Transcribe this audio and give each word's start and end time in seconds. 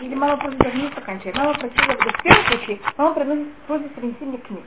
или 0.00 0.14
мама 0.14 0.36
просит 0.38 0.58
стакан 0.92 1.20
чая, 1.20 1.34
мама 1.36 1.54
просила, 1.54 1.94
в 1.94 2.22
первом 2.22 2.44
случае, 2.46 2.80
мама 2.96 3.14
приносит, 3.14 3.52
просит 3.66 3.94
принести 3.94 4.24
мне 4.24 4.38
книгу. 4.38 4.66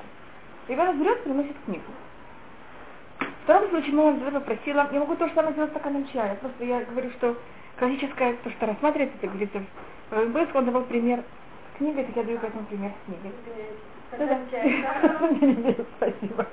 Ребенок 0.67 0.97
берет, 0.97 1.23
приносит 1.23 1.55
книгу. 1.65 1.83
В 3.19 3.43
втором 3.43 3.69
случае 3.69 3.93
мама 3.93 4.11
взяла 4.11 4.39
попросила, 4.39 4.89
я 4.91 4.99
могу 4.99 5.15
то 5.15 5.27
же 5.27 5.33
самое 5.33 5.53
сделать 5.53 5.71
стаканом 5.71 6.07
чая, 6.13 6.35
просто 6.35 6.63
я 6.63 6.81
говорю, 6.85 7.09
что 7.17 7.35
классическое, 7.77 8.37
то, 8.43 8.51
что 8.51 8.65
рассматривается, 8.67 9.17
это 9.17 9.27
говорится, 9.27 9.63
в 10.11 10.57
он 10.57 10.65
давал 10.65 10.83
пример 10.83 11.23
с 11.73 11.77
книгой, 11.77 12.05
так 12.05 12.15
я 12.15 12.23
даю 12.23 12.39
поэтому 12.39 12.65
пример 12.65 12.91
с 12.91 13.05
книгой. 13.05 13.31
Спасибо. 15.97 16.45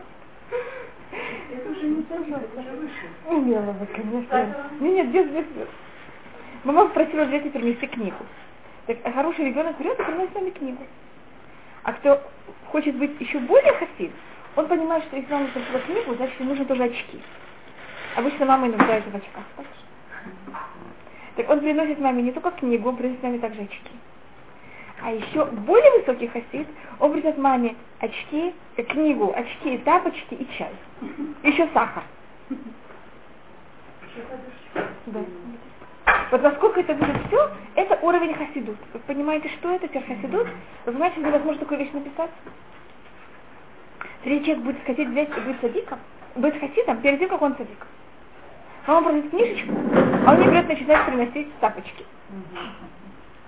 Это 1.53 1.71
уже 1.71 1.89
не 1.89 2.03
уже 2.03 2.77
выше. 2.77 3.07
Умела 3.27 3.73
бы, 3.73 3.87
конечно. 3.87 4.55
Нет, 4.81 4.95
нет, 4.95 5.09
без, 5.11 5.27
без, 5.27 5.47
без. 5.47 5.69
Мама 6.65 6.87
попросила 6.87 7.25
взять 7.25 7.47
и 7.47 7.51
принести 7.51 7.87
книгу. 7.87 8.19
Так 8.87 8.99
а 9.05 9.13
хороший 9.13 9.47
ребенок 9.47 9.79
берет 9.79 9.99
и 9.99 10.03
приносит 10.03 10.35
нами 10.35 10.51
книгу. 10.51 10.87
А 11.85 11.93
кто 11.93 12.23
хочет 12.71 12.97
быть 12.97 13.19
еще 13.21 13.39
более 13.39 13.73
хасид, 13.73 14.13
он 14.57 14.67
понимает, 14.67 15.05
что 15.05 15.17
если 15.17 15.33
мама 15.33 15.49
просила 15.49 15.81
книгу, 15.81 16.15
значит 16.15 16.39
ему 16.39 16.51
нужны 16.51 16.65
тоже 16.67 16.85
очки. 16.85 17.21
Обычно 18.17 18.47
мама 18.47 18.67
и 18.67 18.71
нуждается 18.71 19.11
в 19.11 19.15
очках. 19.15 19.45
Так 21.37 21.49
он 21.49 21.61
приносит 21.61 21.99
маме 21.99 22.23
не 22.23 22.33
только 22.33 22.51
книгу, 22.51 22.89
он 22.89 22.97
приносит 22.97 23.23
маме 23.23 23.39
также 23.39 23.63
очки. 23.63 23.93
А 25.03 25.13
еще 25.13 25.47
более 25.47 25.99
высокий 25.99 26.27
хасид, 26.27 26.67
он 26.99 27.13
принесет 27.13 27.39
маме 27.39 27.77
очки, 28.01 28.53
э, 28.77 28.83
книгу, 28.83 29.33
очки, 29.35 29.79
тапочки 29.79 30.35
и 30.35 30.47
чай. 30.59 30.73
Еще 31.43 31.67
сахар. 31.73 32.03
Да. 35.07 35.21
Вот 36.31 36.43
насколько 36.43 36.81
это 36.81 36.95
будет 36.95 37.17
все, 37.27 37.51
это 37.75 37.99
уровень 38.03 38.35
хасидут. 38.35 38.77
Вы 38.93 39.01
понимаете, 39.01 39.49
что 39.59 39.71
это 39.73 39.89
теперь 39.89 40.05
хасидут? 40.05 40.47
Вы 40.87 40.93
знаете, 40.93 41.21
невозможно 41.21 41.61
такую 41.61 41.81
вещь 41.81 41.93
написать? 41.93 42.31
Третий 44.23 44.47
человек 44.47 44.65
будет 44.65 44.85
хотеть 44.85 45.09
взять 45.09 45.29
и 45.37 45.41
быть 45.41 45.61
садиком, 45.61 45.99
быть 46.37 46.59
хасидом 46.61 47.01
перед 47.01 47.19
тем, 47.19 47.29
как 47.29 47.43
он 47.43 47.57
садик. 47.57 47.87
А 48.87 48.97
он 48.97 49.05
просит 49.05 49.31
книжечку, 49.31 49.73
а 50.27 50.33
он 50.33 50.41
не 50.41 50.47
берет 50.47 50.69
начинает 50.69 51.07
приносить 51.07 51.55
тапочки. 51.59 52.05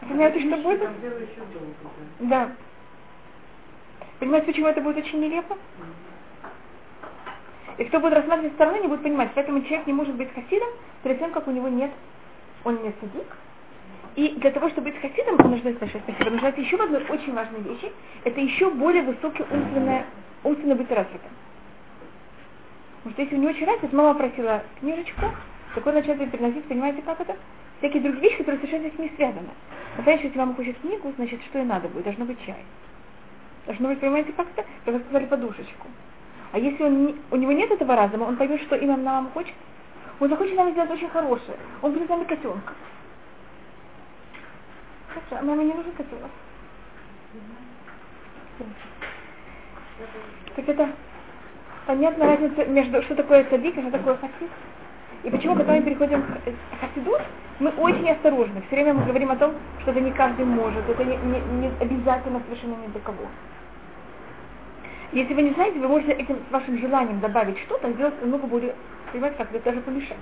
Понимаете, 0.00 0.40
что 0.40 0.56
будет? 0.56 0.88
Да. 2.20 2.50
Понимаете, 4.18 4.46
почему 4.46 4.66
это 4.66 4.80
будет 4.80 4.98
очень 4.98 5.20
нелепо? 5.20 5.56
И 7.78 7.84
кто 7.84 8.00
будет 8.00 8.14
рассматривать 8.14 8.55
стороны, 8.55 8.80
не 8.80 8.88
будет 8.88 9.02
понимать. 9.02 9.30
Поэтому 9.34 9.62
человек 9.62 9.86
не 9.86 9.92
может 9.92 10.14
быть 10.14 10.33
хасидом 10.34 10.68
перед 11.02 11.18
тем, 11.18 11.33
как 11.33 11.48
у 11.48 11.50
него 11.50 11.68
нет, 11.68 11.90
он 12.64 12.82
не 12.82 12.92
садик. 13.00 13.36
И 14.14 14.28
для 14.38 14.50
того, 14.50 14.68
чтобы 14.68 14.91
быть 14.91 15.00
хасидом, 15.00 15.36
нужно 15.50 15.72
сказать 15.72 16.02
спасибо, 16.02 16.30
нуждается 16.30 16.60
еще 16.60 16.77
одной 16.77 17.02
очень 17.08 17.32
важной 17.32 17.60
вещи. 17.60 17.91
Это 18.24 18.41
еще 18.41 18.70
более 18.70 19.02
высокий 19.02 19.42
умственное, 19.42 20.05
умственно 20.44 20.74
быть 20.74 20.90
развитым. 20.90 21.30
Потому 22.98 23.12
что 23.14 23.22
если 23.22 23.36
у 23.36 23.38
него 23.38 23.50
очень 23.50 23.66
развит, 23.66 23.92
мама 23.92 24.14
просила 24.14 24.62
книжечку, 24.80 25.27
так 25.74 25.86
он 25.86 25.94
начал 25.94 26.14
ей 26.14 26.27
приносить, 26.27 26.64
понимаете, 26.64 27.02
как 27.02 27.20
это? 27.20 27.36
Всякие 27.78 28.02
другие 28.02 28.22
вещи, 28.22 28.38
которые 28.38 28.60
совершенно 28.60 28.90
с 28.90 28.98
ним 28.98 29.10
связаны. 29.16 29.48
Например, 29.96 30.20
если 30.22 30.38
мама 30.38 30.55
хочет 30.55 30.78
книгу, 30.78 31.12
значит, 31.16 31.40
что 31.48 31.58
и 31.58 31.64
надо 31.64 31.88
будет? 31.88 32.05
Должно 32.05 32.27
быть 32.27 32.38
чай. 32.44 32.64
Должно 33.66 33.88
быть, 33.88 33.98
понимаете, 33.98 34.33
как 34.33 34.46
это? 34.55 34.64
Как 34.84 35.02
сказали, 35.02 35.27
подушечку. 35.27 35.88
А 36.52 36.58
если 36.58 36.83
он 36.83 37.06
не, 37.06 37.16
у 37.30 37.36
него 37.36 37.52
нет 37.52 37.70
этого 37.70 37.96
разума, 37.96 38.24
он 38.24 38.36
поймет, 38.36 38.60
что 38.62 38.77
именно 38.77 38.98
нам 38.98 39.30
хочет, 39.30 39.55
он 40.20 40.28
захочет 40.28 40.56
нам 40.56 40.70
сделать 40.72 40.91
очень 40.91 41.08
хорошее. 41.08 41.56
Он 41.82 41.92
будет 41.92 42.08
нами 42.08 42.24
котенка. 42.24 42.74
Хорошо, 45.08 45.36
а 45.38 45.42
маме 45.42 45.64
не 45.64 45.74
нужен 45.74 45.92
котенок. 45.92 46.30
Так 50.56 50.68
это 50.68 50.89
понятна 51.86 52.27
разница 52.27 52.64
между 52.67 53.02
что 53.02 53.14
такое 53.14 53.45
садик 53.50 53.77
и 53.77 53.80
что 53.80 53.90
такое 53.90 54.17
хасид. 54.17 54.50
И 55.24 55.30
почему, 55.30 55.55
когда 55.55 55.74
мы 55.74 55.83
переходим 55.83 56.23
к 56.23 56.80
хасиду, 56.80 57.17
мы 57.61 57.70
очень 57.70 58.11
осторожны. 58.11 58.62
Все 58.67 58.77
время 58.77 58.94
мы 58.94 59.06
говорим 59.06 59.30
о 59.30 59.36
том, 59.36 59.55
что 59.80 59.92
это 59.92 60.00
не 60.00 60.11
каждый 60.11 60.44
может, 60.44 60.89
это 60.89 61.05
не, 61.05 61.17
не, 61.17 61.40
не 61.61 61.70
обязательно 61.80 62.40
совершенно 62.40 62.74
ни 62.74 62.89
для 62.89 63.00
кого. 63.00 63.29
Если 65.12 65.34
вы 65.34 65.42
не 65.42 65.50
знаете, 65.50 65.78
вы 65.78 65.89
можете 65.89 66.12
этим 66.12 66.39
вашим 66.50 66.78
желанием 66.78 67.20
добавить 67.20 67.58
что-то, 67.61 67.92
сделать 67.92 68.18
намного 68.23 68.46
более, 68.46 68.74
понимаете, 69.12 69.36
как 69.36 69.52
это 69.52 69.62
даже 69.64 69.80
помешать. 69.83 70.17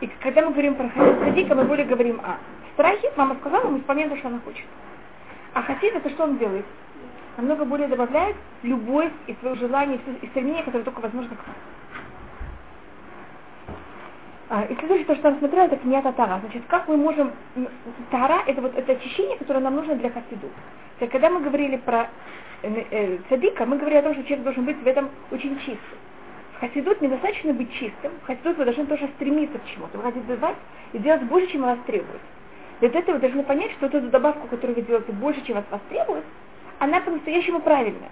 И 0.00 0.08
когда 0.20 0.42
мы 0.42 0.52
говорим 0.52 0.76
про 0.76 0.88
садика, 1.24 1.54
мы 1.56 1.64
более 1.64 1.84
говорим 1.84 2.20
о 2.20 2.38
страхе, 2.74 3.12
мама 3.16 3.36
сказала, 3.40 3.68
мы 3.68 3.80
исполняем 3.80 4.10
то, 4.10 4.16
что 4.16 4.28
она 4.28 4.38
хочет. 4.44 4.64
А 5.52 5.62
хасид 5.62 5.94
это 5.94 6.08
что 6.10 6.24
он 6.24 6.38
делает? 6.38 6.64
Намного 7.36 7.64
более 7.64 7.88
добавляет 7.88 8.36
любовь 8.62 9.10
и 9.26 9.36
свое 9.40 9.56
желание, 9.56 9.98
и 10.22 10.26
стремление, 10.28 10.62
которое 10.62 10.84
только 10.84 11.00
возможно 11.00 11.34
к 11.34 11.40
а, 11.40 11.52
и 14.50 14.74
следующее, 14.74 15.06
то, 15.06 15.14
что 15.14 15.28
я 15.28 15.38
смотрела, 15.38 15.66
это 15.66 15.76
княта 15.76 16.12
тара. 16.12 16.40
Значит, 16.40 16.62
как 16.66 16.88
мы 16.88 16.96
можем... 16.96 17.30
Тара– 18.10 18.42
это 18.46 18.60
вот 18.60 18.76
это 18.76 18.92
очищение, 18.92 19.36
которое 19.38 19.60
нам 19.60 19.76
нужно 19.76 19.94
для 19.94 20.10
хасиду. 20.10 20.48
Когда 20.98 21.30
мы 21.30 21.40
говорили 21.40 21.76
про 21.76 22.08
э, 22.62 22.84
э, 22.90 23.18
цадика, 23.28 23.64
мы 23.64 23.78
говорили 23.78 23.98
о 23.98 24.02
том, 24.02 24.14
что 24.14 24.24
человек 24.24 24.44
должен 24.44 24.64
быть 24.64 24.82
в 24.82 24.86
этом 24.86 25.08
очень 25.30 25.56
чистым. 25.60 25.98
В 26.54 26.60
хасидут 26.60 27.00
недостаточно 27.00 27.52
быть 27.52 27.72
чистым. 27.74 28.10
В 28.22 28.26
хасидут 28.26 28.58
вы 28.58 28.64
должны 28.64 28.86
тоже 28.86 29.08
стремиться 29.16 29.58
к 29.58 29.66
чему-то. 29.66 29.96
Вы 29.96 30.02
хотите 30.02 30.26
добавить 30.26 30.58
и 30.92 30.98
делать 30.98 31.22
больше, 31.22 31.52
чем 31.52 31.62
вас 31.62 31.78
требует. 31.86 32.20
Для 32.80 32.88
этого 32.88 33.14
вы 33.14 33.20
должны 33.20 33.44
понять, 33.44 33.70
что 33.72 33.86
эту 33.86 34.00
добавку, 34.08 34.48
которую 34.48 34.74
вы 34.74 34.82
делаете 34.82 35.12
больше, 35.12 35.42
чем 35.42 35.58
от 35.58 35.70
вас 35.70 35.80
требует, 35.88 36.24
она 36.80 37.00
по-настоящему 37.00 37.60
правильная. 37.60 38.10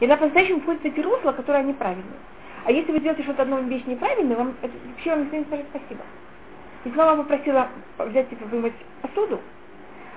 И 0.00 0.04
она 0.04 0.16
по-настоящему 0.16 0.60
входит 0.60 0.82
в 0.82 0.84
эти 0.84 1.00
русла, 1.00 1.32
которые 1.32 1.60
они 1.60 1.72
правильные. 1.72 2.18
А 2.64 2.72
если 2.72 2.92
вы 2.92 3.00
делаете 3.00 3.22
что-то 3.22 3.42
одну 3.42 3.62
вещь 3.62 3.84
неправильно, 3.86 4.36
вам 4.36 4.54
вообще 4.60 5.10
вам 5.10 5.24
никто 5.24 5.36
не 5.36 5.44
скажет 5.44 5.66
спасибо. 5.70 6.02
Если 6.84 6.98
мама 6.98 7.22
попросила 7.22 7.68
взять 7.98 8.28
типа 8.28 8.44
вымыть 8.46 8.74
посуду, 9.02 9.40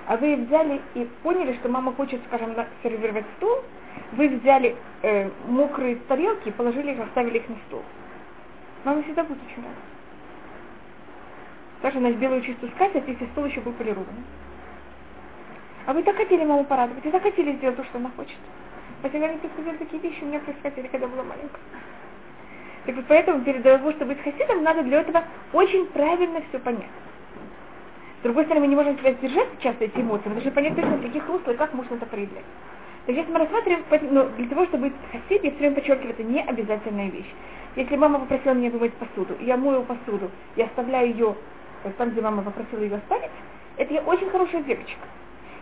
а 0.06 0.16
вы 0.16 0.36
взяли 0.36 0.80
и 0.94 1.08
поняли, 1.22 1.54
что 1.54 1.68
мама 1.68 1.92
хочет, 1.94 2.20
скажем, 2.26 2.54
сервировать 2.82 3.24
стул, 3.36 3.60
вы 4.12 4.28
взяли 4.28 4.76
э, 5.02 5.30
мокрые 5.46 5.96
тарелки, 6.08 6.50
положили 6.50 6.92
их, 6.92 7.00
оставили 7.00 7.38
их 7.38 7.48
на 7.48 7.56
стол. 7.66 7.82
Мама 8.84 9.02
всегда 9.02 9.24
будет 9.24 9.38
очень 9.46 9.62
рада. 9.62 9.74
Даже 11.82 12.00
на 12.00 12.12
белую 12.12 12.42
чистую 12.42 12.72
скатерть, 12.72 13.08
если 13.08 13.26
стол 13.26 13.46
еще 13.46 13.60
был 13.60 13.72
полированный. 13.72 14.24
А 15.86 15.92
вы 15.92 16.02
так 16.02 16.16
хотели 16.16 16.44
маму 16.44 16.64
порадовать, 16.64 17.04
вы 17.04 17.10
так 17.10 17.22
хотели 17.22 17.52
сделать 17.56 17.76
то, 17.76 17.84
что 17.84 17.98
она 17.98 18.10
хочет. 18.16 18.36
Хотя, 19.02 19.18
наверное, 19.18 19.50
сказали 19.52 19.76
такие 19.76 20.02
вещи 20.02 20.22
у 20.22 20.26
меня 20.26 20.40
происходили, 20.40 20.86
когда 20.88 21.06
была 21.06 21.24
маленькая. 21.24 21.60
Так 22.86 22.96
вот 22.96 23.04
поэтому 23.08 23.42
перед 23.42 23.62
того, 23.62 23.92
чтобы 23.92 24.14
быть 24.14 24.22
хасидом, 24.22 24.62
надо 24.62 24.82
для 24.82 25.00
этого 25.00 25.24
очень 25.52 25.86
правильно 25.86 26.42
все 26.48 26.58
понять. 26.58 26.90
С 28.20 28.22
другой 28.24 28.44
стороны, 28.44 28.66
мы 28.66 28.68
не 28.68 28.76
можем 28.76 28.98
себя 28.98 29.12
сдержать 29.12 29.48
часто 29.60 29.84
эти 29.84 29.98
эмоции, 29.98 30.28
мы 30.28 30.34
должны 30.34 30.50
понять 30.50 30.74
точно, 30.76 30.96
в 30.96 31.02
каких 31.02 31.26
руслах 31.28 31.54
и 31.54 31.58
как 31.58 31.74
можно 31.74 31.94
это 31.94 32.06
проявлять. 32.06 32.44
Так 33.06 33.16
если 33.16 33.30
мы 33.30 33.38
рассматриваем, 33.38 33.84
но 34.14 34.24
для 34.36 34.48
того, 34.48 34.64
чтобы 34.66 34.88
быть 34.88 34.94
хасид, 35.12 35.44
я 35.44 35.50
все 35.50 35.58
время 35.58 35.74
подчеркиваю, 35.74 36.10
это 36.10 36.22
не 36.22 36.42
обязательная 36.42 37.10
вещь. 37.10 37.30
Если 37.76 37.96
мама 37.96 38.20
попросила 38.20 38.54
меня 38.54 38.70
вымыть 38.70 38.94
посуду, 38.94 39.34
я 39.40 39.56
мою 39.56 39.82
посуду, 39.82 40.30
я 40.56 40.66
оставляю 40.66 41.08
ее 41.08 41.34
там, 41.98 42.10
где 42.10 42.22
мама 42.22 42.42
попросила 42.42 42.80
ее 42.80 42.96
оставить, 42.96 43.30
это 43.76 43.92
я 43.92 44.00
очень 44.02 44.30
хорошая 44.30 44.62
девочка. 44.62 45.06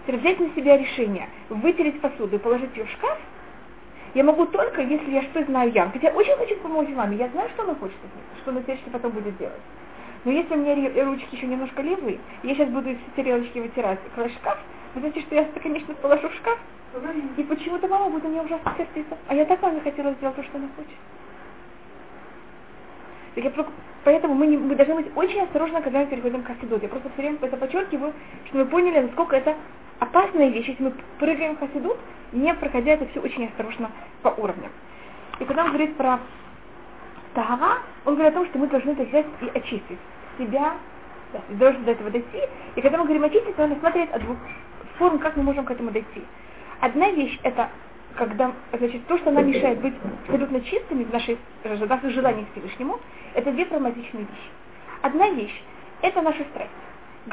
Взять 0.07 0.39
на 0.39 0.51
себя 0.55 0.77
решение, 0.77 1.29
вытереть 1.49 2.01
посуду 2.01 2.37
и 2.37 2.39
положить 2.39 2.77
ее 2.77 2.85
в 2.85 2.91
шкаф, 2.91 3.19
я 4.15 4.25
могу 4.25 4.47
только, 4.47 4.83
если 4.83 5.11
я 5.11 5.23
что 5.23 5.45
знаю 5.45 5.73
я. 5.73 5.89
Хотя 5.89 6.09
я 6.09 6.15
очень 6.15 6.37
хочу 6.37 6.57
помочь 6.57 6.89
маме, 6.91 7.17
я 7.17 7.29
знаю, 7.29 7.49
что 7.51 7.63
она 7.63 7.75
хочет, 7.75 7.97
что 8.43 8.51
она 8.51 8.61
теперь 8.61 8.79
потом 8.93 9.13
будет 9.13 9.37
делать. 9.39 9.61
Но 10.25 10.33
если 10.33 10.55
у 10.55 10.59
меня 10.59 11.05
ручки 11.05 11.35
еще 11.35 11.47
немножко 11.47 11.83
левые, 11.83 12.19
я 12.43 12.55
сейчас 12.55 12.69
буду 12.69 12.91
все 12.91 12.99
тарелочки 13.17 13.59
вытирать, 13.59 13.99
класть 14.15 14.35
в 14.35 14.39
шкаф, 14.39 14.59
вы 14.95 15.01
знаете, 15.01 15.21
что 15.23 15.35
я 15.35 15.43
это, 15.43 15.59
конечно, 15.59 15.95
положу 15.95 16.29
в 16.29 16.35
шкаф, 16.35 16.59
и 17.37 17.43
почему-то 17.43 17.89
мама 17.89 18.11
будет 18.11 18.25
на 18.25 18.29
меня 18.29 18.43
ужасно 18.43 18.75
сердиться. 18.77 19.17
А 19.27 19.35
я 19.35 19.45
так 19.47 19.63
маме 19.63 19.81
хотела 19.81 20.13
сделать 20.13 20.37
то, 20.37 20.43
что 20.43 20.59
она 20.59 20.69
хочет. 20.77 20.93
Так 23.35 23.45
я, 23.45 23.67
поэтому 24.05 24.35
мы, 24.35 24.47
не, 24.47 24.59
мы 24.59 24.75
должны 24.75 24.97
быть 24.97 25.07
очень 25.17 25.41
осторожны, 25.41 25.81
когда 25.81 26.01
мы 26.01 26.07
переходим 26.07 26.43
к 26.43 26.47
хасидут. 26.47 26.83
Я 26.83 26.89
просто 26.89 27.09
все 27.15 27.23
время 27.23 27.39
это 27.41 27.57
подчеркиваю, 27.57 28.13
что 28.47 28.59
мы 28.59 28.67
поняли, 28.67 29.01
насколько 29.01 29.37
это 29.37 29.57
опасная 30.03 30.49
вещь, 30.49 30.67
если 30.67 30.83
мы 30.83 30.93
прыгаем 31.19 31.57
в 31.57 31.61
хасидут, 31.61 31.97
не 32.33 32.53
проходя 32.55 32.93
это 32.93 33.07
все 33.09 33.21
очень 33.21 33.47
осторожно 33.47 33.91
по 34.23 34.29
уровням. 34.29 34.71
И 35.39 35.45
когда 35.45 35.65
он 35.65 35.69
говорит 35.69 35.97
про 35.97 36.19
Тагара, 37.35 37.79
он 38.05 38.15
говорит 38.15 38.35
о 38.35 38.39
том, 38.39 38.47
что 38.49 38.59
мы 38.59 38.67
должны 38.67 38.91
это 38.91 39.05
взять 39.05 39.27
и 39.41 39.49
очистить 39.57 39.99
себя, 40.39 40.75
да, 41.33 41.41
должны 41.51 41.85
до 41.85 41.93
этого 41.93 42.11
дойти. 42.11 42.41
И 42.75 42.81
когда 42.81 42.99
мы 42.99 43.05
говорим 43.05 43.25
очистить, 43.25 43.55
то 43.55 43.63
надо 43.63 43.79
смотреть 43.81 44.11
от 44.11 44.23
двух 44.23 44.37
форм, 44.99 45.19
как 45.19 45.37
мы 45.37 45.45
можем 45.45 45.65
к 45.65 45.71
этому 45.71 45.93
дойти. 45.93 46.23
Одна 46.81 47.11
вещь 47.11 47.39
это 47.45 47.69
когда, 48.17 48.53
значит, 48.77 49.07
то, 49.07 49.17
что 49.19 49.31
нам 49.31 49.47
мешает 49.47 49.81
быть 49.81 49.95
абсолютно 50.25 50.61
чистыми 50.63 51.05
в 51.05 51.13
нашей, 51.13 51.39
в 51.63 51.89
наших 51.89 52.11
желаниях 52.11 52.47
Всевышнему, 52.53 52.99
это 53.35 53.53
две 53.53 53.65
промазичные 53.67 54.25
вещи. 54.25 54.51
Одна 55.01 55.31
вещь, 55.31 55.63
это 56.03 56.21
наша 56.21 56.45
страсть. 56.51 56.71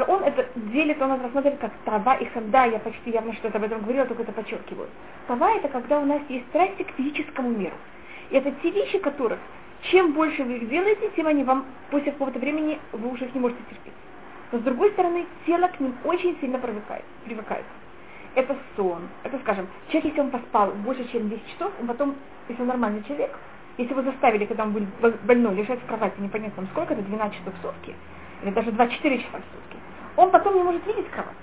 Он 0.07 0.23
это 0.23 0.47
делит, 0.55 1.01
он 1.01 1.11
это 1.13 1.23
рассматривает 1.23 1.59
как 1.59 1.71
трава 1.83 2.15
и 2.15 2.25
ханда, 2.25 2.65
я 2.65 2.79
почти 2.79 3.11
явно 3.11 3.33
что-то 3.33 3.57
об 3.57 3.63
этом 3.63 3.81
говорила, 3.81 4.05
только 4.05 4.21
это 4.23 4.31
подчеркиваю. 4.31 4.87
Трава 5.27 5.51
это 5.51 5.67
когда 5.67 5.99
у 5.99 6.05
нас 6.05 6.21
есть 6.29 6.47
страсти 6.49 6.83
к 6.83 6.91
физическому 6.91 7.49
миру. 7.49 7.75
И 8.29 8.35
это 8.35 8.51
те 8.61 8.69
вещи, 8.69 8.99
которых 8.99 9.39
чем 9.83 10.13
больше 10.13 10.43
вы 10.43 10.57
их 10.57 10.69
делаете, 10.69 11.09
тем 11.15 11.27
они 11.27 11.43
вам 11.43 11.65
после 11.89 12.11
какого-то 12.11 12.39
времени 12.39 12.79
вы 12.91 13.09
уже 13.09 13.25
их 13.25 13.33
не 13.33 13.39
можете 13.39 13.61
терпеть. 13.69 13.93
Но 14.51 14.59
с 14.59 14.61
другой 14.61 14.91
стороны, 14.91 15.25
тело 15.45 15.67
к 15.67 15.79
ним 15.79 15.95
очень 16.03 16.37
сильно 16.41 16.59
привыкает. 16.59 17.05
привыкает. 17.23 17.65
Это 18.35 18.55
сон. 18.75 19.07
Это, 19.23 19.39
скажем, 19.39 19.67
человек, 19.87 20.05
если 20.11 20.21
он 20.21 20.31
поспал 20.31 20.71
больше, 20.71 21.07
чем 21.11 21.29
10 21.29 21.41
часов, 21.53 21.71
он 21.79 21.87
потом, 21.87 22.15
если 22.47 22.61
он 22.61 22.67
нормальный 22.67 23.03
человек, 23.03 23.31
если 23.77 23.93
его 23.93 24.03
заставили, 24.03 24.45
когда 24.45 24.63
он 24.63 24.73
был 24.73 25.13
больной, 25.23 25.55
лежать 25.55 25.81
в 25.81 25.85
кровати 25.85 26.19
непонятно 26.19 26.67
сколько, 26.71 26.93
это 26.93 27.01
12 27.03 27.37
часов 27.37 27.53
в 27.53 27.61
сутки, 27.61 27.95
или 28.43 28.51
даже 28.51 28.71
24 28.71 29.17
часа 29.17 29.37
в 29.37 29.55
сутки, 29.55 29.77
он 30.19 30.31
потом 30.31 30.55
не 30.55 30.63
может 30.63 30.85
видеть 30.85 31.09
кровать. 31.11 31.33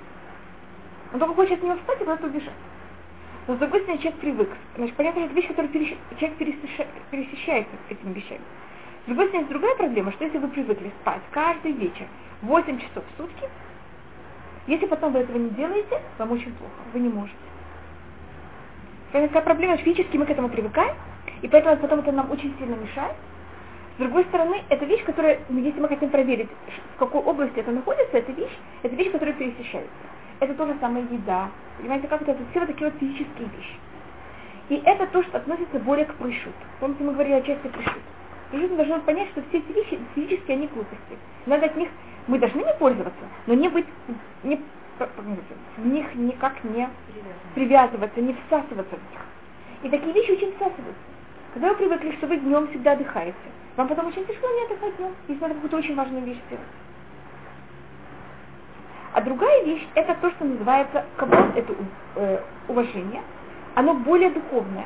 Он 1.14 1.18
только 1.18 1.34
хочет 1.34 1.58
от 1.58 1.62
него 1.62 1.76
встать 1.76 1.96
и 1.96 2.04
куда-то 2.04 2.26
убежать. 2.26 2.52
Но 3.48 3.54
с 3.54 3.58
другой 3.58 3.80
стороны, 3.80 4.02
человек 4.02 4.20
привык. 4.20 4.50
Значит, 4.76 4.94
понятно, 4.96 5.20
это 5.20 5.32
вещь, 5.32 5.48
которую 5.48 5.72
человек 5.72 6.36
пересещается 7.10 7.72
этими 7.88 8.12
вещами. 8.12 8.42
С 9.04 9.06
другой 9.06 9.28
стороны, 9.28 9.44
есть 9.44 9.50
другая 9.50 9.76
проблема, 9.76 10.12
что 10.12 10.24
если 10.24 10.38
вы 10.38 10.48
привыкли 10.48 10.92
спать 11.00 11.22
каждый 11.30 11.72
вечер 11.72 12.06
8 12.42 12.78
часов 12.80 13.04
в 13.04 13.16
сутки, 13.16 13.48
если 14.66 14.84
потом 14.86 15.12
вы 15.14 15.20
этого 15.20 15.38
не 15.38 15.50
делаете, 15.50 16.02
вам 16.18 16.32
очень 16.32 16.52
плохо, 16.52 16.74
вы 16.92 17.00
не 17.00 17.08
можете. 17.08 17.38
Такая 19.12 19.42
проблема, 19.42 19.78
физически 19.78 20.18
мы 20.18 20.26
к 20.26 20.30
этому 20.30 20.50
привыкаем, 20.50 20.96
и 21.40 21.48
поэтому 21.48 21.78
потом 21.78 22.00
это 22.00 22.12
нам 22.12 22.30
очень 22.30 22.54
сильно 22.58 22.74
мешает. 22.74 23.14
С 23.96 23.98
другой 23.98 24.24
стороны, 24.24 24.62
это 24.68 24.84
вещь, 24.84 25.02
которая, 25.04 25.40
ну, 25.48 25.58
если 25.58 25.80
мы 25.80 25.88
хотим 25.88 26.10
проверить, 26.10 26.50
в 26.94 26.98
какой 26.98 27.22
области 27.22 27.58
это 27.58 27.70
находится, 27.70 28.18
это 28.18 28.30
вещь, 28.32 28.52
это 28.82 28.94
вещь, 28.94 29.10
которая 29.10 29.34
пересещается. 29.34 29.90
Это 30.40 30.52
то 30.52 30.66
же 30.66 30.76
самое 30.80 31.06
еда. 31.10 31.48
Понимаете, 31.78 32.06
как 32.06 32.20
это? 32.20 32.32
Это 32.32 32.42
все 32.50 32.60
вот 32.60 32.68
такие 32.68 32.90
вот 32.90 33.00
физические 33.00 33.48
вещи. 33.48 33.76
И 34.68 34.82
это 34.84 35.06
то, 35.06 35.22
что 35.22 35.38
относится 35.38 35.78
более 35.78 36.04
к 36.04 36.14
пришут. 36.14 36.52
Помните, 36.78 37.04
мы 37.04 37.12
говорили 37.12 37.36
о 37.36 37.40
части 37.42 37.68
пришут. 37.68 38.02
Пришут 38.50 38.70
мы 38.72 38.76
должны 38.76 39.00
понять, 39.00 39.30
что 39.30 39.42
все 39.48 39.58
эти 39.58 39.72
вещи 39.72 39.98
физически, 40.14 40.52
они 40.52 40.66
глупости. 40.66 41.16
Надо 41.46 41.66
от 41.66 41.76
них, 41.76 41.88
мы 42.26 42.38
должны 42.38 42.58
не 42.60 42.74
пользоваться, 42.78 43.24
но 43.46 43.54
не 43.54 43.68
быть, 43.68 43.86
не, 44.42 44.60
в 44.98 45.86
них 45.86 46.14
никак 46.16 46.62
не 46.64 46.86
привязываться, 47.54 48.20
не 48.20 48.36
всасываться 48.46 48.96
в 48.96 49.10
них. 49.10 49.20
И 49.84 49.88
такие 49.88 50.12
вещи 50.12 50.32
очень 50.32 50.54
всасываются. 50.56 51.15
Когда 51.56 51.70
вы 51.70 51.76
привыкли, 51.76 52.12
что 52.18 52.26
вы 52.26 52.36
днем 52.36 52.68
всегда 52.68 52.92
отдыхаете, 52.92 53.34
вам 53.78 53.88
потом 53.88 54.08
очень 54.08 54.26
тяжело 54.26 54.46
не 54.52 54.64
отдыхать 54.66 54.94
днем, 54.98 55.12
если 55.26 55.40
надо 55.40 55.54
какую-то 55.54 55.78
очень 55.78 55.94
важную 55.94 56.22
вещь 56.22 56.36
сделать. 56.48 56.66
А 59.14 59.22
другая 59.22 59.64
вещь, 59.64 59.88
это 59.94 60.14
то, 60.20 60.30
что 60.32 60.44
называется 60.44 61.06
кабот, 61.16 61.56
это 61.56 61.74
э, 62.16 62.42
уважение. 62.68 63.22
Оно 63.74 63.94
более 63.94 64.28
духовное, 64.32 64.84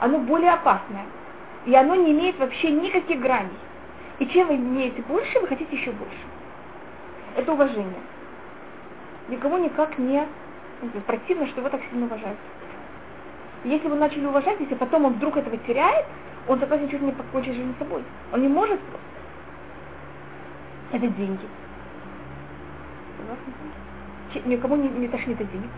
оно 0.00 0.18
более 0.18 0.54
опасное. 0.54 1.06
И 1.66 1.74
оно 1.76 1.94
не 1.94 2.10
имеет 2.10 2.36
вообще 2.40 2.72
никаких 2.72 3.20
граней. 3.20 3.56
И 4.18 4.26
чем 4.26 4.48
вы 4.48 4.56
имеете 4.56 5.00
больше, 5.02 5.38
вы 5.38 5.46
хотите 5.46 5.76
еще 5.76 5.92
больше. 5.92 6.18
Это 7.36 7.52
уважение. 7.52 8.02
Никого 9.28 9.58
никак 9.58 9.96
не 9.98 10.26
противно, 11.06 11.46
что 11.46 11.60
его 11.60 11.68
так 11.68 11.80
сильно 11.88 12.06
уважают. 12.06 12.38
Если 13.64 13.88
вы 13.88 13.96
начали 13.96 14.26
уважать, 14.26 14.60
если 14.60 14.74
потом 14.74 15.06
он 15.06 15.14
вдруг 15.14 15.36
этого 15.36 15.56
теряет, 15.58 16.06
он 16.46 16.60
согласен 16.60 16.88
чуть 16.88 17.02
не 17.02 17.12
покончить 17.12 17.54
жизнь 17.54 17.74
с 17.74 17.78
собой. 17.78 18.02
Он 18.32 18.40
не 18.40 18.48
может 18.48 18.80
просто. 18.80 19.06
Это 20.92 21.06
деньги. 21.08 21.46
Никому 24.46 24.76
не, 24.76 24.88
не 24.88 25.08
тошнит 25.08 25.40
от 25.40 25.50
денег. 25.50 25.70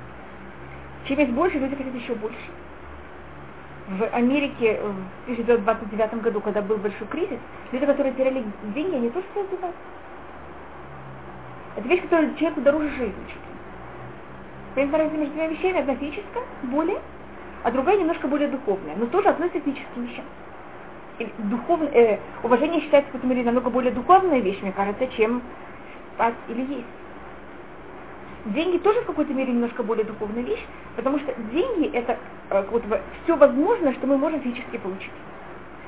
Чем 1.06 1.19
есть 1.19 1.32
больше, 1.32 1.59
люди 1.59 1.75
хотят 1.75 1.94
еще 1.94 2.15
больше. 2.15 2.38
В 3.88 4.05
Америке 4.15 4.81
в 5.27 5.31
1929 5.31 6.23
году, 6.23 6.41
когда 6.41 6.62
был 6.62 6.77
большой 6.77 7.06
кризис, 7.09 7.38
люди, 7.73 7.87
которые 7.87 8.15
теряли 8.15 8.44
деньги, 8.75 8.94
они 8.94 9.11
тоже 9.11 9.27
стали 9.32 9.47
убивать. 9.47 9.75
Это 11.77 11.88
вещь, 11.88 12.03
которая 12.03 12.35
человеку 12.35 12.61
дороже 12.61 12.91
жизни. 12.91 13.15
Понимаете, 14.75 14.99
разница 14.99 15.19
между 15.19 15.35
двумя 15.35 15.49
вещами? 15.49 15.81
Одна 15.81 15.94
физическая, 15.97 16.44
более, 16.62 17.00
а 17.62 17.70
другая 17.70 17.98
немножко 17.98 18.26
более 18.26 18.48
духовная, 18.48 18.96
но 18.96 19.06
тоже 19.06 19.28
относится 19.28 19.60
к 19.60 19.64
физическим 19.64 20.04
вещам. 20.04 20.24
Духов, 21.50 21.80
э, 21.92 22.18
уважение 22.42 22.80
считается 22.80 23.12
в 23.12 23.14
этом 23.16 23.28
мире 23.28 23.42
намного 23.42 23.68
более 23.68 23.92
духовная 23.92 24.40
вещь, 24.40 24.60
мне 24.62 24.72
кажется, 24.72 25.06
чем 25.08 25.42
спать 26.14 26.34
или 26.48 26.62
есть. 26.62 26.86
Деньги 28.46 28.78
тоже 28.78 29.02
в 29.02 29.06
какой-то 29.06 29.34
мере 29.34 29.52
немножко 29.52 29.82
более 29.82 30.06
духовная 30.06 30.42
вещь, 30.42 30.64
потому 30.96 31.18
что 31.18 31.34
деньги 31.52 31.94
это 31.94 32.16
э, 32.48 32.64
вот, 32.70 32.82
все 33.24 33.36
возможное, 33.36 33.92
что 33.92 34.06
мы 34.06 34.16
можем 34.16 34.40
физически 34.40 34.78
получить. 34.78 35.12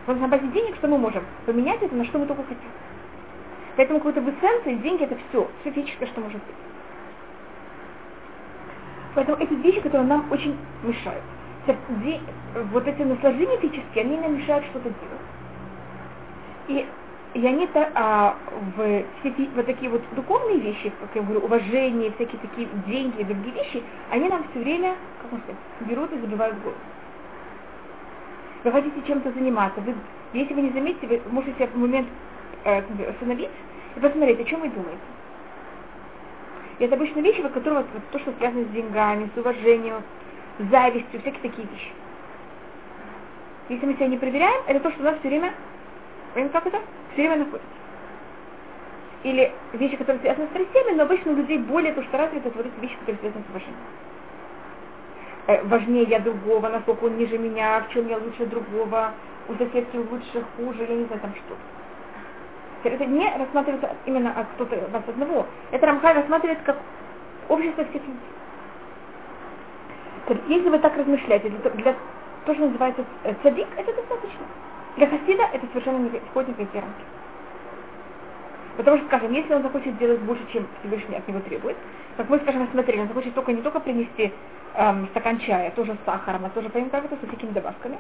Вот 0.07 0.21
на 0.21 0.29
базе 0.29 0.47
денег 0.49 0.77
что 0.77 0.89
мы 0.89 0.99
можем? 0.99 1.25
Поменять 1.47 1.83
это 1.83 1.95
на 1.95 2.05
что 2.05 2.19
мы 2.19 2.27
только 2.27 2.43
хотим. 2.43 2.69
Поэтому 3.77 4.01
какой-то 4.01 4.21
эссенции 4.21 4.75
деньги 4.83 5.05
это 5.05 5.17
все, 5.31 5.49
все 5.63 5.71
физическое, 5.71 6.07
что 6.07 6.21
может 6.21 6.43
быть. 6.45 6.57
Поэтому 9.15 9.39
эти 9.39 9.55
вещи, 9.55 9.81
которые 9.81 10.07
нам 10.07 10.31
очень 10.31 10.55
мешают 10.83 11.23
вот 12.73 12.87
эти 12.87 13.03
наслаждения 13.03 13.57
физические, 13.59 14.05
они 14.05 14.17
нам 14.19 14.37
мешают 14.37 14.65
что-то 14.67 14.89
делать. 14.89 15.23
И, 16.69 16.87
и 17.35 17.47
они-то 17.47 17.89
а, 17.95 18.37
в 18.77 19.05
все 19.21 19.49
вот 19.55 19.67
такие 19.67 19.91
вот 19.91 20.03
духовные 20.15 20.59
вещи, 20.59 20.93
как 21.01 21.11
я 21.15 21.23
говорю, 21.23 21.41
уважение, 21.41 22.13
всякие 22.13 22.41
такие 22.41 22.69
деньги 22.87 23.21
и 23.21 23.25
другие 23.25 23.55
вещи, 23.55 23.83
они 24.11 24.29
нам 24.29 24.45
все 24.51 24.61
время, 24.61 24.97
как 25.21 25.33
можно 25.33 25.45
сказать, 25.45 25.91
берут 25.91 26.13
и 26.13 26.21
забивают 26.21 26.59
голову. 26.63 26.79
Вы 28.65 28.71
хотите 28.71 29.03
чем-то 29.07 29.33
заниматься, 29.33 29.81
вы, 29.81 29.95
если 30.33 30.55
вы 30.55 30.63
не 30.63 30.71
заметите, 30.71 31.07
вы 31.07 31.21
можете 31.31 31.67
в 31.67 31.77
момент 31.77 32.09
э, 32.65 32.83
остановиться 33.09 33.57
и 33.97 34.01
посмотреть, 34.01 34.41
о 34.41 34.45
чем 34.45 34.61
вы 34.61 34.69
думаете. 34.69 35.01
И 36.79 36.85
это 36.85 36.95
обычно 36.95 37.21
вещи, 37.21 37.43
которые 37.43 37.85
вот, 37.93 38.03
то, 38.11 38.19
что 38.19 38.33
связано 38.39 38.65
с 38.65 38.69
деньгами, 38.69 39.31
с 39.35 39.39
уважением, 39.39 40.03
завистью, 40.59 41.21
всякие 41.21 41.43
такие 41.43 41.67
вещи. 41.69 41.93
Если 43.69 43.87
мы 43.87 43.95
себя 43.95 44.09
не 44.09 44.19
проверяем, 44.19 44.63
это 44.67 44.81
то, 44.81 44.91
что 44.91 45.01
у 45.01 45.05
нас 45.05 45.19
все 45.21 45.29
время, 45.29 45.55
как 46.35 46.67
это? 46.67 46.81
Все 47.13 47.23
время 47.23 47.45
находится. 47.45 47.69
Или 49.23 49.53
вещи, 49.73 49.97
которые 49.97 50.21
связаны 50.21 50.47
с 50.47 50.51
страстями, 50.51 50.97
но 50.97 51.05
обычно 51.05 51.33
у 51.33 51.37
людей 51.37 51.59
более 51.59 51.93
то, 51.95 52.03
что 52.03 52.19
развито, 52.19 52.49
эти 52.49 52.81
вещи, 52.81 52.97
которые 52.99 53.21
связаны 53.21 53.45
с 53.45 53.51
уважением. 53.51 53.79
Э, 55.47 55.63
важнее 55.65 56.05
я 56.05 56.21
другого, 56.21 56.69
насколько 56.69 57.05
он 57.05 57.17
ниже 57.17 57.39
меня, 57.39 57.81
в 57.81 57.93
чем 57.93 58.09
я 58.09 58.19
лучше 58.19 58.47
другого, 58.47 59.13
у 59.49 59.55
соседки 59.55 59.97
лучше, 59.97 60.45
хуже, 60.57 60.87
я 60.89 60.97
не 60.97 61.05
знаю, 61.05 61.21
там 61.21 61.33
что. 61.35 61.57
Это 62.85 63.07
не 63.07 63.33
рассматривается 63.37 63.95
именно 64.07 64.33
от 64.33 64.47
кто-то 64.55 64.77
вас 64.91 65.03
одного. 65.07 65.47
Это 65.71 65.87
Рамхай 65.87 66.15
рассматривает 66.15 66.59
как 66.65 66.79
общество 67.49 67.85
всех 67.85 68.03
людей. 68.03 68.19
Если 70.49 70.69
вы 70.69 70.79
так 70.79 70.97
размышляете, 70.97 71.49
для, 71.49 71.71
для 71.71 71.95
то, 72.47 72.55
что 72.55 72.67
называется 72.67 73.05
э, 73.25 73.35
цадик, 73.43 73.67
это 73.77 73.93
достаточно. 73.93 74.47
Для 74.97 75.07
хасида 75.09 75.45
это 75.53 75.67
совершенно 75.69 75.99
не 75.99 76.09
входит 76.31 76.57
в 76.57 76.61
никакие 76.61 76.83
рамки. 76.83 77.05
Потому 78.77 78.99
что, 78.99 79.07
скажем, 79.07 79.33
если 79.33 79.55
он 79.55 79.63
захочет 79.63 79.95
сделать 79.95 80.21
больше, 80.21 80.43
чем 80.53 80.67
Всевышний 80.81 81.17
от 81.17 81.29
него 81.29 81.41
требует, 81.41 81.77
как 82.17 82.29
мы, 82.29 82.39
скажем, 82.39 82.69
смотрели, 82.71 83.01
он 83.01 83.09
захочет 83.09 83.35
только 83.35 83.53
не 83.53 83.63
только 83.63 83.81
принести 83.81 84.33
эм, 84.75 85.09
стакан 85.09 85.39
чая, 85.39 85.71
тоже 85.73 85.95
с 85.95 86.05
сахаром, 86.07 86.45
а 86.45 86.51
тоже, 86.51 86.69
понимаете, 86.69 86.97
как 86.97 87.13
это, 87.13 87.27
с 87.27 87.31
такими 87.31 87.51
добавками, 87.51 87.99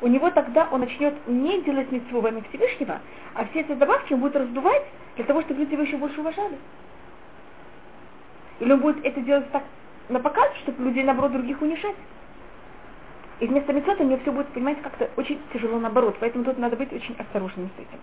у 0.00 0.06
него 0.06 0.30
тогда 0.30 0.68
он 0.70 0.80
начнет 0.80 1.14
не 1.26 1.62
делать 1.62 1.90
митцву 1.90 2.20
во 2.20 2.28
имя 2.28 2.42
Всевышнего, 2.48 3.00
а 3.34 3.44
все 3.46 3.60
эти 3.60 3.72
добавки 3.72 4.12
он 4.12 4.20
будет 4.20 4.36
раздувать 4.36 4.82
для 5.16 5.24
того, 5.24 5.42
чтобы 5.42 5.60
люди 5.60 5.72
его 5.72 5.82
еще 5.82 5.96
больше 5.96 6.20
уважали. 6.20 6.58
Или 8.60 8.72
он 8.72 8.80
будет 8.80 9.04
это 9.04 9.20
делать 9.20 9.50
так 9.50 9.62
на 10.08 10.20
показ, 10.20 10.48
чтобы 10.62 10.84
людей, 10.84 11.04
наоборот, 11.04 11.32
других 11.32 11.60
унижать. 11.62 11.96
И 13.40 13.46
вместо 13.46 13.72
мецвод 13.72 14.00
у 14.00 14.04
нее 14.04 14.18
все 14.18 14.32
будет, 14.32 14.48
понимаете, 14.48 14.80
как-то 14.82 15.10
очень 15.16 15.40
тяжело 15.52 15.78
наоборот. 15.78 16.16
Поэтому 16.20 16.44
тут 16.44 16.58
надо 16.58 16.76
быть 16.76 16.92
очень 16.92 17.14
осторожным 17.18 17.68
с 17.76 17.80
этим. 17.80 17.98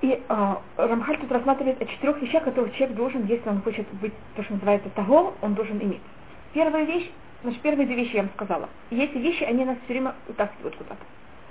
И 0.00 0.22
э, 0.26 0.54
Рамхаль 0.76 1.18
тут 1.18 1.30
рассматривает 1.30 1.80
о 1.82 1.84
четырех 1.84 2.22
вещах, 2.22 2.44
которые 2.44 2.72
человек 2.72 2.96
должен, 2.96 3.26
если 3.26 3.48
он 3.48 3.60
хочет 3.60 3.86
быть, 4.00 4.14
то, 4.34 4.42
что 4.42 4.54
называется 4.54 4.88
того, 4.90 5.34
он 5.42 5.54
должен 5.54 5.78
иметь. 5.82 6.00
Первая 6.54 6.84
вещь, 6.84 7.10
значит, 7.42 7.60
первые 7.60 7.86
две 7.86 7.96
вещи 7.96 8.16
я 8.16 8.22
вам 8.22 8.30
сказала. 8.34 8.70
И 8.88 8.98
эти 8.98 9.18
вещи, 9.18 9.44
они 9.44 9.64
нас 9.66 9.76
все 9.84 9.92
время 9.92 10.14
утаскивают 10.26 10.76
куда-то. 10.76 11.04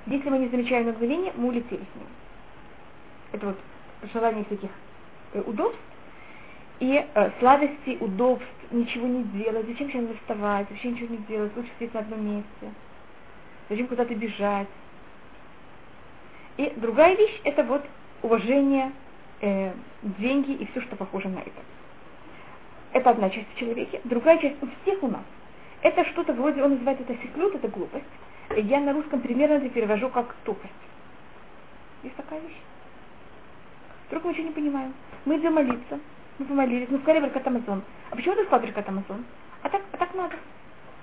Если 0.08 0.30
мы 0.30 0.40
не 0.40 0.48
замечаем 0.48 0.88
на 0.88 0.94
мгновение, 0.94 1.32
мы 1.36 1.50
улетели 1.50 1.82
с 1.82 1.96
ним. 1.96 2.08
Это 3.34 3.46
вот 3.46 3.58
желание 4.12 4.44
всяких 4.46 4.72
э, 5.34 5.42
удобств, 5.46 5.80
и 6.80 7.06
э, 7.14 7.32
сладости, 7.40 7.98
удобств, 8.00 8.48
ничего 8.72 9.08
не 9.08 9.24
делать, 9.24 9.68
зачем 9.68 9.92
сейчас 9.92 10.06
вставать, 10.22 10.70
вообще 10.70 10.92
ничего 10.92 11.08
не 11.10 11.18
делать, 11.18 11.56
лучше 11.56 11.70
сидеть 11.78 11.94
на 11.94 12.00
одном 12.02 12.26
месте, 12.26 12.74
зачем 13.70 13.88
куда-то 13.88 14.16
бежать. 14.16 14.68
И 16.58 16.74
другая 16.78 17.16
вещь, 17.16 17.42
это 17.44 17.64
вот 17.64 17.86
уважение, 18.22 18.92
э, 19.42 19.74
деньги 20.02 20.52
и 20.52 20.66
все, 20.68 20.82
что 20.82 20.96
похоже 20.96 21.30
на 21.30 21.40
это. 21.40 21.62
Это 22.92 23.12
одна 23.12 23.30
часть 23.30 23.48
в 23.54 23.60
человеке. 23.60 24.02
Другая 24.04 24.38
часть 24.40 24.62
у 24.64 24.68
всех 24.82 25.04
у 25.04 25.08
нас. 25.08 25.24
Это 25.82 26.04
что-то 26.06 26.34
вроде, 26.34 26.64
он 26.64 26.72
называет 26.72 27.00
это 27.02 27.14
секлют, 27.22 27.56
это 27.56 27.68
глупость. 27.68 28.06
Я 28.58 28.80
на 28.80 28.94
русском 28.94 29.22
примерно 29.22 29.54
это 29.54 29.70
перевожу 29.70 30.10
как 30.10 30.36
тупость. 30.44 30.74
Есть 32.04 32.16
такая 32.16 32.40
вещь. 32.40 32.58
Вдруг 34.08 34.24
мы 34.24 34.32
ничего 34.32 34.48
не 34.48 34.54
понимаем. 34.54 34.94
Мы 35.26 35.38
идем 35.38 35.54
молиться, 35.54 36.00
мы 36.40 36.46
помолились, 36.46 36.90
мы 36.90 37.00
сказали 37.00 37.20
Беркат 37.26 37.48
Амазон. 37.48 37.84
А 38.10 38.16
почему 38.16 38.36
ты 38.36 38.46
сказал 38.46 38.62
Беркат 38.62 38.88
Амазон? 38.88 39.26
А 39.62 39.70
так, 39.70 39.82
а 39.92 39.98
так 39.98 40.14
надо. 40.16 40.36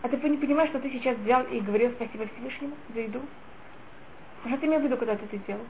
А 0.02 0.08
ты 0.08 0.16
не 0.16 0.38
понимаешь, 0.38 0.70
что 0.70 0.80
ты 0.80 0.90
сейчас 0.90 1.16
взял 1.18 1.42
и 1.44 1.60
говорил 1.60 1.90
спасибо 1.92 2.26
Всевышнему 2.26 2.74
за 2.94 3.00
еду? 3.00 3.20
А 4.44 4.48
что 4.48 4.58
ты 4.58 4.66
имел 4.66 4.80
в 4.80 4.84
виду, 4.84 4.96
когда 4.96 5.14
ты 5.14 5.26
это 5.26 5.36
сделал? 5.36 5.66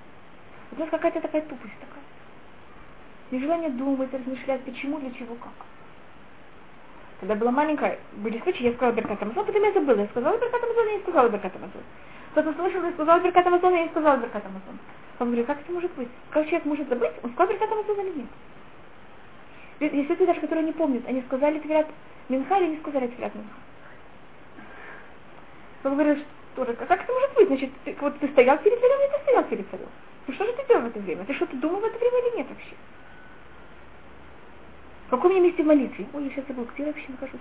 Вот 0.71 0.79
у 0.79 0.81
нас 0.83 0.91
какая-то 0.91 1.21
такая 1.21 1.43
тупость 1.43 1.75
такая. 1.81 2.05
Нежелание 3.33 3.71
думать, 3.71 4.13
размышлять, 4.13 4.63
почему, 4.63 4.99
для 5.01 5.11
чего, 5.13 5.35
как. 5.35 5.53
Когда 7.19 7.35
была 7.35 7.51
маленькая, 7.51 7.99
были 8.13 8.39
случаи, 8.41 8.65
я 8.65 8.73
сказала 8.75 8.95
Беркат 8.95 9.23
Амазон, 9.23 9.47
потом 9.47 9.63
я 9.63 9.73
забыла. 9.73 10.01
Я 10.01 10.07
сказала 10.09 10.37
Беркат 10.39 10.63
Амазон, 10.63 10.87
я 10.87 10.97
не 10.97 11.03
сказала 11.03 11.29
Беркат 11.29 11.57
Амазон. 11.57 11.83
Кто-то 12.33 12.53
слышал, 12.53 12.85
я 12.85 12.93
сказала 12.93 13.21
Беркат 13.21 13.47
Амазон, 13.47 13.75
я 13.75 13.83
не 13.83 13.89
сказала 13.89 14.17
Беркат 14.19 14.45
Амазон. 14.47 14.79
Он 15.19 15.27
говорит, 15.27 15.47
как 15.47 15.61
это 15.61 15.73
может 15.73 15.93
быть? 15.95 16.09
Как 16.31 16.45
человек 16.45 16.67
может 16.67 16.89
забыть? 16.89 17.13
Он 17.23 17.33
сказал 17.33 17.53
Беркат 17.53 17.73
Амазон 17.73 18.01
или 18.07 18.19
нет? 18.19 18.27
Есть 19.81 20.09
люди 20.09 20.25
даже, 20.25 20.41
которые 20.41 20.65
не 20.65 20.73
помнят, 20.73 21.07
они 21.07 21.23
сказали 21.23 21.59
Тфилят 21.59 21.87
Минха 22.29 22.59
или 22.59 22.69
не 22.69 22.77
сказали 22.79 23.09
Тфилят 23.09 23.35
Минха. 23.35 23.57
Он 25.85 25.95
говорит, 25.95 26.25
что 26.55 26.65
же, 26.65 26.73
как 26.75 27.03
это 27.03 27.13
может 27.13 27.35
быть? 27.35 27.49
Значит, 27.49 27.71
ты, 27.85 27.95
вот 28.01 28.19
ты 28.19 28.29
стоял 28.29 28.57
перед 28.59 28.81
царем, 28.81 28.99
или 28.99 29.17
ты 29.17 29.23
стоял 29.23 29.45
перед 29.45 29.71
царем? 29.71 29.89
Ну 30.27 30.35
что 30.35 30.45
же 30.47 30.53
ты 30.55 30.67
делал 30.67 30.83
в 30.83 30.87
это 30.87 30.99
время? 31.01 31.25
Ты 31.25 31.35
что-то 31.35 31.55
думал 31.57 31.81
в 31.81 31.85
это 31.85 31.99
время 31.99 32.19
или 32.19 32.37
нет 32.39 32.49
вообще? 32.49 32.75
В 35.07 35.11
каком 35.11 35.31
мне 35.33 35.41
месте 35.41 35.63
молитве? 35.63 36.07
Ой, 36.15 36.25
я 36.25 36.31
сейчас 36.31 36.47
забыл, 36.49 36.67
где 36.73 36.85
я 36.85 36.89
вообще 36.89 37.07
нахожусь? 37.09 37.41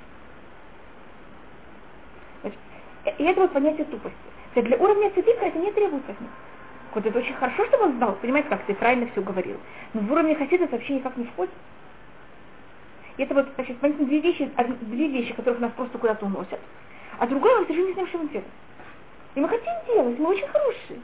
Значит, 2.41 2.59
и 3.17 3.23
это 3.23 3.41
вот 3.41 3.53
понятие 3.53 3.85
тупости. 3.85 4.17
Для 4.55 4.77
уровня 4.77 5.09
цадика 5.11 5.45
это 5.45 5.57
не 5.57 5.71
требуется 5.71 6.11
от 6.11 6.21
них. 6.21 6.29
Вот 6.93 7.05
это 7.05 7.17
очень 7.17 7.33
хорошо, 7.33 7.65
чтобы 7.65 7.85
он 7.85 7.93
знал, 7.97 8.15
понимаете, 8.21 8.49
как 8.49 8.63
ты 8.65 8.73
правильно 8.73 9.07
все 9.11 9.21
говорил. 9.21 9.57
Но 9.93 10.01
в 10.01 10.11
уровне 10.11 10.35
хасида 10.35 10.65
это 10.65 10.73
вообще 10.75 10.95
никак 10.95 11.17
не 11.17 11.25
входит. 11.25 11.53
И 13.17 13.23
это 13.23 13.33
вот, 13.33 13.47
значит, 13.55 13.77
понятно, 13.79 14.05
две 14.05 14.19
вещи, 14.19 14.49
две 14.81 15.07
вещи, 15.07 15.33
которых 15.33 15.59
нас 15.59 15.71
просто 15.71 15.97
куда-то 15.97 16.25
уносят. 16.25 16.59
А 17.17 17.27
другое, 17.27 17.59
мы 17.59 17.65
совершенно 17.65 17.87
не 17.87 17.93
знаем, 17.93 18.09
что 18.09 18.17
мы 18.17 18.27
делаем. 18.29 18.51
И 19.35 19.39
мы 19.39 19.49
хотим 19.49 19.73
делать, 19.87 20.19
мы 20.19 20.29
очень 20.29 20.47
хорошие. 20.47 20.99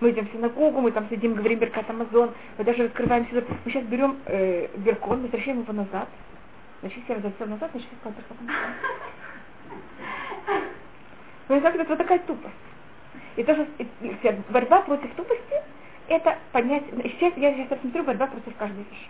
Мы 0.00 0.10
идем 0.10 0.26
в 0.26 0.32
синагогу, 0.32 0.80
мы 0.80 0.92
там 0.92 1.08
сидим, 1.08 1.34
говорим 1.34 1.58
Беркат 1.58 1.88
Амазон, 1.88 2.32
мы 2.58 2.64
даже 2.64 2.84
открываем 2.84 3.26
сюда. 3.28 3.42
Мы 3.64 3.70
сейчас 3.70 3.84
берем 3.84 4.18
э, 4.26 4.68
Беркон, 4.76 5.22
возвращаем 5.22 5.60
его 5.60 5.72
назад. 5.72 6.08
Значит, 6.80 6.98
если 6.98 7.12
я 7.12 7.16
возвращаю 7.16 7.50
назад, 7.50 7.70
значит, 7.70 7.88
сказала 8.00 8.14
Беркат 8.14 8.38
Амазон. 8.40 8.74
Ну, 11.48 11.54
это 11.54 11.84
вот 11.88 11.98
такая 11.98 12.18
тупость. 12.20 12.54
И 13.36 13.44
то, 13.44 13.54
что 13.54 13.66
борьба 14.50 14.80
против 14.82 15.14
тупости, 15.14 15.62
это 16.08 16.38
понять, 16.52 16.84
сейчас, 17.04 17.36
я 17.36 17.54
сейчас 17.54 17.70
рассмотрю 17.70 18.04
борьба 18.04 18.26
против 18.26 18.56
каждой 18.56 18.78
вещи. 18.78 19.08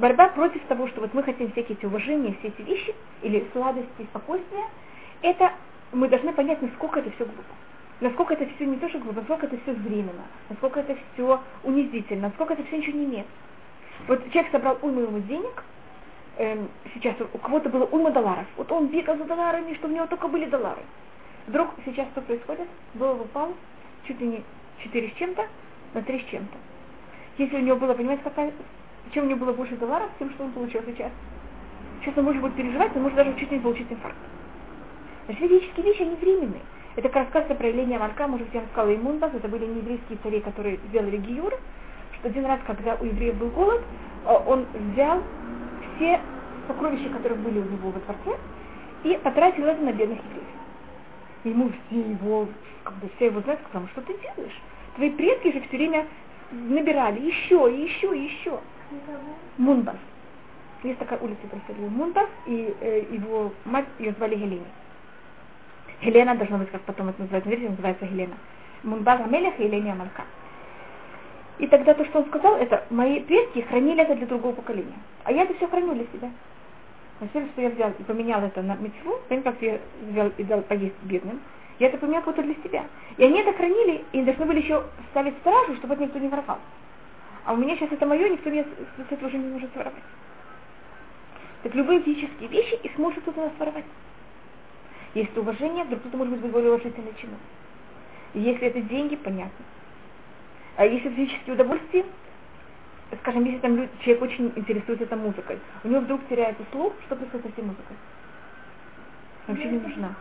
Борьба 0.00 0.28
против 0.28 0.62
того, 0.64 0.88
что 0.88 1.02
вот 1.02 1.12
мы 1.12 1.22
хотим 1.22 1.52
всякие 1.52 1.76
эти 1.76 1.84
уважения, 1.84 2.34
все 2.38 2.48
эти 2.48 2.62
вещи, 2.62 2.94
или 3.20 3.46
сладости, 3.52 4.06
спокойствия, 4.08 4.64
это 5.20 5.52
мы 5.92 6.08
должны 6.08 6.32
понять, 6.32 6.62
насколько 6.62 7.00
это 7.00 7.10
все 7.10 7.26
глупо. 7.26 7.54
Насколько 8.00 8.32
это 8.32 8.46
все 8.54 8.64
не 8.64 8.78
то, 8.78 8.88
что 8.88 8.98
глупо, 8.98 9.20
насколько 9.20 9.44
это 9.44 9.58
все 9.58 9.72
временно, 9.72 10.24
насколько 10.48 10.80
это 10.80 10.96
все 11.12 11.38
унизительно, 11.64 12.28
насколько 12.28 12.54
это 12.54 12.64
все 12.64 12.78
ничего 12.78 12.98
не 12.98 13.04
имеет. 13.04 13.26
Вот 14.08 14.24
человек 14.32 14.50
собрал 14.50 14.78
уйму 14.80 15.02
ему 15.02 15.18
денег, 15.18 15.64
эм, 16.38 16.70
сейчас 16.94 17.14
у 17.20 17.36
кого-то 17.36 17.68
было 17.68 17.84
уйма 17.84 18.10
долларов. 18.10 18.46
Вот 18.56 18.72
он 18.72 18.86
бегал 18.86 19.18
за 19.18 19.24
долларами, 19.24 19.74
что 19.74 19.86
у 19.86 19.90
него 19.90 20.06
только 20.06 20.28
были 20.28 20.46
доллары. 20.46 20.80
Вдруг 21.46 21.74
сейчас 21.84 22.08
что 22.12 22.22
происходит? 22.22 22.68
Доллар 22.94 23.20
упал 23.20 23.52
чуть 24.06 24.18
ли 24.18 24.28
не 24.28 24.42
4 24.82 25.10
с 25.10 25.12
чем-то 25.18 25.46
на 25.92 26.00
3 26.00 26.20
с 26.20 26.30
чем-то. 26.30 26.56
Если 27.36 27.56
у 27.56 27.60
него 27.60 27.76
было, 27.76 27.92
понимаете, 27.92 28.22
какая, 28.24 28.50
чем 29.12 29.24
у 29.24 29.28
него 29.28 29.40
было 29.40 29.52
больше 29.52 29.76
долларов, 29.76 30.08
тем, 30.18 30.30
что 30.30 30.44
он 30.44 30.52
получил 30.52 30.82
сейчас. 30.86 31.10
Сейчас 32.00 32.16
он 32.16 32.24
может 32.24 32.40
будет 32.40 32.54
переживать, 32.54 32.94
он 32.96 33.02
может 33.02 33.16
даже 33.16 33.34
чуть 33.38 33.50
не 33.50 33.58
получить 33.58 33.90
инфаркт. 33.90 34.16
Значит, 35.26 35.42
физические 35.42 35.86
вещи, 35.86 36.02
они 36.02 36.16
временные. 36.16 36.62
Это 36.96 37.08
как 37.08 37.24
рассказ 37.24 37.50
о 37.50 37.54
проявлении 37.54 37.96
Марка, 37.96 38.26
может 38.26 38.46
быть, 38.46 38.54
я 38.54 38.62
рассказала 38.62 38.96
Мунбас, 38.96 39.32
это 39.32 39.48
были 39.48 39.64
нееврейские 39.66 40.18
цари, 40.22 40.40
которые 40.40 40.78
сделали 40.88 41.18
гиюр, 41.18 41.54
что 42.18 42.28
один 42.28 42.46
раз, 42.46 42.60
когда 42.66 42.96
у 42.96 43.04
евреев 43.04 43.36
был 43.36 43.48
голод, 43.48 43.80
э, 44.26 44.36
он 44.46 44.66
взял 44.92 45.22
все 45.96 46.20
сокровища, 46.66 47.08
которые 47.10 47.38
были 47.38 47.60
у 47.60 47.64
него 47.64 47.90
во 47.90 48.00
дворце, 48.00 48.40
и 49.04 49.18
потратил 49.22 49.66
это 49.66 49.82
на 49.82 49.92
бедных 49.92 50.18
евреев. 50.18 50.44
Ему 51.44 51.70
все 51.70 52.00
его, 52.00 52.48
как 52.82 52.94
бы 52.96 53.08
все 53.16 53.26
его 53.26 53.40
знают, 53.40 53.60
сказали, 53.68 53.88
что 53.92 54.02
ты 54.02 54.14
делаешь? 54.14 54.60
Твои 54.96 55.10
предки 55.10 55.52
же 55.52 55.60
все 55.60 55.76
время 55.76 56.06
набирали 56.50 57.20
еще, 57.20 57.72
еще, 57.72 58.08
еще. 58.08 58.58
Мунбас. 59.58 59.96
Есть 60.82 60.98
такая 60.98 61.18
улица 61.18 61.40
в 61.42 61.50
Брюсселе. 61.50 61.88
Мунбас, 61.88 62.28
и 62.46 62.74
э, 62.80 63.04
его 63.10 63.52
мать, 63.64 63.86
ее 63.98 64.12
звали 64.12 64.36
Гелена. 64.36 64.64
Хелена 66.02 66.34
должна 66.34 66.58
быть, 66.58 66.70
как 66.70 66.80
потом 66.82 67.08
это 67.08 67.20
называется, 67.20 67.50
видите, 67.50 67.70
называется 67.70 68.06
Хелена. 68.06 68.34
Мунбаза 68.82 69.24
Мелех 69.24 69.58
и 69.60 69.64
Еления 69.64 69.92
Амалька. 69.92 70.24
И 71.58 71.66
тогда 71.66 71.92
то, 71.92 72.04
что 72.06 72.20
он 72.20 72.26
сказал, 72.26 72.56
это 72.56 72.86
мои 72.88 73.20
предки 73.20 73.60
хранили 73.60 74.02
это 74.02 74.14
для 74.14 74.26
другого 74.26 74.54
поколения. 74.54 74.96
А 75.24 75.32
я 75.32 75.42
это 75.42 75.54
все 75.54 75.68
храню 75.68 75.94
для 75.94 76.06
себя. 76.06 76.30
Значит, 77.18 77.50
что 77.52 77.60
я 77.60 77.68
взял 77.68 77.90
и 77.90 78.02
поменял 78.02 78.42
это 78.42 78.62
на 78.62 78.76
митцву, 78.76 79.20
понимаете, 79.28 79.50
как 79.50 79.62
я 79.62 79.78
взял 80.08 80.32
и 80.38 80.44
дал 80.44 80.62
поесть 80.62 80.94
бедным, 81.02 81.40
я 81.78 81.88
это 81.88 81.98
поменял 81.98 82.22
просто 82.22 82.42
для 82.42 82.54
себя. 82.64 82.86
И 83.18 83.24
они 83.24 83.40
это 83.40 83.52
хранили, 83.52 84.04
и 84.12 84.22
должны 84.22 84.46
были 84.46 84.62
еще 84.62 84.82
ставить 85.10 85.36
стражу, 85.40 85.76
чтобы 85.76 85.94
это 85.94 86.04
никто 86.04 86.18
не 86.18 86.28
воровал. 86.28 86.58
А 87.44 87.54
у 87.54 87.56
меня 87.56 87.76
сейчас 87.76 87.92
это 87.92 88.06
мое, 88.06 88.28
никто 88.28 88.50
меня 88.50 88.64
с 88.64 89.12
этого 89.12 89.28
уже 89.28 89.38
не 89.38 89.48
может 89.48 89.74
воровать. 89.74 90.02
Так 91.62 91.74
любые 91.74 92.02
физические 92.02 92.48
вещи 92.48 92.78
и 92.82 92.90
сможет 92.94 93.22
кто-то 93.22 93.40
нас 93.40 93.52
воровать. 93.58 93.84
Если 95.14 95.38
уважение, 95.38 95.84
вдруг 95.84 96.00
кто-то 96.00 96.16
может 96.16 96.38
быть 96.38 96.50
более 96.50 96.70
уважительный 96.70 97.14
чином. 97.20 97.38
Если 98.34 98.68
это 98.68 98.80
деньги, 98.82 99.16
понятно. 99.16 99.64
А 100.76 100.86
если 100.86 101.10
физические 101.10 101.54
удовольствия, 101.54 102.04
скажем, 103.20 103.44
если 103.44 103.58
там 103.58 103.88
человек 104.00 104.22
очень 104.22 104.52
интересуется 104.54 105.04
этой 105.04 105.18
музыкой, 105.18 105.58
у 105.82 105.88
него 105.88 106.00
вдруг 106.00 106.20
теряется 106.28 106.62
слух, 106.70 106.92
что 107.06 107.16
происходит 107.16 107.46
с 107.46 107.50
этой 107.50 107.64
музыкой? 107.64 107.96
Вообще 109.46 109.68
не 109.68 109.80
нужна. 109.80 110.14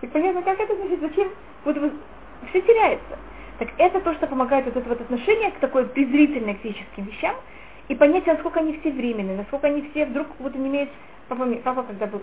Так 0.00 0.12
понятно, 0.12 0.42
как 0.42 0.60
это 0.60 0.76
значит, 0.76 1.00
зачем? 1.00 1.28
Вот 1.64 1.76
все 2.50 2.60
теряется. 2.62 3.18
Так 3.58 3.68
это 3.78 4.00
то, 4.00 4.14
что 4.14 4.26
помогает 4.26 4.64
вот 4.64 4.76
это 4.76 4.88
вот 4.88 5.00
отношение 5.00 5.50
к 5.52 5.58
такой 5.58 5.86
презрительной 5.86 6.54
к 6.54 6.60
физическим 6.60 7.04
вещам, 7.04 7.36
и 7.88 7.94
понять, 7.94 8.26
насколько 8.26 8.60
они 8.60 8.78
все 8.78 8.90
временные, 8.90 9.36
насколько 9.36 9.66
они 9.66 9.88
все 9.90 10.06
вдруг 10.06 10.26
вот 10.38 10.54
не 10.54 10.68
имеют... 10.68 10.90
Папа, 11.28 11.46
папа 11.62 11.82
когда 11.84 12.06
был 12.06 12.22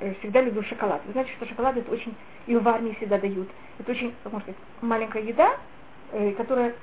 э, 0.00 0.14
всегда 0.20 0.40
любил 0.40 0.62
шоколад. 0.64 1.00
Вы 1.06 1.12
знаете, 1.12 1.32
что 1.32 1.46
шоколад 1.46 1.76
это 1.76 1.90
очень, 1.90 2.14
и 2.46 2.56
в 2.56 2.68
армии 2.68 2.94
всегда 2.94 3.18
дают. 3.18 3.48
Это 3.78 3.92
очень, 3.92 4.14
как 4.22 4.32
можно 4.32 4.52
сказать, 4.52 4.60
маленькая 4.80 5.22
еда, 5.22 5.56
э, 6.12 6.32
которая 6.32 6.74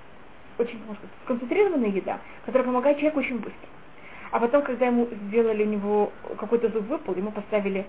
очень, 0.58 0.78
можно 0.80 0.96
сказать, 0.96 1.16
сконцентрированная 1.26 1.90
еда, 1.90 2.20
которая 2.46 2.68
помогает 2.68 2.98
человеку 2.98 3.20
очень 3.20 3.38
быстро. 3.38 3.68
А 4.32 4.40
потом, 4.40 4.62
когда 4.64 4.88
ему 4.88 5.08
сделали 5.28 5.64
у 5.64 5.68
него 5.68 6.12
какой-то 6.38 6.70
зуб 6.70 6.88
выпал, 6.88 7.16
ему 7.16 7.32
поставили 7.32 7.86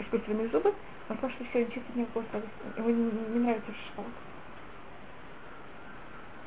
искусственные 0.00 0.48
зубы, 0.48 0.72
он 1.08 1.16
сказал, 1.16 1.36
что 1.36 1.44
все, 1.50 1.66
не 1.94 2.02
осталось. 2.02 2.46
Ему 2.76 2.90
не, 2.90 3.10
не 3.34 3.38
нравится 3.40 3.72
шоколад. 3.88 4.12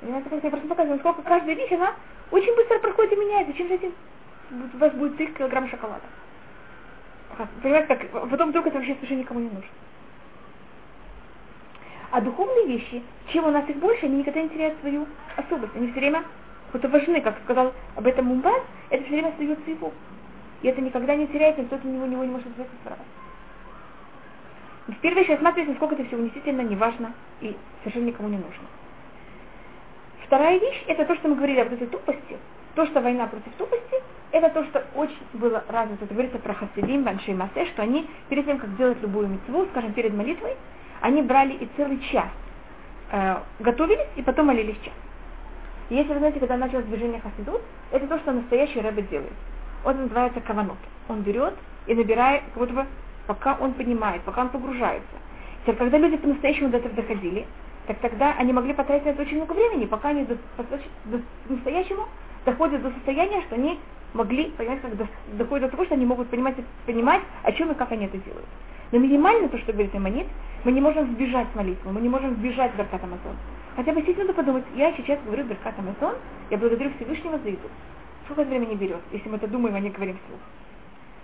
И 0.02 0.06
это 0.06 0.36
я 0.36 0.52
просто 0.52 0.68
показываю, 0.68 0.96
насколько 0.96 1.22
каждая 1.22 1.56
вещь, 1.56 1.72
она 1.72 1.94
очень 2.32 2.56
быстро 2.56 2.80
проходит 2.80 3.14
и 3.14 3.16
меняется. 3.16 3.54
Чем 3.54 3.68
же 3.68 3.76
этим 3.76 3.94
у 4.52 4.78
вас 4.78 4.94
будет 4.94 5.18
3 5.18 5.28
килограмм 5.28 5.70
шоколада? 5.70 6.04
Понимаете, 7.62 7.88
как 7.88 8.30
потом 8.30 8.50
вдруг 8.50 8.68
это 8.68 8.78
вообще 8.78 8.96
совершенно 8.96 9.20
никому 9.20 9.40
не 9.40 9.50
нужно. 9.50 9.70
А 12.12 12.22
духовные 12.22 12.68
вещи, 12.68 13.02
чем 13.30 13.46
у 13.46 13.52
нас 13.52 13.68
их 13.68 13.78
больше, 13.78 14.06
они 14.06 14.18
никогда 14.18 14.42
не 14.42 14.50
теряют 14.50 14.80
свою 14.82 15.08
особость. 15.36 15.76
Они 15.76 15.90
все 15.92 16.00
время 16.00 16.24
вот 16.72 16.84
важны, 16.86 17.22
как 17.22 17.40
сказал 17.44 17.74
об 17.96 18.06
этом 18.06 18.26
Мумбас, 18.26 18.62
это 18.90 19.04
все 19.04 19.14
время 19.14 19.30
остается 19.30 19.70
его. 19.70 19.92
И 20.62 20.68
это 20.68 20.80
никогда 20.82 21.16
не 21.16 21.28
теряется, 21.28 21.62
никто 21.62 21.76
от 21.76 21.84
него, 21.84 22.06
него 22.06 22.24
не 22.24 22.32
может 22.32 22.48
взять 22.48 22.68
воровать. 22.84 23.06
В 23.18 23.23
первой 25.02 25.20
вещи 25.20 25.32
осматривать, 25.32 25.70
насколько 25.70 25.96
это 25.96 26.06
все 26.06 26.18
унизительно, 26.18 26.62
неважно 26.62 27.14
и 27.42 27.56
совершенно 27.82 28.06
никому 28.06 28.30
не 28.30 28.38
нужно. 28.38 28.64
Вторая 30.26 30.60
вещь, 30.60 30.84
это 30.88 31.06
то, 31.06 31.16
что 31.16 31.28
мы 31.28 31.36
говорили 31.36 31.60
об 31.60 31.74
этой 31.74 31.88
тупости. 31.88 32.38
То, 32.76 32.86
что 32.88 33.02
война 33.02 33.28
против 33.28 33.54
тупости, 33.58 33.96
это 34.32 34.50
то, 34.50 34.64
что 34.66 34.84
очень 34.96 35.16
было 35.34 35.64
развито. 35.68 36.06
Это 36.06 36.14
говорится 36.14 36.40
про 36.40 36.54
хасидим, 36.56 37.04
баншей 37.04 37.36
масе, 37.36 37.66
что 37.68 37.84
они 37.84 38.10
перед 38.30 38.46
тем, 38.46 38.58
как 38.58 38.76
делать 38.78 39.00
любую 39.02 39.28
митцву, 39.28 39.68
скажем, 39.68 39.94
перед 39.94 40.14
молитвой, 40.14 40.56
они 41.02 41.22
брали 41.22 41.54
и 41.54 41.70
целый 41.78 42.00
час 42.12 42.30
э, 43.12 43.38
готовились 43.60 44.08
и 44.16 44.24
потом 44.24 44.48
молились 44.48 44.78
час. 44.84 44.94
И 45.90 45.96
если 45.96 46.14
вы 46.14 46.20
знаете, 46.20 46.40
когда 46.40 46.58
началось 46.58 46.86
движение 46.86 47.22
Хасидут, 47.22 47.62
это 47.92 48.08
то, 48.08 48.18
что 48.20 48.32
настоящий 48.32 48.82
рэбе 48.82 49.04
делает. 49.04 49.34
Он 49.86 49.98
называется 49.98 50.42
каванот. 50.42 50.78
Он 51.10 51.22
берет 51.22 51.54
и 51.86 51.94
набирает, 51.94 52.44
как 52.46 52.58
будто 52.58 52.74
бы, 52.74 52.86
пока 53.28 53.56
он 53.60 53.74
понимает, 53.74 54.22
пока 54.24 54.42
он 54.42 54.50
погружается. 54.50 55.16
Теперь, 55.62 55.76
когда 55.76 55.98
люди 55.98 56.18
по-настоящему 56.18 56.70
до 56.70 56.78
этого 56.78 56.94
доходили, 56.94 57.46
так 57.88 57.98
тогда 58.00 58.34
они 58.38 58.54
могли 58.54 58.74
потратить 58.74 59.06
на 59.06 59.10
это 59.10 59.22
очень 59.22 59.38
много 59.38 59.54
времени, 59.54 59.86
пока 59.86 60.10
они 60.10 60.24
до, 60.26 60.38
до, 61.06 61.22
настоящему 61.50 62.08
доходят 62.46 62.82
до 62.82 62.92
состояния, 62.92 63.42
что 63.42 63.56
они 63.56 63.80
могли, 64.14 64.52
понимать, 64.52 64.82
как 64.82 64.96
до, 64.96 65.08
доходят 65.34 65.70
до 65.70 65.72
того, 65.72 65.86
что 65.86 65.96
они 65.96 66.06
могут 66.06 66.30
понимать, 66.30 66.56
понимать, 66.86 67.22
о 67.44 67.52
чем 67.52 67.72
и 67.72 67.76
как 67.76 67.92
они 67.92 68.06
это 68.06 68.18
делают. 68.18 68.48
Но 68.92 69.00
минимально 69.00 69.50
то, 69.50 69.58
что 69.58 69.74
говорит 69.74 69.96
Иманит, 69.96 70.28
мы 70.64 70.72
не 70.72 70.80
можем 70.80 71.12
сбежать 71.14 71.48
молитву, 71.56 71.92
мы 71.92 72.00
не 72.00 72.10
можем 72.10 72.36
сбежать 72.36 72.76
Беркат 72.76 73.04
Амазон. 73.04 73.36
Хотя 73.76 73.92
бы 73.92 74.04
сесть 74.04 74.20
надо 74.20 74.34
подумать, 74.34 74.64
я 74.76 74.94
сейчас 74.94 75.20
говорю 75.26 75.46
Беркат 75.46 75.78
Амазон, 75.80 76.16
я 76.52 76.58
благодарю 76.58 76.92
Всевышнего 76.96 77.40
за 77.40 77.50
еду. 77.50 77.68
Сколько 78.26 78.44
времени 78.44 78.76
берет, 78.76 79.02
если 79.12 79.30
мы 79.30 79.38
это 79.38 79.48
думаем, 79.48 79.76
а 79.76 79.80
не 79.80 79.90
говорим 79.90 80.18
вслух? 80.24 80.40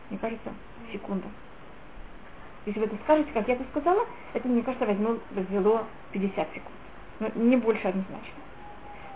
Мне 0.09 0.19
кажется, 0.19 0.49
секунда. 0.91 1.27
Если 2.65 2.79
вы 2.79 2.85
это 2.85 2.95
скажете, 3.03 3.31
как 3.33 3.47
я 3.47 3.55
это 3.55 3.63
сказала, 3.71 4.05
это, 4.33 4.47
мне 4.47 4.61
кажется, 4.61 4.85
возьму, 4.85 5.19
взяло 5.31 5.85
50 6.11 6.47
секунд. 6.53 6.75
Но 7.19 7.29
не 7.35 7.55
больше 7.55 7.87
однозначно. 7.87 8.39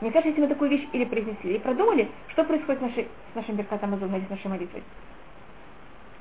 Мне 0.02 0.12
кажется, 0.12 0.30
если 0.30 0.42
мы 0.42 0.48
такую 0.48 0.70
вещь 0.70 0.88
или 0.92 1.06
произнесли, 1.06 1.52
или 1.52 1.58
продумали, 1.60 2.10
что 2.30 2.44
происходит 2.44 2.82
с, 2.82 2.84
нашей, 2.84 3.08
с 3.32 3.36
нашим 3.36 3.56
Беркатом 3.56 3.94
Амазон, 3.94 4.16
или 4.16 4.26
с 4.26 4.30
нашей 4.30 4.48
молитвой? 4.48 4.84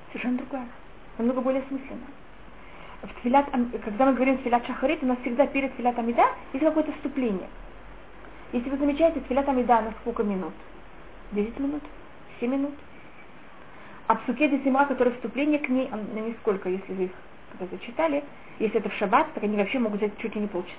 Совершенно 0.08 0.38
другая. 0.38 0.68
Намного 1.18 1.40
более 1.40 1.62
смысленно. 1.68 2.06
В 3.02 3.20
тфилят, 3.20 3.46
когда 3.84 4.06
мы 4.06 4.14
говорим 4.14 4.38
тфилят 4.38 4.64
шахарит, 4.66 5.02
у 5.02 5.06
нас 5.06 5.18
всегда 5.22 5.46
перед 5.46 5.74
тфилят 5.74 5.98
амида 5.98 6.24
есть 6.52 6.64
какое-то 6.64 6.92
вступление. 6.92 7.48
Если 8.52 8.70
вы 8.70 8.76
замечаете, 8.76 9.20
тфилят 9.20 9.48
амида 9.48 9.80
на 9.80 9.92
сколько 10.02 10.22
минут? 10.22 10.52
10 11.32 11.58
минут? 11.58 11.82
7 12.38 12.50
минут? 12.50 12.74
А 14.12 14.16
псуке 14.16 14.46
Десима, 14.46 14.84
которое 14.84 15.12
вступление 15.12 15.58
к 15.58 15.70
ней, 15.70 15.88
на 15.88 16.18
нисколько, 16.18 16.68
если 16.68 16.92
вы 16.92 17.04
их 17.04 17.12
когда-то 17.50 17.82
читали, 17.82 18.22
если 18.58 18.78
это 18.78 18.90
в 18.90 18.94
шаббат, 18.96 19.26
так 19.32 19.42
они 19.42 19.56
вообще 19.56 19.78
могут 19.78 20.00
взять 20.00 20.18
чуть 20.18 20.34
ли 20.34 20.42
не 20.42 20.48
полчаса. 20.48 20.74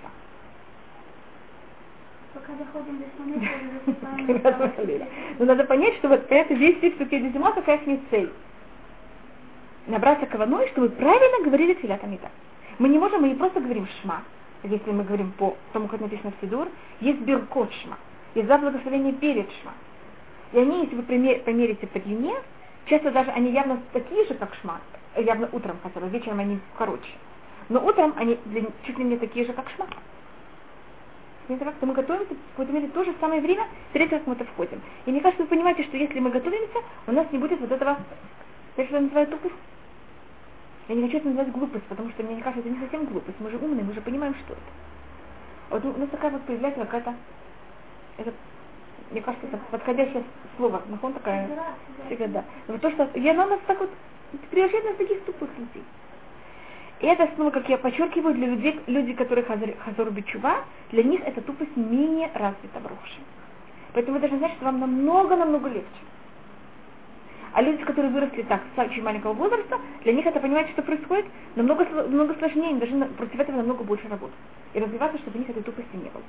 Пока 2.35 2.53
доходим 2.53 2.99
до 2.99 4.43
Но 5.39 5.45
надо 5.45 5.63
понять, 5.63 5.95
что 5.95 6.09
вот 6.09 6.27
это 6.29 6.53
весь 6.53 6.77
стих 6.77 6.93
псуке 6.93 7.21
Десима, 7.21 7.53
какая 7.53 7.79
с 7.79 7.87
ней 7.87 7.99
цель. 8.11 8.31
Набраться 9.87 10.27
каваной, 10.27 10.67
чтобы 10.67 10.89
правильно 10.89 11.43
говорили 11.43 11.73
Тфилят 11.73 12.03
Амида. 12.03 12.29
Мы 12.77 12.89
не 12.89 12.99
можем, 12.99 13.23
мы 13.23 13.29
не 13.29 13.35
просто 13.35 13.61
говорим 13.61 13.87
шма, 14.03 14.21
если 14.61 14.91
мы 14.91 15.05
говорим 15.05 15.31
по 15.31 15.57
тому, 15.71 15.87
как 15.87 16.01
написано 16.01 16.33
в 16.37 16.45
Сидур, 16.45 16.67
есть 16.99 17.21
биркот 17.21 17.73
шма, 17.81 17.97
есть 18.35 18.45
два 18.45 18.59
благословения 18.59 19.13
перед 19.13 19.49
шма. 19.63 19.73
И 20.51 20.59
они, 20.59 20.83
если 20.83 20.97
вы 20.97 21.01
померите 21.01 21.87
по 21.87 21.99
длине, 21.99 22.35
Часто 22.85 23.11
даже 23.11 23.31
они 23.31 23.51
явно 23.51 23.81
такие 23.93 24.25
же, 24.25 24.33
как 24.33 24.53
шма, 24.55 24.81
явно 25.15 25.49
утром 25.51 25.77
хотя 25.83 25.99
бы, 25.99 26.07
вечером 26.09 26.39
они 26.39 26.59
короче. 26.77 27.11
Но 27.69 27.83
утром 27.85 28.13
они 28.17 28.37
чуть 28.85 28.97
ли 28.97 29.05
не 29.05 29.17
такие 29.17 29.45
же, 29.45 29.53
как 29.53 29.69
шма. 29.69 29.87
То 31.47 31.85
мы 31.85 31.93
готовимся 31.93 32.33
в 32.33 32.49
какой-то 32.51 32.71
мере 32.71 32.87
то 32.87 33.03
же 33.03 33.13
самое 33.19 33.41
время, 33.41 33.67
перед 33.91 34.09
тем, 34.09 34.19
как 34.19 34.27
мы 34.27 34.33
это 34.35 34.45
входим. 34.45 34.81
И 35.05 35.11
мне 35.11 35.19
кажется, 35.19 35.43
вы 35.43 35.49
понимаете, 35.49 35.83
что 35.83 35.97
если 35.97 36.19
мы 36.19 36.29
готовимся, 36.29 36.79
у 37.07 37.11
нас 37.11 37.27
не 37.31 37.37
будет 37.37 37.59
вот 37.59 37.71
этого, 37.71 37.97
я 38.77 38.85
что 38.85 38.99
называю 38.99 39.27
тупость. 39.27 39.55
Я 40.87 40.95
не 40.95 41.03
хочу 41.03 41.17
это 41.17 41.27
называть 41.27 41.51
глупость, 41.51 41.85
потому 41.85 42.09
что 42.11 42.23
мне 42.23 42.41
кажется, 42.41 42.61
это 42.61 42.69
не 42.69 42.81
совсем 42.81 43.05
глупость. 43.05 43.39
Мы 43.39 43.49
же 43.49 43.57
умные, 43.57 43.83
мы 43.83 43.93
же 43.93 44.01
понимаем, 44.01 44.35
что 44.35 44.53
это. 44.53 44.61
Вот 45.69 45.85
у 45.85 45.99
нас 45.99 46.09
такая 46.09 46.31
вот 46.31 46.41
появляется 46.43 46.81
какая-то 46.81 47.13
это 48.17 48.33
мне 49.13 49.21
кажется, 49.21 49.47
это 49.47 49.57
подходящее 49.69 50.23
слово. 50.57 50.81
Нахон 50.89 51.13
такая 51.13 51.47
всегда, 52.07 52.27
да. 52.27 52.43
Но 52.67 52.77
то, 52.79 52.89
что 52.91 53.09
я 53.15 53.33
на 53.33 53.45
нас 53.45 53.59
так 53.67 53.79
вот 53.79 53.89
превращает 54.49 54.83
нас 54.85 54.95
в 54.95 54.97
таких 54.97 55.23
тупых 55.23 55.49
людей. 55.57 55.83
И 56.99 57.05
это 57.05 57.29
снова, 57.35 57.51
как 57.51 57.69
я 57.69 57.77
подчеркиваю, 57.77 58.33
для 58.33 58.47
людей, 58.47 58.79
люди, 58.87 59.13
которые 59.13 59.45
хазар, 59.45 59.69
хазор 59.85 60.09
бичува, 60.11 60.63
для 60.91 61.03
них 61.03 61.21
эта 61.25 61.41
тупость 61.41 61.75
менее 61.75 62.31
развита 62.33 62.79
в 62.79 62.87
Рохше. 62.87 63.19
Поэтому 63.93 64.15
вы 64.15 64.21
должны 64.21 64.39
знать, 64.39 64.53
что 64.53 64.65
вам 64.65 64.79
намного-намного 64.79 65.69
легче. 65.69 65.87
А 67.51 67.61
люди, 67.61 67.83
которые 67.83 68.11
выросли 68.11 68.41
так, 68.43 68.61
с 68.75 68.79
очень 68.79 69.03
маленького 69.03 69.33
возраста, 69.33 69.79
для 70.03 70.13
них 70.13 70.25
это 70.25 70.39
понимать, 70.39 70.69
что 70.71 70.81
происходит, 70.81 71.25
намного, 71.55 71.85
намного 71.85 72.33
сложнее, 72.35 72.71
им 72.71 72.79
должны 72.79 73.05
против 73.05 73.39
этого 73.39 73.57
намного 73.57 73.83
больше 73.83 74.07
работать. 74.07 74.35
И 74.73 74.79
развиваться, 74.79 75.19
чтобы 75.19 75.37
у 75.37 75.39
них 75.39 75.49
этой 75.51 75.61
тупости 75.61 75.95
не 75.95 76.09
было. 76.09 76.23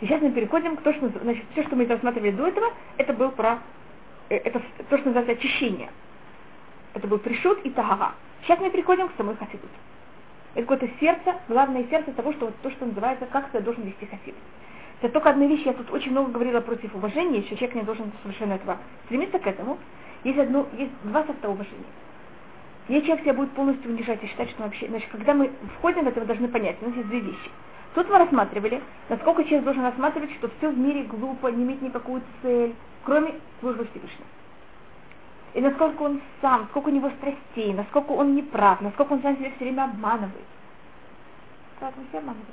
И 0.00 0.06
сейчас 0.06 0.20
мы 0.22 0.30
переходим 0.30 0.76
к 0.76 0.82
тому, 0.82 0.96
что, 0.96 1.18
значит, 1.20 1.44
все, 1.52 1.64
что 1.64 1.74
мы 1.74 1.86
рассматривали 1.86 2.30
до 2.30 2.46
этого, 2.46 2.72
это 2.98 3.12
был 3.12 3.30
про, 3.30 3.58
э, 4.28 4.36
это 4.36 4.62
то, 4.88 4.98
что 4.98 5.06
называется 5.06 5.32
очищение. 5.32 5.90
Это 6.94 7.08
был 7.08 7.18
пришут 7.18 7.60
и 7.64 7.70
тагара. 7.70 8.12
Сейчас 8.42 8.60
мы 8.60 8.70
переходим 8.70 9.08
к 9.08 9.16
самой 9.16 9.36
хасидут. 9.36 9.70
Это 10.54 10.66
какое-то 10.66 10.88
сердце, 11.00 11.34
главное 11.48 11.84
сердце 11.90 12.12
того, 12.12 12.32
что 12.32 12.52
то, 12.62 12.70
что 12.70 12.86
называется, 12.86 13.26
как 13.26 13.50
ты 13.50 13.60
должен 13.60 13.84
вести 13.84 14.06
хасид. 14.06 14.34
Это 15.00 15.12
только 15.12 15.30
одна 15.30 15.46
вещь, 15.46 15.62
я 15.64 15.72
тут 15.72 15.90
очень 15.92 16.10
много 16.10 16.30
говорила 16.32 16.60
против 16.60 16.94
уважения, 16.94 17.38
еще 17.38 17.56
человек 17.56 17.76
не 17.76 17.82
должен 17.82 18.10
совершенно 18.22 18.54
этого 18.54 18.78
стремиться 19.06 19.38
к 19.38 19.46
этому. 19.46 19.78
Есть, 20.24 20.38
одно, 20.38 20.66
есть 20.76 20.92
два 21.04 21.24
сорта 21.24 21.48
уважения. 21.48 21.86
Если 22.88 23.06
человек 23.06 23.24
себя 23.24 23.34
будет 23.34 23.52
полностью 23.52 23.90
унижать 23.90 24.22
и 24.24 24.26
считать, 24.26 24.50
что 24.50 24.62
вообще, 24.62 24.88
значит, 24.88 25.08
когда 25.12 25.34
мы 25.34 25.52
входим 25.76 26.04
в 26.04 26.08
это, 26.08 26.20
мы 26.20 26.26
должны 26.26 26.48
понять, 26.48 26.76
у 26.80 26.86
нас 26.86 26.96
есть 26.96 27.08
две 27.08 27.20
вещи. 27.20 27.50
Тут 27.94 28.08
мы 28.08 28.18
рассматривали, 28.18 28.82
насколько 29.08 29.44
человек 29.44 29.64
должен 29.64 29.82
рассматривать, 29.82 30.32
что 30.34 30.50
все 30.58 30.68
в 30.70 30.78
мире 30.78 31.04
глупо, 31.04 31.48
не 31.48 31.64
имеет 31.64 31.82
никакую 31.82 32.22
цель, 32.42 32.74
кроме 33.04 33.34
службы 33.60 33.86
Всевышнего. 33.86 34.26
И 35.54 35.60
насколько 35.60 36.02
он 36.02 36.20
сам, 36.42 36.66
сколько 36.70 36.88
у 36.88 36.92
него 36.92 37.10
страстей, 37.18 37.72
насколько 37.72 38.12
он 38.12 38.34
не 38.34 38.42
прав, 38.42 38.80
насколько 38.80 39.14
он 39.14 39.22
сам 39.22 39.36
себя 39.36 39.50
все 39.56 39.64
время 39.64 39.84
обманывает. 39.84 40.44
Так, 41.80 41.94
мы 41.96 42.04
все 42.08 42.18
обманываем. 42.18 42.46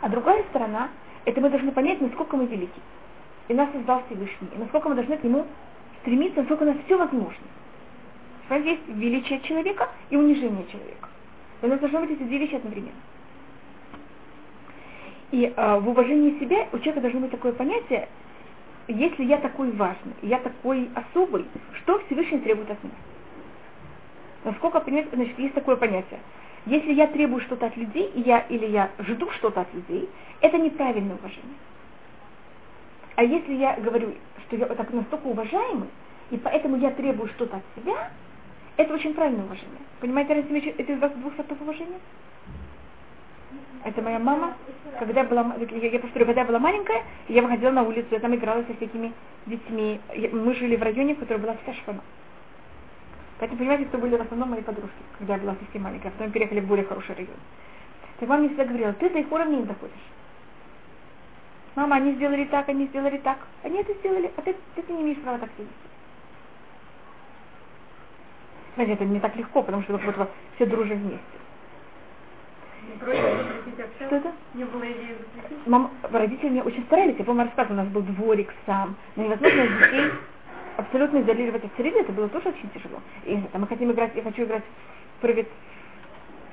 А 0.00 0.08
другая 0.08 0.44
сторона, 0.50 0.88
это 1.24 1.40
мы 1.40 1.50
должны 1.50 1.72
понять, 1.72 2.00
насколько 2.00 2.36
мы 2.36 2.46
велики. 2.46 2.80
И 3.48 3.54
нас 3.54 3.70
создал 3.72 4.02
Всевышний. 4.06 4.48
И 4.54 4.58
насколько 4.58 4.88
мы 4.88 4.94
должны 4.94 5.16
к 5.16 5.24
нему 5.24 5.46
стремиться, 6.00 6.40
насколько 6.40 6.62
у 6.62 6.66
нас 6.66 6.76
все 6.84 6.96
возможно. 6.96 7.44
Есть 8.50 8.86
величие 8.88 9.40
человека 9.40 9.88
и 10.10 10.16
унижение 10.16 10.66
человека. 10.66 11.08
У 11.62 11.68
нас 11.68 11.78
должны 11.78 12.00
быть 12.00 12.10
эти 12.10 12.22
две 12.24 12.38
вещи 12.38 12.56
одновременно. 12.56 12.92
И 15.30 15.52
э, 15.56 15.78
в 15.78 15.88
уважении 15.88 16.38
себя 16.38 16.68
у 16.72 16.78
человека 16.78 17.00
должно 17.00 17.20
быть 17.20 17.30
такое 17.30 17.52
понятие, 17.52 18.08
если 18.88 19.24
я 19.24 19.38
такой 19.38 19.70
важный, 19.70 20.12
я 20.22 20.38
такой 20.40 20.90
особый, 20.94 21.46
что 21.78 22.00
Всевышний 22.00 22.40
требует 22.40 22.70
от 22.70 22.82
меня? 22.82 22.94
Насколько 24.44 24.80
понять, 24.80 25.06
значит, 25.12 25.38
есть 25.38 25.54
такое 25.54 25.76
понятие. 25.76 26.18
Если 26.66 26.92
я 26.92 27.06
требую 27.06 27.40
что-то 27.42 27.66
от 27.66 27.76
людей, 27.76 28.10
я, 28.16 28.40
или 28.40 28.66
я 28.66 28.90
жду 28.98 29.30
что-то 29.30 29.60
от 29.62 29.72
людей, 29.72 30.08
это 30.40 30.58
неправильное 30.58 31.14
уважение. 31.14 31.56
А 33.14 33.22
если 33.22 33.54
я 33.54 33.76
говорю, 33.76 34.14
что 34.46 34.56
я 34.56 34.66
так 34.66 34.92
настолько 34.92 35.26
уважаемый, 35.26 35.88
и 36.30 36.36
поэтому 36.36 36.76
я 36.76 36.90
требую 36.90 37.28
что-то 37.30 37.58
от 37.58 37.62
себя, 37.76 38.10
это 38.76 38.94
очень 38.94 39.14
правильное 39.14 39.44
уважение. 39.44 39.78
Понимаете 40.00 40.34
разницу 40.34 40.68
этих 40.68 40.98
двух 40.98 41.34
сортов 41.36 41.60
уважения? 41.60 41.98
Это 43.84 44.00
моя 44.00 44.18
мама, 44.18 44.54
когда 44.98 45.24
была, 45.24 45.56
я, 45.58 45.88
я 45.88 45.98
повторю, 45.98 46.26
когда 46.26 46.42
я 46.42 46.46
была 46.46 46.58
маленькая, 46.58 47.02
я 47.28 47.42
выходила 47.42 47.70
на 47.70 47.82
улицу, 47.82 48.06
я 48.10 48.20
там 48.20 48.34
играла 48.34 48.62
со 48.62 48.74
всякими 48.74 49.12
детьми. 49.46 50.00
Мы 50.32 50.54
жили 50.54 50.76
в 50.76 50.82
районе, 50.82 51.14
в 51.14 51.18
котором 51.18 51.42
была 51.42 51.56
вся 51.62 51.74
шпана. 51.74 52.00
Поэтому, 53.38 53.58
понимаете, 53.58 53.86
кто 53.86 53.98
были 53.98 54.16
в 54.16 54.20
основном 54.20 54.50
мои 54.50 54.62
подружки, 54.62 54.94
когда 55.18 55.34
я 55.34 55.40
была 55.40 55.56
совсем 55.56 55.82
маленькая, 55.82 56.08
а 56.08 56.10
потом 56.12 56.30
переехали 56.30 56.60
в 56.60 56.66
более 56.66 56.84
хороший 56.84 57.16
район. 57.16 57.34
Так 58.20 58.28
мама 58.28 58.42
мне 58.42 58.50
всегда 58.50 58.64
говорила, 58.64 58.92
ты 58.92 59.10
до 59.10 59.18
их 59.18 59.32
уровня 59.32 59.56
не 59.56 59.64
доходишь. 59.64 59.96
Мама, 61.74 61.96
они 61.96 62.12
сделали 62.12 62.44
так, 62.44 62.68
они 62.68 62.86
сделали 62.86 63.18
так. 63.18 63.38
Они 63.64 63.80
это 63.80 63.94
сделали, 63.94 64.30
а 64.36 64.42
ты, 64.42 64.54
ты, 64.76 64.82
ты 64.82 64.92
не 64.92 65.02
имеешь 65.02 65.18
права 65.18 65.38
так 65.38 65.50
сидеть. 65.56 65.68
Знаете, 68.74 68.94
это 68.94 69.04
не 69.04 69.20
так 69.20 69.36
легко, 69.36 69.62
потому 69.62 69.82
что 69.82 69.92
вот, 69.92 70.16
вот 70.16 70.30
все 70.54 70.66
дружим 70.66 70.98
вместе. 70.98 71.20
Что 73.00 74.16
это? 74.16 74.32
Не 74.54 74.64
было 74.64 74.82
идеи 74.82 75.16
запретить? 75.18 75.66
Мам, 75.66 75.90
родители 76.02 76.48
мне 76.50 76.62
очень 76.62 76.84
старались. 76.84 77.16
Я 77.18 77.24
помню, 77.24 77.44
рассказывала, 77.44 77.80
у 77.80 77.84
нас 77.84 77.92
был 77.92 78.02
дворик 78.02 78.52
сам. 78.66 78.96
Но 79.16 79.24
невозможно 79.24 79.66
детей 79.66 80.10
абсолютно 80.76 81.20
изолировать 81.20 81.64
от 81.64 81.74
среды. 81.76 82.00
Это 82.00 82.12
было 82.12 82.28
тоже 82.28 82.48
очень 82.48 82.70
тяжело. 82.70 83.00
И 83.24 83.40
мы 83.52 83.66
хотим 83.66 83.90
играть, 83.92 84.12
я 84.14 84.22
хочу 84.22 84.44
играть 84.44 84.62
в 85.18 85.20
прыгать 85.20 85.48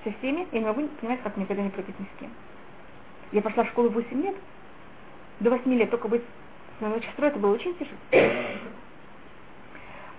со 0.03 0.12
всеми. 0.13 0.47
Я 0.51 0.60
не 0.60 0.65
могу 0.65 0.88
понимать, 0.88 1.21
как 1.23 1.38
никогда 1.38 1.63
не 1.63 1.69
прыгать 1.69 1.99
ни 1.99 2.05
с 2.05 2.19
кем. 2.19 2.29
Я 3.32 3.41
пошла 3.41 3.63
в 3.63 3.69
школу 3.69 3.89
8 3.89 4.21
лет. 4.21 4.36
До 5.39 5.51
8 5.51 5.73
лет 5.73 5.89
только 5.89 6.08
быть 6.08 6.23
с 6.77 6.82
моей 6.82 7.01
сестрой, 7.01 7.29
это 7.29 7.39
было 7.39 7.53
очень 7.53 7.75
тяжело. 7.75 7.97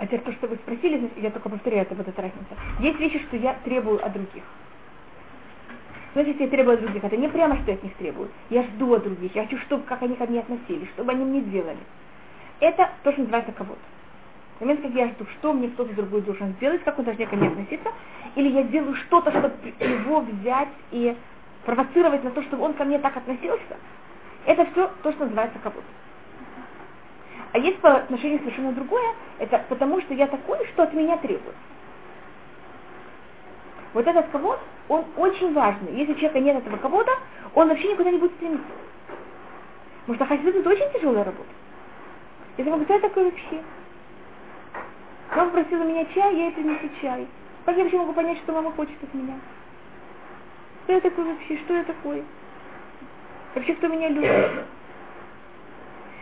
А 0.01 0.07
теперь 0.07 0.21
то, 0.21 0.33
что 0.33 0.47
вы 0.47 0.57
спросили, 0.57 1.11
я 1.17 1.31
только 1.31 1.51
повторяю, 1.51 1.83
это 1.83 1.95
вот 1.95 2.09
эта 2.09 2.23
разница. 2.23 2.57
Есть 2.79 2.99
вещи, 2.99 3.19
что 3.19 3.37
я 3.37 3.55
требую 3.65 4.03
от 4.03 4.11
других. 4.15 4.43
Значит, 6.15 6.41
я 6.41 6.49
требую 6.49 6.77
от 6.77 6.81
других. 6.81 7.05
Это 7.05 7.19
не 7.19 7.29
прямо, 7.29 7.55
что 7.57 7.71
я 7.71 7.75
от 7.75 7.83
них 7.83 7.95
требую. 7.97 8.31
Я 8.49 8.63
жду 8.63 8.95
от 8.95 9.03
других. 9.03 9.35
Я 9.35 9.43
хочу, 9.43 9.59
чтобы 9.59 9.83
как 9.83 10.01
они 10.01 10.17
ко 10.17 10.25
мне 10.25 10.41
относились, 10.41 10.89
чтобы 10.95 11.13
они 11.13 11.23
мне 11.27 11.43
делали. 11.43 11.77
Это 12.61 12.89
то, 13.03 13.13
что 13.13 13.21
называется 13.21 13.53
кого-то. 13.53 13.79
Момент, 14.61 14.81
как 14.81 14.91
я 14.93 15.09
жду, 15.09 15.27
что 15.39 15.53
мне 15.53 15.69
кто-то 15.69 15.93
другой 15.93 16.23
должен 16.23 16.55
сделать, 16.55 16.83
как 16.83 16.99
он 16.99 17.05
должен 17.05 17.27
ко 17.27 17.37
мне 17.37 17.49
относиться, 17.49 17.91
или 18.37 18.49
я 18.49 18.63
делаю 18.63 18.95
что-то, 18.95 19.31
чтобы 19.31 19.53
его 19.81 20.21
взять 20.21 20.69
и 20.93 21.15
провоцировать 21.67 22.25
на 22.25 22.31
то, 22.31 22.43
чтобы 22.45 22.65
он 22.65 22.73
ко 22.73 22.85
мне 22.85 22.99
так 23.01 23.19
относился, 23.19 23.77
это 24.47 24.65
все 24.73 24.91
то, 25.03 25.13
что 25.13 25.25
называется 25.25 25.59
кого-то. 25.59 26.00
А 27.53 27.59
есть 27.59 27.79
по 27.81 27.97
отношению 27.97 28.39
совершенно 28.41 28.73
другое, 28.73 29.15
это 29.39 29.65
потому 29.69 30.01
что 30.03 30.15
я 30.15 30.27
такой, 30.29 30.65
что 30.69 30.85
от 30.85 30.95
меня 30.95 31.17
требуют. 31.19 31.57
Вот 33.93 34.07
этот 34.07 34.29
кого 34.29 34.57
он 34.89 35.05
очень 35.17 35.53
важный. 35.53 35.93
Если 35.97 36.13
у 36.13 36.15
человека 36.15 36.41
нет 36.41 36.57
этого 36.59 36.77
кого-то, 36.77 37.11
он 37.55 37.69
вообще 37.69 37.93
никуда 37.93 38.11
не 38.11 38.19
будет 38.19 38.33
стремиться. 38.35 38.67
Потому 40.01 40.17
что 40.17 40.27
хасидут 40.27 40.57
это 40.57 40.71
очень 40.71 40.93
тяжелая 40.93 41.25
работа. 41.25 41.49
Я 42.57 42.65
думаю, 42.65 42.85
кто 42.85 42.95
я 42.95 43.01
такой 43.01 43.25
вообще? 43.25 43.63
Мама 45.35 45.51
просила 45.51 45.83
меня 45.83 46.05
чай, 46.07 46.37
я 46.37 46.45
ей 46.47 46.53
принесу 46.53 46.89
чай. 47.01 47.27
Как 47.65 47.77
я 47.77 47.83
вообще 47.83 47.99
могу 47.99 48.13
понять, 48.13 48.39
что 48.39 48.53
мама 48.53 48.73
хочет 48.73 49.03
от 49.03 49.15
меня? 49.15 49.35
Кто 50.85 50.93
я 50.95 51.01
такой 51.01 51.25
вообще? 51.25 51.57
Что 51.59 51.75
я 51.75 51.85
такой? 51.85 52.25
Вообще, 53.55 53.75
кто 53.75 53.89
меня 53.89 54.09
любит? 54.09 54.65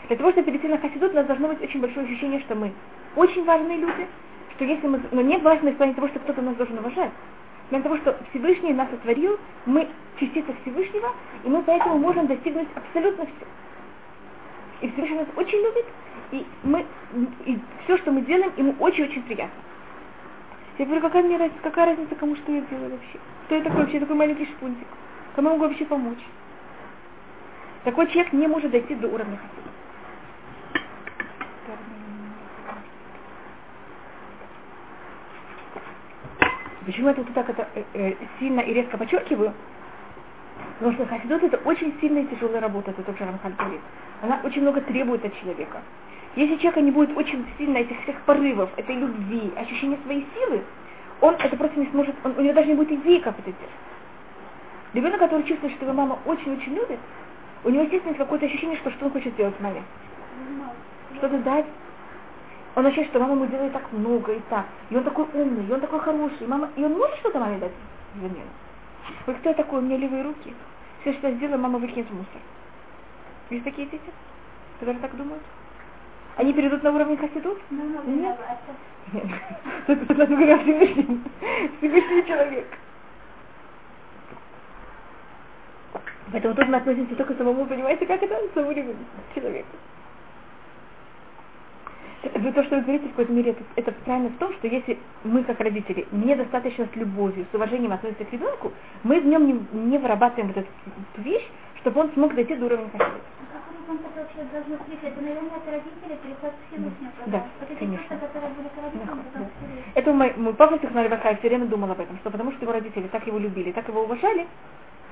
Для 0.09 0.17
того, 0.17 0.31
чтобы 0.33 0.47
перейти 0.47 0.69
на 0.69 0.79
хасидут, 0.79 1.13
у 1.13 1.17
нас 1.17 1.27
должно 1.27 1.49
быть 1.49 1.63
очень 1.63 1.81
большое 1.81 2.07
ощущение, 2.07 2.41
что 2.41 2.55
мы 2.55 2.73
очень 3.15 3.45
важные 3.45 3.77
люди, 3.77 4.07
что 4.57 4.65
если 4.65 4.87
мы, 4.87 5.01
но 5.11 5.21
не 5.21 5.37
важны 5.39 5.73
в 5.73 5.77
плане 5.77 5.95
того, 5.95 6.09
что 6.09 6.19
кто-то 6.21 6.41
нас 6.41 6.57
должен 6.57 6.79
уважать. 6.79 7.11
Для 7.71 7.83
того, 7.83 7.99
что 7.99 8.17
Всевышний 8.31 8.73
нас 8.73 8.89
сотворил, 8.91 9.39
мы 9.67 9.87
частица 10.19 10.55
Всевышнего, 10.63 11.13
и 11.45 11.49
мы 11.49 11.63
поэтому 11.63 11.99
можем 11.99 12.27
достигнуть 12.27 12.69
абсолютно 12.75 13.27
все. 13.27 13.47
И 14.81 14.91
Всевышний 14.91 15.19
нас 15.19 15.29
очень 15.37 15.59
любит, 15.59 15.85
и 16.33 16.47
мы 16.63 16.87
и 17.45 17.59
все, 17.85 17.99
что 17.99 18.11
мы 18.11 18.23
делаем, 18.23 18.53
ему 18.57 18.75
очень-очень 18.79 19.23
приятно. 19.25 19.61
Я 20.79 20.87
говорю, 20.87 21.03
какая 21.03 21.23
мне 21.25 21.37
разница, 21.37 21.61
какая 21.63 21.87
разница, 21.87 22.15
кому 22.15 22.37
что 22.37 22.53
я 22.53 22.61
делаю 22.63 22.93
вообще? 22.93 23.19
Кто 23.47 23.57
я 23.57 23.63
такой 23.63 23.81
вообще, 23.81 24.01
такой 24.01 24.17
маленький 24.17 24.47
шпунтик? 24.47 24.87
Кому 25.35 25.49
я 25.49 25.55
могу 25.55 25.67
вообще 25.67 25.85
помочь? 25.85 26.25
Такой 27.85 28.07
человек 28.07 28.33
не 28.33 28.47
может 28.47 28.71
дойти 28.71 28.95
до 28.95 29.09
уровня 29.09 29.37
хасида. 29.37 29.68
Почему 36.89 37.09
я 37.09 37.15
тут 37.15 37.31
так 37.35 37.51
это 37.51 37.69
э, 37.75 37.83
э, 37.93 38.15
сильно 38.39 38.61
и 38.61 38.73
резко 38.73 38.97
подчеркиваю? 38.97 39.53
Потому 40.79 40.95
что 40.95 41.05
хасидут 41.05 41.43
это 41.43 41.59
очень 41.69 41.95
сильная 42.01 42.23
и 42.23 42.27
тяжелая 42.29 42.63
работа, 42.63 42.93
это 42.93 43.03
то, 43.03 43.13
что 43.15 43.27
Рамхаль 43.27 43.53
говорит. 43.53 43.83
Она 44.23 44.41
очень 44.43 44.63
много 44.63 44.81
требует 44.81 45.23
от 45.23 45.39
человека. 45.39 45.83
Если 46.35 46.57
человека 46.57 46.81
не 46.81 46.91
будет 46.91 47.15
очень 47.15 47.45
сильно 47.59 47.77
этих 47.77 48.01
всех 48.05 48.19
порывов, 48.23 48.71
этой 48.79 48.97
любви, 48.97 49.53
ощущения 49.57 49.99
своей 50.03 50.27
силы, 50.35 50.63
он 51.21 51.35
это 51.35 51.55
просто 51.59 51.79
не 51.79 51.89
сможет, 51.89 52.15
он, 52.25 52.33
у 52.39 52.41
него 52.41 52.55
даже 52.55 52.69
не 52.69 52.75
будет 52.75 52.91
идеи, 52.91 53.19
как 53.19 53.39
это 53.39 53.53
делать. 53.53 53.75
Ребенок, 54.95 55.19
который 55.19 55.43
чувствует, 55.43 55.75
что 55.75 55.85
его 55.85 55.93
мама 55.93 56.19
очень-очень 56.25 56.75
любит, 56.75 57.01
у 57.65 57.69
него, 57.69 57.83
естественно, 57.83 58.13
есть 58.13 58.19
какое-то 58.19 58.47
ощущение, 58.47 58.79
что 58.79 58.91
что 58.93 59.05
он 59.05 59.13
хочет 59.13 59.35
сделать 59.35 59.61
маме. 59.61 59.83
Что-то 61.19 61.37
дать, 61.41 61.67
он 62.75 62.87
ощущает, 62.87 63.09
что 63.09 63.21
мама 63.21 63.35
ему 63.35 63.47
делает 63.47 63.73
так 63.73 63.93
много 63.93 64.33
и 64.33 64.41
так. 64.51 64.67
И 64.91 64.97
он 64.97 65.05
такой 65.05 65.27
умный, 65.35 65.67
и 65.67 65.73
он 65.73 65.81
такой 65.81 66.01
хороший. 66.01 66.43
И, 66.43 66.47
мама... 66.47 66.71
и 66.77 66.85
он 66.85 66.93
может 66.93 67.17
что-то 67.19 67.41
маме 67.41 67.59
дать 67.59 67.73
взамен. 68.15 68.47
Вот 69.27 69.37
кто 69.39 69.49
я 69.49 69.55
такой? 69.55 69.79
У 69.81 69.83
меня 69.83 69.97
левые 69.97 70.23
руки. 70.23 70.55
Все, 71.01 71.13
что 71.15 71.29
я 71.29 71.35
сделаю, 71.35 71.59
мама 71.59 71.79
выкинет 71.79 72.09
в 72.09 72.15
мусор. 72.15 72.41
Есть 73.51 73.65
такие 73.65 73.89
дети, 73.89 74.11
которые 74.79 75.01
так 75.01 75.17
думают? 75.17 75.43
Они 76.37 76.53
перейдут 76.53 76.83
на 76.83 76.93
уровень 76.93 77.17
хасидут? 77.17 77.59
Ну, 77.71 77.83
ну, 77.85 78.13
Нет. 78.13 78.37
Нет. 79.13 79.27
Тут 79.87 80.17
нас 80.17 80.29
говорят 80.29 80.63
Всевышний. 80.63 81.21
Всевышний 81.79 82.27
человек. 82.27 82.67
Поэтому 86.31 86.55
тут 86.55 86.69
мы 86.69 86.77
относимся 86.77 87.17
только 87.17 87.35
к 87.35 87.39
самому, 87.39 87.67
понимаете, 87.67 88.07
как 88.07 88.23
это? 88.23 88.39
Самому 88.55 88.75
человеку. 89.35 89.69
Вы 92.23 92.53
то, 92.53 92.65
что 92.65 92.77
вы 92.77 92.83
говорите 92.83 93.07
в 93.07 93.11
какой-то 93.11 93.33
мере, 93.33 93.51
это, 93.53 93.63
это 93.77 93.93
правильно 94.05 94.31
в 94.31 94.39
том, 94.39 94.53
что 94.55 94.67
если 94.67 94.99
мы, 95.23 95.45
как 95.45 95.61
родители, 95.61 96.07
недостаточно 96.11 96.89
с 96.93 96.97
любовью, 96.97 97.47
с 97.51 97.55
уважением 97.55 97.93
относимся 97.93 98.25
к 98.25 98.33
ребенку, 98.33 98.73
мы 99.05 99.21
в 99.21 99.27
нем 99.27 99.47
не, 99.47 99.61
не 99.73 99.99
вырабатываем 99.99 100.49
вот 100.49 100.57
эту, 100.57 101.23
вещь, 101.23 101.49
чтобы 101.81 102.01
он 102.01 102.11
смог 102.15 102.35
дойти 102.35 102.57
до 102.57 102.67
уровня 102.67 102.89
хасида. 102.91 103.21
А. 107.25 107.31
Да, 107.31 107.47
вот 107.61 107.71
эти 107.71 107.79
конечно. 107.79 108.19
Это 109.95 110.13
мой, 110.13 110.35
мой 110.37 110.55
папа 110.55 110.79
Сихмариваха 110.81 111.37
все 111.37 111.49
время 111.49 111.67
думал 111.67 111.93
об 111.93 112.01
этом, 112.01 112.19
что 112.19 112.31
потому 112.31 112.51
что 112.53 112.63
его 112.63 112.73
родители 112.73 113.07
так 113.09 113.27
его 113.27 113.39
любили, 113.39 113.73
так 113.73 113.87
его 113.89 114.03
уважали, 114.03 114.47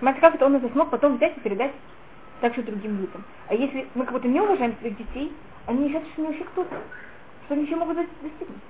смотрите, 0.01 0.27
как 0.27 0.35
это 0.35 0.47
он 0.47 0.57
это 0.57 0.69
смог 0.71 0.90
потом 0.90 1.16
взять 1.16 1.37
и 1.37 1.40
передать 1.40 1.73
также 2.40 2.62
другим 2.62 2.99
людям. 2.99 3.25
А 3.49 3.55
если 3.55 3.87
мы 3.95 4.05
как 4.05 4.12
будто 4.12 4.29
не 4.29 4.40
уважаем 4.40 4.77
своих 4.81 4.97
детей, 4.99 5.33
они 5.66 5.88
считают, 5.88 6.09
что 6.12 6.22
они 6.22 6.29
вообще 6.29 6.44
кто-то, 6.44 6.76
что 7.44 7.55
они 7.55 7.64
еще 7.64 7.76
могут 7.76 7.96
достигнуть. 7.96 8.62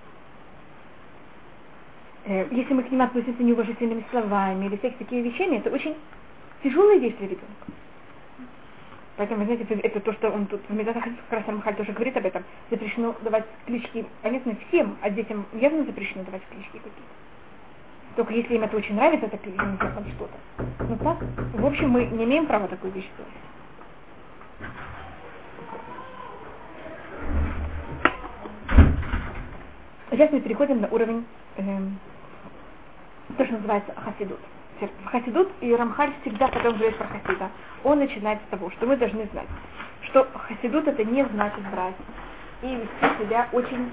Э, 2.24 2.46
Если 2.50 2.74
мы 2.74 2.82
к 2.82 2.90
ним 2.90 3.02
относимся 3.02 3.42
неуважительными 3.42 4.04
словами 4.10 4.66
или 4.66 4.76
всякими 4.76 4.98
такими 4.98 5.28
вещами, 5.28 5.56
это 5.56 5.70
очень 5.70 5.96
тяжелая 6.62 6.98
вещь 6.98 7.14
для 7.18 7.28
ребенка. 7.28 7.66
Поэтому, 9.16 9.44
знаете, 9.44 9.64
это, 9.64 9.74
это 9.74 10.00
то, 10.00 10.12
что 10.12 10.30
он 10.30 10.46
тут 10.46 10.60
в 10.68 10.74
Медатах 10.74 11.04
Рамхаль 11.30 11.74
тоже 11.76 11.92
говорит 11.92 12.16
об 12.16 12.26
этом. 12.26 12.44
Запрещено 12.70 13.14
давать 13.22 13.46
клички, 13.64 14.04
понятно, 14.22 14.54
всем, 14.68 14.96
а 15.00 15.08
детям 15.08 15.46
явно 15.54 15.84
запрещено 15.84 16.24
давать 16.24 16.42
клички 16.50 16.72
какие-то. 16.72 17.00
Только 18.16 18.34
если 18.34 18.54
им 18.54 18.62
это 18.62 18.76
очень 18.76 18.94
нравится, 18.94 19.26
это 19.26 19.38
клички, 19.38 19.58
там 19.58 20.04
что-то. 20.16 20.84
Но 20.88 20.96
так, 20.96 21.18
в 21.54 21.66
общем, 21.66 21.90
мы 21.90 22.04
не 22.04 22.24
имеем 22.24 22.46
права 22.46 22.68
такую 22.68 22.92
вещь 22.92 23.08
делать. 23.16 24.72
Сейчас 30.10 30.30
мы 30.30 30.40
переходим 30.40 30.80
на 30.80 30.88
уровень, 30.88 31.26
эм, 31.56 31.98
то, 33.36 33.44
что 33.44 33.54
называется 33.54 33.92
хасидут. 33.96 34.38
Хасидут 35.06 35.50
и 35.60 35.74
Рамхаль 35.74 36.12
всегда, 36.20 36.46
он 36.46 36.76
говорит 36.76 36.96
про 36.96 37.08
хасида, 37.08 37.50
он 37.82 37.98
начинает 37.98 38.38
с 38.46 38.50
того, 38.50 38.70
что 38.70 38.86
мы 38.86 38.96
должны 38.96 39.26
знать, 39.32 39.48
что 40.02 40.28
хасидут 40.32 40.86
это 40.86 41.02
не 41.04 41.24
значит 41.24 41.60
брать 41.72 41.96
и 42.62 42.66
вести 42.66 43.24
себя 43.24 43.48
очень, 43.52 43.90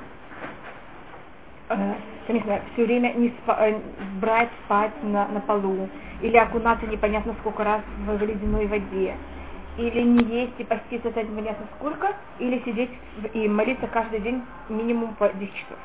э, 1.69 1.93
я 2.27 2.61
все 2.73 2.85
время 2.85 3.13
не 3.13 3.29
спа, 3.41 3.67
э, 3.67 3.79
брать 4.21 4.49
спать 4.65 4.91
на, 5.03 5.27
на 5.29 5.39
полу, 5.39 5.89
или 6.21 6.37
окунаться 6.37 6.85
непонятно 6.85 7.33
сколько 7.39 7.63
раз 7.63 7.81
в 8.05 8.21
ледяной 8.21 8.67
воде, 8.67 9.15
или 9.77 10.01
не 10.01 10.41
есть 10.41 10.53
и 10.59 10.63
поститься 10.63 11.09
это 11.09 11.23
непонятно 11.23 11.65
сколько, 11.77 12.13
или 12.37 12.61
сидеть 12.65 12.91
и 13.33 13.47
молиться 13.47 13.87
каждый 13.87 14.19
день 14.19 14.43
минимум 14.69 15.15
по 15.15 15.27
10 15.29 15.55
часов. 15.55 15.79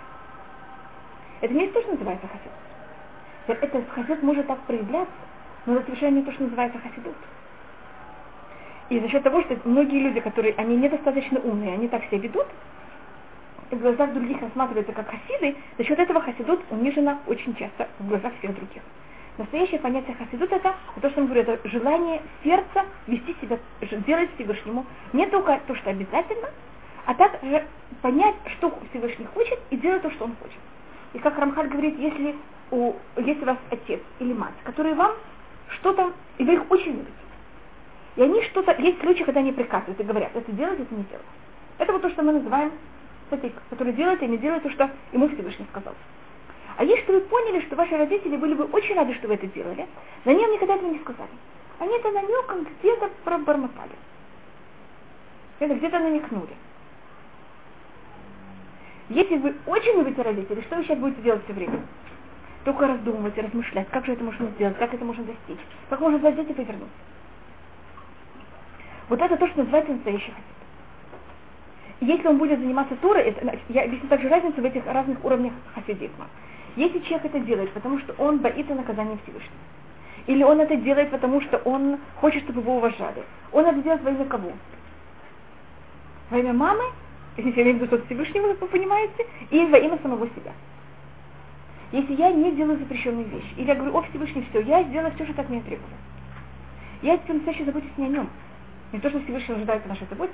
Это 1.40 1.54
не 1.54 1.68
то, 1.68 1.80
что 1.80 1.92
называется 1.92 2.26
хасид. 2.26 3.62
Это 3.62 3.82
хасид 3.92 4.22
может 4.22 4.46
так 4.46 4.58
проявляться, 4.60 5.12
но 5.66 5.76
это 5.76 5.86
совершенно 5.86 6.16
не 6.16 6.22
то, 6.22 6.32
что 6.32 6.44
называется 6.44 6.78
хасидут. 6.78 7.16
И 8.90 8.98
за 9.00 9.08
счет 9.08 9.22
того, 9.22 9.42
что 9.42 9.56
многие 9.64 10.00
люди, 10.00 10.20
которые, 10.20 10.54
они 10.56 10.76
недостаточно 10.76 11.40
умные, 11.40 11.74
они 11.74 11.88
так 11.88 12.04
себя 12.06 12.18
ведут, 12.18 12.46
в 13.70 13.78
глазах 13.78 14.14
других 14.14 14.40
рассматриваются 14.40 14.92
как 14.92 15.08
хасиды, 15.08 15.56
за 15.76 15.84
счет 15.84 15.98
этого 15.98 16.22
хасидут 16.22 16.60
унижена 16.70 17.18
очень 17.26 17.54
часто 17.54 17.86
в 17.98 18.08
глазах 18.08 18.32
всех 18.38 18.54
других. 18.54 18.82
Настоящее 19.36 19.78
понятие 19.78 20.16
хасидут 20.16 20.50
это, 20.50 20.74
то, 21.00 21.10
что 21.10 21.20
я 21.20 21.26
говорю, 21.26 21.42
это 21.42 21.68
желание 21.68 22.22
сердца 22.42 22.86
вести 23.06 23.36
себя, 23.40 23.58
делать 24.06 24.30
Всевышнему 24.34 24.84
не 25.12 25.26
только 25.26 25.60
то, 25.66 25.74
что 25.76 25.90
обязательно, 25.90 26.48
а 27.04 27.14
также 27.14 27.64
понять, 28.02 28.34
что 28.56 28.76
Всевышний 28.90 29.26
хочет, 29.26 29.58
и 29.70 29.76
делать 29.76 30.02
то, 30.02 30.10
что 30.10 30.24
он 30.24 30.34
хочет. 30.42 30.58
И 31.12 31.18
как 31.18 31.38
Рамхаль 31.38 31.68
говорит, 31.68 31.98
если 31.98 32.36
у, 32.70 32.92
есть 33.16 33.42
у 33.42 33.46
вас 33.46 33.56
отец 33.70 34.00
или 34.18 34.32
мать, 34.32 34.54
которые 34.64 34.94
вам 34.94 35.12
что-то, 35.68 36.12
и 36.38 36.44
вы 36.44 36.54
их 36.54 36.70
очень 36.70 36.92
любите, 36.92 37.12
и 38.16 38.22
они 38.22 38.42
что-то, 38.42 38.72
есть 38.82 39.00
случаи, 39.00 39.22
когда 39.22 39.40
они 39.40 39.52
приказывают 39.52 39.98
и 40.00 40.02
говорят, 40.02 40.34
это 40.34 40.50
делать, 40.52 40.80
это 40.80 40.94
не 40.94 41.04
делать. 41.04 41.24
Это 41.78 41.92
вот 41.92 42.02
то, 42.02 42.10
что 42.10 42.22
мы 42.22 42.32
называем 42.32 42.72
сатик, 43.30 43.52
который 43.70 43.92
делает 43.92 44.22
и 44.22 44.26
не 44.26 44.38
делает 44.38 44.62
то, 44.62 44.70
что 44.70 44.90
ему 45.12 45.28
Всевышний 45.28 45.66
сказал. 45.70 45.94
А 46.76 46.84
есть, 46.84 47.02
что 47.04 47.12
вы 47.12 47.20
поняли, 47.20 47.60
что 47.66 47.76
ваши 47.76 47.96
родители 47.96 48.36
были 48.36 48.54
бы 48.54 48.64
очень 48.64 48.94
рады, 48.94 49.14
что 49.14 49.28
вы 49.28 49.34
это 49.34 49.46
делали, 49.46 49.86
но 50.24 50.32
они 50.32 50.42
вам 50.42 50.52
никогда 50.52 50.74
этого 50.74 50.90
не 50.90 50.98
сказали. 50.98 51.30
Они 51.78 51.96
это 51.96 52.10
намеком 52.10 52.66
где-то 52.80 53.10
пробормотали. 53.24 53.92
Это 55.60 55.74
где-то 55.74 55.98
намекнули. 55.98 56.54
Если 59.08 59.36
вы 59.36 59.54
очень 59.66 59.98
любите 59.98 60.22
родителей, 60.22 60.62
что 60.62 60.76
вы 60.76 60.84
сейчас 60.84 60.98
будете 60.98 61.22
делать 61.22 61.42
все 61.44 61.54
время? 61.54 61.80
только 62.68 62.86
раздумывать 62.86 63.38
размышлять, 63.38 63.88
как 63.88 64.04
же 64.04 64.12
это 64.12 64.22
можно 64.22 64.46
сделать, 64.48 64.76
как 64.76 64.92
это 64.92 65.02
можно 65.02 65.24
достичь, 65.24 65.64
как 65.88 66.00
можно 66.00 66.18
взять 66.18 66.38
и 66.38 66.52
повернуть. 66.52 66.88
Вот 69.08 69.22
это 69.22 69.38
то, 69.38 69.46
что 69.48 69.60
называется 69.60 69.92
настоящий 69.92 70.30
хасид. 70.32 70.44
Если 72.00 72.28
он 72.28 72.36
будет 72.36 72.60
заниматься 72.60 72.94
Торой, 72.96 73.22
это, 73.22 73.58
я 73.70 73.84
объясню 73.84 74.08
также 74.08 74.28
разницу 74.28 74.60
в 74.60 74.64
этих 74.64 74.84
разных 74.86 75.24
уровнях 75.24 75.54
хасидизма. 75.74 76.26
Если 76.76 76.98
человек 77.00 77.24
это 77.24 77.40
делает, 77.40 77.72
потому 77.72 77.98
что 78.00 78.12
он 78.18 78.38
боится 78.38 78.74
наказания 78.74 79.18
Всевышнего, 79.22 79.56
или 80.26 80.42
он 80.42 80.60
это 80.60 80.76
делает, 80.76 81.10
потому 81.10 81.40
что 81.40 81.56
он 81.64 81.98
хочет, 82.16 82.42
чтобы 82.44 82.60
его 82.60 82.76
уважали, 82.76 83.22
он 83.50 83.64
это 83.64 83.80
делает 83.80 84.02
во 84.02 84.10
имя 84.10 84.26
кого? 84.26 84.52
Во 86.28 86.38
имя 86.38 86.52
мамы, 86.52 86.84
если 87.38 87.60
я 87.60 87.62
имею 87.62 87.78
в 87.78 87.82
виду 87.82 88.04
Всевышнего, 88.04 88.48
как 88.48 88.62
вы 88.62 88.68
понимаете, 88.68 89.26
и 89.50 89.64
во 89.66 89.78
имя 89.78 89.98
самого 90.02 90.26
себя. 90.28 90.52
Если 91.92 92.14
я 92.14 92.32
не 92.32 92.52
делаю 92.52 92.78
запрещенную 92.78 93.26
вещь, 93.26 93.54
или 93.56 93.66
я 93.66 93.74
говорю, 93.74 93.96
о 93.96 94.02
Всевышний, 94.02 94.44
все, 94.50 94.60
я 94.60 94.82
сделаю 94.84 95.12
все, 95.14 95.24
что 95.24 95.34
так 95.34 95.48
мне 95.48 95.60
требуется. 95.62 95.94
Я 97.00 97.16
теперь 97.16 97.36
настоящий 97.36 97.64
заботюсь 97.64 97.96
не 97.96 98.06
о 98.06 98.08
нем. 98.08 98.28
Не 98.92 98.98
то, 98.98 99.08
что 99.08 99.20
Всевышний 99.20 99.54
ожидает 99.54 99.86
нашей 99.86 100.06
заботе, 100.08 100.32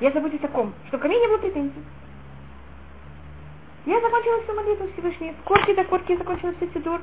я 0.00 0.10
забудусь 0.12 0.42
о 0.42 0.48
ком? 0.48 0.72
Что 0.88 0.98
ко 0.98 1.08
мне 1.08 1.20
не 1.20 1.28
было 1.28 1.38
претензий. 1.38 1.84
Я 3.86 4.00
закончила 4.00 4.42
всю 4.42 4.54
молитву 4.54 4.88
Всевышний. 4.92 5.32
С 5.32 5.44
корки 5.46 5.74
до 5.74 5.84
корки 5.84 6.16
закончила 6.16 6.52
все 6.54 6.68
сидур. 6.72 7.00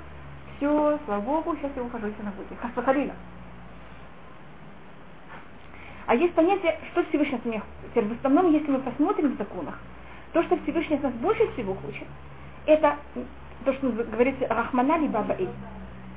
Все, 0.58 1.00
слава 1.06 1.22
Богу, 1.22 1.56
сейчас 1.58 1.72
я 1.76 1.84
ухожу 1.84 2.08
на 2.24 2.32
будет. 2.32 2.60
Хасахалина. 2.60 3.14
А 6.08 6.16
есть 6.16 6.34
понятие, 6.34 6.80
что 6.92 7.04
Всевышний 7.06 7.36
от 7.36 7.46
меня 7.46 7.62
хочет. 7.94 8.10
В 8.10 8.14
основном, 8.14 8.54
если 8.54 8.72
мы 8.72 8.80
посмотрим 8.80 9.36
в 9.36 9.38
законах, 9.38 9.78
то, 10.32 10.42
что 10.44 10.58
Всевышний 10.64 10.96
от 10.96 11.04
нас 11.04 11.14
больше 11.16 11.46
всего 11.52 11.74
хочет, 11.76 12.08
это 12.66 12.96
то, 13.66 13.74
что 13.74 13.90
говорится 13.90 14.48
Рахмана 14.48 14.98
либо 15.00 15.22
Баэй. 15.22 15.50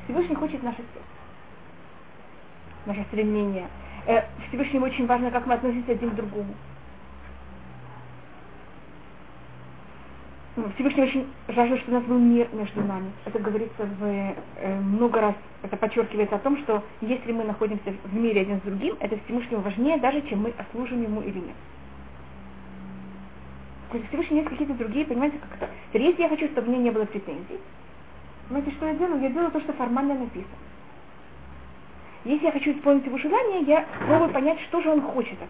Всевышний 0.04 0.36
хочет 0.36 0.62
наше 0.62 0.78
сердце, 0.78 1.08
наше 2.86 3.02
стремление. 3.08 3.66
Э, 4.06 4.22
Всевышнему 4.48 4.86
очень 4.86 5.06
важно, 5.06 5.32
как 5.32 5.46
мы 5.46 5.54
относимся 5.54 5.92
один 5.92 6.10
к 6.10 6.14
другому. 6.14 6.54
Всевышний 10.74 11.02
очень 11.02 11.26
жаждет, 11.48 11.80
что 11.80 11.90
у 11.90 11.94
нас 11.94 12.04
был 12.04 12.18
мир 12.18 12.48
между 12.52 12.82
нами. 12.82 13.12
Это 13.24 13.38
говорится 13.38 13.86
в, 13.98 14.04
э, 14.04 14.80
много 14.80 15.20
раз, 15.20 15.34
это 15.62 15.76
подчеркивается 15.76 16.36
о 16.36 16.38
том, 16.40 16.58
что 16.58 16.82
если 17.00 17.32
мы 17.32 17.44
находимся 17.44 17.94
в 18.04 18.14
мире 18.14 18.42
один 18.42 18.58
с 18.58 18.62
другим, 18.62 18.96
это 19.00 19.18
Всевышнему 19.24 19.62
важнее, 19.62 19.98
даже 19.98 20.22
чем 20.22 20.42
мы 20.42 20.54
служим 20.72 21.02
ему 21.02 21.20
или 21.22 21.38
нет. 21.38 21.56
То 23.90 23.96
есть 23.96 24.08
Всевышний 24.08 24.38
есть 24.38 24.50
какие-то 24.50 24.74
другие, 24.74 25.04
понимаете, 25.04 25.38
как 25.38 25.56
это. 25.56 25.98
Если 25.98 26.22
я 26.22 26.28
хочу, 26.28 26.46
чтобы 26.48 26.68
мне 26.68 26.78
не 26.78 26.90
было 26.90 27.04
претензий, 27.04 27.58
знаете, 28.48 28.70
что 28.72 28.86
я 28.86 28.94
делаю? 28.94 29.20
Я 29.20 29.30
делаю 29.30 29.50
то, 29.50 29.60
что 29.60 29.72
формально 29.72 30.14
написано. 30.14 30.46
Если 32.24 32.44
я 32.44 32.52
хочу 32.52 32.72
исполнить 32.72 33.06
его 33.06 33.16
желание, 33.18 33.62
я 33.62 33.86
пробую 34.06 34.30
понять, 34.30 34.60
что 34.68 34.80
же 34.82 34.90
он 34.90 35.00
хочет 35.00 35.34
от 35.34 35.40
нас. 35.40 35.48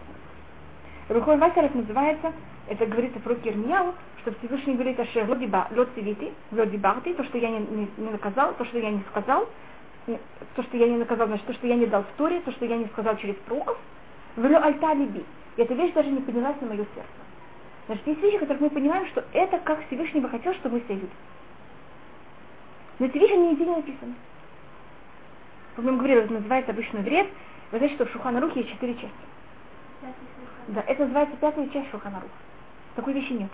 Рухой 1.09 1.37
Васеров 1.37 1.75
называется, 1.75 2.31
это 2.67 2.85
говорится 2.85 3.19
про 3.19 3.35
Кирмияу, 3.35 3.93
что 4.21 4.33
Всевышний 4.33 4.73
говорит 4.73 4.99
о 4.99 5.05
Шерлодиба, 5.05 5.67
Лоцивити, 5.71 6.31
Лодибарти, 6.51 7.13
то, 7.13 7.23
что 7.23 7.37
я 7.37 7.49
не, 7.49 7.59
не, 7.59 7.89
не 7.97 8.11
наказал, 8.11 8.53
то, 8.53 8.65
что 8.65 8.77
я 8.77 8.91
не 8.91 9.03
сказал, 9.09 9.47
то, 10.55 10.63
что 10.63 10.77
я 10.77 10.87
не 10.87 10.97
наказал, 10.97 11.27
значит, 11.27 11.45
то, 11.45 11.53
что 11.53 11.67
я 11.67 11.75
не 11.75 11.87
дал 11.87 12.03
в 12.03 12.17
Торе, 12.17 12.39
то, 12.41 12.51
что 12.51 12.65
я 12.65 12.77
не 12.77 12.85
сказал 12.87 13.17
через 13.17 13.35
пророков, 13.45 13.77
в 14.35 14.45
альта 14.45 14.93
либи. 14.93 15.25
И 15.57 15.61
эта 15.61 15.73
вещь 15.73 15.93
даже 15.93 16.09
не 16.09 16.21
поднялась 16.21 16.59
на 16.61 16.67
мое 16.67 16.85
сердце. 16.95 17.09
Значит, 17.87 18.07
есть 18.07 18.21
вещи, 18.21 18.37
которые 18.37 18.63
мы 18.63 18.69
понимаем, 18.69 19.07
что 19.07 19.23
это 19.33 19.57
как 19.59 19.85
Всевышний 19.87 20.21
бы 20.21 20.29
хотел, 20.29 20.53
чтобы 20.55 20.75
мы 20.75 20.81
себя 20.81 20.95
видели. 20.95 21.11
Но 22.99 23.07
эти 23.07 23.17
вещи 23.17 23.33
нигде 23.33 23.65
не 23.65 23.75
написаны. 23.75 24.13
Как 25.75 25.83
я 25.83 25.89
вам 25.89 25.97
говорила, 25.97 26.21
это 26.21 26.33
называется 26.33 26.71
обычный 26.71 27.01
вред. 27.01 27.27
Вы 27.71 27.79
знаете, 27.79 27.95
что 27.95 28.05
в 28.05 28.11
Шуханарухе 28.11 28.59
есть 28.59 28.71
четыре 28.71 28.93
части. 28.93 29.09
Да, 30.67 30.83
это 30.87 31.03
называется 31.03 31.35
пятая 31.37 31.67
часть 31.69 31.89
Шуханаруха. 31.89 32.29
Такой 32.95 33.13
вещи 33.13 33.33
нет. 33.33 33.49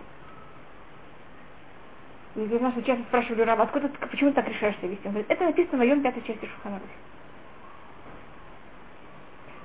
И 2.38 2.60
нас 2.60 2.74
часто 2.86 3.04
спрашивали 3.06 3.42
раба, 3.42 3.64
откуда 3.64 3.90
почему 3.90 4.30
ты 4.30 4.36
так 4.36 4.48
решаешься 4.48 4.86
вести? 4.86 5.08
Он 5.08 5.14
говорит, 5.14 5.32
это 5.32 5.44
написано 5.44 5.78
в 5.78 5.80
моем 5.80 6.04
пятой 6.04 6.22
части 6.22 6.46
Шуханарухи. 6.46 6.88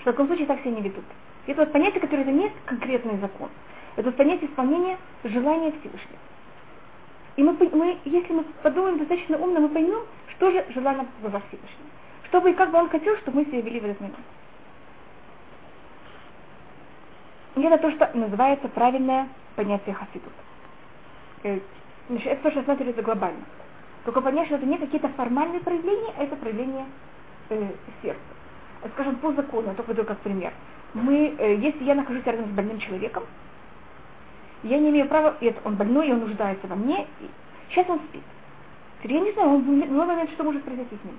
Что 0.01 0.11
в 0.11 0.15
таком 0.15 0.27
случае 0.29 0.47
так 0.47 0.61
себя 0.61 0.71
не 0.71 0.81
ведут. 0.81 1.05
Это 1.47 1.61
вот 1.61 1.73
понятие, 1.73 2.01
которое 2.01 2.23
это 2.23 2.33
не 2.33 2.51
конкретный 2.65 3.19
закон. 3.19 3.51
Это 3.97 4.09
вот 4.09 4.17
понятие 4.17 4.49
исполнения 4.49 4.97
желания 5.23 5.71
Всевышнего. 5.73 6.19
И 7.37 7.43
мы, 7.43 7.53
мы, 7.53 7.99
если 8.07 8.33
мы 8.33 8.45
подумаем 8.63 8.99
достаточно 8.99 9.37
умно, 9.37 9.61
мы 9.61 9.69
поймем, 9.69 10.07
что 10.29 10.51
же 10.51 10.65
желал 10.71 10.97
нам 10.97 11.09
Всевышнего. 11.19 11.91
Чтобы 12.29 12.53
и 12.53 12.55
как 12.55 12.71
бы 12.71 12.79
он 12.79 12.89
хотел, 12.89 13.15
чтобы 13.19 13.41
мы 13.41 13.45
себя 13.45 13.61
вели 13.61 13.81
в 13.81 13.85
этот 13.85 14.01
момент. 14.01 14.19
И 17.57 17.61
это 17.61 17.77
то, 17.77 17.91
что 17.91 18.11
называется 18.17 18.67
правильное 18.69 19.29
понятие 19.57 19.95
хасидут. 19.95 20.33
Значит, 22.09 22.27
это 22.27 22.43
то, 22.43 22.51
что 22.51 22.63
смотрится 22.63 23.03
глобально. 23.03 23.45
Только 24.05 24.21
понять, 24.21 24.47
что 24.47 24.57
это 24.57 24.67
не 24.67 24.79
какие-то 24.79 25.09
формальные 25.11 25.61
проявления, 25.61 26.13
а 26.19 26.25
это 26.25 26.37
проявление 26.37 26.87
э, 27.49 27.69
сердца. 28.03 28.21
Скажем, 28.95 29.17
по 29.17 29.33
закону, 29.33 29.69
я 29.69 29.75
только 29.75 30.05
как 30.05 30.19
пример. 30.19 30.53
Мы, 30.95 31.35
э, 31.39 31.57
если 31.57 31.85
я 31.85 31.95
нахожусь 31.95 32.25
рядом 32.25 32.47
с 32.47 32.51
больным 32.51 32.81
человеком, 32.81 33.25
я 34.65 34.79
не 34.79 34.91
имею 34.91 35.09
права, 35.09 35.37
это, 35.41 35.61
он 35.65 35.77
больной, 35.77 36.09
и 36.09 36.13
он 36.13 36.21
нуждается 36.21 36.67
во 36.67 36.77
мне, 36.77 37.07
и 37.21 37.31
сейчас 37.71 37.89
он 37.89 38.01
спит. 38.09 38.23
Я 39.05 39.21
не 39.21 39.33
знаю, 39.33 39.51
он 39.51 39.63
в 39.63 39.85
любой 39.85 40.07
момент 40.07 40.31
что 40.31 40.45
может 40.45 40.63
произойти 40.63 40.97
с 40.97 41.05
ним. 41.05 41.17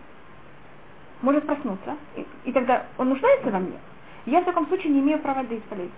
Может 1.21 1.45
проснуться, 1.45 1.97
и, 2.15 2.25
и 2.45 2.51
тогда 2.51 2.85
он 2.97 3.09
нуждается 3.09 3.49
во 3.49 3.59
мне. 3.59 3.77
Я 4.25 4.41
в 4.41 4.45
таком 4.45 4.67
случае 4.67 4.93
не 4.93 4.99
имею 4.99 5.19
права 5.19 5.43
да 5.43 5.55
исполнять. 5.55 5.89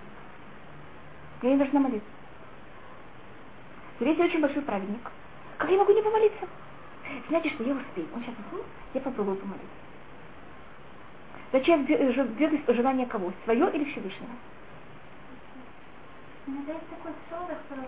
Я 1.41 1.51
не 1.51 1.57
должна 1.57 1.79
молиться. 1.79 2.09
Если 3.99 4.19
я 4.19 4.25
очень 4.25 4.41
большой 4.41 4.61
праведник, 4.61 5.11
как 5.57 5.69
я 5.69 5.77
могу 5.77 5.93
не 5.93 6.01
помолиться? 6.01 6.47
Знаете, 7.29 7.49
что 7.49 7.63
я 7.63 7.73
успею. 7.75 8.07
Он 8.13 8.21
сейчас 8.21 8.35
уснул, 8.45 8.63
я 8.93 9.01
попробую 9.01 9.37
помолиться. 9.37 9.67
Зачем 11.51 11.85
делать 11.85 12.15
желание 12.67 13.05
кого? 13.05 13.31
Свое 13.45 13.69
или 13.73 13.85
Всевышнего? 13.85 14.31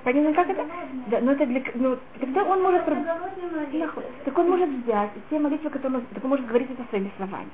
Понятно, 0.04 0.34
как 0.34 0.50
это? 0.50 0.66
Да, 1.08 1.20
но 1.22 1.32
это 1.34 1.46
для, 1.46 1.62
ну, 1.76 1.98
тогда 2.20 2.44
он 2.44 2.62
может, 2.64 2.86
так 2.86 4.38
он 4.38 4.50
может 4.50 4.70
взять 4.70 5.12
все 5.28 5.40
молитвы, 5.40 5.70
которые 5.70 6.00
он, 6.00 6.06
так 6.06 6.24
он 6.24 6.30
может 6.30 6.48
говорить 6.48 6.72
это 6.72 6.84
своими 6.90 7.12
словами. 7.18 7.50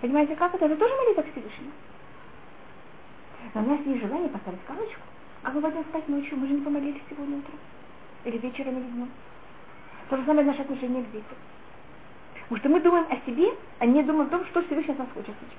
Понимаете, 0.00 0.36
как 0.36 0.54
это? 0.54 0.66
Это 0.66 0.76
тоже 0.76 0.94
молитва 0.94 1.22
к 1.22 1.32
Всевышнему. 1.32 1.70
Но 3.54 3.62
у 3.62 3.66
нас 3.66 3.80
есть 3.86 4.02
желание 4.02 4.28
поставить 4.28 4.60
галочку, 4.68 5.00
а 5.42 5.50
мы 5.50 5.60
пойдем 5.60 5.84
спать 5.84 6.08
ночью, 6.08 6.36
мы 6.36 6.46
же 6.46 6.54
не 6.54 6.60
помолились 6.60 7.02
сегодня 7.08 7.38
утром. 7.38 7.58
Или 8.26 8.38
вечером, 8.38 8.76
или 8.78 8.88
днем. 8.88 9.10
То 10.10 10.16
же 10.16 10.24
самое 10.26 10.44
наше 10.44 10.62
отношение 10.62 11.04
к 11.04 11.12
детям. 11.12 11.38
Потому 12.48 12.58
что 12.58 12.68
мы 12.68 12.80
думаем 12.80 13.06
о 13.08 13.16
себе, 13.24 13.54
а 13.78 13.86
не 13.86 14.02
думаем 14.02 14.26
о 14.26 14.30
том, 14.30 14.44
что 14.46 14.62
Всевышний 14.64 14.92
от 14.92 14.98
нас 14.98 15.08
хочет 15.14 15.30
сейчас. 15.40 15.58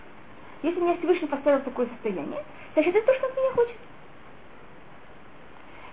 Если 0.63 0.81
меня 0.81 0.97
Всевышний 0.97 1.27
поставил 1.29 1.59
в 1.59 1.63
такое 1.63 1.87
состояние, 1.87 2.43
значит, 2.73 2.93
это 2.93 3.05
то, 3.05 3.13
что 3.13 3.27
он 3.27 3.33
меня 3.33 3.51
хочет. 3.53 3.77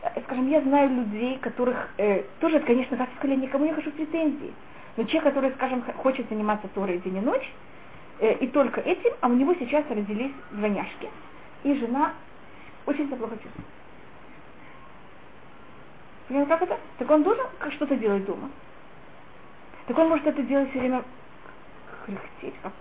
Э, 0.02 0.20
скажем, 0.22 0.48
я 0.48 0.60
знаю 0.62 0.90
людей, 0.90 1.38
которых 1.38 1.90
э, 1.96 2.24
тоже, 2.40 2.58
конечно, 2.60 2.96
как 2.96 3.08
сказали, 3.18 3.38
никому 3.38 3.66
не 3.66 3.72
хочу 3.72 3.92
претензий. 3.92 4.52
Но 4.96 5.04
человек, 5.04 5.34
который, 5.34 5.52
скажем, 5.52 5.82
хочет 5.98 6.28
заниматься 6.28 6.66
Торой 6.74 6.98
день 6.98 7.18
и 7.18 7.20
ночь, 7.20 7.52
э, 8.18 8.34
и 8.38 8.48
только 8.48 8.80
этим, 8.80 9.12
а 9.20 9.28
у 9.28 9.32
него 9.32 9.54
сейчас 9.54 9.84
родились 9.88 10.32
двойняшки. 10.50 11.08
И 11.62 11.74
жена 11.74 12.14
очень 12.86 13.06
себя 13.06 13.16
плохо 13.16 13.36
чувствует. 13.36 13.66
Понимаете, 16.28 16.50
как 16.50 16.62
это? 16.62 16.78
Так 16.98 17.10
он 17.10 17.22
должен 17.22 17.44
что-то 17.70 17.96
делать 17.96 18.24
дома. 18.24 18.50
Так 19.86 19.98
он 19.98 20.08
может 20.08 20.26
это 20.26 20.42
делать 20.42 20.70
все 20.70 20.80
время 20.80 21.04
хрехтеть, 22.04 22.54
как. 22.62 22.72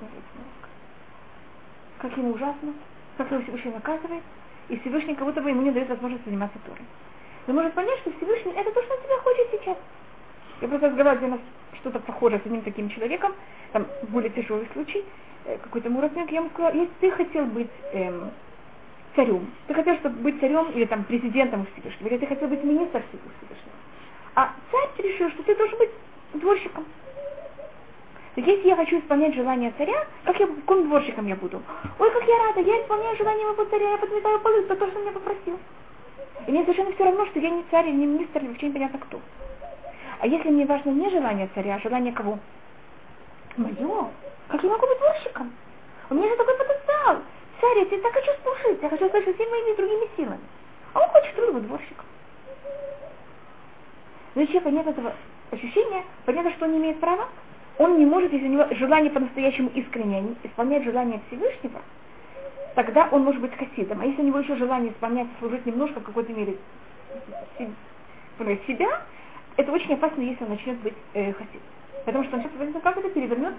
Как 1.99 2.17
ему 2.17 2.33
ужасно, 2.33 2.73
как 3.17 3.31
его 3.31 3.41
Всевышний 3.43 3.71
наказывает, 3.71 4.23
и 4.69 4.77
Всевышний 4.79 5.15
как 5.15 5.25
будто 5.25 5.41
бы 5.41 5.49
ему 5.49 5.61
не 5.61 5.71
дает 5.71 5.89
возможность 5.89 6.25
заниматься 6.25 6.57
Торой. 6.65 6.85
Но 7.47 7.53
может 7.53 7.73
понять, 7.73 7.99
что 7.99 8.11
Всевышний 8.13 8.53
это 8.53 8.71
то, 8.71 8.81
что 8.81 8.93
он 8.93 9.03
тебя 9.03 9.17
хочет 9.19 9.47
сейчас. 9.51 9.77
Я 10.61 10.67
просто 10.67 10.87
разговаривала 10.87 11.39
что-то 11.79 11.99
похожее 11.99 12.39
с 12.39 12.45
одним 12.45 12.61
таким 12.61 12.89
человеком, 12.89 13.33
там 13.73 13.85
более 14.03 14.29
тяжелый 14.29 14.67
случай, 14.73 15.03
э, 15.45 15.57
какой-то 15.57 15.89
родственник, 15.89 16.31
я 16.31 16.39
ему 16.39 16.49
сказала, 16.49 16.73
если 16.73 16.93
ты 17.01 17.11
хотел 17.11 17.45
быть 17.45 17.71
эм, 17.91 18.31
царем. 19.15 19.51
Ты 19.67 19.73
хотел, 19.73 19.95
чтобы 19.97 20.15
быть 20.17 20.39
царем 20.39 20.71
или 20.71 20.85
там 20.85 21.03
президентом 21.03 21.65
Всевышнего, 21.73 22.07
или 22.07 22.17
ты 22.17 22.25
хотел 22.27 22.47
быть 22.47 22.63
министром 22.63 23.03
Всевышнего. 23.03 23.73
А 24.35 24.51
царь 24.71 25.05
решил, 25.05 25.29
что 25.31 25.43
ты 25.43 25.55
должен 25.55 25.77
быть 25.77 25.91
дворщиком. 26.33 26.85
Если 28.35 28.67
я 28.67 28.75
хочу 28.75 28.99
исполнять 28.99 29.35
желание 29.35 29.71
царя, 29.77 30.07
как 30.23 30.39
я, 30.39 30.47
каким 30.47 30.89
дворщиком 30.89 31.27
я 31.27 31.35
буду? 31.35 31.61
Ой, 31.99 32.11
как 32.11 32.23
я 32.27 32.47
рада, 32.47 32.61
я 32.61 32.81
исполняю 32.81 33.15
желание 33.15 33.45
моего 33.45 33.65
царя, 33.65 33.91
я 33.91 33.97
подметаю 33.97 34.39
полы, 34.39 34.63
за 34.63 34.75
то, 34.75 34.87
что 34.87 34.97
он 34.97 35.03
меня 35.03 35.11
попросил. 35.11 35.59
И 36.47 36.51
мне 36.51 36.61
совершенно 36.63 36.91
все 36.93 37.03
равно, 37.03 37.25
что 37.27 37.39
я 37.39 37.51
не 37.51 37.63
царь, 37.69 37.91
не 37.91 38.07
министр, 38.07 38.39
или 38.39 38.47
вообще 38.47 38.67
непонятно 38.69 38.99
кто. 38.99 39.21
А 40.19 40.25
если 40.25 40.49
мне 40.49 40.65
важно 40.65 40.89
не 40.89 41.09
желание 41.11 41.47
царя, 41.53 41.75
а 41.75 41.79
желание 41.79 42.11
кого? 42.11 42.39
Мое. 43.55 44.09
Как 44.47 44.63
я 44.63 44.69
могу 44.69 44.87
быть 44.87 44.97
дворщиком? 44.97 45.51
У 46.09 46.15
меня 46.15 46.29
же 46.29 46.35
такой 46.35 46.57
потенциал. 46.57 47.17
Царь, 47.61 47.79
я 47.79 47.85
тебя 47.85 48.11
хочу 48.11 48.31
слушать, 48.43 48.79
я 48.81 48.89
хочу 48.89 49.09
слышать 49.09 49.35
всеми 49.35 49.49
моими 49.49 49.75
другими 49.75 50.09
силами. 50.17 50.41
А 50.93 50.99
он 51.01 51.09
хочет, 51.09 51.53
быть 51.53 51.67
дворщиком. 51.67 52.05
Но 54.35 54.41
если 54.41 54.69
нет 54.71 54.87
этого 54.87 55.13
ощущения, 55.51 56.03
понятно, 56.25 56.51
что 56.53 56.65
он 56.65 56.71
не 56.73 56.77
имеет 56.79 56.99
права. 56.99 57.27
Он 57.77 57.97
не 57.97 58.05
может, 58.05 58.31
если 58.31 58.47
у 58.47 58.51
него 58.51 58.67
желание 58.71 59.11
по-настоящему 59.11 59.69
искреннее, 59.73 60.35
исполнять 60.43 60.83
желание 60.83 61.21
Всевышнего, 61.27 61.81
тогда 62.75 63.09
он 63.11 63.23
может 63.23 63.41
быть 63.41 63.55
хасидом. 63.55 64.01
А 64.01 64.05
если 64.05 64.21
у 64.21 64.25
него 64.25 64.39
еще 64.39 64.55
желание 64.55 64.91
исполнять, 64.91 65.27
служить 65.39 65.65
немножко 65.65 65.99
в 65.99 66.03
какой-то 66.03 66.33
мере 66.33 66.57
себя, 68.67 69.01
это 69.57 69.71
очень 69.71 69.93
опасно, 69.93 70.21
если 70.21 70.43
он 70.43 70.51
начнет 70.51 70.77
быть 70.79 70.93
э, 71.13 71.33
хасидом. 71.33 71.61
Потому 72.05 72.23
что 72.25 72.37
он 72.37 72.43
сейчас 72.43 72.81
как 72.81 72.97
это 72.97 73.09
перевернет 73.09 73.53